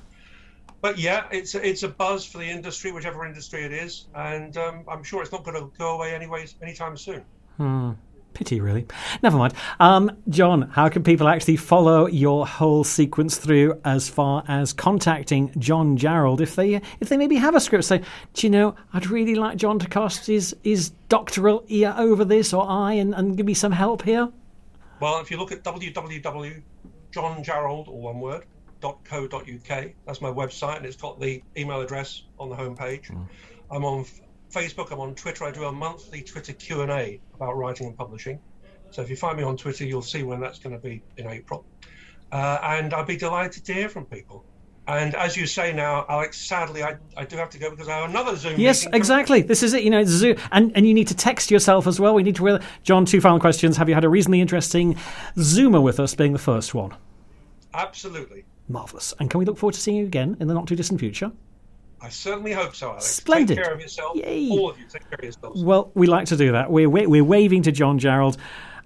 but 0.82 0.98
yeah, 0.98 1.26
it's 1.32 1.54
a, 1.56 1.66
it's 1.66 1.84
a 1.84 1.88
buzz 1.88 2.26
for 2.26 2.40
the 2.40 2.50
industry, 2.50 2.92
whichever 2.92 3.26
industry 3.26 3.64
it 3.64 3.72
is, 3.72 4.08
and 4.16 4.58
um, 4.58 4.84
I'm 4.88 5.04
sure 5.04 5.22
it's 5.22 5.32
not 5.32 5.44
going 5.44 5.58
to 5.58 5.72
go 5.78 5.96
away 5.96 6.14
anyways 6.16 6.56
anytime 6.62 6.98
soon. 6.98 7.24
Hmm. 7.58 7.92
Pity, 8.34 8.62
really. 8.62 8.86
Never 9.22 9.38
mind. 9.38 9.54
Um, 9.80 10.12
John, 10.30 10.64
how 10.64 10.90
can 10.90 11.04
people 11.04 11.28
actually 11.28 11.58
follow 11.58 12.08
your 12.08 12.48
whole 12.48 12.84
sequence 12.84 13.38
through 13.38 13.80
as 13.84 14.10
far 14.10 14.44
as 14.48 14.74
contacting 14.74 15.54
John 15.60 15.98
Jarrold 15.98 16.40
if 16.40 16.56
they 16.56 16.76
if 17.00 17.10
they 17.10 17.18
maybe 17.18 17.36
have 17.36 17.56
a 17.56 17.60
script? 17.60 17.86
Say, 17.86 18.02
do 18.34 18.48
you 18.48 18.52
know, 18.52 18.76
I'd 18.94 19.08
really 19.08 19.36
like 19.36 19.58
John 19.58 19.80
to 19.80 19.88
cast 19.88 20.28
his 20.28 20.56
his 20.64 20.92
doctoral 21.10 21.64
ear 21.68 21.94
over 21.98 22.24
this 22.24 22.54
or 22.54 22.66
I 22.68 22.94
and, 22.94 23.14
and 23.14 23.36
give 23.36 23.46
me 23.46 23.54
some 23.54 23.74
help 23.74 24.04
here. 24.04 24.30
Well, 25.00 25.20
if 25.20 25.30
you 25.30 25.38
look 25.38 25.52
at 25.52 25.64
www 25.64 26.62
John 27.12 27.44
or 27.48 28.02
one 28.02 28.20
word, 28.20 28.46
.co.uk. 28.82 29.92
That's 30.06 30.22
my 30.22 30.30
website, 30.30 30.78
and 30.78 30.86
it's 30.86 30.96
got 30.96 31.20
the 31.20 31.42
email 31.58 31.82
address 31.82 32.24
on 32.40 32.50
the 32.50 32.56
homepage. 32.56 33.12
Mm. 33.12 33.28
I'm 33.70 33.86
on 33.86 34.06
Facebook. 34.52 34.92
I'm 34.92 35.00
on 35.00 35.16
Twitter. 35.16 35.46
I 35.46 35.52
do 35.52 35.66
a 35.66 35.72
monthly 35.72 36.22
Twitter 36.22 36.54
Q 36.54 36.82
and 36.82 36.92
A 36.92 37.20
about 37.34 37.58
writing 37.58 37.88
and 37.88 37.98
publishing. 37.98 38.40
So 38.92 39.02
if 39.02 39.10
you 39.10 39.16
find 39.16 39.38
me 39.38 39.44
on 39.44 39.58
Twitter, 39.58 39.86
you'll 39.86 40.02
see 40.02 40.24
when 40.24 40.40
that's 40.40 40.60
going 40.60 40.76
to 40.76 40.82
be 40.82 41.02
in 41.18 41.28
April. 41.28 41.66
Uh, 42.32 42.60
and 42.64 42.94
I'd 42.94 43.08
be 43.08 43.18
delighted 43.18 43.66
to 43.66 43.74
hear 43.74 43.90
from 43.90 44.06
people. 44.06 44.46
And 44.88 45.16
as 45.16 45.38
you 45.38 45.46
say 45.46 45.72
now, 45.72 46.06
Alex, 46.10 46.38
sadly, 46.40 46.84
I, 46.84 46.98
I 47.16 47.24
do 47.24 47.38
have 47.38 47.50
to 47.52 47.60
go 47.60 47.70
because 47.70 47.88
I 47.88 47.98
have 48.00 48.10
another 48.10 48.36
Zoom. 48.36 48.60
Yes, 48.60 48.86
exactly. 48.92 49.42
This 49.42 49.64
is 49.64 49.74
it. 49.74 49.84
You 49.84 49.90
know, 49.90 50.04
Zoom, 50.04 50.36
and 50.52 50.72
and 50.76 50.88
you 50.88 50.94
need 50.94 51.08
to 51.08 51.16
text 51.16 51.52
yourself 51.52 51.88
as 51.88 52.00
well. 52.00 52.14
We 52.14 52.24
need 52.24 52.36
to. 52.38 52.60
John, 52.84 53.06
two 53.06 53.22
final 53.22 53.40
questions. 53.40 53.78
Have 53.78 53.88
you 53.88 53.96
had 53.96 54.04
a 54.04 54.10
reasonably 54.10 54.42
interesting 54.42 54.96
Zoomer 55.38 55.82
with 55.82 56.00
us, 56.00 56.16
being 56.16 56.34
the 56.34 56.40
first 56.40 56.74
one? 56.74 56.96
Absolutely. 57.74 58.44
Marvelous. 58.68 59.14
And 59.20 59.30
can 59.30 59.40
we 59.40 59.46
look 59.46 59.58
forward 59.58 59.76
to 59.76 59.80
seeing 59.80 59.98
you 59.98 60.06
again 60.06 60.36
in 60.40 60.48
the 60.48 60.54
not 60.54 60.68
too 60.68 60.76
distant 60.76 61.00
future? 61.00 61.32
I 62.02 62.10
certainly 62.10 62.52
hope 62.52 62.76
so, 62.76 62.90
Alex. 62.90 63.06
Splendid. 63.06 63.58
Take 63.58 63.66
care 63.66 63.74
of 63.74 63.80
yourself. 63.80 64.16
Yay. 64.16 64.50
All 64.50 64.72
of 64.72 64.80
you, 64.80 64.86
take 64.86 65.08
care 65.10 65.20
of 65.20 65.24
yourselves. 65.24 65.64
Well, 65.64 65.92
we 65.94 66.08
like 66.08 66.26
to 66.28 66.38
do 66.38 66.52
that. 66.54 66.72
We're 66.72 66.90
we're 66.90 67.24
waving 67.24 67.64
to 67.64 67.72
John 67.72 68.00
Jarrold. 68.00 68.38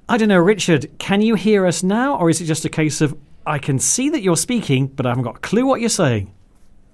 I 0.07 0.17
don't 0.17 0.29
know, 0.29 0.39
Richard. 0.39 0.91
Can 0.99 1.21
you 1.21 1.35
hear 1.35 1.65
us 1.65 1.81
now, 1.81 2.17
or 2.17 2.29
is 2.29 2.41
it 2.41 2.45
just 2.45 2.65
a 2.65 2.69
case 2.69 3.01
of 3.01 3.17
I 3.45 3.59
can 3.59 3.79
see 3.79 4.09
that 4.09 4.21
you're 4.21 4.37
speaking, 4.37 4.87
but 4.87 5.05
I 5.05 5.09
haven't 5.09 5.23
got 5.23 5.37
a 5.37 5.39
clue 5.39 5.65
what 5.65 5.79
you're 5.79 5.89
saying? 5.89 6.31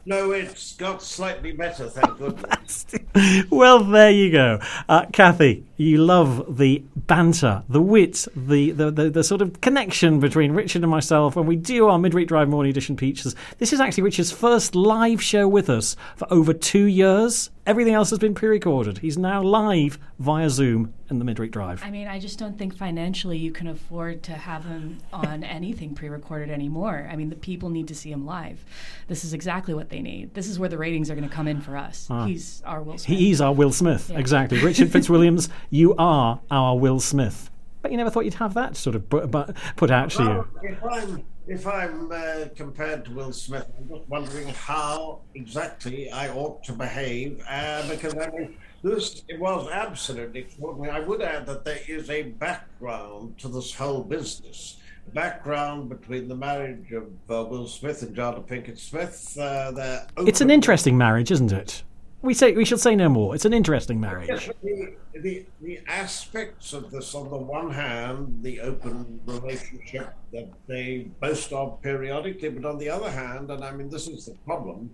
No, 0.06 0.32
it's 0.32 0.76
got 0.78 1.04
slightly 1.04 1.52
better, 1.52 1.88
thank 1.88 2.18
goodness. 2.18 2.88
well, 3.52 3.84
there 3.84 4.10
you 4.10 4.32
go. 4.32 4.60
Uh, 4.90 5.06
Cathy, 5.14 5.64
you 5.78 5.98
love 5.98 6.58
the 6.58 6.84
banter, 6.96 7.64
the 7.68 7.82
wit, 7.82 8.28
the, 8.36 8.72
the, 8.72 8.92
the, 8.92 9.10
the, 9.10 9.24
sort 9.24 9.42
of 9.42 9.62
connection 9.62 10.20
between 10.20 10.52
Richard 10.52 10.84
and 10.84 10.92
myself 10.92 11.36
when 11.36 11.46
we 11.46 11.56
do 11.56 11.88
our 11.88 11.98
Midweek 11.98 12.28
Drive 12.28 12.50
Morning 12.50 12.70
Edition 12.70 12.98
features. 12.98 13.36
This 13.58 13.74
is 13.74 13.80
actually 13.80 14.04
Richard's 14.04 14.32
first 14.32 14.76
live 14.76 15.22
show 15.22 15.48
with 15.48 15.70
us 15.70 15.96
for 16.16 16.32
over 16.32 16.54
two 16.54 16.86
years. 16.86 17.50
Everything 17.66 17.94
else 17.94 18.10
has 18.10 18.20
been 18.20 18.34
pre 18.34 18.50
recorded. 18.50 19.00
He's 19.00 19.18
now 19.18 19.42
live 19.42 20.00
via 20.20 20.50
Zoom 20.50 20.94
in 21.12 21.20
the 21.20 21.26
Midweek 21.26 21.52
Drive. 21.52 21.84
I 21.84 21.92
mean, 21.92 22.08
I 22.08 22.20
just 22.20 22.40
don't 22.40 22.58
think 22.58 22.76
financially 22.76 23.38
you 23.38 23.52
can 23.52 23.68
afford 23.68 24.24
to 24.24 24.32
have 24.32 24.66
him 24.66 24.98
on 25.14 25.44
anything 25.44 25.94
pre 25.94 26.10
recorded 26.10 26.50
anymore. 26.50 27.08
I 27.12 27.16
mean, 27.16 27.30
the 27.30 27.36
people 27.36 27.70
need 27.70 27.88
to 27.90 27.96
see 27.96 28.12
him 28.12 28.26
live. 28.26 28.64
This 29.08 29.24
is 29.24 29.34
exactly 29.34 29.74
what 29.74 29.90
they 29.90 30.02
need. 30.02 30.34
This 30.34 30.48
is 30.48 30.58
where 30.58 30.70
the 30.70 30.78
ratings 30.78 31.12
are 31.12 31.16
going 31.16 31.28
to 31.28 31.34
come 31.34 31.48
in 31.48 31.62
for 31.62 31.78
us. 31.78 32.08
Ah. 32.10 32.26
He's 32.26 32.64
our 32.66 32.82
Will 32.82 32.98
Smith. 32.98 33.18
He's 33.20 33.42
our 33.42 33.54
Will 33.54 33.72
Smith, 33.72 34.10
yeah. 34.10 34.18
exactly. 34.20 34.60
Richard 34.64 34.90
Fitzwilliams, 34.90 35.50
you 35.72 35.96
are 35.96 36.40
our 36.52 36.78
Will 36.78 37.00
Smith. 37.00 37.50
But 37.82 37.90
you 37.90 37.98
never 37.98 38.12
thought 38.12 38.26
you'd 38.26 38.36
have 38.36 38.54
that 38.54 38.76
sort 38.78 38.96
of 38.96 39.10
put 39.10 39.90
out 39.90 40.12
to 40.12 40.24
you. 40.24 40.48
If 40.70 40.84
I'm, 40.84 41.24
if 41.48 41.66
I'm 41.66 42.12
uh, 42.12 42.46
compared 42.56 43.06
to 43.06 43.12
Will 43.12 43.34
Smith, 43.34 43.66
I'm 43.76 43.90
just 43.90 44.08
wondering 44.08 44.50
how 44.50 45.22
exactly 45.34 46.12
I 46.12 46.30
ought 46.30 46.64
to 46.66 46.74
behave 46.74 47.44
uh, 47.50 47.90
because 47.90 48.14
I 48.16 48.30
mean, 48.30 48.58
this 48.84 49.24
it 49.28 49.40
was 49.40 49.68
absolutely 49.72 50.42
extraordinary. 50.42 50.96
I 50.96 51.00
would 51.00 51.24
add 51.24 51.48
that 51.48 51.66
there 51.66 51.80
is 51.88 52.12
a 52.12 52.24
background 52.24 53.40
to 53.40 53.48
this 53.48 53.74
whole 53.74 54.04
business. 54.04 54.78
A 55.08 55.12
background 55.12 55.90
between 55.90 56.28
the 56.28 56.36
marriage 56.36 56.92
of 56.92 57.06
uh, 57.30 57.50
Will 57.50 57.68
Smith 57.68 58.04
and 58.04 58.16
Jada 58.16 58.46
Pinkett 58.46 58.78
Smith. 58.78 59.36
Uh, 59.40 60.02
it's 60.18 60.42
an 60.42 60.52
interesting 60.52 60.96
marriage, 60.96 61.32
isn't 61.32 61.52
it? 61.52 61.82
We 62.22 62.34
say 62.36 62.52
we 62.54 62.66
should 62.66 62.80
say 62.80 62.96
no 62.96 63.10
more. 63.10 63.34
It's 63.34 63.46
an 63.46 63.54
interesting 63.54 64.00
marriage. 64.00 64.30
Yes, 64.30 64.50
the, 64.62 64.94
the, 65.16 65.46
the 65.62 65.80
aspects 65.88 66.72
of 66.74 66.92
this, 66.92 67.16
on 67.16 67.30
the 67.30 67.38
one 67.38 67.72
hand, 67.72 68.40
the 68.44 68.60
open 68.62 69.20
relationship 69.26 70.14
that 70.32 70.50
they 70.68 71.10
boast 71.20 71.52
of 71.52 71.82
periodically, 71.82 72.50
but 72.50 72.66
on 72.66 72.78
the 72.78 72.90
other 72.90 73.10
hand, 73.10 73.50
and 73.50 73.64
I 73.64 73.72
mean 73.72 73.90
this 73.90 74.08
is 74.08 74.26
the 74.26 74.36
problem, 74.46 74.92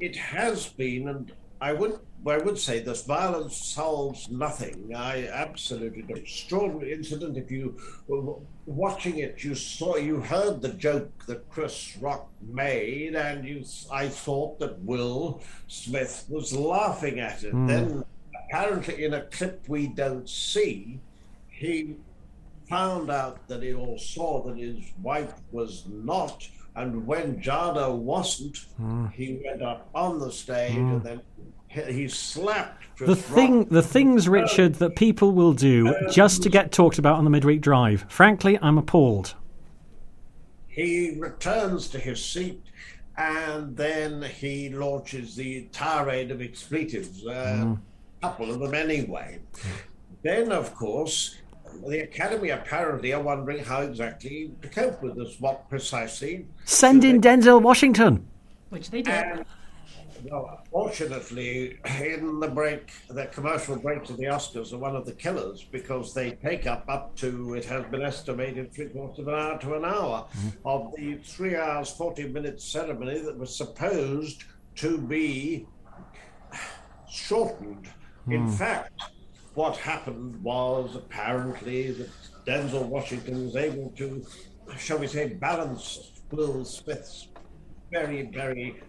it 0.00 0.16
has 0.16 0.66
been, 0.66 1.08
and 1.08 1.32
I 1.60 1.72
would 1.74 1.98
I 2.26 2.38
would 2.38 2.58
say 2.58 2.80
this 2.80 3.02
violence 3.02 3.56
solves 3.56 4.30
nothing. 4.30 4.92
I 4.94 5.28
absolutely 5.28 6.02
do. 6.02 6.14
Extraordinary 6.14 6.92
incident. 6.92 7.36
If 7.36 7.50
you 7.50 7.76
watching 8.68 9.18
it, 9.18 9.42
you 9.42 9.54
saw, 9.54 9.96
you 9.96 10.20
heard 10.20 10.60
the 10.60 10.68
joke 10.68 11.10
that 11.26 11.48
Chris 11.48 11.96
Rock 12.00 12.28
made, 12.42 13.14
and 13.14 13.44
you, 13.44 13.64
I 13.90 14.08
thought 14.08 14.58
that 14.60 14.78
Will 14.80 15.42
Smith 15.66 16.26
was 16.28 16.52
laughing 16.52 17.18
at 17.18 17.42
it. 17.44 17.54
Mm. 17.54 17.66
Then, 17.68 18.04
apparently, 18.44 19.04
in 19.04 19.14
a 19.14 19.22
clip 19.22 19.64
we 19.68 19.88
don't 19.88 20.28
see, 20.28 21.00
he 21.48 21.96
found 22.68 23.10
out 23.10 23.48
that 23.48 23.62
he 23.62 23.72
all 23.74 23.98
saw 23.98 24.42
that 24.44 24.58
his 24.58 24.78
wife 25.02 25.32
was 25.50 25.84
not. 25.88 26.46
And 26.76 27.06
when 27.06 27.40
Jada 27.40 27.92
wasn't, 27.92 28.66
mm. 28.80 29.10
he 29.12 29.40
went 29.44 29.62
up 29.62 29.88
on 29.94 30.18
the 30.18 30.30
stage 30.30 30.74
mm. 30.74 30.92
and 30.92 31.02
then 31.02 31.20
he 31.68 32.08
slapped 32.08 32.84
the 32.98 33.14
thing 33.14 33.66
the 33.66 33.82
things 33.82 34.28
richard 34.28 34.74
that 34.76 34.96
people 34.96 35.32
will 35.32 35.52
do 35.52 35.94
just 36.10 36.42
to 36.42 36.48
get 36.48 36.72
talked 36.72 36.98
about 36.98 37.16
on 37.16 37.24
the 37.24 37.30
midweek 37.30 37.60
drive. 37.60 38.04
Frankly 38.08 38.58
i'm 38.62 38.78
appalled. 38.78 39.34
He 40.66 41.16
returns 41.18 41.88
to 41.88 41.98
his 41.98 42.24
seat 42.24 42.62
and 43.16 43.76
then 43.76 44.22
he 44.22 44.70
launches 44.70 45.34
the 45.34 45.62
tirade 45.72 46.30
of 46.30 46.40
expletives 46.40 47.24
a 47.26 47.28
mm. 47.28 47.78
couple 48.22 48.50
of 48.50 48.60
them 48.60 48.74
anyway. 48.74 49.40
Then 50.22 50.52
of 50.52 50.74
course 50.74 51.36
the 51.86 52.00
academy 52.00 52.50
apparently 52.50 53.12
are 53.12 53.20
wondering 53.20 53.62
how 53.62 53.82
exactly 53.82 54.50
to 54.62 54.68
cope 54.68 55.02
with 55.02 55.16
this 55.16 55.38
what 55.38 55.68
precisely. 55.68 56.46
Send 56.64 57.04
in 57.04 57.20
denzel 57.20 57.60
washington. 57.60 58.26
Which 58.70 58.90
they 58.90 59.02
did. 59.02 59.14
And, 59.14 59.44
well, 60.24 60.64
fortunately, 60.70 61.78
in 62.00 62.40
the 62.40 62.48
break, 62.48 62.90
the 63.08 63.26
commercial 63.26 63.76
breaks 63.76 64.10
of 64.10 64.16
the 64.16 64.24
Oscars 64.24 64.72
are 64.72 64.78
one 64.78 64.96
of 64.96 65.06
the 65.06 65.12
killers 65.12 65.64
because 65.64 66.14
they 66.14 66.32
take 66.32 66.66
up 66.66 66.84
up 66.88 67.14
to, 67.16 67.54
it 67.54 67.64
has 67.66 67.84
been 67.86 68.02
estimated, 68.02 68.72
three 68.72 68.88
quarters 68.88 69.20
of 69.20 69.28
an 69.28 69.34
hour 69.34 69.58
to 69.58 69.74
an 69.74 69.84
hour 69.84 70.26
mm-hmm. 70.36 70.48
of 70.64 70.92
the 70.96 71.16
three 71.18 71.56
hours, 71.56 71.90
40 71.90 72.28
minute 72.28 72.60
ceremony 72.60 73.20
that 73.20 73.38
was 73.38 73.54
supposed 73.54 74.44
to 74.76 74.98
be 74.98 75.66
shortened. 77.10 77.88
Mm. 78.26 78.34
In 78.34 78.50
fact, 78.50 79.02
what 79.54 79.76
happened 79.76 80.42
was 80.42 80.94
apparently 80.94 81.92
that 81.92 82.10
Denzel 82.46 82.86
Washington 82.86 83.46
was 83.46 83.56
able 83.56 83.92
to, 83.96 84.24
shall 84.78 84.98
we 84.98 85.06
say, 85.06 85.28
balance 85.34 86.12
Will 86.30 86.64
Smith's 86.64 87.28
very, 87.90 88.22
very 88.22 88.80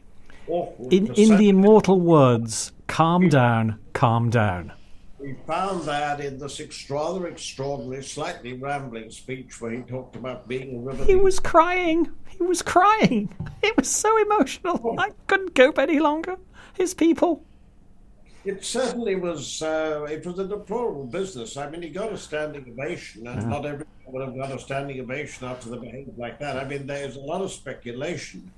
in, 0.90 1.14
in 1.14 1.38
the 1.38 1.50
immortal 1.50 2.00
words, 2.00 2.72
calm 2.88 3.30
down, 3.30 3.80
calm 3.94 4.30
down. 4.30 4.74
We 5.20 5.36
found 5.46 5.84
that 5.84 6.22
in 6.22 6.40
this 6.40 6.62
rather 6.90 7.28
extraordinary, 7.28 8.04
slightly 8.04 8.54
rambling 8.54 9.12
speech 9.12 9.60
where 9.60 9.72
he 9.72 9.82
talked 9.82 10.16
about 10.16 10.48
being 10.48 10.78
a 10.78 10.80
river. 10.80 11.04
He 11.04 11.16
was 11.16 11.40
crying. 11.40 12.10
He 12.30 12.42
was 12.42 12.62
crying. 12.62 13.34
It 13.62 13.76
was 13.76 13.90
so 13.90 14.18
emotional. 14.18 14.80
Oh. 14.84 14.96
I 14.98 15.12
couldn't 15.28 15.56
cope 15.56 15.78
any 15.78 16.00
longer. 16.00 16.38
His 16.74 16.94
people. 16.94 17.44
It 18.46 18.64
certainly 18.64 19.16
was. 19.16 19.62
Uh, 19.62 20.08
it 20.10 20.26
was 20.26 20.40
a 20.40 20.48
deplorable 20.48 21.06
business. 21.06 21.58
I 21.58 21.70
mean, 21.70 21.82
he 21.82 21.90
got 21.90 22.14
a 22.14 22.18
standing 22.18 22.66
ovation, 22.72 23.28
and 23.28 23.40
uh-huh. 23.40 23.50
not 23.50 23.66
everyone 23.66 23.88
would 24.08 24.26
have 24.26 24.38
got 24.38 24.56
a 24.56 24.60
standing 24.60 25.02
ovation 25.02 25.46
after 25.46 25.70
the 25.70 25.78
behavior 25.78 26.14
like 26.18 26.40
that. 26.40 26.56
I 26.58 26.64
mean, 26.64 26.88
there's 26.88 27.18
a 27.18 27.20
lot 27.20 27.42
of 27.42 27.52
speculation 27.52 28.50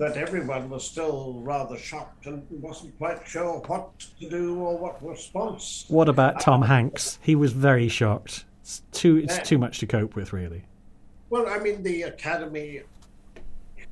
that 0.00 0.16
everyone 0.16 0.70
was 0.70 0.82
still 0.82 1.34
rather 1.42 1.76
shocked 1.76 2.24
and 2.24 2.42
wasn't 2.50 2.96
quite 2.96 3.20
sure 3.28 3.62
what 3.66 3.90
to 4.18 4.30
do 4.30 4.58
or 4.58 4.78
what 4.78 5.06
response. 5.06 5.84
What 5.88 6.08
about 6.08 6.40
Tom 6.40 6.62
uh, 6.62 6.66
Hanks? 6.68 7.18
He 7.20 7.34
was 7.34 7.52
very 7.52 7.86
shocked. 7.88 8.46
It's 8.62 8.82
too 8.92 9.18
it's 9.18 9.38
uh, 9.38 9.42
too 9.42 9.58
much 9.58 9.78
to 9.80 9.86
cope 9.86 10.16
with, 10.16 10.32
really. 10.32 10.64
Well, 11.28 11.46
I 11.46 11.58
mean, 11.58 11.82
the 11.82 12.02
Academy. 12.04 12.80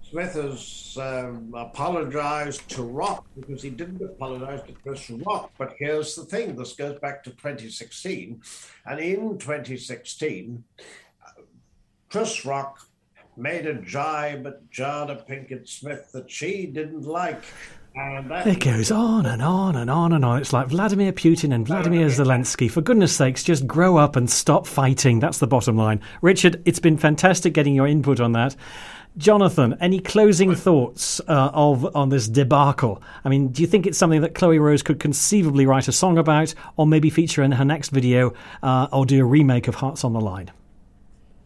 Smith 0.01 0.33
has 0.33 0.97
um, 0.99 1.53
apologized 1.55 2.67
to 2.71 2.83
Rock 2.83 3.27
because 3.39 3.63
he 3.63 3.69
didn't 3.69 4.01
apologize 4.01 4.63
to 4.67 4.73
Chris 4.73 5.11
Rock. 5.11 5.51
But 5.59 5.75
here's 5.79 6.15
the 6.15 6.25
thing 6.25 6.57
this 6.57 6.73
goes 6.73 6.99
back 7.01 7.23
to 7.25 7.31
2016. 7.33 8.41
And 8.87 8.99
in 8.99 9.37
2016, 9.37 10.65
Chris 12.09 12.47
Rock 12.47 12.88
made 13.39 13.67
a 13.67 13.75
jibe 13.75 14.47
at 14.47 14.71
Jada 14.71 15.27
Pinkett 15.27 15.69
Smith 15.69 16.11
that 16.13 16.31
she 16.31 16.67
didn't 16.67 17.03
like. 17.05 17.43
and 17.95 18.31
it 18.47 18.61
goes 18.61 18.91
on 18.91 19.27
and 19.27 19.43
on 19.43 19.77
and 19.77 19.91
on 19.91 20.13
and 20.13 20.25
on. 20.25 20.39
It's 20.41 20.53
like 20.53 20.69
Vladimir 20.69 21.13
Putin 21.13 21.55
and 21.55 21.67
Vladimir 21.67 22.07
Zelensky. 22.09 22.71
For 22.71 22.81
goodness 22.81 23.17
sakes, 23.17 23.43
just 23.43 23.67
grow 23.67 23.97
up 23.97 24.15
and 24.17 24.29
stop 24.29 24.67
fighting. 24.67 25.21
That's 25.21 25.39
the 25.39 25.47
bottom 25.47 25.77
line. 25.77 26.01
Richard, 26.21 26.63
it's 26.65 26.79
been 26.79 26.97
fantastic 26.97 27.55
getting 27.55 27.75
your 27.75 27.87
input 27.87 28.21
on 28.21 28.33
that. 28.33 28.55
Jonathan, 29.17 29.77
any 29.81 29.99
closing 29.99 30.55
thoughts 30.55 31.21
uh, 31.27 31.51
of 31.53 31.97
on 31.97 32.09
this 32.09 32.29
debacle? 32.29 33.03
I 33.25 33.29
mean, 33.29 33.49
do 33.49 33.63
you 33.63 33.67
think 33.67 33.87
it's 33.87 33.99
something 33.99 34.21
that 34.21 34.35
Chloey 34.35 34.61
Rose 34.61 34.83
could 34.83 35.01
conceivably 35.01 35.67
write 35.67 35.89
a 35.89 35.93
song 35.93 36.19
about, 36.19 36.55
or 36.77 36.87
maybe 36.87 37.11
feature 37.11 37.43
in 37.43 37.51
her 37.53 37.65
next 37.65 37.89
video, 37.89 38.33
uh, 38.63 38.87
or 38.93 39.07
do 39.07 39.21
a 39.21 39.25
remake 39.25 39.67
of 39.67 39.75
Hearts 39.75 40.05
on 40.05 40.13
the 40.13 40.21
Line? 40.21 40.53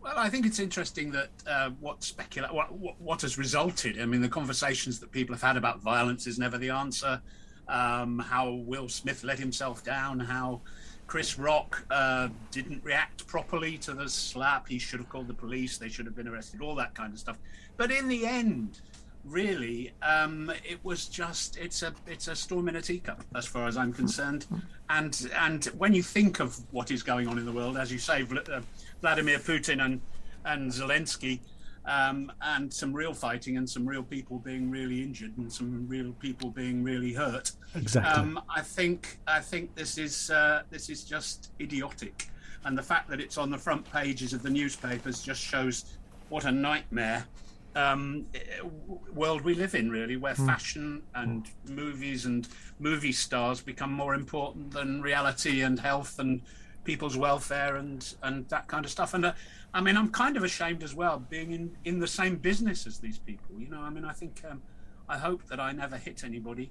Well, 0.03 0.15
I 0.17 0.29
think 0.29 0.47
it's 0.47 0.59
interesting 0.59 1.13
that 1.13 1.31
uh, 1.47 1.71
what 1.79 2.03
specula- 2.03 2.53
what, 2.53 2.73
what, 2.73 3.01
what 3.01 3.23
has 3.23 3.39
resulted. 3.39 4.01
I 4.01 4.07
mean, 4.07 4.21
the 4.21 4.29
conversations 4.29 4.99
that 4.99 5.13
people 5.13 5.33
have 5.35 5.43
had 5.43 5.57
about 5.57 5.81
violence 5.81 6.27
is 6.27 6.39
never 6.39 6.59
the 6.59 6.71
answer. 6.71 7.23
Um, 7.69 8.19
how 8.19 8.51
Will 8.51 8.89
Smith 8.89 9.23
let 9.23 9.39
himself 9.39 9.85
down. 9.85 10.19
How 10.19 10.61
Chris 11.07 11.39
Rock 11.39 11.85
uh, 11.91 12.29
didn't 12.51 12.83
react 12.83 13.27
properly 13.29 13.79
to 13.79 13.95
the 13.95 14.09
slap. 14.09 14.67
He 14.67 14.81
should 14.81 14.99
have 14.99 15.09
called 15.09 15.29
the 15.29 15.35
police. 15.35 15.79
They 15.79 15.89
should 15.89 16.07
have 16.07 16.17
been 16.17 16.27
arrested. 16.27 16.63
All 16.63 16.75
that 16.75 16.95
kind 16.97 17.13
of 17.13 17.21
stuff. 17.21 17.39
But 17.77 17.93
in 17.93 18.09
the 18.09 18.27
end, 18.27 18.81
really, 19.25 19.93
um, 20.03 20.51
it 20.69 20.79
was 20.83 21.07
just 21.07 21.57
it's 21.59 21.83
a 21.83 21.95
it's 22.07 22.27
a 22.27 22.35
storm 22.35 22.69
in 22.69 22.77
a 22.77 22.83
teacup 22.83 23.23
as 23.37 23.47
far 23.47 23.69
as 23.69 23.77
I'm 23.77 23.93
concerned. 23.93 24.47
And 24.91 25.31
and 25.39 25.65
when 25.79 25.95
you 25.95 26.03
think 26.03 26.41
of 26.41 26.59
what 26.73 26.91
is 26.91 27.03
going 27.03 27.29
on 27.29 27.39
in 27.39 27.47
the 27.47 27.53
world, 27.53 27.77
as 27.77 27.93
you 27.93 27.99
say, 27.99 28.27
uh, 28.53 28.61
Vladimir 29.03 29.39
Putin 29.39 29.85
and 29.85 30.01
and 30.45 30.73
Zelensky, 30.73 31.41
um, 31.85 32.33
and 32.41 32.73
some 32.73 32.93
real 32.93 33.13
fighting 33.13 33.57
and 33.59 33.69
some 33.69 33.87
real 33.87 34.03
people 34.03 34.39
being 34.39 34.71
really 34.71 35.03
injured 35.03 35.37
and 35.37 35.53
some 35.53 35.87
real 35.87 36.13
people 36.13 36.51
being 36.51 36.83
really 36.83 37.13
hurt. 37.13 37.53
Exactly. 37.75 38.13
Um, 38.13 38.41
I 38.49 38.61
think 38.63 39.19
I 39.27 39.41
think 39.41 39.75
this 39.75 39.99
is 39.99 40.31
uh, 40.31 40.63
this 40.71 40.89
is 40.89 41.05
just 41.05 41.51
idiotic, 41.61 42.29
and 42.65 42.79
the 42.79 42.83
fact 42.83 43.11
that 43.11 43.21
it's 43.21 43.37
on 43.37 43.51
the 43.51 43.59
front 43.59 43.91
pages 43.93 44.33
of 44.33 44.43
the 44.43 44.51
newspapers 44.51 45.23
just 45.23 45.43
shows 45.43 45.85
what 46.29 46.45
a 46.45 46.53
nightmare 46.53 47.27
um, 47.75 48.27
world 49.13 49.43
we 49.43 49.55
live 49.55 49.75
in, 49.75 49.91
really, 49.91 50.17
where 50.17 50.35
mm. 50.35 50.47
fashion 50.47 51.03
and 51.15 51.49
movies 51.69 52.27
and 52.27 52.49
movie 52.79 53.13
stars 53.13 53.61
become 53.61 53.93
more 53.93 54.15
important 54.15 54.71
than 54.71 55.03
reality 55.03 55.63
and 55.63 55.79
health 55.79 56.19
and 56.19 56.43
people's 56.85 57.17
welfare 57.17 57.77
and 57.77 58.15
and 58.23 58.49
that 58.49 58.69
kind 58.69 58.85
of 58.85 58.91
stuff. 58.91 59.15
And 59.15 59.25
uh, 59.27 59.33
I 59.75 59.81
mean, 59.81 59.97
I'm 59.97 60.11
kind 60.11 60.37
of 60.37 60.45
ashamed 60.45 60.83
as 60.83 60.95
well, 60.95 61.19
being 61.19 61.53
in 61.53 61.77
in 61.85 61.99
the 61.99 62.07
same 62.07 62.37
business 62.37 62.87
as 62.87 62.99
these 62.99 63.19
people. 63.19 63.59
You 63.59 63.69
know, 63.69 63.81
I 63.81 63.91
mean, 63.91 64.05
I 64.05 64.13
think 64.13 64.43
um, 64.49 64.63
I 65.09 65.19
hope 65.19 65.47
that 65.49 65.61
I 65.61 65.73
never 65.73 65.97
hit 65.97 66.25
anybody 66.25 66.71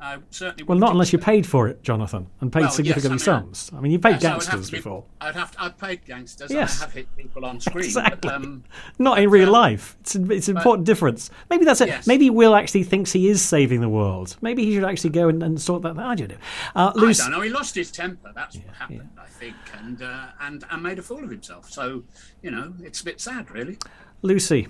I 0.00 0.18
certainly 0.30 0.64
well, 0.64 0.78
not 0.78 0.92
unless 0.92 1.12
you 1.12 1.18
paid 1.18 1.46
for 1.46 1.68
it, 1.68 1.82
Jonathan, 1.82 2.26
and 2.40 2.50
paid 2.50 2.62
well, 2.62 2.70
significantly 2.70 3.18
yes, 3.18 3.28
I 3.28 3.40
mean, 3.40 3.54
sums. 3.54 3.70
I 3.76 3.80
mean, 3.80 3.92
you 3.92 3.98
paid 3.98 4.22
yes, 4.22 4.22
gangsters 4.22 4.70
be, 4.70 4.78
before. 4.78 5.04
I'd 5.20 5.34
have 5.34 5.50
to, 5.52 5.62
I've 5.62 5.76
paid 5.76 6.06
gangsters. 6.06 6.50
Yes. 6.50 6.80
I 6.80 6.86
have 6.86 6.94
hit 6.94 7.16
people 7.18 7.44
on 7.44 7.60
screen. 7.60 7.84
Exactly. 7.84 8.16
But, 8.22 8.34
um, 8.34 8.64
not 8.98 9.18
in 9.18 9.28
real 9.28 9.48
um, 9.48 9.52
life. 9.52 9.96
It's, 10.00 10.14
it's 10.14 10.48
an 10.48 10.54
but, 10.54 10.60
important 10.60 10.86
difference. 10.86 11.28
Maybe 11.50 11.66
that's 11.66 11.82
it. 11.82 11.88
Yes. 11.88 12.06
Maybe 12.06 12.30
Will 12.30 12.54
actually 12.54 12.84
thinks 12.84 13.12
he 13.12 13.28
is 13.28 13.42
saving 13.42 13.82
the 13.82 13.90
world. 13.90 14.38
Maybe 14.40 14.64
he 14.64 14.74
should 14.74 14.84
actually 14.84 15.10
go 15.10 15.28
and, 15.28 15.42
and 15.42 15.60
sort 15.60 15.82
that. 15.82 15.98
I 15.98 16.14
don't 16.14 16.30
know. 16.30 16.36
Uh, 16.74 16.92
Lucy, 16.94 17.22
I 17.22 17.26
don't 17.26 17.32
know. 17.32 17.42
He 17.42 17.50
lost 17.50 17.74
his 17.74 17.90
temper. 17.90 18.32
That's 18.34 18.56
yeah, 18.56 18.62
what 18.62 18.76
happened, 18.76 19.10
yeah. 19.14 19.22
I 19.22 19.26
think, 19.26 19.56
and 19.78 20.02
uh, 20.02 20.28
and 20.40 20.64
and 20.70 20.82
made 20.82 20.98
a 20.98 21.02
fool 21.02 21.22
of 21.22 21.30
himself. 21.30 21.70
So 21.70 22.04
you 22.40 22.50
know, 22.50 22.72
it's 22.82 23.02
a 23.02 23.04
bit 23.04 23.20
sad, 23.20 23.50
really. 23.50 23.76
Lucy, 24.22 24.68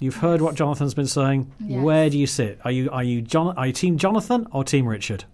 You've 0.00 0.16
heard 0.16 0.40
what 0.40 0.54
Jonathan's 0.54 0.94
been 0.94 1.06
saying. 1.06 1.52
Yes. 1.60 1.82
Where 1.82 2.08
do 2.08 2.18
you 2.18 2.26
sit? 2.26 2.58
Are 2.64 2.70
you 2.70 2.90
are 2.90 3.04
you 3.04 3.20
John? 3.20 3.56
Are 3.56 3.66
you 3.66 3.72
Team 3.72 3.98
Jonathan 3.98 4.46
or 4.50 4.64
Team 4.64 4.86
Richard? 4.86 5.24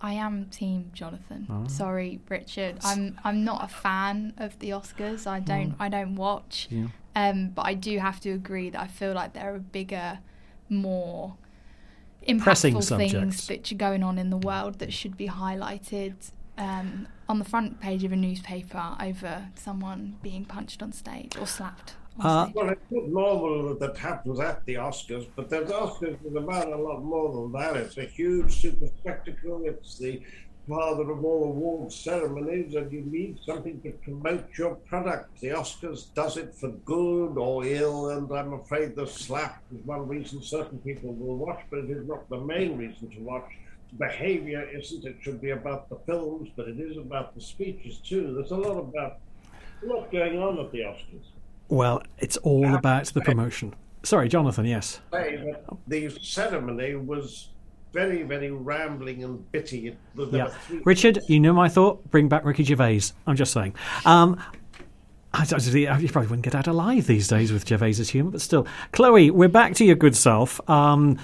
I 0.00 0.12
am 0.12 0.44
Team 0.46 0.90
Jonathan. 0.92 1.46
Oh. 1.50 1.66
Sorry, 1.68 2.20
Richard. 2.28 2.78
I'm 2.84 3.18
I'm 3.24 3.44
not 3.44 3.64
a 3.64 3.68
fan 3.68 4.34
of 4.36 4.58
the 4.58 4.70
Oscars. 4.70 5.26
I 5.26 5.40
don't 5.40 5.72
oh. 5.72 5.84
I 5.84 5.88
don't 5.88 6.16
watch. 6.16 6.68
Yeah. 6.70 6.88
Um, 7.16 7.48
but 7.48 7.62
I 7.62 7.74
do 7.74 7.98
have 7.98 8.20
to 8.20 8.30
agree 8.30 8.70
that 8.70 8.80
I 8.80 8.86
feel 8.86 9.14
like 9.14 9.32
there 9.32 9.52
are 9.52 9.58
bigger, 9.58 10.20
more 10.68 11.34
impactful 12.28 12.96
things 12.96 13.46
that 13.48 13.72
are 13.72 13.74
going 13.74 14.02
on 14.02 14.18
in 14.18 14.30
the 14.30 14.36
world 14.36 14.78
that 14.80 14.92
should 14.92 15.16
be 15.16 15.28
highlighted 15.28 16.14
um, 16.58 17.08
on 17.28 17.38
the 17.38 17.44
front 17.44 17.80
page 17.80 18.04
of 18.04 18.12
a 18.12 18.16
newspaper 18.16 18.96
over 19.00 19.48
someone 19.54 20.16
being 20.22 20.44
punched 20.44 20.82
on 20.82 20.92
stage 20.92 21.36
or 21.36 21.46
slapped. 21.46 21.94
Uh, 22.20 22.50
well, 22.52 22.68
it's 22.70 22.82
not 22.90 23.08
normal 23.08 23.74
that 23.76 23.96
happens 23.96 24.40
at 24.40 24.64
the 24.66 24.74
Oscars, 24.74 25.28
but 25.36 25.48
the 25.48 25.60
Oscars 25.60 26.18
is 26.26 26.34
about 26.34 26.66
a 26.66 26.76
lot 26.76 27.04
more 27.04 27.32
than 27.32 27.52
that. 27.52 27.76
It's 27.76 27.96
a 27.96 28.06
huge 28.06 28.60
super 28.60 28.86
spectacle. 28.98 29.62
It's 29.64 29.98
the 29.98 30.20
father 30.68 31.08
of 31.12 31.24
all 31.24 31.44
award 31.44 31.92
ceremonies, 31.92 32.74
and 32.74 32.90
you 32.90 33.02
need 33.02 33.38
something 33.46 33.80
to 33.82 33.92
promote 34.02 34.46
your 34.58 34.74
product. 34.74 35.40
The 35.40 35.48
Oscars 35.48 36.12
does 36.14 36.36
it 36.36 36.56
for 36.56 36.70
good 36.70 37.38
or 37.38 37.64
ill, 37.64 38.10
and 38.10 38.30
I'm 38.32 38.52
afraid 38.52 38.96
the 38.96 39.06
slap 39.06 39.62
is 39.72 39.86
one 39.86 40.08
reason 40.08 40.42
certain 40.42 40.78
people 40.78 41.14
will 41.14 41.36
watch, 41.36 41.60
but 41.70 41.78
it 41.78 41.90
is 41.90 42.08
not 42.08 42.28
the 42.28 42.40
main 42.40 42.76
reason 42.76 43.10
to 43.10 43.20
watch. 43.20 43.48
Behavior 43.96 44.68
isn't. 44.68 45.04
It 45.04 45.18
should 45.22 45.40
be 45.40 45.50
about 45.50 45.88
the 45.88 45.96
films, 46.04 46.50
but 46.56 46.66
it 46.66 46.80
is 46.80 46.96
about 46.98 47.36
the 47.36 47.40
speeches 47.40 47.98
too. 47.98 48.34
There's 48.34 48.50
a 48.50 48.56
lot 48.56 48.78
about 48.78 49.20
a 49.84 49.86
lot 49.86 50.10
going 50.10 50.42
on 50.42 50.58
at 50.58 50.72
the 50.72 50.80
Oscars. 50.80 51.37
Well, 51.68 52.02
it's 52.18 52.36
all 52.38 52.74
about 52.74 53.06
the 53.06 53.20
promotion. 53.20 53.74
Sorry, 54.02 54.28
Jonathan, 54.28 54.64
yes. 54.64 55.00
The 55.86 56.16
ceremony 56.22 56.94
was 56.94 57.48
very, 57.92 58.22
very 58.22 58.50
rambling 58.50 59.24
and 59.24 59.50
bitty. 59.52 59.96
Yeah. 60.30 60.52
Richard, 60.84 61.20
you 61.26 61.40
know 61.40 61.52
my 61.52 61.68
thought? 61.68 62.08
Bring 62.10 62.28
back 62.28 62.44
Ricky 62.44 62.64
Gervais. 62.64 63.12
I'm 63.26 63.36
just 63.36 63.52
saying. 63.52 63.74
Um, 64.04 64.42
I, 65.32 65.42
you 65.42 66.08
probably 66.08 66.28
wouldn't 66.28 66.42
get 66.42 66.54
out 66.54 66.66
alive 66.66 67.06
these 67.06 67.28
days 67.28 67.52
with 67.52 67.68
Gervais's 67.68 68.08
humour, 68.08 68.30
but 68.30 68.40
still. 68.40 68.66
Chloey, 68.92 69.30
we're 69.30 69.48
back 69.48 69.74
to 69.74 69.84
your 69.84 69.96
good 69.96 70.16
self. 70.16 70.60
Um, 70.70 71.18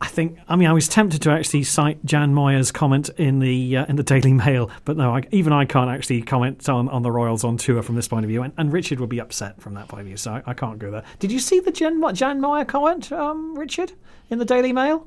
I 0.00 0.08
think. 0.08 0.38
I 0.48 0.56
mean, 0.56 0.68
I 0.68 0.72
was 0.72 0.88
tempted 0.88 1.20
to 1.22 1.30
actually 1.30 1.62
cite 1.64 2.02
Jan 2.04 2.32
Moir's 2.32 2.72
comment 2.72 3.10
in 3.18 3.38
the 3.38 3.76
uh, 3.76 3.86
in 3.86 3.96
the 3.96 4.02
Daily 4.02 4.32
Mail, 4.32 4.70
but 4.84 4.96
no, 4.96 5.14
I, 5.14 5.22
even 5.30 5.52
I 5.52 5.66
can't 5.66 5.90
actually 5.90 6.22
comment 6.22 6.68
on, 6.68 6.88
on 6.88 7.02
the 7.02 7.12
Royals 7.12 7.44
on 7.44 7.58
tour 7.58 7.82
from 7.82 7.96
this 7.96 8.08
point 8.08 8.24
of 8.24 8.28
view, 8.28 8.42
and, 8.42 8.52
and 8.56 8.72
Richard 8.72 8.98
would 9.00 9.10
be 9.10 9.20
upset 9.20 9.60
from 9.60 9.74
that 9.74 9.88
point 9.88 10.00
of 10.00 10.06
view, 10.06 10.16
so 10.16 10.32
I, 10.32 10.42
I 10.46 10.54
can't 10.54 10.78
go 10.78 10.90
there. 10.90 11.04
Did 11.18 11.30
you 11.30 11.38
see 11.38 11.60
the 11.60 11.70
Jan, 11.70 12.02
Jan 12.14 12.40
Moir 12.40 12.64
comment, 12.64 13.12
um, 13.12 13.54
Richard, 13.58 13.92
in 14.30 14.38
the 14.38 14.44
Daily 14.44 14.72
Mail? 14.72 15.06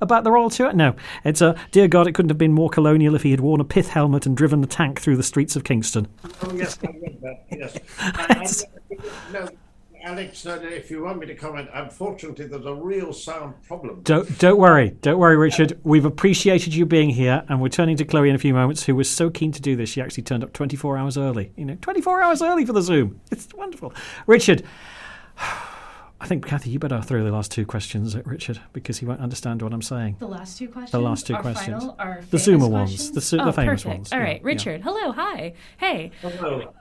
About 0.00 0.22
the 0.22 0.30
Royal 0.30 0.48
Tour? 0.48 0.72
No. 0.72 0.94
It's 1.24 1.40
a, 1.40 1.56
dear 1.72 1.88
God, 1.88 2.06
it 2.06 2.12
couldn't 2.12 2.28
have 2.28 2.38
been 2.38 2.52
more 2.52 2.70
colonial 2.70 3.16
if 3.16 3.24
he 3.24 3.32
had 3.32 3.40
worn 3.40 3.60
a 3.60 3.64
pith 3.64 3.88
helmet 3.88 4.26
and 4.26 4.36
driven 4.36 4.60
the 4.60 4.68
tank 4.68 5.00
through 5.00 5.16
the 5.16 5.24
streets 5.24 5.56
of 5.56 5.64
Kingston. 5.64 6.06
Oh, 6.42 6.52
yes, 6.54 6.78
I 6.84 6.90
read 7.02 7.20
that, 7.22 7.44
yes. 7.50 7.78
I, 7.98 8.46
I, 8.92 9.32
no, 9.32 9.48
Alex, 10.02 10.46
if 10.46 10.90
you 10.90 11.02
want 11.02 11.18
me 11.18 11.26
to 11.26 11.34
comment, 11.34 11.68
unfortunately, 11.74 12.46
there's 12.46 12.64
a 12.64 12.74
real 12.74 13.12
sound 13.12 13.60
problem. 13.64 14.00
Don't 14.02 14.38
don't 14.38 14.58
worry, 14.58 14.90
don't 15.02 15.18
worry, 15.18 15.36
Richard. 15.36 15.78
We've 15.82 16.04
appreciated 16.04 16.74
you 16.74 16.86
being 16.86 17.10
here, 17.10 17.44
and 17.48 17.60
we're 17.60 17.68
turning 17.68 17.96
to 17.96 18.04
Chloey 18.04 18.28
in 18.28 18.34
a 18.34 18.38
few 18.38 18.54
moments, 18.54 18.84
who 18.84 18.94
was 18.94 19.10
so 19.10 19.28
keen 19.30 19.52
to 19.52 19.60
do 19.60 19.76
this. 19.76 19.90
She 19.90 20.00
actually 20.00 20.22
turned 20.22 20.44
up 20.44 20.52
24 20.52 20.96
hours 20.96 21.18
early. 21.18 21.52
You 21.56 21.64
know, 21.64 21.76
24 21.80 22.22
hours 22.22 22.42
early 22.42 22.64
for 22.64 22.72
the 22.72 22.82
Zoom. 22.82 23.20
It's 23.30 23.52
wonderful, 23.54 23.92
Richard. 24.26 24.62
I 26.20 26.26
think, 26.26 26.44
Cathy, 26.46 26.70
you 26.70 26.80
better 26.80 27.00
throw 27.00 27.22
the 27.22 27.30
last 27.30 27.52
two 27.52 27.64
questions 27.64 28.16
at 28.16 28.26
Richard 28.26 28.60
because 28.72 28.98
he 28.98 29.06
won't 29.06 29.20
understand 29.20 29.62
what 29.62 29.72
I'm 29.72 29.82
saying. 29.82 30.16
The 30.18 30.26
last 30.26 30.58
two 30.58 30.68
questions? 30.68 30.90
The 30.90 30.98
last 30.98 31.26
two 31.26 31.34
our 31.34 31.42
questions. 31.42 31.84
Final, 31.84 31.96
our 31.98 32.20
the 32.30 32.38
Zoomer 32.38 32.68
ones. 32.68 33.12
The, 33.12 33.20
su- 33.20 33.38
oh, 33.40 33.44
the 33.44 33.52
famous 33.52 33.84
perfect. 33.84 33.98
ones. 33.98 34.12
All 34.12 34.18
right, 34.18 34.40
yeah, 34.40 34.46
Richard. 34.46 34.80
Yeah. 34.80 34.84
Hello, 34.84 35.12
hi. 35.12 35.54
Hey. 35.76 36.10
Hello. 36.20 36.74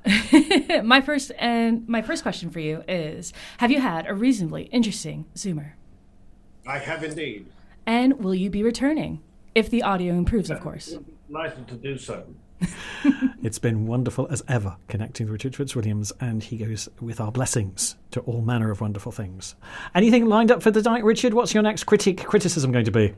my 0.83 1.01
first 1.01 1.31
and 1.37 1.87
my 1.87 2.01
first 2.01 2.23
question 2.23 2.49
for 2.49 2.59
you 2.59 2.83
is 2.87 3.31
have 3.59 3.69
you 3.69 3.79
had 3.79 4.07
a 4.07 4.15
reasonably 4.15 4.63
interesting 4.63 5.25
Zoomer? 5.35 5.73
I 6.65 6.79
have 6.79 7.03
indeed. 7.03 7.45
And 7.85 8.23
will 8.23 8.35
you 8.35 8.49
be 8.49 8.63
returning? 8.63 9.21
If 9.53 9.69
the 9.69 9.83
audio 9.83 10.15
improves, 10.15 10.49
of 10.49 10.61
course. 10.61 10.97
Delighted 11.27 11.67
to 11.67 11.75
do 11.75 11.97
so. 11.97 12.25
it's 13.43 13.59
been 13.59 13.85
wonderful 13.85 14.27
as 14.29 14.43
ever 14.47 14.77
connecting 14.87 15.25
with 15.25 15.33
Richard 15.33 15.53
Fitzwilliams, 15.53 16.11
and 16.19 16.43
he 16.43 16.57
goes 16.57 16.89
with 16.99 17.19
our 17.21 17.31
blessings 17.31 17.95
to 18.11 18.21
all 18.21 18.41
manner 18.41 18.71
of 18.71 18.81
wonderful 18.81 19.11
things. 19.11 19.55
Anything 19.93 20.25
lined 20.25 20.51
up 20.51 20.63
for 20.63 20.71
the 20.71 20.81
night, 20.81 21.03
Richard? 21.03 21.33
What's 21.33 21.53
your 21.53 21.63
next 21.63 21.83
critic 21.85 22.17
criticism 22.17 22.71
going 22.71 22.85
to 22.85 22.91
be? 22.91 23.13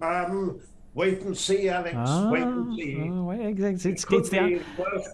Um, 0.00 0.60
wait 0.94 1.22
and 1.22 1.36
see, 1.36 1.68
Alex. 1.68 1.94
Ah, 1.96 2.30
wait 2.30 2.42
and 2.42 2.76
see. 2.76 2.98
Oh, 3.00 3.24
wait, 3.24 3.58
it's, 3.60 3.86
it's, 3.86 4.04
it's 4.10 4.28
the, 4.28 4.60
worth, 4.76 5.08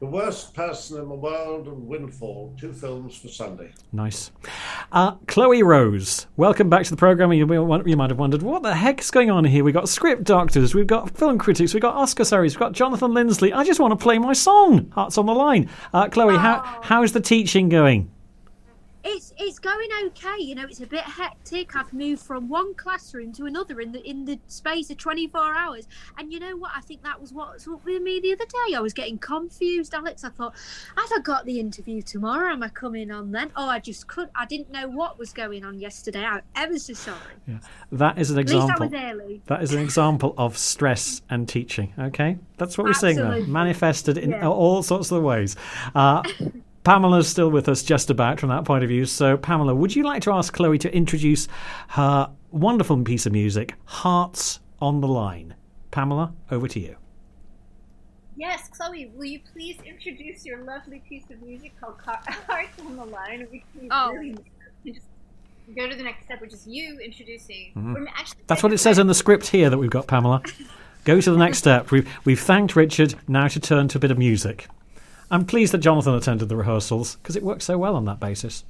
the 0.00 0.06
Worst 0.06 0.54
Person 0.54 0.98
in 0.98 1.10
the 1.10 1.14
World 1.14 1.66
and 1.68 1.86
Windfall, 1.86 2.56
two 2.58 2.72
films 2.72 3.16
for 3.16 3.28
Sunday. 3.28 3.70
Nice. 3.92 4.30
Uh, 4.90 5.16
Chloey 5.26 5.62
Rose, 5.62 6.26
welcome 6.38 6.70
back 6.70 6.84
to 6.84 6.90
the 6.90 6.96
programme. 6.96 7.34
You, 7.34 7.46
you 7.84 7.96
might 7.96 8.08
have 8.08 8.18
wondered, 8.18 8.40
what 8.42 8.62
the 8.62 8.74
heck's 8.74 9.10
going 9.10 9.30
on 9.30 9.44
here? 9.44 9.62
We've 9.62 9.74
got 9.74 9.90
script 9.90 10.24
doctors, 10.24 10.74
we've 10.74 10.86
got 10.86 11.10
film 11.10 11.36
critics, 11.36 11.74
we've 11.74 11.82
got 11.82 11.96
Oscar 11.96 12.24
series, 12.24 12.54
we've 12.54 12.60
got 12.60 12.72
Jonathan 12.72 13.10
Linsley. 13.10 13.54
I 13.54 13.62
just 13.62 13.78
want 13.78 13.92
to 13.92 14.02
play 14.02 14.18
my 14.18 14.32
song, 14.32 14.90
Hearts 14.92 15.18
on 15.18 15.26
the 15.26 15.34
Line. 15.34 15.68
Uh, 15.92 16.06
Chloey, 16.06 16.34
oh. 16.34 16.38
how, 16.38 16.78
how's 16.82 17.12
the 17.12 17.20
teaching 17.20 17.68
going? 17.68 18.10
It's 19.02 19.32
it's 19.38 19.58
going 19.58 19.88
okay. 20.06 20.36
You 20.38 20.54
know, 20.54 20.64
it's 20.64 20.80
a 20.80 20.86
bit 20.86 21.04
hectic. 21.04 21.74
I've 21.74 21.92
moved 21.92 22.22
from 22.22 22.48
one 22.48 22.74
classroom 22.74 23.32
to 23.34 23.46
another 23.46 23.80
in 23.80 23.92
the 23.92 24.06
in 24.08 24.24
the 24.24 24.38
space 24.46 24.90
of 24.90 24.98
24 24.98 25.54
hours. 25.54 25.88
And 26.18 26.32
you 26.32 26.38
know 26.38 26.56
what? 26.56 26.72
I 26.76 26.80
think 26.80 27.02
that 27.02 27.20
was 27.20 27.32
what's 27.32 27.66
up 27.66 27.84
with 27.84 28.02
me 28.02 28.20
the 28.20 28.32
other 28.32 28.44
day. 28.44 28.74
I 28.76 28.80
was 28.80 28.92
getting 28.92 29.18
confused, 29.18 29.94
Alex. 29.94 30.22
I 30.24 30.30
thought, 30.30 30.54
have 30.96 31.10
I 31.16 31.20
got 31.22 31.46
the 31.46 31.58
interview 31.58 32.02
tomorrow? 32.02 32.52
Am 32.52 32.62
I 32.62 32.68
coming 32.68 33.10
on 33.10 33.32
then? 33.32 33.50
Oh, 33.56 33.68
I 33.68 33.78
just 33.78 34.06
could. 34.06 34.28
I 34.34 34.44
didn't 34.44 34.70
know 34.70 34.88
what 34.88 35.18
was 35.18 35.32
going 35.32 35.64
on 35.64 35.78
yesterday. 35.78 36.24
I'm 36.24 36.42
ever 36.54 36.78
so 36.78 36.92
sorry. 36.92 37.18
Yeah, 37.46 37.58
that 37.92 38.18
is 38.18 38.30
an 38.30 38.38
example. 38.38 38.70
At 38.70 38.80
least 38.80 38.94
I 38.94 39.12
was 39.12 39.14
early. 39.14 39.42
That 39.46 39.62
is 39.62 39.72
an 39.72 39.80
example 39.80 40.34
of 40.36 40.58
stress 40.58 41.22
and 41.30 41.48
teaching. 41.48 41.94
Okay, 41.98 42.36
that's 42.58 42.76
what 42.76 42.84
we're 42.84 42.90
Absolutely. 42.90 43.22
seeing 43.22 43.44
there, 43.44 43.46
manifested 43.46 44.18
in 44.18 44.30
yeah. 44.30 44.48
all 44.48 44.82
sorts 44.82 45.10
of 45.10 45.22
ways. 45.22 45.56
Uh, 45.94 46.22
Pamela's 46.84 47.28
still 47.28 47.50
with 47.50 47.68
us 47.68 47.82
just 47.82 48.08
about 48.08 48.40
from 48.40 48.48
that 48.48 48.64
point 48.64 48.82
of 48.82 48.88
view. 48.88 49.04
So, 49.04 49.36
Pamela, 49.36 49.74
would 49.74 49.94
you 49.94 50.02
like 50.02 50.22
to 50.22 50.32
ask 50.32 50.56
Chloey 50.56 50.80
to 50.80 50.94
introduce 50.94 51.46
her 51.88 52.30
wonderful 52.50 53.02
piece 53.02 53.26
of 53.26 53.32
music, 53.32 53.74
Hearts 53.84 54.60
on 54.80 55.00
the 55.00 55.08
Line? 55.08 55.54
Pamela, 55.90 56.32
over 56.50 56.68
to 56.68 56.80
you. 56.80 56.96
Yes, 58.36 58.70
Chloey, 58.70 59.14
will 59.14 59.26
you 59.26 59.40
please 59.52 59.76
introduce 59.84 60.46
your 60.46 60.64
lovely 60.64 61.02
piece 61.06 61.24
of 61.30 61.42
music 61.42 61.72
called 61.78 61.96
Hearts 62.06 62.80
on 62.80 62.96
the 62.96 63.04
Line? 63.04 63.46
We 63.52 63.62
can 63.78 63.88
oh. 63.90 64.12
really 64.12 64.38
just 64.86 65.04
go 65.76 65.86
to 65.86 65.94
the 65.94 66.02
next 66.02 66.24
step, 66.24 66.40
which 66.40 66.54
is 66.54 66.66
you 66.66 66.98
introducing. 66.98 67.72
Mm-hmm. 67.76 68.04
That's 68.46 68.62
what 68.62 68.72
it 68.72 68.78
says 68.78 68.98
in 68.98 69.06
the 69.06 69.14
script 69.14 69.48
here 69.48 69.68
that 69.68 69.76
we've 69.76 69.90
got, 69.90 70.06
Pamela. 70.06 70.42
go 71.04 71.20
to 71.20 71.30
the 71.30 71.36
next 71.36 71.58
step. 71.58 71.90
We've, 71.90 72.08
we've 72.24 72.40
thanked 72.40 72.74
Richard, 72.74 73.16
now 73.28 73.48
to 73.48 73.60
turn 73.60 73.88
to 73.88 73.98
a 73.98 74.00
bit 74.00 74.10
of 74.10 74.16
music. 74.16 74.66
I'm 75.30 75.44
pleased 75.44 75.72
that 75.72 75.78
Jonathan 75.78 76.14
attended 76.14 76.48
the 76.48 76.56
rehearsals 76.56 77.16
because 77.16 77.36
it 77.36 77.42
worked 77.42 77.62
so 77.62 77.78
well 77.78 77.94
on 77.94 78.04
that 78.06 78.18
basis. 78.18 78.64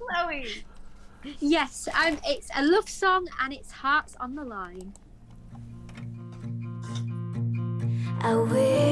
Chloey. 0.00 0.62
Yes, 1.40 1.88
um, 1.94 2.18
it's 2.24 2.48
a 2.56 2.64
love 2.64 2.88
song 2.88 3.28
and 3.40 3.52
it's 3.52 3.70
Hearts 3.70 4.16
on 4.18 4.34
the 4.34 4.44
Line. 4.44 4.94
I 8.20 8.34
wish 8.34 8.87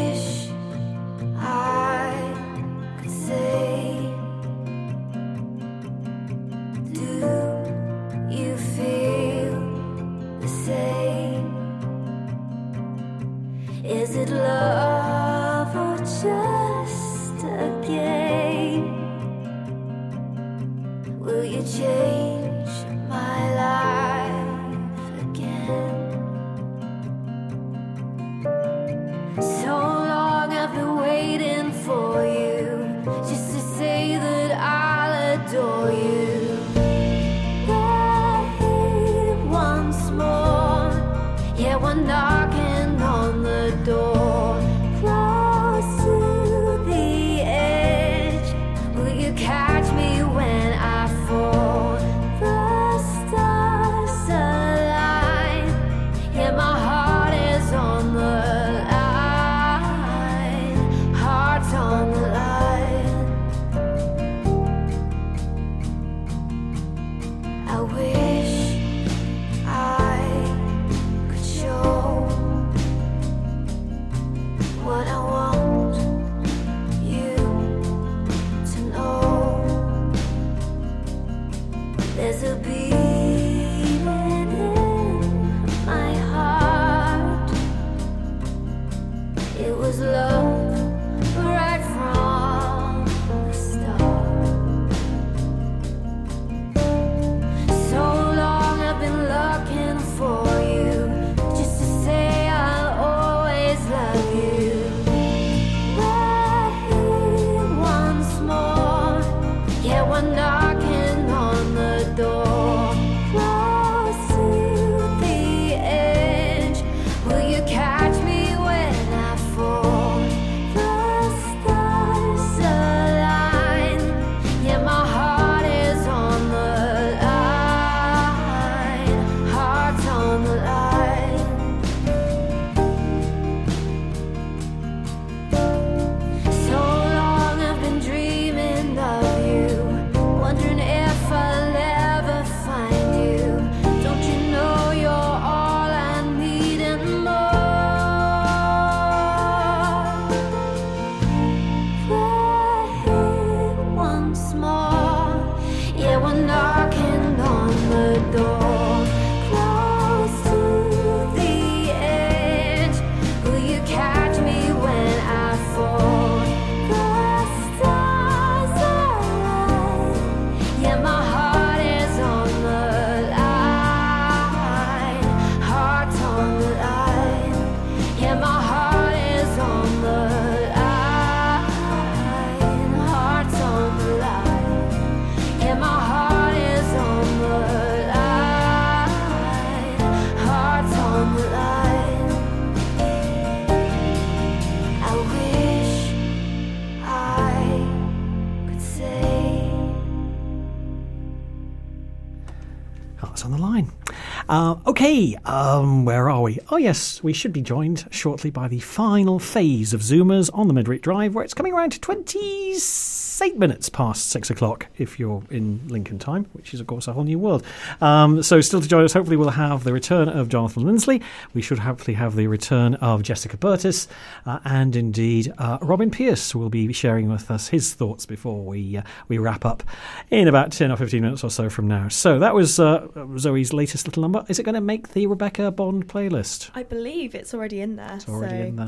on 203.47 203.53
the 203.53 203.59
line. 203.59 204.06
Uh, 204.49 204.77
okay, 204.87 205.35
um, 205.45 206.05
where 206.05 206.31
are 206.31 206.43
we? 206.43 206.57
Oh, 206.69 206.77
yes, 206.77 207.21
we 207.21 207.33
should 207.33 207.53
be 207.53 207.63
joined 207.63 208.07
shortly 208.13 208.49
by 208.49 208.69
the 208.69 208.79
final 208.79 209.41
phase 209.41 209.93
of 209.93 210.03
Zoomers 210.03 210.51
on 210.55 210.69
the 210.69 210.75
Midweek 210.75 211.03
Drive, 211.03 211.35
where 211.35 211.45
it's 211.45 211.53
coming 211.53 211.73
around 211.73 211.91
to 211.91 212.01
28 212.01 213.59
minutes 213.59 213.89
past 213.89 214.29
six 214.29 214.49
o'clock 214.49 214.87
if 214.99 215.19
you're 215.19 215.43
in 215.51 215.81
Lincoln 215.89 216.21
time, 216.21 216.47
which 216.53 216.73
is, 216.73 216.79
of 216.79 216.87
course, 216.87 217.09
a 217.09 217.13
whole 217.13 217.25
new 217.25 217.41
world. 217.41 217.65
Um, 218.01 218.41
so, 218.41 218.61
still 218.61 218.81
to 218.81 218.87
join 218.87 219.03
us, 219.03 219.15
hopefully, 219.15 219.37
we'll 219.37 219.49
have 219.51 219.83
the 219.83 219.93
return 219.93 220.29
of 220.29 220.49
Jonathan 220.49 220.85
Linsley. 220.85 221.21
We 221.53 221.61
should 221.61 221.81
hopefully 221.81 222.15
have 222.15 222.37
the 222.37 222.47
return 222.47 222.95
of 222.95 223.25
Jessica 223.25 223.57
Burtis, 223.57 224.07
uh, 224.47 224.61
and 224.65 224.95
indeed, 224.95 225.53
uh, 225.59 225.79
Robin 225.83 226.09
Pierce 226.11 226.55
will 226.55 226.71
be 226.71 226.93
sharing 226.93 227.29
with 227.29 227.51
us 227.51 227.67
his 227.67 227.95
thoughts 227.95 228.27
before 228.27 228.65
we 228.65 228.99
uh, 228.99 229.03
we 229.27 229.39
wrap 229.39 229.65
up 229.65 229.83
in 230.31 230.47
about 230.47 230.71
10 230.71 230.93
or 230.93 230.97
15 230.97 231.21
minutes 231.21 231.43
or 231.43 231.51
so 231.51 231.69
from 231.69 231.89
now. 231.89 232.07
So, 232.07 232.39
that 232.39 232.55
was 232.55 232.79
uh, 232.79 233.09
Zoe's 233.39 233.73
latest 233.73 234.07
little 234.07 234.23
number. 234.23 234.36
Is 234.49 234.59
it 234.59 234.63
going 234.65 234.75
to 234.75 234.81
make 234.81 235.09
the 235.09 235.27
Rebecca 235.27 235.71
Bond 235.71 236.07
playlist? 236.09 236.71
I 236.75 236.83
believe 236.83 237.35
it's 237.35 237.55
already 237.55 237.81
in 237.81 237.97
there. 237.97 238.15
It's 238.17 238.29
already 238.29 238.57
so 238.63 238.63
in 238.69 238.77
there. 238.77 238.87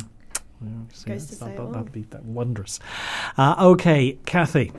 Yeah, 0.60 0.68
so 0.92 1.06
Goes 1.08 1.26
to 1.26 1.36
that, 1.36 1.44
that, 1.46 1.54
it 1.54 1.60
all. 1.60 1.70
that'd 1.72 1.92
be 1.92 2.02
that 2.10 2.24
wondrous. 2.24 2.80
Uh, 3.36 3.54
okay, 3.58 4.18
Cathy, 4.26 4.72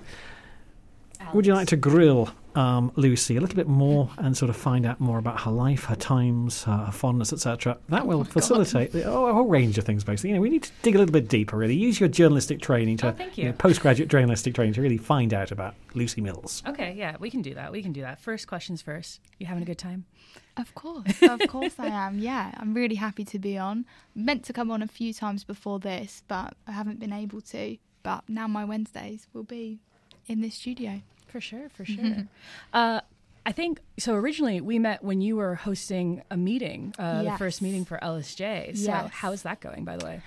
would 1.33 1.45
you 1.45 1.53
like 1.53 1.67
to 1.69 1.77
grill 1.77 2.29
um, 2.55 2.91
Lucy 2.95 3.37
a 3.37 3.41
little 3.41 3.55
bit 3.55 3.67
more 3.67 4.09
and 4.17 4.35
sort 4.35 4.49
of 4.49 4.57
find 4.57 4.85
out 4.85 4.99
more 4.99 5.17
about 5.19 5.39
her 5.41 5.51
life, 5.51 5.85
her 5.85 5.95
times, 5.95 6.63
her, 6.63 6.75
her 6.77 6.91
fondness, 6.91 7.31
etc., 7.31 7.77
that 7.89 8.05
will 8.07 8.23
facilitate 8.25 8.91
the, 8.91 9.03
oh, 9.05 9.27
a 9.27 9.33
whole 9.33 9.45
range 9.47 9.77
of 9.77 9.85
things. 9.85 10.03
Basically, 10.03 10.31
you 10.31 10.35
know, 10.35 10.41
we 10.41 10.49
need 10.49 10.63
to 10.63 10.71
dig 10.81 10.95
a 10.95 10.97
little 10.97 11.13
bit 11.13 11.29
deeper. 11.29 11.55
Really, 11.55 11.75
use 11.75 11.99
your 11.99 12.09
journalistic 12.09 12.59
training 12.61 12.97
to, 12.97 13.07
Oh, 13.07 13.11
thank 13.11 13.37
you. 13.37 13.45
know, 13.45 13.53
postgraduate 13.53 14.09
journalistic 14.09 14.55
training 14.55 14.73
to 14.73 14.81
really 14.81 14.97
find 14.97 15.33
out 15.33 15.51
about 15.51 15.75
Lucy 15.93 16.19
Mills. 16.19 16.61
Okay, 16.67 16.93
yeah, 16.97 17.15
we 17.19 17.29
can 17.29 17.41
do 17.41 17.53
that. 17.53 17.71
We 17.71 17.81
can 17.81 17.93
do 17.93 18.01
that. 18.01 18.19
First 18.19 18.47
questions 18.47 18.81
first. 18.81 19.21
You 19.37 19.45
having 19.45 19.63
a 19.63 19.67
good 19.67 19.77
time? 19.77 20.05
Of 20.59 20.75
course, 20.75 21.21
of 21.21 21.39
course 21.47 21.75
I 21.79 21.87
am. 21.87 22.19
Yeah, 22.19 22.51
I'm 22.57 22.73
really 22.73 22.95
happy 22.95 23.23
to 23.25 23.39
be 23.39 23.57
on. 23.57 23.85
Meant 24.13 24.43
to 24.45 24.53
come 24.53 24.69
on 24.71 24.81
a 24.81 24.87
few 24.87 25.13
times 25.13 25.43
before 25.43 25.79
this, 25.79 26.23
but 26.27 26.53
I 26.67 26.71
haven't 26.73 26.99
been 26.99 27.13
able 27.13 27.41
to. 27.41 27.77
But 28.03 28.27
now 28.29 28.47
my 28.47 28.63
Wednesdays 28.65 29.27
will 29.33 29.43
be 29.43 29.79
in 30.27 30.41
this 30.41 30.55
studio. 30.55 31.01
For 31.27 31.39
sure, 31.41 31.69
for 31.69 31.85
sure. 31.85 32.27
uh, 32.73 33.01
I 33.45 33.51
think 33.51 33.79
so. 33.97 34.13
Originally, 34.15 34.61
we 34.61 34.79
met 34.79 35.03
when 35.03 35.21
you 35.21 35.35
were 35.37 35.55
hosting 35.55 36.23
a 36.29 36.37
meeting, 36.37 36.93
uh, 36.99 37.23
the 37.23 37.37
first 37.37 37.61
meeting 37.61 37.85
for 37.85 37.97
LSJ. 38.01 38.77
So, 38.77 38.85
Yes. 38.91 39.09
how's 39.11 39.41
that 39.43 39.59
going, 39.59 39.85
by 39.85 39.97
the 39.97 40.05
way? 40.05 40.21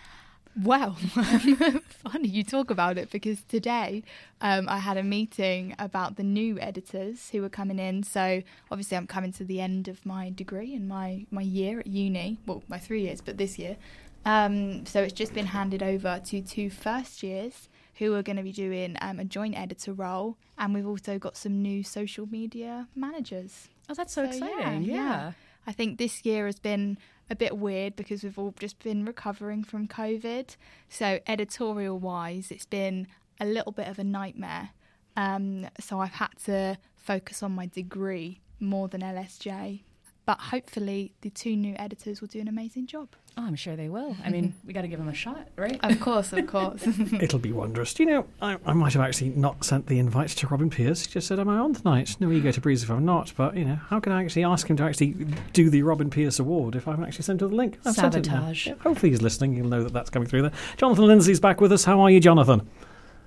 Well, 0.60 0.92
funny 1.88 2.28
you 2.28 2.44
talk 2.44 2.70
about 2.70 2.98
it 2.98 3.10
because 3.10 3.42
today 3.42 4.02
um, 4.40 4.68
I 4.68 4.78
had 4.78 4.98
a 4.98 5.02
meeting 5.02 5.74
about 5.78 6.16
the 6.16 6.22
new 6.22 6.60
editors 6.60 7.30
who 7.30 7.40
were 7.40 7.48
coming 7.48 7.78
in. 7.78 8.02
So 8.02 8.42
obviously, 8.70 8.96
I'm 8.98 9.06
coming 9.06 9.32
to 9.32 9.44
the 9.44 9.60
end 9.60 9.88
of 9.88 10.04
my 10.04 10.30
degree 10.30 10.74
and 10.74 10.86
my, 10.88 11.26
my 11.30 11.42
year 11.42 11.80
at 11.80 11.86
uni. 11.86 12.38
Well, 12.46 12.62
my 12.68 12.78
three 12.78 13.02
years, 13.02 13.22
but 13.22 13.38
this 13.38 13.58
year. 13.58 13.76
Um, 14.24 14.84
so 14.84 15.02
it's 15.02 15.14
just 15.14 15.32
been 15.34 15.46
handed 15.46 15.82
over 15.82 16.20
to 16.26 16.42
two 16.42 16.70
first 16.70 17.22
years 17.22 17.68
who 17.96 18.14
are 18.14 18.22
going 18.22 18.36
to 18.36 18.42
be 18.42 18.52
doing 18.52 18.96
um, 19.00 19.18
a 19.18 19.24
joint 19.24 19.58
editor 19.58 19.92
role. 19.92 20.36
And 20.58 20.74
we've 20.74 20.86
also 20.86 21.18
got 21.18 21.36
some 21.36 21.62
new 21.62 21.82
social 21.82 22.26
media 22.26 22.88
managers. 22.94 23.68
Oh, 23.88 23.94
that's 23.94 24.12
so 24.12 24.24
exciting. 24.24 24.82
Yeah. 24.82 25.32
I 25.66 25.72
think 25.72 25.98
this 25.98 26.24
year 26.24 26.46
has 26.46 26.58
been 26.58 26.98
a 27.31 27.36
bit 27.36 27.57
weird 27.57 27.97
because 27.97 28.23
we've 28.23 28.39
all 28.39 28.55
just 28.59 28.78
been 28.81 29.05
recovering 29.05 29.65
from 29.65 29.89
COVID. 29.89 30.57
So, 30.89 31.20
editorial 31.27 31.99
wise, 31.99 32.51
it's 32.51 32.66
been 32.66 33.07
a 33.40 33.47
little 33.47 33.73
bit 33.73 33.89
of 33.89 33.99
a 33.99 34.05
nightmare. 34.05 34.70
Um, 35.16 35.69
so, 35.81 36.01
I've 36.01 36.12
had 36.12 36.36
to 36.44 36.78
focus 36.97 37.43
on 37.43 37.53
my 37.53 37.66
degree 37.66 38.40
more 38.61 38.89
than 38.89 39.01
LSJ. 39.01 39.82
But 40.24 40.39
hopefully, 40.39 41.12
the 41.23 41.31
two 41.31 41.57
new 41.57 41.74
editors 41.78 42.20
will 42.20 42.28
do 42.28 42.40
an 42.40 42.47
amazing 42.47 42.86
job. 42.86 43.09
Oh, 43.36 43.44
I'm 43.44 43.57
sure 43.57 43.74
they 43.74 43.89
will. 43.89 44.16
I 44.24 44.31
mean, 44.35 44.55
we 44.65 44.73
got 44.73 44.82
to 44.82 44.89
give 44.89 45.01
them 45.01 45.09
a 45.09 45.15
shot, 45.15 45.49
right? 45.57 45.81
Of 45.82 45.99
course, 46.01 46.32
of 46.32 46.47
course. 46.47 46.86
It'll 47.20 47.39
be 47.40 47.51
wondrous. 47.51 47.93
Do 47.94 48.05
you 48.05 48.11
know, 48.11 48.27
I, 48.40 48.57
I 48.65 48.73
might 48.73 48.93
have 48.93 49.03
actually 49.03 49.31
not 49.31 49.65
sent 49.65 49.86
the 49.86 49.99
invite 49.99 50.28
to 50.31 50.47
Robin 50.47 50.70
Pierce. 50.70 51.05
He 51.05 51.12
just 51.12 51.27
said, 51.27 51.40
Am 51.40 51.49
I 51.49 51.59
on 51.59 51.74
tonight? 51.74 52.16
No 52.20 52.31
ego 52.31 52.53
to 52.53 52.61
breeze 52.61 52.85
if 52.85 52.90
I'm 52.90 53.05
not. 53.05 53.32
But, 53.36 53.57
you 53.57 53.65
know, 53.65 53.74
how 53.89 53.99
can 53.99 54.12
I 54.12 54.23
actually 54.23 54.44
ask 54.44 54.69
him 54.69 54.77
to 54.77 54.85
actually 54.85 55.16
do 55.53 55.70
the 55.70 55.82
Robin 55.82 56.09
Pierce 56.09 56.39
Award 56.39 56.77
if 56.77 56.86
I 56.86 56.93
haven't 56.93 57.07
actually 57.07 57.24
sent 57.24 57.43
him 57.43 57.49
the 57.49 57.57
link? 57.57 57.78
I've 57.85 57.94
sent 57.94 58.15
it 58.15 58.27
now. 58.27 58.53
Sabotage. 58.53 58.69
Hopefully 58.82 59.11
he's 59.11 59.23
listening. 59.23 59.55
He'll 59.55 59.65
know 59.65 59.82
that 59.82 59.93
that's 59.93 60.11
coming 60.11 60.28
through 60.28 60.43
there. 60.43 60.53
Jonathan 60.77 61.05
Linsley's 61.07 61.40
back 61.40 61.61
with 61.61 61.73
us. 61.73 61.85
How 61.85 62.01
are 62.01 62.11
you, 62.11 62.20
Jonathan? 62.20 62.69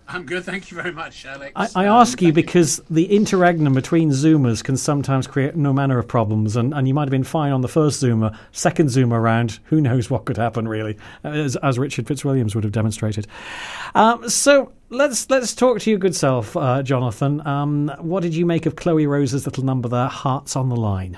I'm 0.07 0.26
good, 0.26 0.44
thank 0.44 0.69
you 0.69 0.76
very 0.80 0.91
much, 0.91 1.26
Alex. 1.26 1.52
I, 1.56 1.68
I 1.84 1.88
Um, 1.88 1.95
ask 2.02 2.22
you 2.22 2.32
because 2.32 2.80
the 2.91 3.06
interregnum 3.06 3.73
between 3.73 4.11
Zoomers 4.11 4.64
can 4.64 4.77
sometimes 4.77 5.26
create 5.26 5.56
no 5.56 5.73
manner 5.73 5.98
of 5.98 6.07
problems, 6.07 6.56
and, 6.56 6.73
and 6.76 6.88
you 6.88 6.94
might 6.94 7.03
have 7.03 7.10
been 7.11 7.23
fine 7.23 7.52
on 7.52 7.61
the 7.61 7.68
first 7.68 8.03
Zoomer. 8.03 8.38
Second 8.52 8.90
Zoomer 8.90 9.19
round, 9.22 9.60
who 9.65 9.82
knows 9.82 10.10
what 10.11 10.26
could 10.26 10.38
happen, 10.38 10.68
really, 10.68 10.95
as, 11.23 11.56
as 11.57 11.80
Richard 11.80 12.06
Fitzwilliams 12.06 12.53
would 12.53 12.64
have 12.64 12.73
demonstrated. 12.73 13.26
Um, 13.95 14.30
so 14.30 14.72
let's 14.90 15.27
let's 15.32 15.56
talk 15.56 15.80
to 15.80 15.90
your 15.90 15.98
good 15.99 16.15
self, 16.15 16.56
uh, 16.56 16.84
Jonathan. 16.84 17.45
Um, 17.48 17.91
what 17.99 18.22
did 18.22 18.36
you 18.36 18.45
make 18.45 18.68
of 18.68 18.76
Chloey 18.76 19.07
Rose's 19.07 19.45
little 19.48 19.64
number 19.65 19.90
there, 19.90 20.07
Hearts 20.07 20.56
on 20.56 20.69
the 20.69 20.76
Line? 20.76 21.18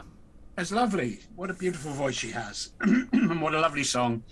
It's 0.57 0.71
lovely. 0.71 1.19
What 1.35 1.51
a 1.51 1.53
beautiful 1.53 1.91
voice 1.91 2.15
she 2.15 2.31
has, 2.31 2.71
and 2.81 3.41
what 3.41 3.53
a 3.53 3.59
lovely 3.59 3.83
song. 3.83 4.23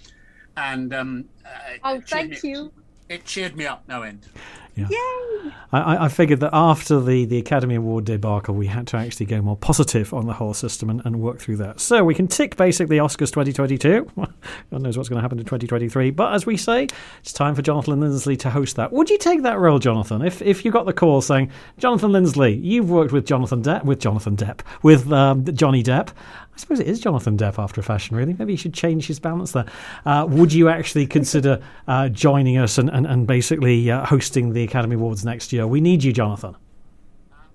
And 0.57 0.94
um, 0.94 1.26
uh, 1.45 1.49
Oh, 1.84 2.02
thank 2.07 2.41
me- 2.41 2.52
you. 2.52 2.65
It 2.68 2.85
cheered 3.26 3.56
me 3.56 3.65
up 3.65 3.84
no 3.88 4.02
end. 4.02 4.27
Yay! 4.76 4.86
I- 4.91 5.52
I, 5.72 6.06
I 6.06 6.07
figured 6.10 6.40
that 6.41 6.49
after 6.53 6.99
the, 6.99 7.26
the 7.26 7.38
Academy 7.38 7.76
Award 7.76 8.06
debacle, 8.06 8.56
we 8.56 8.68
had 8.68 8.88
to 8.88 8.98
actually 8.98 9.26
go 9.26 9.41
more 9.41 9.56
positive 9.57 10.14
on 10.14 10.26
the 10.26 10.34
whole 10.34 10.53
system 10.53 10.90
and, 10.90 11.02
and 11.06 11.19
work 11.22 11.40
through 11.40 11.57
that. 11.57 11.80
So 11.80 12.03
we 12.03 12.14
can 12.15 12.27
tick 12.27 12.56
basically 12.56 12.98
Oscars 12.98 13.32
2022. 13.32 14.10
God 14.15 14.82
knows 14.82 14.98
what's 14.98 15.10
going 15.10 15.18
to 15.18 15.22
happen 15.22 15.38
in 15.40 15.45
2023. 15.45 16.11
But 16.11 16.34
as 16.34 16.45
we 16.45 16.56
say, 16.57 16.88
it's 17.19 17.34
time 17.34 17.56
for 17.56 17.61
Jonathan 17.61 17.99
Linsley 17.99 18.38
to 18.40 18.49
host 18.49 18.76
that. 18.77 18.91
Would 18.91 19.10
you 19.10 19.18
take 19.18 19.44
that 19.44 19.60
role, 19.60 19.80
Jonathan? 19.80 20.22
If 20.22 20.41
if 20.41 20.64
you 20.65 20.72
got 20.72 20.86
the 20.86 20.94
call 20.94 21.22
saying, 21.22 21.52
Jonathan 21.77 22.11
Linsley, 22.11 22.61
you've 22.61 22.90
worked 22.90 23.11
with 23.11 23.26
Jonathan 23.26 23.61
Depp, 23.61 23.84
with 23.86 23.99
Jonathan 23.99 24.36
Depp, 24.38 24.60
with 24.82 25.11
um, 25.11 25.45
Johnny 25.56 25.84
Depp. 25.84 26.10
I 26.56 26.57
suppose 26.57 26.80
it 26.80 26.88
is 26.88 27.02
Jonathan 27.02 27.38
Depp 27.38 27.61
after 27.61 27.82
a 27.82 27.84
fashion, 27.84 28.15
really. 28.15 28.34
Maybe 28.34 28.53
he 28.53 28.57
should 28.57 28.73
change 28.73 29.07
his 29.07 29.19
balance 29.19 29.52
there. 29.52 29.65
Uh, 30.06 30.26
would 30.30 30.53
you 30.53 30.69
actually 30.69 31.06
consider 31.06 31.61
uh, 31.88 32.07
joining 32.07 32.57
us 32.57 32.77
and, 32.77 32.90
and, 32.90 33.06
and 33.06 33.27
basically 33.27 33.91
uh, 33.91 34.06
hosting 34.06 34.53
the 34.53 34.64
Academy 34.64 34.95
Awards 34.95 35.26
next 35.26 35.52
year? 35.52 35.68
We 35.68 35.82
need 35.82 36.02
you, 36.02 36.14
Jonathan. 36.14 36.56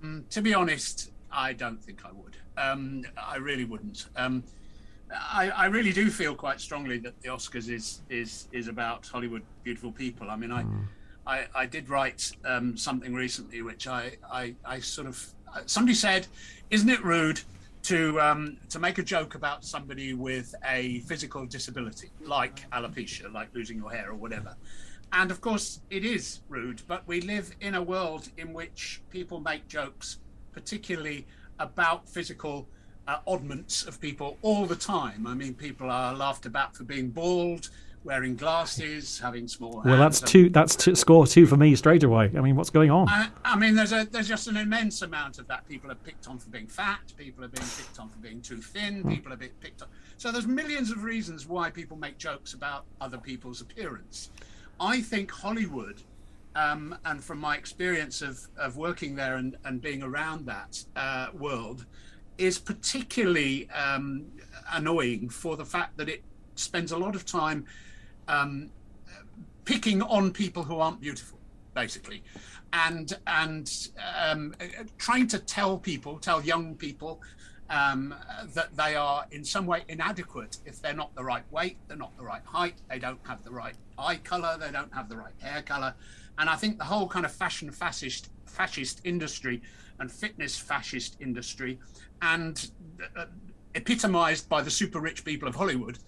Um, 0.03 0.27
to 0.29 0.43
be 0.43 0.53
honest, 0.53 1.13
I 1.33 1.55
don't 1.55 1.83
think 1.83 2.05
I 2.05 2.13
would. 2.13 2.37
Um, 2.59 3.07
I 3.17 3.37
really 3.37 3.65
wouldn't. 3.65 4.07
Um, 4.17 4.45
I, 5.11 5.49
I 5.49 5.67
really 5.67 5.93
do 5.93 6.11
feel 6.11 6.35
quite 6.35 6.61
strongly 6.61 6.99
that 6.99 7.21
the 7.23 7.29
Oscars 7.31 7.71
is 7.71 8.03
is 8.11 8.49
is 8.53 8.69
about 8.69 9.07
Hollywood 9.07 9.43
beautiful 9.65 9.93
people. 9.93 10.31
I 10.31 10.37
mean, 10.37 10.53
I 10.53 10.65
I, 11.27 11.47
I 11.55 11.67
did 11.67 11.89
write 11.89 12.33
um, 12.45 12.77
something 12.77 13.15
recently, 13.15 13.63
which 13.63 13.87
I, 13.87 14.17
I 14.31 14.55
I 14.65 14.81
sort 14.81 15.07
of 15.07 15.27
somebody 15.67 15.95
said, 15.95 16.27
isn't 16.71 16.89
it 16.89 17.03
rude 17.03 17.41
to 17.83 18.21
um, 18.21 18.59
to 18.69 18.79
make 18.79 18.99
a 18.99 19.03
joke 19.03 19.35
about 19.35 19.65
somebody 19.65 20.15
with 20.15 20.55
a 20.67 21.01
physical 21.01 21.47
disability 21.47 22.11
like 22.21 22.71
alopecia, 22.71 23.33
like 23.33 23.49
losing 23.55 23.79
your 23.79 23.91
hair 23.91 24.11
or 24.11 24.15
whatever? 24.15 24.57
And 25.13 25.31
of 25.31 25.41
course, 25.41 25.81
it 25.91 26.05
is 26.05 26.41
rude, 26.49 26.83
but 26.87 27.07
we 27.07 27.21
live 27.21 27.53
in 27.61 27.75
a 27.75 27.83
world 27.83 28.29
in 28.37 28.53
which 28.53 29.03
people 29.11 29.41
make 29.41 29.67
jokes, 29.67 30.19
particularly 30.53 31.27
about 31.59 32.09
physical 32.09 32.69
uh, 33.09 33.19
oddments 33.27 33.87
of 33.87 34.01
people 34.01 34.39
all 34.43 34.67
the 34.67 34.77
time. 34.77 35.27
I 35.27 35.35
mean, 35.35 35.55
people 35.55 35.91
are 35.91 36.15
laughed 36.15 36.47
about 36.47 36.77
for 36.77 36.85
being 36.85 37.11
bald, 37.11 37.71
wearing 38.03 38.35
glasses, 38.35 39.19
having 39.19 39.47
small 39.47 39.83
Well, 39.85 39.99
that's 39.99 40.21
two. 40.21 40.49
That's 40.49 40.75
two, 40.75 40.95
score 40.95 41.27
two 41.27 41.47
for 41.47 41.57
me 41.57 41.75
straight 41.77 42.03
away. 42.03 42.31
I 42.37 42.41
mean, 42.41 42.57
what's 42.57 42.71
going 42.71 42.91
on? 42.91 43.09
I, 43.09 43.29
I 43.45 43.57
mean, 43.57 43.75
there's 43.75 43.93
a 43.93 44.07
there's 44.11 44.29
just 44.29 44.47
an 44.49 44.57
immense 44.57 45.03
amount 45.03 45.39
of 45.39 45.47
that. 45.49 45.69
People 45.69 45.91
are 45.91 45.97
picked 45.97 46.27
on 46.29 46.39
for 46.39 46.49
being 46.51 46.67
fat. 46.67 47.01
People 47.17 47.45
are 47.45 47.49
being 47.49 47.67
picked 47.67 47.99
on 47.99 48.09
for 48.09 48.19
being 48.19 48.41
too 48.41 48.59
thin. 48.59 49.05
People 49.09 49.33
are 49.33 49.37
being 49.37 49.53
picked 49.61 49.83
on. 49.83 49.89
So 50.17 50.33
there's 50.33 50.47
millions 50.47 50.91
of 50.91 51.05
reasons 51.05 51.47
why 51.47 51.71
people 51.71 51.97
make 51.97 52.19
jokes 52.19 52.55
about 52.55 52.85
other 53.01 53.19
people's 53.19 53.61
appearance. 53.61 54.31
I 54.79 55.03
think 55.03 55.31
Hollywood, 55.31 56.03
um, 56.55 56.97
and 57.05 57.23
from 57.23 57.39
my 57.39 57.57
experience 57.57 58.23
of, 58.23 58.41
of 58.59 58.79
working 58.79 59.15
there 59.15 59.37
and, 59.37 59.57
and 59.65 59.81
being 59.81 60.03
around 60.03 60.47
that 60.47 60.83
uh, 60.97 61.29
world, 61.35 61.85
is 62.39 62.59
particularly 62.59 63.69
um, 63.71 64.25
annoying 64.73 65.29
for 65.29 65.57
the 65.57 65.65
fact 65.65 65.99
that 65.99 66.09
it 66.09 66.23
spends 66.55 66.93
a 66.93 66.97
lot 66.97 67.15
of 67.15 67.27
time 67.27 67.67
um, 68.31 68.71
picking 69.65 70.01
on 70.03 70.33
people 70.33 70.63
who 70.63 70.79
aren't 70.79 71.01
beautiful, 71.01 71.39
basically, 71.75 72.23
and 72.73 73.19
and 73.27 73.89
um, 74.19 74.55
trying 74.99 75.27
to 75.29 75.39
tell 75.39 75.79
people, 75.79 76.19
tell 76.19 76.43
young 76.43 76.75
people. 76.75 77.21
Um, 77.73 78.17
that 78.53 78.77
they 78.77 78.97
are 78.97 79.27
in 79.31 79.45
some 79.45 79.65
way 79.65 79.85
inadequate 79.87 80.57
if 80.67 80.83
they're 80.83 80.93
not 80.93 81.15
the 81.15 81.23
right 81.23 81.45
weight, 81.53 81.77
they're 81.87 81.97
not 81.97 82.17
the 82.17 82.25
right 82.25 82.43
height, 82.45 82.75
they 82.91 82.99
don't 82.99 83.21
have 83.25 83.45
the 83.45 83.53
right 83.53 83.77
eye 83.97 84.17
color, 84.17 84.57
they 84.59 84.73
don't 84.73 84.93
have 84.93 85.09
the 85.09 85.17
right 85.17 85.35
hair 85.39 85.63
color, 85.63 85.95
and 86.39 86.51
I 86.51 86.57
think 86.57 86.79
the 86.79 86.85
whole 86.85 87.07
kind 87.07 87.25
of 87.25 87.31
fashion 87.31 87.71
fascist 87.71 88.29
fascist 88.45 89.03
industry 89.05 89.63
and 90.01 90.11
fitness 90.11 90.59
fascist 90.59 91.17
industry, 91.21 91.79
and 92.23 92.71
uh, 93.17 93.27
epitomized 93.77 94.49
by 94.49 94.63
the 94.63 94.71
super 94.71 94.99
rich 94.99 95.25
people 95.25 95.47
of 95.49 95.55
Hollywood, 95.55 96.01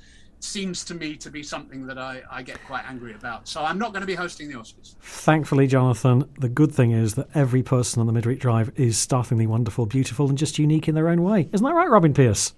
seems 0.42 0.84
to 0.84 0.94
me 0.94 1.14
to 1.16 1.30
be 1.30 1.42
something 1.42 1.86
that 1.86 1.98
I, 1.98 2.22
I 2.30 2.42
get 2.42 2.62
quite 2.66 2.84
angry 2.88 3.14
about. 3.14 3.46
So 3.46 3.62
I'm 3.64 3.78
not 3.78 3.92
going 3.92 4.00
to 4.00 4.06
be 4.06 4.14
hosting 4.14 4.48
the 4.48 4.54
Oscars. 4.54 4.94
Thankfully, 5.00 5.66
Jonathan, 5.66 6.28
the 6.38 6.48
good 6.48 6.72
thing 6.72 6.90
is 6.90 7.14
that 7.14 7.28
every 7.34 7.62
person 7.62 8.00
on 8.00 8.06
the 8.06 8.12
Midweek 8.12 8.40
Drive 8.40 8.72
is 8.76 8.98
startlingly 8.98 9.46
wonderful, 9.46 9.86
beautiful, 9.86 10.28
and 10.28 10.36
just 10.36 10.58
unique 10.58 10.88
in 10.88 10.94
their 10.94 11.08
own 11.08 11.22
way. 11.22 11.48
Isn't 11.52 11.64
that 11.64 11.74
right, 11.74 11.88
Robin 11.88 12.12
Pierce? 12.12 12.54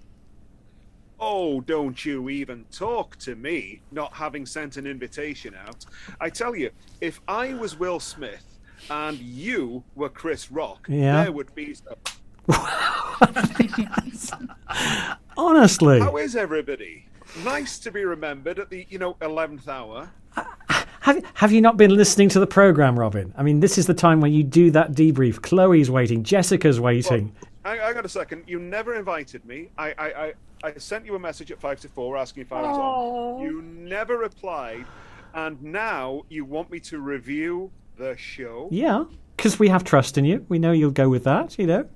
Oh, 1.19 1.61
don't 1.61 2.03
you 2.03 2.27
even 2.29 2.65
talk 2.71 3.15
to 3.19 3.35
me, 3.35 3.81
not 3.91 4.13
having 4.13 4.45
sent 4.45 4.77
an 4.77 4.85
invitation 4.87 5.55
out. 5.55 5.85
I 6.19 6.29
tell 6.29 6.55
you, 6.55 6.71
if 7.01 7.21
I 7.27 7.53
was 7.53 7.77
Will 7.79 7.99
Smith 7.99 8.43
and 8.89 9.17
you 9.19 9.83
were 9.95 10.09
Chris 10.09 10.51
Rock, 10.51 10.87
Yeah. 10.89 11.23
there 11.23 11.31
would 11.31 11.53
be. 11.55 11.75
Honestly. 15.37 15.99
How 15.99 16.17
is 16.17 16.35
everybody? 16.35 17.05
Nice 17.43 17.79
to 17.79 17.91
be 17.91 18.05
remembered 18.05 18.59
at 18.59 18.69
the, 18.69 18.85
you 18.89 18.97
know, 18.97 19.15
11th 19.15 19.67
hour. 19.67 20.09
Uh, 20.37 20.43
have, 21.01 21.23
have 21.35 21.51
you 21.51 21.61
not 21.61 21.77
been 21.77 21.93
listening 21.93 22.29
to 22.29 22.39
the 22.39 22.47
program, 22.47 22.97
Robin? 22.97 23.33
I 23.37 23.43
mean, 23.43 23.59
this 23.59 23.77
is 23.77 23.87
the 23.87 23.93
time 23.93 24.21
when 24.21 24.31
you 24.31 24.43
do 24.43 24.71
that 24.71 24.93
debrief. 24.93 25.39
Chloey's 25.39 25.91
waiting, 25.91 26.23
Jessica's 26.23 26.79
waiting. 26.79 27.35
Well, 27.63 27.73
I, 27.73 27.89
I, 27.89 27.93
got 27.93 28.05
a 28.05 28.09
second. 28.09 28.43
You 28.47 28.59
never 28.59 28.95
invited 28.95 29.43
me. 29.45 29.69
I, 29.77 29.93
I, 29.97 30.05
I, 30.07 30.33
I, 30.63 30.73
sent 30.77 31.05
you 31.05 31.15
a 31.15 31.19
message 31.19 31.51
at 31.51 31.59
five 31.59 31.79
to 31.81 31.89
four 31.89 32.17
asking 32.17 32.41
if 32.41 32.53
I 32.53 32.61
was 32.61 32.77
on. 32.77 33.41
You 33.41 33.61
never 33.61 34.17
replied, 34.17 34.85
and 35.33 35.61
now 35.61 36.23
you 36.29 36.45
want 36.45 36.71
me 36.71 36.79
to 36.81 36.99
review 36.99 37.71
the 37.97 38.15
show. 38.17 38.69
Yeah, 38.71 39.05
because 39.35 39.59
we 39.59 39.67
have 39.67 39.83
trust 39.83 40.17
in 40.17 40.25
you. 40.25 40.45
We 40.47 40.57
know 40.57 40.71
you'll 40.71 40.91
go 40.91 41.09
with 41.09 41.25
that. 41.25 41.59
You 41.59 41.67
know. 41.67 41.89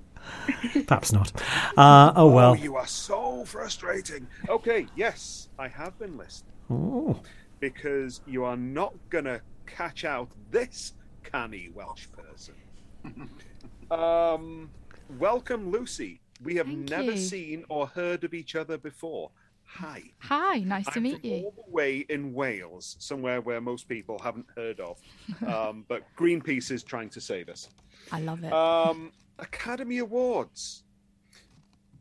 Perhaps 0.85 1.13
not. 1.13 1.31
Uh, 1.77 2.13
oh 2.15 2.27
well. 2.27 2.51
Oh, 2.51 2.53
you 2.53 2.75
are 2.75 2.87
so 2.87 3.45
frustrating. 3.45 4.27
Okay, 4.47 4.87
yes, 4.95 5.49
I 5.57 5.67
have 5.67 5.97
been 5.99 6.17
listening. 6.17 6.53
Oh. 6.69 7.19
Because 7.59 8.21
you 8.25 8.43
are 8.43 8.57
not 8.57 8.93
gonna 9.09 9.41
catch 9.65 10.05
out 10.05 10.29
this 10.51 10.93
canny 11.23 11.69
Welsh 11.73 12.07
person. 12.11 12.55
um, 13.91 14.69
welcome, 15.17 15.71
Lucy. 15.71 16.21
We 16.43 16.55
have 16.55 16.67
Thank 16.67 16.89
never 16.89 17.11
you. 17.11 17.17
seen 17.17 17.65
or 17.69 17.87
heard 17.87 18.23
of 18.23 18.33
each 18.33 18.55
other 18.55 18.77
before. 18.77 19.31
Hi. 19.65 20.01
Hi, 20.19 20.59
nice 20.59 20.85
to 20.85 20.93
I'm 20.95 21.03
meet 21.03 21.21
from 21.21 21.29
you. 21.29 21.35
All 21.45 21.53
the 21.55 21.71
way 21.71 22.05
in 22.09 22.33
Wales, 22.33 22.95
somewhere 22.99 23.39
where 23.41 23.61
most 23.61 23.87
people 23.87 24.17
haven't 24.19 24.47
heard 24.55 24.79
of, 24.79 24.99
um, 25.47 25.85
but 25.87 26.03
Greenpeace 26.17 26.71
is 26.71 26.83
trying 26.83 27.09
to 27.09 27.21
save 27.21 27.49
us. 27.49 27.69
I 28.11 28.21
love 28.21 28.43
it. 28.43 28.51
Um, 28.51 29.11
Academy 29.39 29.99
Awards. 29.99 30.83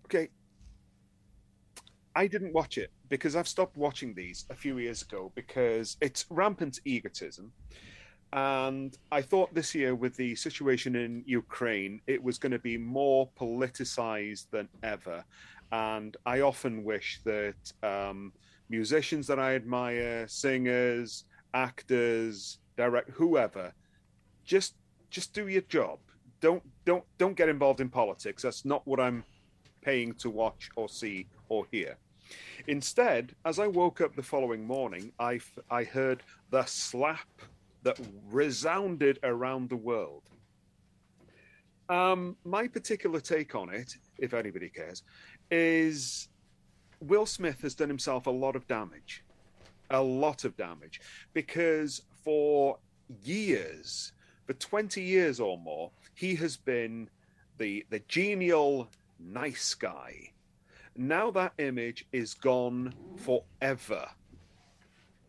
Okay. 0.05 0.29
I 2.15 2.27
didn't 2.27 2.53
watch 2.53 2.79
it 2.79 2.91
because 3.09 3.37
I've 3.37 3.49
stopped 3.49 3.77
watching 3.77 4.15
these 4.15 4.45
a 4.51 4.55
few 4.55 4.79
years 4.79 5.03
ago 5.03 5.33
because 5.35 5.97
it's 6.01 6.27
rampant 6.31 6.81
egotism. 6.85 7.53
And 8.33 8.97
I 9.11 9.23
thought 9.23 9.55
this 9.55 9.75
year, 9.75 9.95
with 9.95 10.17
the 10.17 10.35
situation 10.35 10.97
in 10.97 11.23
Ukraine, 11.27 12.01
it 12.07 12.23
was 12.23 12.37
going 12.39 12.53
to 12.53 12.59
be 12.59 12.77
more 12.77 13.29
politicized 13.41 14.51
than 14.51 14.69
ever. 14.83 15.25
And 15.73 16.17
I 16.27 16.41
often 16.41 16.85
wish 16.85 17.21
that 17.25 17.73
um, 17.83 18.33
musicians 18.69 19.27
that 19.29 19.39
I 19.39 19.55
admire, 19.55 20.27
singers, 20.29 21.25
actors, 21.55 22.59
direct, 22.77 23.11
whoever, 23.11 23.73
just 24.45 24.75
just 25.11 25.33
do 25.33 25.49
your 25.49 25.63
job. 25.63 25.99
Don't 26.41 26.63
don't 26.85 27.05
don't 27.19 27.37
get 27.37 27.49
involved 27.49 27.81
in 27.81 27.89
politics. 27.89 28.43
That's 28.43 28.65
not 28.65 28.87
what 28.87 29.01
I'm 29.01 29.25
paying 29.83 30.13
to 30.15 30.31
watch 30.31 30.71
or 30.77 30.89
see 30.89 31.27
or 31.49 31.67
hear. 31.71 31.97
Instead, 32.67 33.35
as 33.45 33.59
I 33.59 33.67
woke 33.67 34.01
up 34.01 34.15
the 34.15 34.23
following 34.23 34.67
morning, 34.67 35.13
I, 35.19 35.41
I 35.71 35.85
heard 35.85 36.23
the 36.51 36.65
slap 36.65 37.29
that 37.83 37.99
resounded 38.31 39.19
around 39.23 39.71
the 39.71 39.77
world. 39.77 40.25
Um, 41.89 42.37
my 42.45 42.69
particular 42.69 43.21
take 43.21 43.55
on 43.55 43.73
it, 43.73 43.97
if 44.19 44.35
anybody 44.35 44.69
cares, 44.69 45.05
is 45.51 46.29
Will 47.01 47.25
Smith 47.25 47.63
has 47.63 47.75
done 47.75 47.89
himself 47.89 48.27
a 48.27 48.31
lot 48.31 48.57
of 48.57 48.67
damage. 48.67 49.25
A 49.91 50.03
lot 50.03 50.45
of 50.45 50.55
damage. 50.57 51.01
Because 51.33 52.03
for 52.25 52.79
years, 53.23 54.13
for 54.47 54.53
20 54.53 55.01
years 55.01 55.41
or 55.41 55.57
more, 55.57 55.91
he 56.19 56.35
has 56.35 56.57
been 56.57 57.09
the, 57.59 57.87
the 57.91 58.01
genial, 58.09 58.89
nice 59.21 59.73
guy. 59.75 60.33
Now 60.97 61.31
that 61.31 61.53
image 61.59 62.07
is 62.11 62.35
gone 62.35 62.93
forever. 63.19 64.05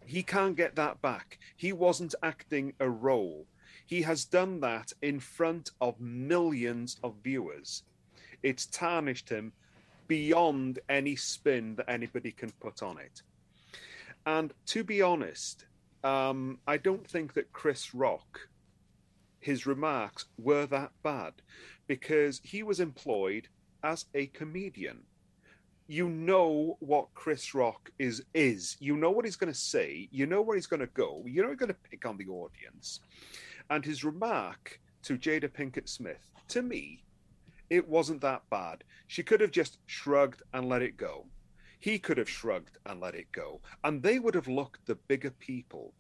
He 0.04 0.24
can't 0.24 0.58
get 0.58 0.76
that 0.78 1.00
back. 1.00 1.38
He 1.56 1.74
wasn't 1.74 2.16
acting 2.24 2.74
a 2.80 2.90
role. 2.90 3.46
He 3.86 4.02
has 4.02 4.26
done 4.26 4.62
that 4.62 4.92
in 5.04 5.20
front 5.20 5.70
of 5.80 6.02
millions 6.02 6.98
of 7.04 7.14
viewers. 7.24 7.84
It's 8.42 8.66
tarnished 8.66 9.30
him 9.30 9.54
beyond 10.08 10.80
any 10.90 11.16
spin 11.16 11.76
that 11.76 11.88
anybody 11.88 12.32
can 12.32 12.50
put 12.60 12.82
on 12.82 12.98
it. 12.98 13.22
And 14.26 14.52
to 14.66 14.84
be 14.84 15.04
honest, 15.04 15.68
um, 16.04 16.58
I 16.66 16.78
don't 16.78 17.08
think 17.08 17.36
that 17.36 17.54
Chris 17.54 17.94
Rock, 17.94 18.49
his 19.40 19.66
remarks 19.66 20.26
were 20.38 20.66
that 20.68 20.92
bad 21.04 21.34
because 21.88 22.42
he 22.44 22.64
was 22.64 22.80
employed 22.80 23.48
as 23.84 24.06
a 24.14 24.28
comedian. 24.28 25.00
You 25.88 26.08
know 26.08 26.78
what 26.80 27.14
Chris 27.16 27.56
Rock 27.56 27.92
is 27.98 28.24
is. 28.34 28.78
You 28.80 28.96
know 28.96 29.10
what 29.10 29.26
he's 29.26 29.36
going 29.36 29.52
to 29.52 29.60
say. 29.60 30.08
You 30.12 30.28
know 30.28 30.42
where 30.42 30.56
he's 30.56 30.68
going 30.68 30.82
to 30.82 30.88
go. 30.88 31.24
You 31.26 31.42
know 31.42 31.50
he's 31.50 31.58
going 31.58 31.74
to 31.74 31.90
pick 31.90 32.06
on 32.06 32.18
the 32.18 32.28
audience. 32.28 33.00
And 33.70 33.84
his 33.84 34.04
remark 34.04 34.80
to 35.04 35.18
Jada 35.18 35.50
Pinkett 35.50 35.90
Smith, 35.90 36.30
to 36.50 36.62
me, 36.62 37.04
it 37.70 37.88
wasn't 37.88 38.22
that 38.22 38.44
bad. 38.50 38.84
She 39.08 39.24
could 39.24 39.42
have 39.42 39.52
just 39.52 39.80
shrugged 39.88 40.44
and 40.54 40.70
let 40.70 40.82
it 40.82 40.98
go. 40.98 41.26
He 41.80 41.98
could 41.98 42.18
have 42.18 42.30
shrugged 42.30 42.78
and 42.86 43.00
let 43.00 43.16
it 43.16 43.32
go. 43.32 43.62
And 43.84 44.04
they 44.04 44.20
would 44.20 44.36
have 44.36 44.48
looked 44.48 44.86
the 44.86 44.96
bigger 44.96 45.32
people. 45.32 45.94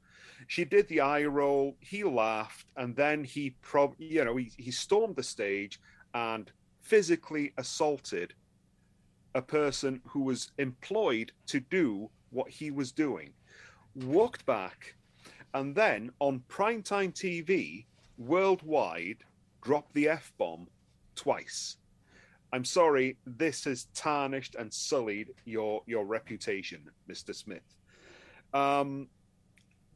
She 0.48 0.66
did 0.66 0.88
the 0.88 1.02
eye 1.02 1.26
roll, 1.26 1.76
he 1.80 2.03
laughed, 2.03 2.68
and 2.78 2.95
then 2.95 3.24
he 3.24 3.52
prob 3.61 3.95
you 3.98 4.24
know, 4.26 4.36
he, 4.36 4.52
he 4.57 4.72
stormed 4.72 5.16
the 5.16 5.24
stage 5.24 5.80
and 6.14 6.52
physically 6.82 7.53
assaulted 7.57 8.34
a 9.36 9.41
person 9.41 10.02
who 10.07 10.22
was 10.22 10.52
employed 10.57 11.32
to 11.48 11.60
do 11.60 12.10
what 12.32 12.49
he 12.49 12.72
was 12.72 12.91
doing. 12.91 13.32
Walked 13.95 14.45
back 14.45 14.95
and 15.53 15.76
then 15.76 16.11
on 16.20 16.44
primetime 16.48 17.14
TV 17.14 17.86
worldwide 18.18 19.18
dropped 19.61 19.94
the 19.94 20.10
F 20.10 20.32
bomb 20.38 20.68
twice. 21.16 21.78
I'm 22.52 22.66
sorry, 22.66 23.18
this 23.26 23.66
has 23.66 23.88
tarnished 23.94 24.56
and 24.56 24.74
sullied 24.74 25.30
your 25.45 25.84
your 25.86 26.06
reputation, 26.06 26.82
Mr. 27.10 27.36
Smith. 27.36 27.76
Um, 28.53 29.07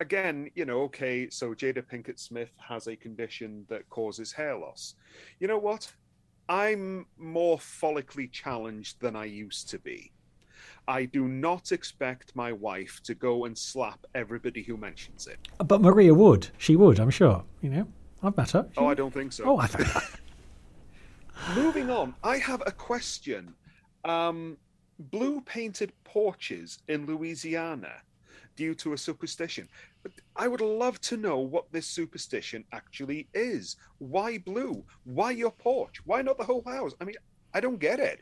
again, 0.04 0.52
you 0.54 0.66
know, 0.66 0.82
okay, 0.82 1.30
so 1.30 1.54
Jada 1.54 1.82
Pinkett 1.82 2.20
Smith 2.20 2.52
has 2.58 2.88
a 2.88 2.96
condition 2.96 3.66
that 3.70 3.90
causes 3.90 4.34
hair 4.34 4.56
loss. 4.56 4.96
You 5.40 5.48
know 5.48 5.58
what? 5.58 5.92
I'm 6.50 7.06
more 7.18 7.58
follically 7.58 8.30
challenged 8.30 9.00
than 9.00 9.16
I 9.16 9.26
used 9.26 9.70
to 9.70 9.80
be. 9.80 10.12
I 10.90 11.06
do 11.06 11.30
not 11.30 11.72
expect 11.72 12.36
my 12.36 12.52
wife 12.52 13.00
to 13.06 13.16
go 13.16 13.46
and 13.46 13.58
slap 13.58 14.06
everybody 14.14 14.62
who 14.62 14.76
mentions 14.76 15.26
it. 15.28 15.40
But 15.66 15.80
Maria 15.80 16.14
would. 16.14 16.50
She 16.58 16.76
would, 16.76 17.00
I'm 17.00 17.10
sure. 17.10 17.42
You 17.62 17.70
know, 17.70 17.88
I've 18.22 18.36
met 18.36 18.52
her. 18.52 18.68
Oh, 18.76 18.88
I 18.88 18.94
don't 18.94 19.14
think 19.14 19.32
so. 19.32 19.46
Oh, 19.46 19.58
I 19.58 19.68
think. 19.68 19.88
Moving 21.56 21.90
on, 21.90 22.14
I 22.24 22.38
have 22.38 22.62
a 22.66 22.72
question. 22.72 23.54
Um, 24.04 24.58
blue 25.00 25.40
painted 25.42 25.94
porches 26.04 26.80
in 26.90 27.06
Louisiana 27.06 27.94
due 28.56 28.76
to 28.76 28.94
a 28.94 28.98
superstition. 28.98 29.68
But 30.04 30.12
I 30.36 30.48
would 30.48 30.62
love 30.62 31.00
to 31.02 31.18
know 31.18 31.40
what 31.40 31.72
this 31.72 31.88
superstition 31.88 32.66
actually 32.72 33.28
is. 33.34 33.78
Why 34.00 34.38
blue? 34.38 34.84
Why 35.06 35.32
your 35.32 35.52
porch? 35.52 36.02
Why 36.06 36.22
not 36.22 36.38
the 36.38 36.44
whole 36.44 36.64
house? 36.68 36.94
I 37.00 37.06
mean, 37.06 37.16
I 37.54 37.62
don't 37.62 37.80
get 37.80 38.00
it. 38.00 38.20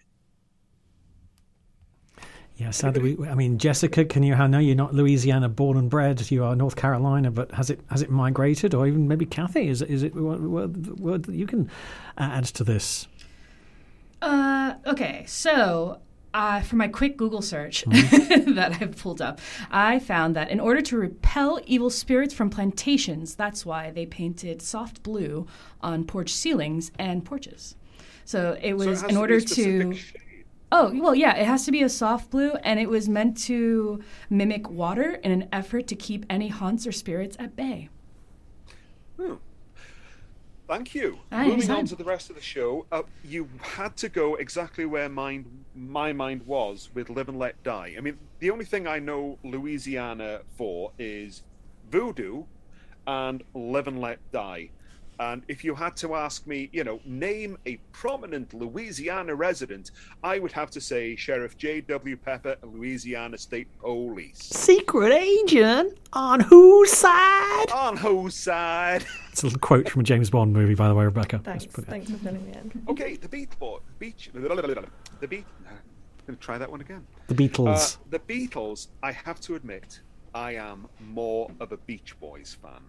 Yeah, 2.58 2.70
sadly, 2.70 3.16
we, 3.16 3.28
I 3.28 3.34
mean, 3.34 3.58
Jessica, 3.58 4.06
can 4.06 4.22
you? 4.22 4.36
I 4.36 4.46
know 4.46 4.60
you're 4.60 4.76
not 4.76 4.94
Louisiana 4.94 5.50
born 5.50 5.78
and 5.78 5.90
bred. 5.90 6.30
You 6.30 6.44
are 6.44 6.56
North 6.56 6.76
Carolina, 6.76 7.32
but 7.32 7.52
has 7.54 7.72
it 7.72 7.80
has 7.90 8.04
it 8.04 8.12
migrated, 8.12 8.76
or 8.76 8.86
even 8.86 9.08
maybe 9.08 9.26
Cathy? 9.26 9.68
Is 9.68 9.82
it 9.82 9.90
is 9.90 10.04
it 10.04 10.14
what, 10.14 10.40
what, 10.42 10.70
what 11.00 11.28
you 11.30 11.48
can 11.48 11.72
add 12.20 12.46
to 12.46 12.64
this? 12.64 13.08
Uh, 14.22 14.76
okay, 14.86 15.24
so 15.28 16.02
uh, 16.34 16.62
for 16.62 16.76
my 16.76 16.88
quick 16.88 17.18
Google 17.18 17.42
search 17.42 17.86
Mm-hmm. 17.86 18.54
that 18.56 18.82
I've 18.82 18.98
pulled 18.98 19.22
up, 19.22 19.40
I 19.70 20.00
found 20.00 20.36
that 20.36 20.50
in 20.50 20.60
order 20.60 20.82
to 20.82 20.98
repel 20.98 21.60
evil 21.66 21.90
spirits 21.90 22.34
from 22.34 22.50
plantations, 22.50 23.36
that's 23.36 23.66
why 23.66 23.92
they 23.92 24.06
painted 24.06 24.62
soft 24.62 25.04
blue 25.04 25.48
on 25.82 26.06
porch 26.06 26.32
ceilings 26.34 26.92
and 26.98 27.24
porches. 27.26 27.76
So 28.26 28.58
it 28.62 28.62
So 28.62 28.68
it 28.68 28.74
was 28.74 29.04
in 29.04 29.18
order 29.18 29.40
to. 29.42 29.98
Oh, 30.74 30.94
well, 30.96 31.14
yeah, 31.14 31.36
it 31.36 31.46
has 31.46 31.66
to 31.66 31.72
be 31.72 31.84
a 31.84 31.90
soft 31.90 32.32
blue, 32.32 32.52
and 32.64 32.80
it 32.80 32.90
was 32.90 33.10
meant 33.10 33.36
to 33.40 34.02
mimic 34.30 34.70
water 34.70 35.16
in 35.16 35.32
an 35.32 35.50
effort 35.52 35.86
to 35.88 35.96
keep 35.96 36.26
any 36.30 36.48
haunts 36.48 36.88
or 36.88 36.94
spirits 36.94 37.36
at 37.40 37.58
bay. 37.58 37.90
Hmm. 39.20 39.34
Thank 40.72 40.96
you. 40.96 41.20
Moving 41.34 41.52
anytime. 41.52 41.80
on 41.80 41.86
to 41.88 41.96
the 41.98 42.06
rest 42.06 42.30
of 42.30 42.38
the 42.38 42.42
show, 42.42 42.86
uh, 42.94 43.02
you 43.26 43.50
had 43.60 43.98
to 43.98 44.08
go 44.08 44.36
exactly 44.36 44.86
where 44.86 45.10
mind, 45.10 45.66
my 45.76 46.14
mind 46.14 46.44
was 46.48 46.90
with 46.94 47.10
Live 47.10 47.28
and 47.28 47.38
Let 47.38 47.62
Die. 47.62 47.96
I 47.98 48.00
mean, 48.00 48.18
the 48.40 48.52
only 48.52 48.64
thing 48.64 48.88
I 48.88 48.98
know 48.98 49.38
Louisiana 49.44 50.44
for 50.56 50.94
is 50.98 51.44
voodoo 51.90 52.46
and 53.06 53.44
Live 53.54 53.90
and 53.90 54.00
Let 54.00 54.20
Die. 54.32 54.70
And 55.22 55.44
if 55.48 55.64
you 55.64 55.76
had 55.76 55.96
to 55.98 56.16
ask 56.16 56.48
me, 56.48 56.68
you 56.74 56.84
know, 56.84 57.00
name 57.06 57.56
a 57.68 57.76
prominent 57.92 58.56
Louisiana 58.56 59.36
resident, 59.36 59.92
I 60.24 60.40
would 60.40 60.52
have 60.52 60.72
to 60.72 60.82
say 60.82 61.16
Sheriff 61.16 61.56
J.W. 61.60 62.18
Pepper, 62.18 62.56
Louisiana 62.64 63.38
State 63.38 63.68
Police. 63.80 64.40
Secret 64.40 65.14
agent? 65.14 66.00
On 66.14 66.40
whose 66.40 66.92
side? 66.92 67.70
On 67.72 67.96
whose 67.96 68.34
side? 68.34 69.06
It's 69.32 69.44
a 69.44 69.46
little 69.46 69.60
quote 69.60 69.88
from 69.88 70.02
a 70.02 70.04
James 70.04 70.30
Bond 70.30 70.52
movie, 70.52 70.76
by 70.76 70.90
the 70.90 70.96
way, 70.96 71.06
Rebecca. 71.06 71.40
Thanks. 71.40 71.66
Thanks 71.66 72.12
for 72.12 72.18
filling 72.18 72.44
me 72.46 72.52
in. 72.52 72.84
Okay, 72.90 73.16
the 73.16 73.30
Beat 73.30 73.58
Boy. 73.60 73.78
Beach. 74.00 74.30
The 74.34 75.28
Beat. 75.28 75.46
I'm 75.68 76.26
going 76.26 76.36
to 76.38 76.44
try 76.44 76.58
that 76.58 76.70
one 76.70 76.82
again. 76.82 77.06
The 77.28 77.36
Beatles. 77.36 77.96
Uh, 77.96 78.00
the 78.10 78.20
Beatles, 78.20 78.88
I 79.04 79.12
have 79.12 79.40
to 79.42 79.54
admit, 79.56 80.02
I 80.34 80.56
am 80.56 80.88
more 81.00 81.50
of 81.60 81.72
a 81.72 81.78
Beach 81.78 82.20
Boys 82.20 82.58
fan. 82.62 82.82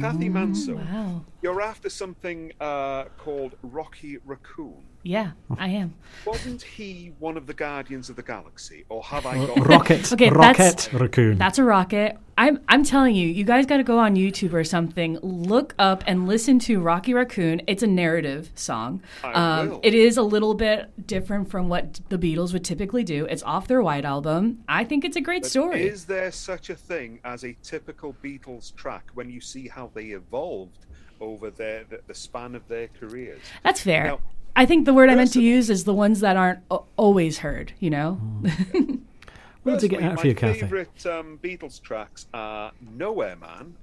Cathy 0.00 0.28
Manso, 0.28 0.76
wow. 0.76 1.24
you're 1.42 1.60
after 1.60 1.88
something 1.88 2.52
uh, 2.60 3.04
called 3.16 3.56
Rocky 3.62 4.18
Raccoon. 4.24 4.84
Yeah, 5.06 5.32
I 5.58 5.68
am. 5.68 5.92
Wasn't 6.24 6.62
he 6.62 7.12
one 7.18 7.36
of 7.36 7.46
the 7.46 7.52
Guardians 7.52 8.08
of 8.08 8.16
the 8.16 8.22
Galaxy, 8.22 8.86
or 8.88 9.02
have 9.04 9.26
I 9.26 9.36
got 9.46 9.66
rocket, 9.68 10.10
Okay, 10.10 10.30
rocket 10.30 10.56
that's- 10.56 10.92
raccoon. 10.94 11.36
That's 11.36 11.58
a 11.58 11.64
rocket. 11.64 12.16
I'm 12.38 12.60
I'm 12.68 12.82
telling 12.84 13.14
you, 13.14 13.28
you 13.28 13.44
guys 13.44 13.66
got 13.66 13.76
to 13.76 13.82
go 13.84 13.98
on 13.98 14.16
YouTube 14.16 14.54
or 14.54 14.64
something, 14.64 15.18
look 15.22 15.74
up 15.78 16.02
and 16.06 16.26
listen 16.26 16.58
to 16.60 16.80
Rocky 16.80 17.12
Raccoon. 17.12 17.60
It's 17.66 17.82
a 17.82 17.86
narrative 17.86 18.50
song. 18.54 19.02
I 19.22 19.32
Um, 19.60 19.68
will. 19.68 19.80
it 19.84 19.92
is 19.94 20.16
a 20.16 20.22
little 20.22 20.54
bit 20.54 21.06
different 21.06 21.50
from 21.50 21.68
what 21.68 22.00
the 22.08 22.16
Beatles 22.16 22.54
would 22.54 22.64
typically 22.64 23.04
do. 23.04 23.26
It's 23.26 23.42
off 23.42 23.68
their 23.68 23.82
White 23.82 24.06
album. 24.06 24.64
I 24.68 24.84
think 24.84 25.04
it's 25.04 25.16
a 25.16 25.20
great 25.20 25.42
But 25.42 25.50
story. 25.50 25.82
Is 25.86 26.06
there 26.06 26.32
such 26.32 26.70
a 26.70 26.74
thing 26.74 27.20
as 27.24 27.44
a 27.44 27.54
typical 27.62 28.16
Beatles 28.24 28.74
track 28.74 29.04
when 29.12 29.28
you 29.30 29.40
see 29.42 29.68
how 29.68 29.90
they 29.92 30.06
evolved 30.06 30.86
over 31.20 31.50
their 31.50 31.84
the, 31.84 32.00
the 32.06 32.14
span 32.14 32.54
of 32.54 32.66
their 32.68 32.88
careers? 32.98 33.42
That's 33.62 33.82
fair. 33.82 34.04
Now, 34.04 34.20
I 34.56 34.66
think 34.66 34.84
the 34.86 34.94
word 34.94 35.10
I 35.10 35.14
meant 35.14 35.32
to 35.32 35.42
use 35.42 35.68
is 35.70 35.84
the 35.84 35.94
ones 35.94 36.20
that 36.20 36.36
aren't 36.36 36.60
o- 36.70 36.86
always 36.96 37.38
heard. 37.38 37.72
You 37.80 37.90
know. 37.90 38.12
What 39.62 39.80
did 39.80 39.82
you 39.84 39.88
get 39.88 40.02
out 40.02 40.20
for 40.20 40.26
you, 40.26 40.34
Cathy? 40.34 40.46
My 40.46 40.52
Cathy? 40.52 40.60
favourite 40.60 41.06
um, 41.06 41.38
Beatles 41.42 41.80
tracks 41.80 42.26
are 42.34 42.72
Nowhere 42.82 43.36
Man 43.36 43.74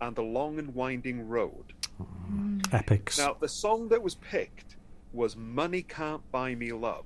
and 0.00 0.16
The 0.16 0.22
Long 0.22 0.58
and 0.58 0.74
Winding 0.74 1.28
Road. 1.28 1.72
Epics. 2.72 3.18
Now, 3.18 3.36
the 3.38 3.48
song 3.48 3.88
that 3.88 4.02
was 4.02 4.16
picked 4.16 4.74
was 5.12 5.36
Money 5.36 5.82
Can't 5.82 6.28
Buy 6.32 6.54
Me 6.56 6.72
Love. 6.72 7.04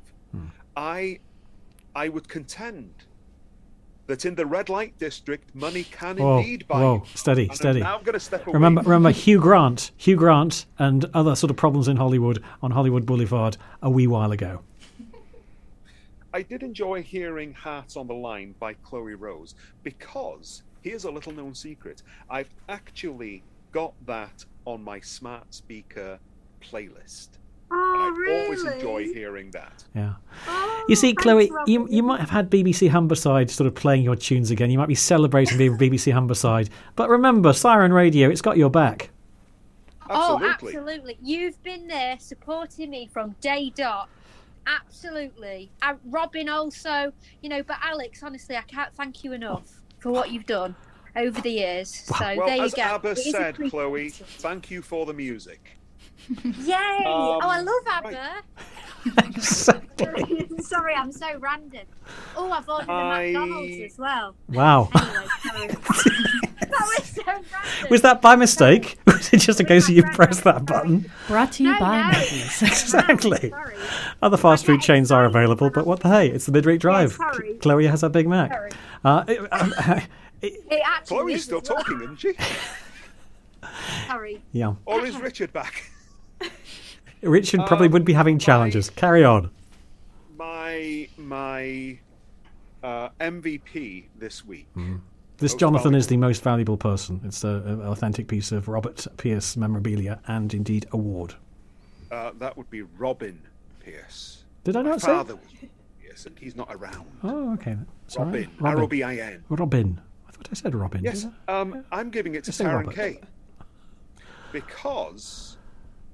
I, 0.74 1.20
I 1.94 2.08
would 2.08 2.26
contend 2.28 2.94
that 4.12 4.26
in 4.26 4.34
the 4.34 4.44
red 4.44 4.68
light 4.68 4.98
district, 4.98 5.54
money 5.54 5.84
can 5.84 6.18
Whoa, 6.18 6.40
indeed 6.40 6.68
buy 6.68 6.82
whoa, 6.82 7.02
steady, 7.14 7.44
And 7.44 7.50
I'm 7.52 7.56
steady. 7.56 7.80
now 7.80 7.96
going 7.96 8.12
to 8.12 8.20
step 8.20 8.46
away. 8.46 8.52
Remember, 8.52 8.82
remember 8.82 9.10
Hugh 9.10 9.40
Grant, 9.40 9.90
Hugh 9.96 10.16
Grant, 10.16 10.66
and 10.78 11.06
other 11.14 11.34
sort 11.34 11.50
of 11.50 11.56
problems 11.56 11.88
in 11.88 11.96
Hollywood 11.96 12.44
on 12.60 12.72
Hollywood 12.72 13.06
Boulevard 13.06 13.56
a 13.80 13.88
wee 13.88 14.06
while 14.06 14.30
ago. 14.30 14.60
I 16.34 16.42
did 16.42 16.62
enjoy 16.62 17.02
hearing 17.02 17.54
Hearts 17.54 17.96
on 17.96 18.06
the 18.06 18.12
Line 18.12 18.54
by 18.60 18.74
Chloey 18.74 19.18
Rose 19.18 19.54
because 19.82 20.62
here's 20.82 21.04
a 21.04 21.10
little 21.10 21.32
known 21.32 21.54
secret. 21.54 22.02
I've 22.28 22.50
actually 22.68 23.42
got 23.70 23.94
that 24.04 24.44
on 24.66 24.84
my 24.84 25.00
smart 25.00 25.54
speaker 25.54 26.18
playlist. 26.60 27.28
Oh, 27.74 28.14
and 28.16 28.30
I 28.30 28.44
always 28.44 28.64
enjoy 28.64 29.04
hearing 29.12 29.50
that. 29.52 29.84
Yeah. 29.94 30.14
Oh, 30.46 30.84
You 30.88 30.96
see, 30.96 31.14
Chloey, 31.14 31.50
Robin. 31.50 31.72
you, 31.72 31.88
you 31.88 32.02
might 32.02 32.20
have 32.20 32.30
had 32.30 32.50
BBC 32.50 32.90
Humberside 32.90 33.50
sort 33.50 33.66
of 33.66 33.74
playing 33.74 34.02
your 34.02 34.16
tunes 34.16 34.50
again. 34.50 34.70
You 34.70 34.78
might 34.78 34.88
be 34.88 34.94
celebrating 34.94 35.56
being 35.58 35.78
BBC 35.78 36.12
Humberside. 36.12 36.68
But 36.96 37.08
remember, 37.08 37.52
Siren 37.52 37.92
Radio, 37.92 38.28
it's 38.28 38.42
got 38.42 38.56
your 38.56 38.70
back. 38.70 39.10
Oh, 40.10 40.40
absolutely. 40.42 41.16
You've 41.22 41.62
been 41.62 41.86
there 41.86 42.18
supporting 42.18 42.90
me 42.90 43.08
from 43.10 43.34
day 43.40 43.72
dot. 43.74 44.08
Absolutely. 44.66 45.70
Uh, 45.80 45.94
Robin 46.06 46.48
also, 46.48 47.12
you 47.40 47.48
know, 47.48 47.62
but 47.62 47.76
Alex, 47.82 48.22
honestly, 48.22 48.56
I 48.56 48.62
can't 48.62 48.92
thank 48.94 49.24
you 49.24 49.32
enough 49.32 49.80
for 49.98 50.10
what 50.10 50.30
you've 50.30 50.46
done 50.46 50.74
over 51.16 51.40
the 51.40 51.50
years. 51.50 51.88
So 51.90 52.14
well, 52.36 52.46
there 52.46 52.56
you 52.56 52.62
as 52.64 52.74
go. 52.74 52.82
Abba 52.82 53.10
It 53.12 53.18
is 53.18 53.30
said. 53.32 53.56
Chloey, 53.56 54.12
thank 54.12 54.70
you 54.70 54.82
for 54.82 55.06
the 55.06 55.14
music. 55.14 55.78
Yay! 56.44 56.74
oh, 57.06 57.38
I 57.42 57.58
Um, 57.58 57.64
love 57.66 57.82
Abba. 57.90 58.42
Sorry, 60.62 60.94
I'm 60.94 61.10
so 61.12 61.26
random. 61.38 61.86
Oh, 62.36 62.50
I've 62.50 62.68
ordered 62.68 62.88
a 62.88 62.92
I- 62.92 63.24
McDonald's 63.32 63.80
as 63.92 63.98
well. 63.98 64.34
Wow. 64.48 64.88
Anyway, 64.94 65.68
that 65.74 66.70
was 66.70 67.08
so 67.08 67.22
random. 67.26 67.44
Was 67.90 68.02
that 68.02 68.22
by 68.22 68.36
mistake? 68.36 68.98
Was 69.06 69.32
it 69.32 69.38
just 69.38 69.58
a 69.60 69.64
case 69.64 69.88
of 69.88 69.96
you 69.96 70.04
pressed 70.04 70.44
that 70.44 70.64
button? 70.66 71.10
Brought 71.26 71.52
to 71.52 71.64
you 71.64 71.72
No, 71.72 71.80
by 71.80 72.02
no. 72.02 72.08
Macy's. 72.18 72.62
Exactly. 72.62 73.52
Other 74.22 74.36
fast 74.36 74.64
food 74.66 74.80
chains 74.80 75.10
are 75.10 75.24
available, 75.24 75.68
but 75.70 75.86
what 75.86 76.00
the 76.00 76.08
hey? 76.08 76.28
It's 76.30 76.46
the 76.46 76.52
Midweek 76.52 76.80
Drive. 76.80 77.12
sorry. 77.12 77.54
Chloey 77.60 77.90
has 77.90 78.02
a 78.04 78.08
Big 78.10 78.28
Mac. 78.28 78.52
Sorry. 78.52 78.70
Uh, 79.04 79.24
it- 79.26 79.48
uh, 79.50 80.00
It 80.42 80.82
actually 80.84 81.16
Chloey's 81.18 81.34
is 81.38 81.44
still 81.44 81.60
talking, 81.60 82.00
isn't 82.02 82.16
she? 82.20 82.34
Sorry. 84.06 84.42
yeah. 84.52 84.74
Or 84.86 85.04
is 85.04 85.16
Richard 85.16 85.52
back? 85.52 85.90
Richard 87.22 87.60
probably 87.66 87.86
Um, 87.86 87.92
would 87.92 88.04
be 88.04 88.12
having 88.12 88.38
challenges. 88.38 88.90
Carry 88.90 89.24
on. 89.24 89.50
My 90.36 91.08
my 91.16 91.98
uh, 92.82 93.08
MVP 93.20 94.06
this 94.18 94.44
week. 94.44 94.66
This 95.38 95.52
Most 95.52 95.58
Jonathan 95.60 95.94
is 95.94 96.06
the 96.08 96.16
most 96.16 96.42
valuable 96.42 96.76
person. 96.76 97.20
It's 97.24 97.42
an 97.44 97.80
authentic 97.82 98.28
piece 98.28 98.52
of 98.52 98.68
Robert 98.68 99.06
Pierce 99.16 99.56
memorabilia 99.56 100.20
and 100.26 100.52
indeed 100.54 100.86
award. 100.92 101.34
Uh, 102.10 102.32
that 102.38 102.56
would 102.56 102.70
be 102.70 102.82
Robin 102.82 103.40
Pierce. 103.80 104.44
Did 104.64 104.76
I 104.76 104.82
My 104.82 104.90
not 104.90 105.00
say? 105.00 105.06
father 105.08 105.34
was 105.36 105.44
Pierce, 106.00 106.26
and 106.26 106.38
he's 106.38 106.54
not 106.54 106.68
around. 106.74 107.06
Oh, 107.24 107.52
okay. 107.54 107.76
That's 108.02 108.16
right. 108.18 108.48
Robin. 108.60 108.78
R 108.78 108.82
O 108.82 108.86
B 108.86 109.02
I 109.02 109.16
N. 109.16 109.44
Robin. 109.48 110.00
I 110.28 110.32
thought 110.32 110.48
I 110.50 110.54
said 110.54 110.74
Robin. 110.74 111.02
Yes, 111.02 111.26
um, 111.48 111.84
I'm 111.90 112.10
giving 112.10 112.34
it 112.34 112.44
to 112.44 112.50
Taryn 112.52 112.74
Robert. 112.74 112.94
Kay 112.94 113.20
because 114.52 115.51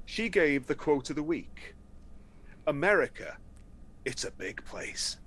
she 0.09 0.30
gave 0.30 0.66
the 0.66 0.74
quote 0.74 1.10
of 1.10 1.16
the 1.16 1.22
week. 1.22 1.74
America, 2.66 3.36
it's 4.06 4.24
a 4.24 4.30
big 4.30 4.64
place. 4.64 5.18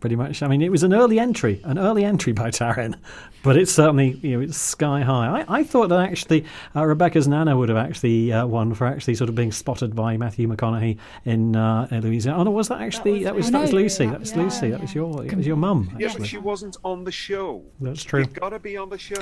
Pretty 0.00 0.16
much. 0.16 0.42
I 0.42 0.48
mean, 0.48 0.62
it 0.62 0.70
was 0.70 0.82
an 0.82 0.94
early 0.94 1.18
entry, 1.18 1.60
an 1.64 1.78
early 1.78 2.04
entry 2.06 2.32
by 2.32 2.50
Taryn, 2.50 2.94
but 3.42 3.58
it's 3.58 3.70
certainly 3.70 4.12
you 4.22 4.36
know 4.36 4.40
it's 4.40 4.56
sky 4.56 5.02
high. 5.02 5.42
I, 5.42 5.58
I 5.58 5.62
thought 5.62 5.88
that 5.90 6.00
actually 6.00 6.46
uh, 6.74 6.86
Rebecca's 6.86 7.28
Nana 7.28 7.54
would 7.54 7.68
have 7.68 7.76
actually 7.76 8.32
uh, 8.32 8.46
won 8.46 8.72
for 8.72 8.86
actually 8.86 9.14
sort 9.14 9.28
of 9.28 9.34
being 9.34 9.52
spotted 9.52 9.94
by 9.94 10.16
Matthew 10.16 10.48
McConaughey 10.48 10.96
in, 11.26 11.54
uh, 11.54 11.86
in 11.90 12.02
Louisiana. 12.02 12.38
Oh 12.38 12.44
no, 12.44 12.50
was 12.50 12.68
that 12.68 12.80
actually 12.80 13.24
that 13.24 13.34
was 13.34 13.50
that 13.50 13.60
was. 13.60 13.72
Lucy? 13.74 14.06
That 14.06 14.20
was 14.20 14.34
Lucy. 14.34 14.70
That 14.70 14.80
was 14.80 14.94
your 14.94 15.12
that 15.22 15.36
was 15.36 15.46
your 15.46 15.56
mum. 15.56 15.94
Yeah, 15.98 16.14
but 16.16 16.26
she 16.26 16.38
wasn't 16.38 16.78
on 16.82 17.04
the 17.04 17.12
show. 17.12 17.62
That's 17.80 18.02
true. 18.02 18.20
You've 18.20 18.32
got 18.32 18.50
to 18.50 18.58
be 18.58 18.78
on 18.78 18.88
the 18.88 18.98
show. 18.98 19.20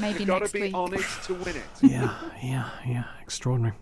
Maybe 0.00 0.20
You've 0.20 0.28
got 0.28 0.46
to 0.46 0.52
be 0.52 0.62
week. 0.62 0.74
on 0.74 0.94
it 0.94 1.04
to 1.24 1.34
win 1.34 1.56
it. 1.56 1.64
Yeah, 1.82 2.14
yeah, 2.42 2.68
yeah. 2.86 3.04
Extraordinary. 3.22 3.74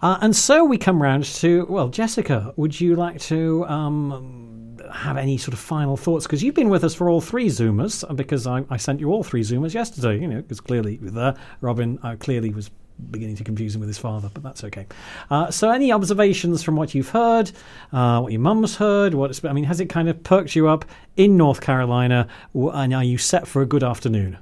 Uh, 0.00 0.18
and 0.22 0.34
so 0.34 0.64
we 0.64 0.78
come 0.78 1.02
round 1.02 1.24
to, 1.24 1.66
well, 1.68 1.88
Jessica, 1.88 2.54
would 2.56 2.80
you 2.80 2.96
like 2.96 3.20
to 3.22 3.66
um, 3.66 4.47
have 4.92 5.16
any 5.16 5.36
sort 5.36 5.52
of 5.54 5.58
final 5.58 5.96
thoughts? 5.96 6.26
Because 6.26 6.42
you've 6.42 6.54
been 6.54 6.68
with 6.68 6.84
us 6.84 6.94
for 6.94 7.08
all 7.08 7.20
three 7.20 7.46
Zoomers, 7.46 8.08
uh, 8.08 8.14
because 8.14 8.46
I, 8.46 8.64
I 8.70 8.76
sent 8.76 9.00
you 9.00 9.10
all 9.10 9.22
three 9.22 9.42
Zoomers 9.42 9.74
yesterday, 9.74 10.20
you 10.20 10.28
know, 10.28 10.40
because 10.40 10.60
clearly 10.60 11.00
uh, 11.16 11.34
Robin 11.60 11.98
uh, 12.02 12.16
clearly 12.16 12.50
was 12.50 12.70
beginning 13.10 13.36
to 13.36 13.44
confuse 13.44 13.74
him 13.74 13.80
with 13.80 13.88
his 13.88 13.98
father, 13.98 14.30
but 14.34 14.42
that's 14.42 14.64
okay. 14.64 14.86
Uh, 15.30 15.50
so 15.50 15.70
any 15.70 15.92
observations 15.92 16.62
from 16.62 16.76
what 16.76 16.94
you've 16.94 17.10
heard, 17.10 17.50
uh, 17.92 18.20
what 18.20 18.32
your 18.32 18.40
mum's 18.40 18.76
heard, 18.76 19.14
what 19.14 19.44
I 19.44 19.52
mean, 19.52 19.64
has 19.64 19.80
it 19.80 19.86
kind 19.86 20.08
of 20.08 20.22
perked 20.24 20.56
you 20.56 20.68
up 20.68 20.84
in 21.16 21.36
North 21.36 21.60
Carolina, 21.60 22.26
and 22.54 22.94
are 22.94 23.04
you 23.04 23.18
set 23.18 23.46
for 23.46 23.62
a 23.62 23.66
good 23.66 23.84
afternoon? 23.84 24.38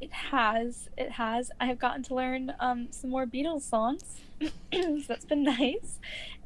It 0.00 0.12
has. 0.12 0.88
It 0.96 1.12
has. 1.12 1.50
I 1.60 1.66
have 1.66 1.78
gotten 1.78 2.02
to 2.04 2.14
learn 2.14 2.54
um, 2.60 2.88
some 2.90 3.10
more 3.10 3.26
Beatles 3.26 3.62
songs, 3.62 4.20
so 4.40 4.48
that's 5.08 5.24
been 5.24 5.42
nice, 5.58 5.98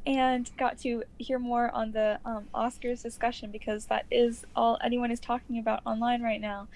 and 0.05 0.49
got 0.57 0.79
to 0.79 1.03
hear 1.19 1.37
more 1.37 1.69
on 1.69 1.91
the 1.91 2.19
um, 2.25 2.45
Oscars 2.53 3.03
discussion 3.03 3.51
because 3.51 3.85
that 3.85 4.05
is 4.09 4.45
all 4.55 4.79
anyone 4.83 5.11
is 5.11 5.19
talking 5.19 5.59
about 5.59 5.81
online 5.85 6.23
right 6.23 6.41
now. 6.41 6.67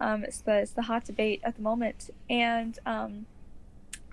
Um, 0.00 0.24
it's 0.24 0.40
the 0.40 0.58
it's 0.58 0.72
the 0.72 0.82
hot 0.82 1.04
debate 1.04 1.40
at 1.42 1.56
the 1.56 1.62
moment, 1.62 2.10
and 2.28 2.78
um, 2.86 3.26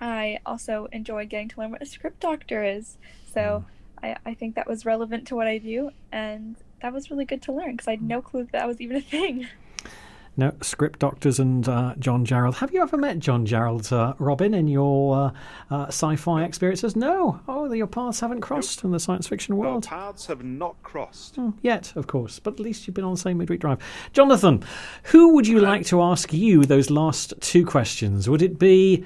I 0.00 0.40
also 0.44 0.88
enjoyed 0.92 1.28
getting 1.28 1.48
to 1.48 1.60
learn 1.60 1.70
what 1.70 1.82
a 1.82 1.86
script 1.86 2.20
doctor 2.20 2.64
is. 2.64 2.98
So 3.32 3.64
I, 4.02 4.16
I 4.24 4.34
think 4.34 4.54
that 4.54 4.66
was 4.66 4.84
relevant 4.84 5.26
to 5.28 5.36
what 5.36 5.46
I 5.46 5.58
do, 5.58 5.92
and 6.10 6.56
that 6.82 6.92
was 6.92 7.10
really 7.10 7.24
good 7.24 7.42
to 7.42 7.52
learn 7.52 7.72
because 7.72 7.88
I 7.88 7.92
had 7.92 8.02
no 8.02 8.22
clue 8.22 8.44
that, 8.44 8.52
that 8.52 8.66
was 8.66 8.80
even 8.80 8.96
a 8.96 9.00
thing. 9.00 9.48
No, 10.38 10.52
script 10.62 11.00
doctors 11.00 11.40
and 11.40 11.68
uh, 11.68 11.94
John 11.98 12.24
Jarrold. 12.24 12.54
Have 12.58 12.72
you 12.72 12.80
ever 12.80 12.96
met 12.96 13.18
John 13.18 13.44
Jarrold, 13.44 13.90
uh, 13.92 14.14
Robin, 14.20 14.54
in 14.54 14.68
your 14.68 15.32
uh, 15.70 15.74
uh, 15.74 15.86
sci-fi 15.88 16.44
experiences? 16.44 16.94
No. 16.94 17.40
Oh, 17.48 17.72
your 17.72 17.88
paths 17.88 18.20
haven't 18.20 18.40
crossed 18.40 18.84
in 18.84 18.92
the 18.92 19.00
science 19.00 19.26
fiction 19.26 19.54
Our 19.54 19.58
world. 19.58 19.86
paths 19.88 20.26
have 20.26 20.44
not 20.44 20.80
crossed. 20.84 21.34
Hmm, 21.34 21.50
Yet, 21.60 21.92
of 21.96 22.06
course, 22.06 22.38
but 22.38 22.54
at 22.54 22.60
least 22.60 22.86
you've 22.86 22.94
been 22.94 23.02
on 23.04 23.14
the 23.14 23.20
same 23.20 23.38
midweek 23.38 23.58
drive. 23.58 23.80
Jonathan, 24.12 24.62
who 25.04 25.34
would 25.34 25.48
you 25.48 25.58
like 25.58 25.84
to 25.86 26.00
ask 26.00 26.32
you 26.32 26.64
those 26.64 26.88
last 26.88 27.34
two 27.40 27.66
questions? 27.66 28.30
Would 28.30 28.40
it 28.42 28.60
be 28.60 29.04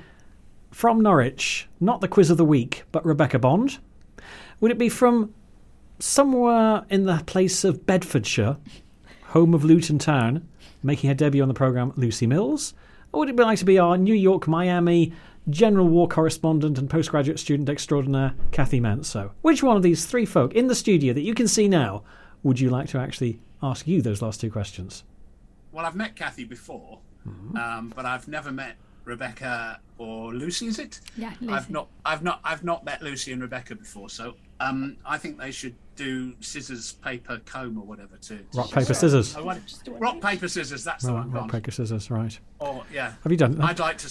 from 0.70 1.00
Norwich, 1.00 1.66
not 1.80 2.02
the 2.02 2.08
quiz 2.08 2.28
of 2.28 2.36
the 2.36 2.44
week, 2.44 2.84
but 2.92 3.06
Rebecca 3.06 3.38
Bond? 3.38 3.78
Would 4.60 4.70
it 4.70 4.78
be 4.78 4.90
from 4.90 5.32
somewhere 5.98 6.84
in 6.90 7.04
the 7.06 7.22
place 7.24 7.64
of 7.64 7.86
Bedfordshire, 7.86 8.58
home 9.28 9.54
of 9.54 9.64
Luton 9.64 9.98
Town, 9.98 10.46
making 10.82 11.08
her 11.08 11.14
debut 11.14 11.42
on 11.42 11.48
the 11.48 11.54
programme, 11.54 11.92
Lucy 11.96 12.26
Mills? 12.26 12.74
Or 13.12 13.20
would 13.20 13.28
it 13.28 13.36
be 13.36 13.42
like 13.42 13.58
to 13.58 13.64
be 13.64 13.78
our 13.78 13.98
New 13.98 14.14
York, 14.14 14.48
Miami, 14.48 15.12
general 15.50 15.88
war 15.88 16.08
correspondent 16.08 16.78
and 16.78 16.88
postgraduate 16.88 17.38
student 17.38 17.68
extraordinaire, 17.68 18.34
Cathy 18.52 18.80
Manso? 18.80 19.32
Which 19.42 19.62
one 19.62 19.76
of 19.76 19.82
these 19.82 20.06
three 20.06 20.26
folk 20.26 20.54
in 20.54 20.66
the 20.66 20.74
studio 20.74 21.12
that 21.12 21.22
you 21.22 21.34
can 21.34 21.48
see 21.48 21.68
now 21.68 22.02
would 22.42 22.58
you 22.58 22.70
like 22.70 22.88
to 22.88 22.98
actually 22.98 23.38
ask 23.62 23.86
you 23.86 24.02
those 24.02 24.22
last 24.22 24.40
two 24.40 24.50
questions? 24.50 25.04
Well, 25.70 25.86
I've 25.86 25.94
met 25.94 26.16
Cathy 26.16 26.44
before, 26.44 26.98
mm-hmm. 27.26 27.56
um, 27.56 27.92
but 27.94 28.04
I've 28.04 28.28
never 28.28 28.50
met 28.50 28.76
Rebecca 29.04 29.80
or 29.98 30.34
Lucy. 30.34 30.66
Is 30.66 30.78
it? 30.78 31.00
Yeah, 31.16 31.32
Lucy. 31.40 31.52
I've 31.52 31.70
not, 31.70 31.88
I've 32.04 32.22
not, 32.22 32.40
I've 32.44 32.64
not 32.64 32.84
met 32.84 33.02
Lucy 33.02 33.32
and 33.32 33.40
Rebecca 33.40 33.74
before. 33.74 34.10
So 34.10 34.34
um, 34.60 34.96
I 35.04 35.18
think 35.18 35.38
they 35.38 35.50
should 35.50 35.74
do 35.96 36.34
scissors, 36.40 36.92
paper, 36.94 37.40
comb, 37.44 37.78
or 37.78 37.84
whatever 37.84 38.16
to, 38.16 38.36
to 38.36 38.44
rock, 38.54 38.70
paper, 38.70 38.94
scissors. 38.94 39.36
Oh, 39.36 39.44
rock, 39.98 40.20
paper, 40.20 40.48
scissors. 40.48 40.84
That's 40.84 41.04
the 41.04 41.12
one. 41.12 41.30
Rock, 41.30 41.50
paper, 41.50 41.70
scissors. 41.70 42.10
Right. 42.10 42.38
Oh 42.60 42.84
yeah. 42.92 43.12
Have 43.22 43.32
you 43.32 43.38
done? 43.38 43.56
That? 43.56 43.64
I'd 43.64 43.78
like 43.78 43.98
to. 43.98 44.10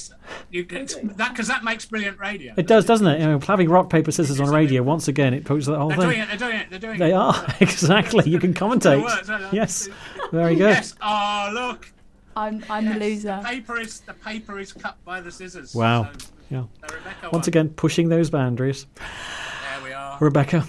You 0.49 0.63
get 0.63 0.95
that 1.17 1.31
because 1.31 1.47
that 1.47 1.63
makes 1.63 1.85
brilliant 1.85 2.19
radio. 2.19 2.53
It 2.57 2.67
does, 2.67 2.85
doesn't 2.85 3.07
it? 3.07 3.19
You 3.19 3.27
know, 3.27 3.39
having 3.39 3.69
rock 3.69 3.89
paper 3.89 4.11
scissors 4.11 4.39
on 4.39 4.49
radio 4.49 4.83
once 4.83 5.07
again, 5.07 5.33
it 5.33 5.45
puts 5.45 5.65
the 5.65 5.77
whole 5.77 5.89
thing. 5.89 5.99
they're 5.99 6.09
thing. 6.09 6.17
Doing 6.17 6.29
it, 6.29 6.39
they're 6.39 6.49
doing 6.49 6.59
it. 6.59 6.69
They're 6.69 6.79
doing 6.79 6.99
they 6.99 7.11
it. 7.11 7.15
are 7.15 7.55
exactly. 7.61 8.29
You 8.29 8.39
can 8.39 8.53
commentate. 8.53 9.01
Works, 9.01 9.29
uh, 9.29 9.49
yes. 9.51 9.89
Very 10.31 10.55
good. 10.55 10.69
Yes. 10.69 10.95
Oh 11.01 11.49
look. 11.53 11.91
I'm 12.35 12.63
I'm 12.69 12.85
yes. 12.85 12.93
the 12.93 12.99
loser. 12.99 13.39
The 13.41 13.47
paper 13.47 13.79
is 13.79 13.99
the 14.01 14.13
paper 14.13 14.59
is 14.59 14.71
cut 14.73 14.97
by 15.03 15.21
the 15.21 15.31
scissors. 15.31 15.75
Wow. 15.75 16.09
So, 16.17 16.27
yeah. 16.49 16.63
Rebecca 16.83 17.29
Once 17.31 17.33
won. 17.33 17.49
again, 17.49 17.69
pushing 17.69 18.09
those 18.09 18.29
boundaries. 18.29 18.85
There 18.95 19.83
we 19.83 19.93
are. 19.93 20.17
Rebecca. 20.19 20.65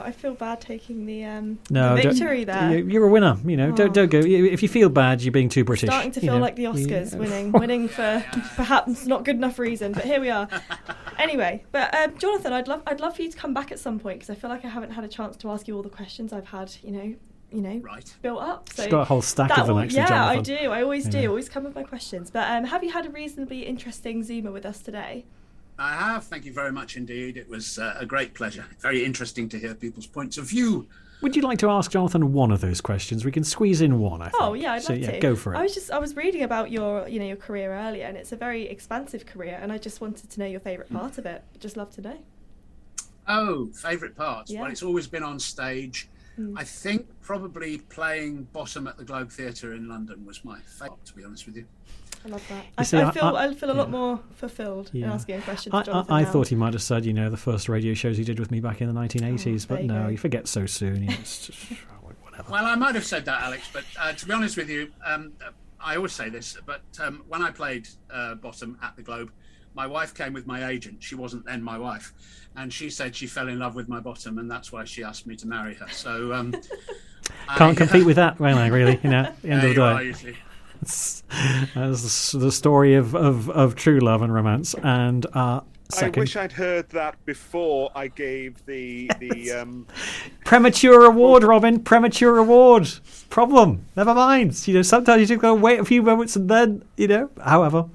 Oh, 0.00 0.06
I 0.06 0.12
feel 0.12 0.34
bad 0.34 0.60
taking 0.60 1.06
the, 1.06 1.24
um, 1.24 1.58
no, 1.70 1.96
the 1.96 2.02
victory 2.02 2.44
there. 2.44 2.78
You're 2.78 3.06
a 3.06 3.10
winner. 3.10 3.36
You 3.44 3.56
know, 3.56 3.68
oh. 3.68 3.72
don't 3.72 3.92
don't 3.92 4.10
go. 4.10 4.18
If 4.18 4.62
you 4.62 4.68
feel 4.68 4.88
bad, 4.88 5.22
you're 5.22 5.32
being 5.32 5.48
too 5.48 5.64
British. 5.64 5.88
Starting 5.88 6.12
to 6.12 6.20
feel 6.20 6.34
you 6.34 6.38
know. 6.38 6.42
like 6.42 6.56
the 6.56 6.64
Oscars, 6.64 7.16
winning, 7.16 7.52
winning 7.52 7.88
for 7.88 8.24
perhaps 8.56 9.06
not 9.06 9.24
good 9.24 9.36
enough 9.36 9.58
reason. 9.58 9.92
But 9.92 10.04
here 10.04 10.20
we 10.20 10.30
are. 10.30 10.48
anyway, 11.18 11.64
but 11.72 11.94
um, 11.94 12.16
Jonathan, 12.18 12.52
I'd 12.52 12.68
love 12.68 12.82
I'd 12.86 13.00
love 13.00 13.16
for 13.16 13.22
you 13.22 13.30
to 13.30 13.36
come 13.36 13.54
back 13.54 13.72
at 13.72 13.78
some 13.78 13.98
point 13.98 14.20
because 14.20 14.30
I 14.30 14.34
feel 14.38 14.50
like 14.50 14.64
I 14.64 14.68
haven't 14.68 14.90
had 14.90 15.04
a 15.04 15.08
chance 15.08 15.36
to 15.38 15.50
ask 15.50 15.68
you 15.68 15.76
all 15.76 15.82
the 15.82 15.88
questions 15.88 16.32
I've 16.32 16.48
had. 16.48 16.74
You 16.82 16.92
know, 16.92 17.14
you 17.52 17.62
know, 17.62 17.78
right. 17.78 18.16
built 18.22 18.40
up. 18.40 18.68
So 18.72 18.82
She's 18.82 18.90
got 18.90 19.02
a 19.02 19.04
whole 19.04 19.22
stack 19.22 19.56
of 19.58 19.66
them, 19.66 19.78
actually. 19.78 19.98
Yeah, 19.98 20.08
Jonathan. 20.08 20.38
I 20.38 20.42
do. 20.42 20.70
I 20.70 20.82
always 20.82 21.06
Yeah. 21.06 21.22
do. 21.22 21.28
Always 21.28 21.48
come 21.48 21.64
with 21.64 21.74
my 21.74 21.82
questions. 21.82 22.30
But 22.30 22.50
um, 22.50 22.64
have 22.64 22.84
you 22.84 22.92
had 22.92 23.06
a 23.06 23.10
reasonably 23.10 23.66
interesting 23.66 24.22
Zoomer 24.22 24.52
with 24.52 24.64
us 24.64 24.80
today? 24.80 25.24
I 25.80 25.94
have. 25.94 26.24
Thank 26.24 26.44
you 26.44 26.52
very 26.52 26.70
much 26.70 26.96
indeed. 26.98 27.38
It 27.38 27.48
was 27.48 27.78
uh, 27.78 27.96
a 27.98 28.04
great 28.04 28.34
pleasure. 28.34 28.66
Very 28.80 29.02
interesting 29.02 29.48
to 29.48 29.58
hear 29.58 29.74
people's 29.74 30.06
points 30.06 30.36
of 30.36 30.44
view. 30.44 30.86
Would 31.22 31.34
you 31.34 31.42
like 31.42 31.58
to 31.58 31.70
ask 31.70 31.90
Jonathan 31.90 32.32
one 32.34 32.50
of 32.50 32.60
those 32.60 32.82
questions? 32.82 33.24
We 33.24 33.32
can 33.32 33.44
squeeze 33.44 33.80
in 33.80 33.98
one. 33.98 34.20
I 34.20 34.28
think. 34.28 34.42
Oh 34.42 34.52
yeah, 34.52 34.74
I'd 34.74 34.82
so, 34.82 34.92
love 34.92 35.02
yeah, 35.02 35.10
to. 35.12 35.20
go 35.20 35.34
for 35.34 35.54
it. 35.54 35.58
I 35.58 35.62
was 35.62 35.74
just 35.74 35.90
I 35.90 35.98
was 35.98 36.14
reading 36.16 36.42
about 36.42 36.70
your 36.70 37.08
you 37.08 37.18
know 37.18 37.26
your 37.26 37.36
career 37.36 37.72
earlier, 37.72 38.04
and 38.04 38.16
it's 38.16 38.32
a 38.32 38.36
very 38.36 38.68
expansive 38.68 39.24
career, 39.24 39.58
and 39.60 39.72
I 39.72 39.78
just 39.78 40.02
wanted 40.02 40.30
to 40.30 40.40
know 40.40 40.46
your 40.46 40.60
favourite 40.60 40.92
part 40.92 41.16
of 41.16 41.24
it. 41.24 41.42
Just 41.58 41.78
love 41.78 41.90
to 41.94 42.02
know. 42.02 42.18
Oh, 43.26 43.66
favourite 43.68 44.16
parts. 44.16 44.50
Yeah. 44.50 44.62
Well, 44.62 44.70
it's 44.70 44.82
always 44.82 45.06
been 45.06 45.22
on 45.22 45.38
stage. 45.38 46.08
Mm. 46.38 46.54
I 46.56 46.64
think 46.64 47.06
probably 47.22 47.78
playing 47.78 48.44
Bottom 48.52 48.86
at 48.86 48.96
the 48.96 49.04
Globe 49.04 49.30
Theatre 49.30 49.74
in 49.74 49.88
London 49.88 50.24
was 50.26 50.44
my 50.44 50.58
favourite, 50.60 51.04
to 51.06 51.14
be 51.14 51.24
honest 51.24 51.46
with 51.46 51.56
you. 51.56 51.66
I 52.24 52.28
love 52.28 52.46
that. 52.48 52.64
I, 52.76 52.82
see, 52.82 52.98
I 52.98 53.08
I- 53.08 53.10
feel 53.12 53.24
I- 53.24 53.46
I, 53.46 53.54
feel 53.54 53.70
a 53.70 53.72
lot 53.72 53.88
yeah. 53.88 53.92
more 53.92 54.20
fulfilled 54.34 54.90
in 54.92 55.04
asking 55.04 55.36
a 55.36 55.42
question. 55.42 55.72
I, 55.72 55.78
I, 55.90 56.04
I 56.08 56.22
now. 56.22 56.30
thought 56.30 56.48
he 56.48 56.54
might 56.56 56.74
have 56.74 56.82
said, 56.82 57.04
you 57.04 57.12
know, 57.12 57.30
the 57.30 57.36
first 57.36 57.68
radio 57.68 57.94
shows 57.94 58.16
he 58.18 58.24
did 58.24 58.38
with 58.38 58.50
me 58.50 58.60
back 58.60 58.80
in 58.80 58.92
the 58.92 59.00
1980s, 59.00 59.66
there 59.66 59.76
but 59.76 59.82
you 59.82 59.88
no, 59.88 60.02
go. 60.04 60.08
you 60.08 60.18
forget 60.18 60.46
so 60.46 60.66
soon. 60.66 61.02
You 61.02 61.08
know, 61.08 61.14
it's 61.18 61.46
just, 61.46 61.72
Well, 62.48 62.64
I 62.64 62.74
might 62.74 62.94
have 62.94 63.04
said 63.04 63.24
that, 63.26 63.42
Alex, 63.42 63.68
but 63.72 63.84
uh, 63.98 64.12
to 64.12 64.26
be 64.26 64.32
honest 64.32 64.56
with 64.56 64.70
you, 64.70 64.90
um, 65.04 65.32
I 65.78 65.96
always 65.96 66.12
say 66.12 66.30
this, 66.30 66.56
but 66.64 66.82
um, 66.98 67.22
when 67.28 67.42
I 67.42 67.50
played 67.50 67.88
uh, 68.10 68.34
Bottom 68.36 68.78
at 68.82 68.96
the 68.96 69.02
Globe, 69.02 69.30
my 69.74 69.86
wife 69.86 70.14
came 70.14 70.32
with 70.32 70.46
my 70.46 70.68
agent. 70.68 71.02
She 71.02 71.14
wasn't 71.14 71.44
then 71.44 71.62
my 71.62 71.78
wife. 71.78 72.12
And 72.56 72.72
she 72.72 72.90
said 72.90 73.14
she 73.14 73.26
fell 73.26 73.48
in 73.48 73.58
love 73.58 73.74
with 73.74 73.88
my 73.88 74.00
bottom, 74.00 74.38
and 74.38 74.50
that's 74.50 74.72
why 74.72 74.84
she 74.84 75.04
asked 75.04 75.26
me 75.26 75.36
to 75.36 75.46
marry 75.46 75.74
her. 75.74 75.88
So 75.90 76.32
um, 76.32 76.52
can't 77.56 77.72
I, 77.80 77.86
compete 77.86 78.04
with 78.06 78.16
that, 78.16 78.38
can 78.38 78.46
I, 78.46 78.66
really? 78.68 78.98
You 79.02 79.10
know, 79.10 79.20
at 79.22 79.42
the 79.42 79.48
end 79.50 79.62
of 79.64 79.74
the 79.74 79.74
day. 79.74 80.28
you 80.30 80.34
see. 80.84 81.22
It's, 81.30 81.70
that's 81.74 82.32
the 82.32 82.52
story 82.52 82.94
of, 82.94 83.14
of, 83.14 83.50
of 83.50 83.74
true 83.74 84.00
love 84.00 84.22
and 84.22 84.32
romance. 84.32 84.74
And 84.82 85.26
uh, 85.34 85.60
second, 85.88 86.18
I 86.18 86.20
wish 86.20 86.36
I'd 86.36 86.52
heard 86.52 86.88
that 86.90 87.22
before 87.24 87.90
I 87.94 88.08
gave 88.08 88.64
the 88.66 89.10
the 89.18 89.52
um, 89.52 89.86
premature 90.44 91.04
award, 91.04 91.44
Robin. 91.44 91.80
Premature 91.80 92.38
award. 92.38 92.88
Problem. 93.28 93.86
Never 93.96 94.14
mind. 94.14 94.66
You 94.66 94.74
know, 94.74 94.82
sometimes 94.82 95.20
you 95.20 95.26
just 95.26 95.40
got 95.40 95.48
to 95.48 95.54
wait 95.54 95.80
a 95.80 95.84
few 95.84 96.02
moments 96.02 96.36
and 96.36 96.48
then, 96.48 96.84
you 96.96 97.08
know. 97.08 97.30
However, 97.44 97.88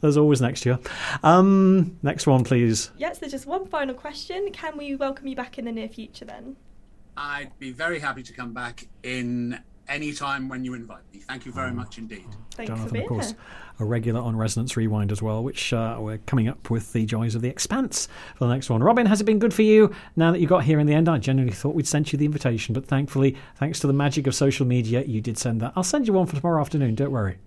there's 0.00 0.16
always 0.16 0.40
next 0.40 0.64
year. 0.64 0.78
Um, 1.22 1.98
next 2.02 2.26
one, 2.26 2.44
please. 2.44 2.90
Yes, 2.96 3.18
there's 3.18 3.32
just 3.32 3.46
one 3.46 3.66
final 3.66 3.94
question. 3.94 4.50
Can 4.52 4.76
we 4.76 4.94
welcome 4.94 5.26
you 5.26 5.36
back 5.36 5.58
in 5.58 5.66
the 5.66 5.72
near 5.72 5.88
future 5.88 6.24
then? 6.24 6.56
I'd 7.16 7.50
be 7.58 7.70
very 7.70 7.98
happy 7.98 8.22
to 8.22 8.32
come 8.32 8.54
back 8.54 8.86
in 9.02 9.60
any 9.90 10.12
time 10.12 10.48
when 10.48 10.64
you 10.64 10.74
invite 10.74 11.02
me. 11.12 11.20
Thank 11.20 11.44
you 11.44 11.52
Oh. 11.52 11.56
very 11.56 11.72
much 11.72 11.98
indeed. 11.98 12.24
Thanks 12.54 12.68
Jonathan, 12.70 12.88
for 12.88 12.92
being 12.92 13.04
of 13.04 13.08
course, 13.08 13.26
here. 13.30 13.36
a 13.80 13.84
regular 13.84 14.20
on 14.20 14.36
Resonance 14.36 14.76
Rewind 14.76 15.10
as 15.12 15.20
well, 15.20 15.42
which 15.42 15.72
uh, 15.72 15.96
we're 15.98 16.18
coming 16.18 16.48
up 16.48 16.70
with 16.70 16.92
the 16.92 17.04
joys 17.06 17.34
of 17.34 17.42
the 17.42 17.48
expanse 17.48 18.06
for 18.36 18.46
the 18.46 18.52
next 18.54 18.70
one. 18.70 18.82
Robin, 18.82 19.06
has 19.06 19.20
it 19.20 19.24
been 19.24 19.38
good 19.38 19.52
for 19.52 19.62
you 19.62 19.92
now 20.16 20.30
that 20.32 20.40
you 20.40 20.46
got 20.46 20.64
here 20.64 20.78
in 20.78 20.86
the 20.86 20.94
end? 20.94 21.08
I 21.08 21.18
genuinely 21.18 21.54
thought 21.54 21.74
we'd 21.74 21.88
sent 21.88 22.12
you 22.12 22.18
the 22.18 22.24
invitation, 22.26 22.72
but 22.72 22.86
thankfully, 22.86 23.36
thanks 23.56 23.80
to 23.80 23.86
the 23.86 23.92
magic 23.92 24.26
of 24.26 24.34
social 24.34 24.66
media, 24.66 25.02
you 25.02 25.20
did 25.20 25.36
send 25.38 25.60
that. 25.60 25.72
I'll 25.76 25.82
send 25.82 26.06
you 26.06 26.12
one 26.12 26.26
for 26.26 26.36
tomorrow 26.36 26.60
afternoon, 26.60 26.94
don't 26.94 27.10
worry. 27.10 27.38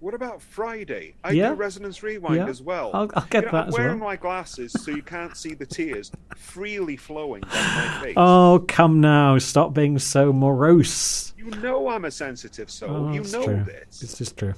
What 0.00 0.14
about 0.14 0.40
Friday? 0.40 1.14
I 1.24 1.32
Yeah. 1.32 1.48
do 1.50 1.54
Resonance 1.54 2.02
Rewind 2.04 2.36
Yeah. 2.36 2.46
as 2.46 2.62
well. 2.62 2.90
I'll- 2.94 3.10
I'll 3.14 3.26
get 3.30 3.44
You 3.44 3.46
know, 3.46 3.52
that 3.58 3.66
I'm 3.66 3.72
wearing 3.72 3.98
well. 3.98 4.10
my 4.10 4.16
glasses 4.16 4.72
so 4.72 4.92
you 4.92 5.02
can't 5.02 5.36
see 5.36 5.54
the 5.54 5.66
tears 5.66 6.12
freely 6.36 6.96
flowing 6.96 7.42
down 7.42 7.50
my 7.52 8.00
face. 8.04 8.14
Oh, 8.16 8.64
come 8.68 9.00
now. 9.00 9.38
Stop 9.38 9.74
being 9.74 9.98
so 9.98 10.32
morose. 10.32 11.34
You 11.36 11.46
know 11.50 11.88
I'm 11.88 12.04
a 12.04 12.10
sensitive 12.12 12.70
soul. 12.70 13.08
Oh, 13.08 13.12
you 13.12 13.22
know 13.24 13.44
true. 13.44 13.64
this. 13.64 14.02
It's 14.02 14.18
just 14.18 14.36
true. 14.36 14.54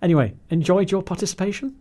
Anyway, 0.00 0.34
enjoyed 0.50 0.90
your 0.90 1.02
participation? 1.02 1.76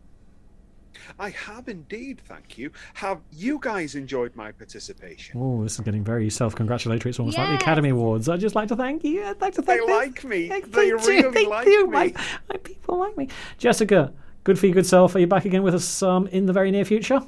I 1.20 1.30
have 1.32 1.68
indeed, 1.68 2.22
thank 2.28 2.58
you. 2.58 2.72
Have 2.96 3.20
you 3.32 3.60
guys 3.62 3.96
enjoyed 3.96 4.36
my 4.36 4.52
participation? 4.52 5.40
Oh, 5.42 5.64
this 5.64 5.74
is 5.76 5.80
getting 5.82 6.04
very 6.04 6.30
self-congratulatory. 6.30 7.10
It's 7.10 7.20
almost 7.20 7.38
like 7.38 7.50
the 7.50 7.56
Academy 7.56 7.90
Awards. 7.90 8.30
I'd 8.30 8.40
just 8.40 8.56
like 8.56 8.68
to 8.70 8.76
thank 8.76 9.04
you. 9.04 9.24
I'd 9.24 9.40
like 9.42 9.54
to 9.56 9.62
They 9.62 9.78
thank 9.78 9.88
them. 9.88 9.96
like 9.98 10.24
me. 10.24 10.48
Thank- 10.48 10.72
They 10.72 10.92
really 10.92 11.18
you, 11.18 11.32
thank 11.32 11.50
like 11.50 11.68
you. 11.68 11.86
me. 11.88 11.92
My, 11.92 12.14
my 12.50 12.58
people 12.58 12.98
like 12.98 13.18
me. 13.18 13.28
Jessica, 13.58 14.14
good 14.44 14.58
for 14.60 14.66
your 14.68 14.76
good 14.76 14.86
self. 14.86 15.16
Are 15.16 15.20
you 15.20 15.28
back 15.28 15.46
again 15.46 15.64
with 15.64 15.76
us 15.76 16.02
um, 16.04 16.28
in 16.28 16.46
the 16.46 16.54
very 16.54 16.72
near 16.72 16.86
future? 16.86 17.22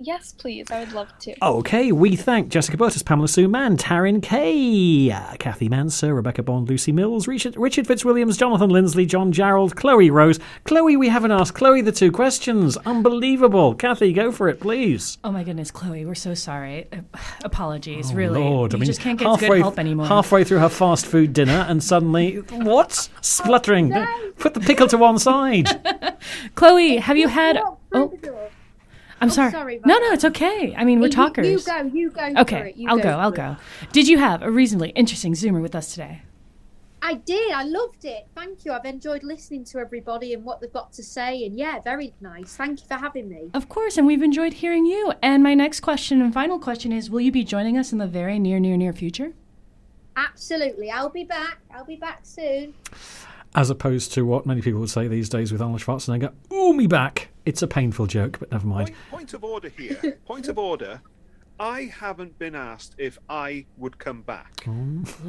Yes, 0.00 0.32
please. 0.32 0.70
I 0.70 0.80
would 0.80 0.92
love 0.92 1.16
to. 1.20 1.34
Okay, 1.42 1.92
we 1.92 2.16
thank 2.16 2.48
Jessica 2.48 2.76
Burtis, 2.76 3.02
Pamela 3.02 3.28
Sue 3.28 3.46
Mann, 3.48 3.76
Taryn 3.76 4.20
Kay, 4.22 5.10
uh, 5.12 5.36
Cathy 5.38 5.68
Manso, 5.68 6.08
Rebecca 6.08 6.42
Bond, 6.42 6.68
Lucy 6.68 6.90
Mills, 6.90 7.28
Richard, 7.28 7.56
Richard 7.56 7.86
Fitzwilliams, 7.86 8.36
Jonathan 8.36 8.70
Linsley, 8.70 9.06
John 9.06 9.32
Jarrold, 9.32 9.74
Chloey 9.74 10.10
Rose. 10.10 10.40
Chloey, 10.64 10.98
we 10.98 11.08
haven't 11.08 11.30
asked 11.30 11.54
Chloey 11.54 11.84
the 11.84 11.92
two 11.92 12.10
questions. 12.10 12.76
Unbelievable. 12.78 13.74
Cathy, 13.76 14.12
go 14.12 14.32
for 14.32 14.48
it, 14.48 14.60
please. 14.60 15.18
Oh 15.22 15.30
my 15.30 15.44
goodness, 15.44 15.70
Chloey, 15.70 16.04
we're 16.04 16.14
so 16.16 16.34
sorry. 16.34 16.88
Uh, 16.92 16.98
apologies, 17.44 18.10
Oh, 18.10 18.14
really. 18.14 18.40
Lord, 18.40 18.72
you 18.72 18.78
I 18.78 18.80
mean, 18.80 18.86
just 18.86 19.00
can't 19.00 19.18
get 19.18 19.28
halfway, 19.28 19.48
good 19.48 19.60
help 19.60 19.78
anymore. 19.78 20.06
Halfway 20.06 20.42
through 20.44 20.58
her 20.58 20.68
fast 20.68 21.06
food 21.06 21.32
dinner, 21.32 21.64
and 21.68 21.82
suddenly, 21.82 22.38
what? 22.50 23.08
Spluttering. 23.20 23.92
Put 24.38 24.54
the 24.54 24.60
pickle 24.60 24.88
to 24.88 24.98
one 24.98 25.18
side. 25.20 25.66
Chloey, 26.56 26.98
have 26.98 27.16
you 27.16 27.28
had? 27.28 27.58
Oh, 27.92 28.12
I'm 29.24 29.30
Oh, 29.30 29.32
sorry. 29.34 29.50
sorry 29.50 29.80
no, 29.84 29.98
no, 29.98 30.12
it's 30.12 30.24
okay. 30.24 30.74
I 30.76 30.84
mean, 30.84 31.00
we're 31.00 31.06
You- 31.06 31.12
talkers. 31.12 31.46
You 31.46 31.60
go. 31.60 31.82
You 31.92 32.10
go. 32.10 32.32
Okay, 32.42 32.58
for 32.60 32.66
it. 32.66 32.76
You 32.76 32.88
I'll 32.88 32.96
go. 32.96 33.02
go 33.04 33.10
I'll 33.18 33.30
go. 33.30 33.56
Did 33.92 34.06
you 34.08 34.18
have 34.18 34.42
a 34.42 34.50
reasonably 34.50 34.90
interesting 34.90 35.32
Zoomer 35.32 35.60
with 35.62 35.74
us 35.74 35.92
today? 35.92 36.22
I 37.06 37.14
did. 37.14 37.52
I 37.52 37.64
loved 37.64 38.04
it. 38.06 38.26
Thank 38.34 38.64
you. 38.64 38.72
I've 38.72 38.86
enjoyed 38.86 39.22
listening 39.24 39.64
to 39.64 39.78
everybody 39.78 40.32
and 40.32 40.42
what 40.42 40.60
they've 40.62 40.72
got 40.72 40.90
to 40.94 41.02
say. 41.02 41.44
And 41.44 41.54
yeah, 41.58 41.78
very 41.80 42.14
nice. 42.22 42.56
Thank 42.56 42.80
you 42.80 42.86
for 42.86 42.94
having 42.94 43.28
me. 43.28 43.50
Of 43.52 43.68
course, 43.68 43.98
and 43.98 44.06
we've 44.06 44.22
enjoyed 44.22 44.54
hearing 44.54 44.86
you. 44.86 45.12
And 45.22 45.42
my 45.42 45.52
next 45.52 45.80
question 45.80 46.22
and 46.22 46.32
final 46.32 46.58
question 46.58 46.92
is: 46.92 47.10
Will 47.10 47.20
you 47.20 47.30
be 47.32 47.44
joining 47.44 47.76
us 47.76 47.92
in 47.92 47.98
the 47.98 48.06
very 48.06 48.38
near, 48.38 48.58
near, 48.58 48.76
near 48.78 48.92
future? 48.94 49.32
Absolutely. 50.16 50.90
I'll 50.90 51.08
be 51.10 51.24
back. 51.24 51.58
I'll 51.74 51.84
be 51.84 51.96
back 51.96 52.20
soon. 52.22 52.74
As 53.54 53.68
opposed 53.70 54.12
to 54.14 54.22
what 54.24 54.46
many 54.46 54.62
people 54.62 54.80
would 54.80 54.90
say 54.90 55.06
these 55.08 55.28
days 55.28 55.52
with 55.52 55.60
Arnold 55.60 55.80
Schwarzenegger, 55.80 56.32
ooh, 56.52 56.72
me 56.72 56.86
back. 56.86 57.28
It's 57.46 57.62
a 57.62 57.66
painful 57.66 58.06
joke, 58.06 58.38
but 58.38 58.50
never 58.52 58.66
mind. 58.66 58.92
Point 59.10 59.34
of 59.34 59.44
order 59.44 59.68
here. 59.68 60.18
Point 60.24 60.48
of 60.48 60.58
order. 60.58 61.00
I 61.60 61.82
haven't 61.84 62.36
been 62.38 62.54
asked 62.54 62.94
if 62.98 63.18
I 63.28 63.66
would 63.76 63.98
come 63.98 64.22
back. 64.22 64.66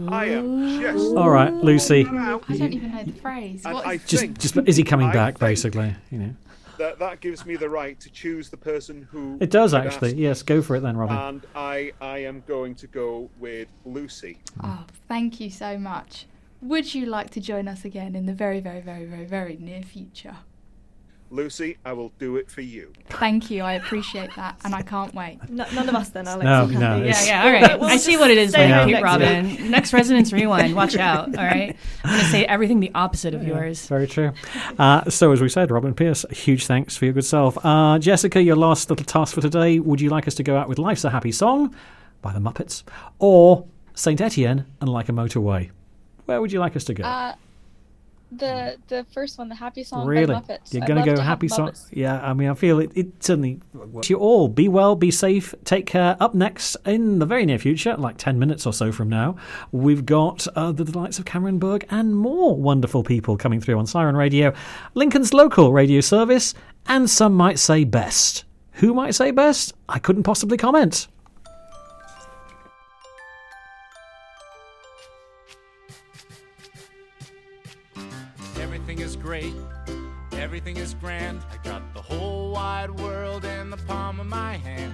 I 0.07 0.25
am 0.25 0.81
just. 0.81 1.15
All 1.15 1.29
right, 1.29 1.53
Lucy. 1.53 2.05
I 2.05 2.39
don't 2.57 2.73
even 2.73 2.91
know 2.95 3.03
the 3.03 3.11
phrase. 3.11 3.63
And 3.65 3.75
What 3.75 4.05
Just, 4.05 4.33
just 4.35 4.57
is 4.65 4.75
he 4.75 4.83
coming 4.83 5.09
I 5.09 5.13
back, 5.13 5.37
basically? 5.37 5.93
You 6.09 6.19
know. 6.19 6.35
that 6.79 6.99
that 6.99 7.21
gives 7.21 7.45
me 7.45 7.55
the 7.57 7.69
right 7.69 7.99
to 7.99 8.09
choose 8.09 8.49
the 8.49 8.57
person 8.57 9.07
who. 9.11 9.37
It 9.39 9.51
does 9.51 9.73
actually. 9.73 10.09
ask. 10.09 10.17
Yes, 10.17 10.41
go 10.41 10.61
for 10.61 10.75
it 10.75 10.81
then, 10.81 10.97
Robin. 10.97 11.15
And 11.15 11.45
I 11.53 11.91
I 12.01 12.19
am 12.19 12.43
going 12.47 12.75
to 12.75 12.87
go 12.87 13.29
with 13.39 13.67
Lucy. 13.85 14.39
Oh, 14.63 14.85
thank 15.07 15.39
you 15.39 15.49
so 15.51 15.77
much. 15.77 16.25
Would 16.61 16.95
you 16.95 17.05
like 17.05 17.29
to 17.31 17.39
join 17.41 17.67
us 17.67 17.85
again 17.85 18.15
in 18.15 18.25
the 18.25 18.33
very, 18.33 18.61
very, 18.61 18.81
very, 18.81 19.05
very, 19.05 19.25
very 19.25 19.57
near 19.57 19.83
future? 19.83 20.37
Lucy, 21.35 21.77
I 21.85 21.93
will 21.93 22.11
do 22.17 22.37
it 22.37 22.49
for 22.49 22.61
you. 22.61 22.93
Thank 23.09 23.51
you. 23.51 23.61
I 23.63 23.73
appreciate 23.73 24.29
that, 24.35 24.59
and 24.63 24.73
I 24.73 24.81
can't 24.81 25.13
wait. 25.13 25.39
No, 25.49 25.65
none 25.73 25.89
of 25.89 25.95
us 25.95 26.09
then, 26.09 26.27
Alex. 26.27 26.45
No, 26.45 26.65
you 26.65 26.71
can 26.71 26.79
no, 26.79 27.03
Yeah, 27.03 27.23
yeah, 27.25 27.43
all 27.43 27.51
right. 27.51 27.79
We'll 27.79 27.89
I 27.89 27.97
see 27.97 28.17
what 28.17 28.31
it 28.31 28.37
is 28.37 28.51
stay 28.51 28.69
like, 28.69 28.73
home 28.73 28.85
Pete 28.85 28.93
next 28.93 29.03
Robin. 29.03 29.47
week. 29.47 29.59
Next 29.75 29.93
Resonance 29.93 30.31
Rewind, 30.31 30.75
watch 30.75 30.95
out, 30.95 31.37
all 31.37 31.43
right? 31.43 31.75
I'm 32.03 32.09
going 32.09 32.23
to 32.23 32.29
say 32.31 32.45
everything 32.45 32.79
the 32.79 32.91
opposite 32.95 33.33
of 33.33 33.43
yours. 33.45 33.85
Very 33.87 34.07
true. 34.07 34.31
Uh, 34.79 35.09
so, 35.09 35.31
as 35.31 35.41
we 35.41 35.49
said, 35.49 35.69
Robin 35.71 35.93
Pierce, 35.93 36.25
huge 36.31 36.65
thanks 36.65 36.95
for 36.95 37.05
your 37.05 37.13
good 37.13 37.25
self. 37.25 37.57
Uh, 37.65 37.99
Jessica, 37.99 38.41
your 38.41 38.55
last 38.55 38.89
little 38.89 39.05
task 39.05 39.35
for 39.35 39.41
today. 39.41 39.79
Would 39.79 39.99
you 40.01 40.09
like 40.09 40.27
us 40.27 40.35
to 40.35 40.43
go 40.43 40.55
out 40.57 40.69
with 40.69 40.79
Life's 40.79 41.03
a 41.03 41.09
Happy 41.09 41.31
Song 41.33 41.75
by 42.21 42.31
the 42.31 42.39
Muppets 42.39 42.83
or 43.19 43.65
Saint 43.93 44.21
Etienne 44.21 44.65
and 44.79 44.89
Like 44.89 45.09
a 45.09 45.11
Motorway? 45.11 45.71
Where 46.25 46.39
would 46.41 46.51
you 46.51 46.59
like 46.59 46.75
us 46.75 46.85
to 46.85 46.93
go? 46.93 47.03
Uh, 47.03 47.35
the 48.31 48.77
the 48.88 49.06
first 49.11 49.38
one, 49.38 49.49
the 49.49 49.56
happy 49.56 49.84
song 49.84 50.06
really? 50.06 50.34
by 50.34 50.41
Muppets. 50.41 50.73
You're 50.73 50.85
going 50.85 50.97
love 50.97 51.06
to 51.06 51.15
go 51.15 51.22
happy 51.22 51.47
song? 51.47 51.69
Muppets. 51.69 51.89
Yeah, 51.91 52.19
I 52.22 52.34
mean, 52.34 52.49
I 52.49 52.53
feel 52.53 52.80
it, 52.80 52.91
it 52.95 53.23
certainly. 53.23 53.60
To 54.02 54.14
you 54.14 54.18
all, 54.18 54.47
be 54.47 54.68
well, 54.68 54.95
be 54.95 55.11
safe, 55.11 55.53
take 55.64 55.85
care. 55.85 56.18
Up 56.19 56.34
next, 56.34 56.76
in 56.85 57.19
the 57.19 57.26
very 57.26 57.45
near 57.45 57.60
future, 57.60 57.95
like 57.97 58.18
10 58.18 58.39
minutes 58.39 58.65
or 58.65 58.73
so 58.73 58.91
from 58.91 59.10
now, 59.10 59.35
we've 59.72 60.06
got 60.06 60.47
uh, 60.56 60.72
the 60.72 60.84
delights 60.84 61.19
of 61.19 61.26
Cameron 61.26 61.60
Berg 61.60 61.85
and 61.89 62.15
more 62.15 62.56
wonderful 62.56 63.03
people 63.03 63.38
coming 63.38 63.61
through 63.61 63.77
on 63.77 63.88
Siren 63.88 64.15
Radio, 64.15 64.53
Lincoln's 64.93 65.34
local 65.34 65.72
radio 65.72 66.02
service, 66.02 66.53
and 66.88 67.10
some 67.10 67.34
might 67.34 67.60
say 67.60 67.84
best. 67.84 68.43
Who 68.73 68.93
might 68.93 69.15
say 69.15 69.31
best? 69.31 69.73
I 69.88 69.99
couldn't 69.99 70.23
possibly 70.23 70.57
comment. 70.57 71.07
Great. 79.26 79.56
Everything 80.34 80.77
is 80.77 80.93
grand. 80.93 81.41
I 81.52 81.57
got 81.68 81.81
the 81.95 82.02
whole 82.02 82.52
wide 82.52 82.91
world 82.91 83.43
in 83.43 83.72
the 83.72 83.77
palm 83.77 84.19
of 84.19 84.27
my 84.27 84.57
hand. 84.57 84.93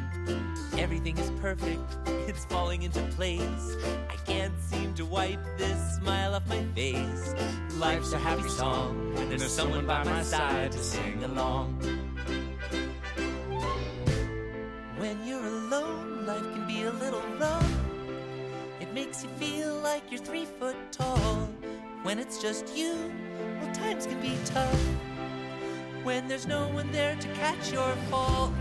Everything 0.78 1.18
is 1.18 1.30
perfect, 1.42 1.82
it's 2.30 2.46
falling 2.46 2.84
into 2.84 3.02
place. 3.18 3.76
I 4.10 4.16
can't 4.26 4.58
seem 4.62 4.94
to 4.94 5.06
wipe 5.06 5.44
this 5.58 5.96
smile 5.98 6.34
off 6.36 6.48
my 6.48 6.64
face. 6.74 7.36
Life's 7.76 8.14
a 8.14 8.20
happy 8.20 8.48
song 8.48 9.14
when 9.16 9.28
there's 9.38 9.52
someone 9.52 9.86
by 9.86 10.02
my 10.06 10.24
side 10.24 10.72
to 10.72 10.82
sing 10.82 11.22
along. 11.26 11.66
When 14.98 15.28
you're 15.28 15.46
alone, 15.46 16.26
life 16.26 16.48
can 16.54 16.66
be 16.68 16.84
a 16.84 16.92
little 16.92 17.26
rough. 17.38 17.74
It 18.80 18.94
makes 18.94 19.24
you 19.24 19.30
feel 19.32 19.76
like 19.80 20.04
you're 20.10 20.22
three 20.22 20.46
foot 20.46 20.78
tall. 20.94 21.50
When 22.04 22.18
it's 22.18 22.42
just 22.42 22.76
you, 22.76 22.96
well, 23.62 23.72
times 23.76 24.08
can 24.08 24.20
be 24.22 24.36
tough. 24.46 24.82
When 26.04 26.28
there's 26.28 26.48
no 26.48 26.68
one 26.70 26.92
there 26.92 27.16
to 27.16 27.28
catch 27.36 27.72
your 27.72 27.94
fall. 28.10 28.52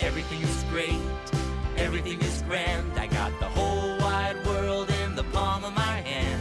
Everything 0.00 0.40
is 0.40 0.64
great, 0.70 0.98
everything 1.76 2.18
is 2.22 2.42
grand. 2.48 2.98
I 2.98 3.08
got 3.08 3.38
the 3.40 3.46
whole 3.46 3.98
wide 3.98 4.42
world 4.46 4.90
in 5.04 5.14
the 5.14 5.24
palm 5.24 5.62
of 5.64 5.74
my 5.74 6.00
hand. 6.00 6.40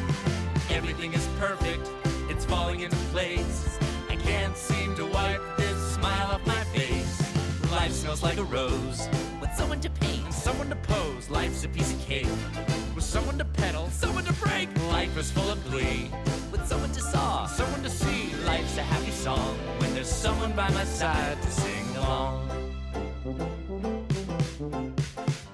Everything 0.69 1.11
is 1.13 1.27
perfect, 1.38 1.85
it's 2.30 2.45
falling 2.45 2.80
into 2.80 2.95
place. 3.11 3.77
I 4.09 4.15
can't 4.15 4.55
seem 4.55 4.95
to 4.95 5.05
wipe 5.05 5.41
this 5.57 5.95
smile 5.95 6.31
off 6.31 6.47
my 6.47 6.63
face. 6.76 7.21
Life 7.69 7.91
smells 7.91 8.23
like 8.23 8.38
a 8.38 8.43
rose 8.45 9.09
Life's 11.27 11.63
a 11.63 11.67
piece 11.67 11.91
of 11.93 11.99
cake 12.07 12.25
with 12.95 13.03
someone 13.03 13.37
to 13.37 13.45
pedal, 13.45 13.89
someone 13.89 14.23
to 14.23 14.33
break. 14.33 14.69
Life 14.89 15.15
is 15.17 15.29
full 15.31 15.49
of 15.49 15.63
glee 15.69 16.09
with 16.51 16.65
someone 16.65 16.91
to 16.93 17.01
saw, 17.01 17.45
someone 17.45 17.83
to 17.83 17.89
see. 17.89 18.33
Life's 18.45 18.77
a 18.77 18.81
happy 18.81 19.11
song 19.11 19.55
when 19.79 19.93
there's 19.93 20.09
someone 20.09 20.53
by 20.53 20.69
my 20.71 20.83
side 20.85 21.39
to 21.41 21.51
sing 21.51 21.95
along. 21.97 22.49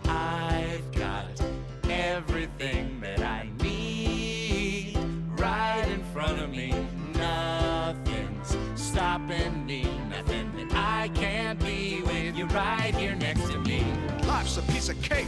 I've 0.07 0.91
got 0.93 1.41
everything 1.89 3.01
that 3.01 3.21
I 3.21 3.49
need 3.61 4.97
right 5.39 5.85
in 5.89 6.03
front 6.13 6.41
of 6.41 6.49
me. 6.51 6.73
Nothing's 7.15 8.55
stopping 8.75 9.65
me, 9.65 9.83
nothing 10.09 10.51
that 10.57 10.73
I 10.75 11.09
can't 11.15 11.59
be 11.59 12.01
with 12.03 12.37
you 12.37 12.45
right 12.47 12.95
here 12.95 13.15
next 13.15 13.49
to 13.51 13.57
me. 13.59 13.83
Life's 14.25 14.57
a 14.57 14.61
piece 14.63 14.89
of 14.89 15.01
cake 15.01 15.27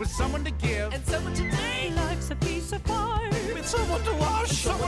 with 0.00 0.10
someone 0.10 0.42
to 0.42 0.50
give 0.52 0.92
and 0.94 1.06
someone 1.06 1.34
to 1.34 1.42
take. 1.50 1.94
Life's 1.94 2.30
a 2.30 2.36
piece 2.36 2.72
of 2.72 2.82
pie 2.84 3.28
with 3.54 3.68
someone 3.68 4.02
to 4.02 4.12
wash, 4.14 4.50
someone 4.50 4.70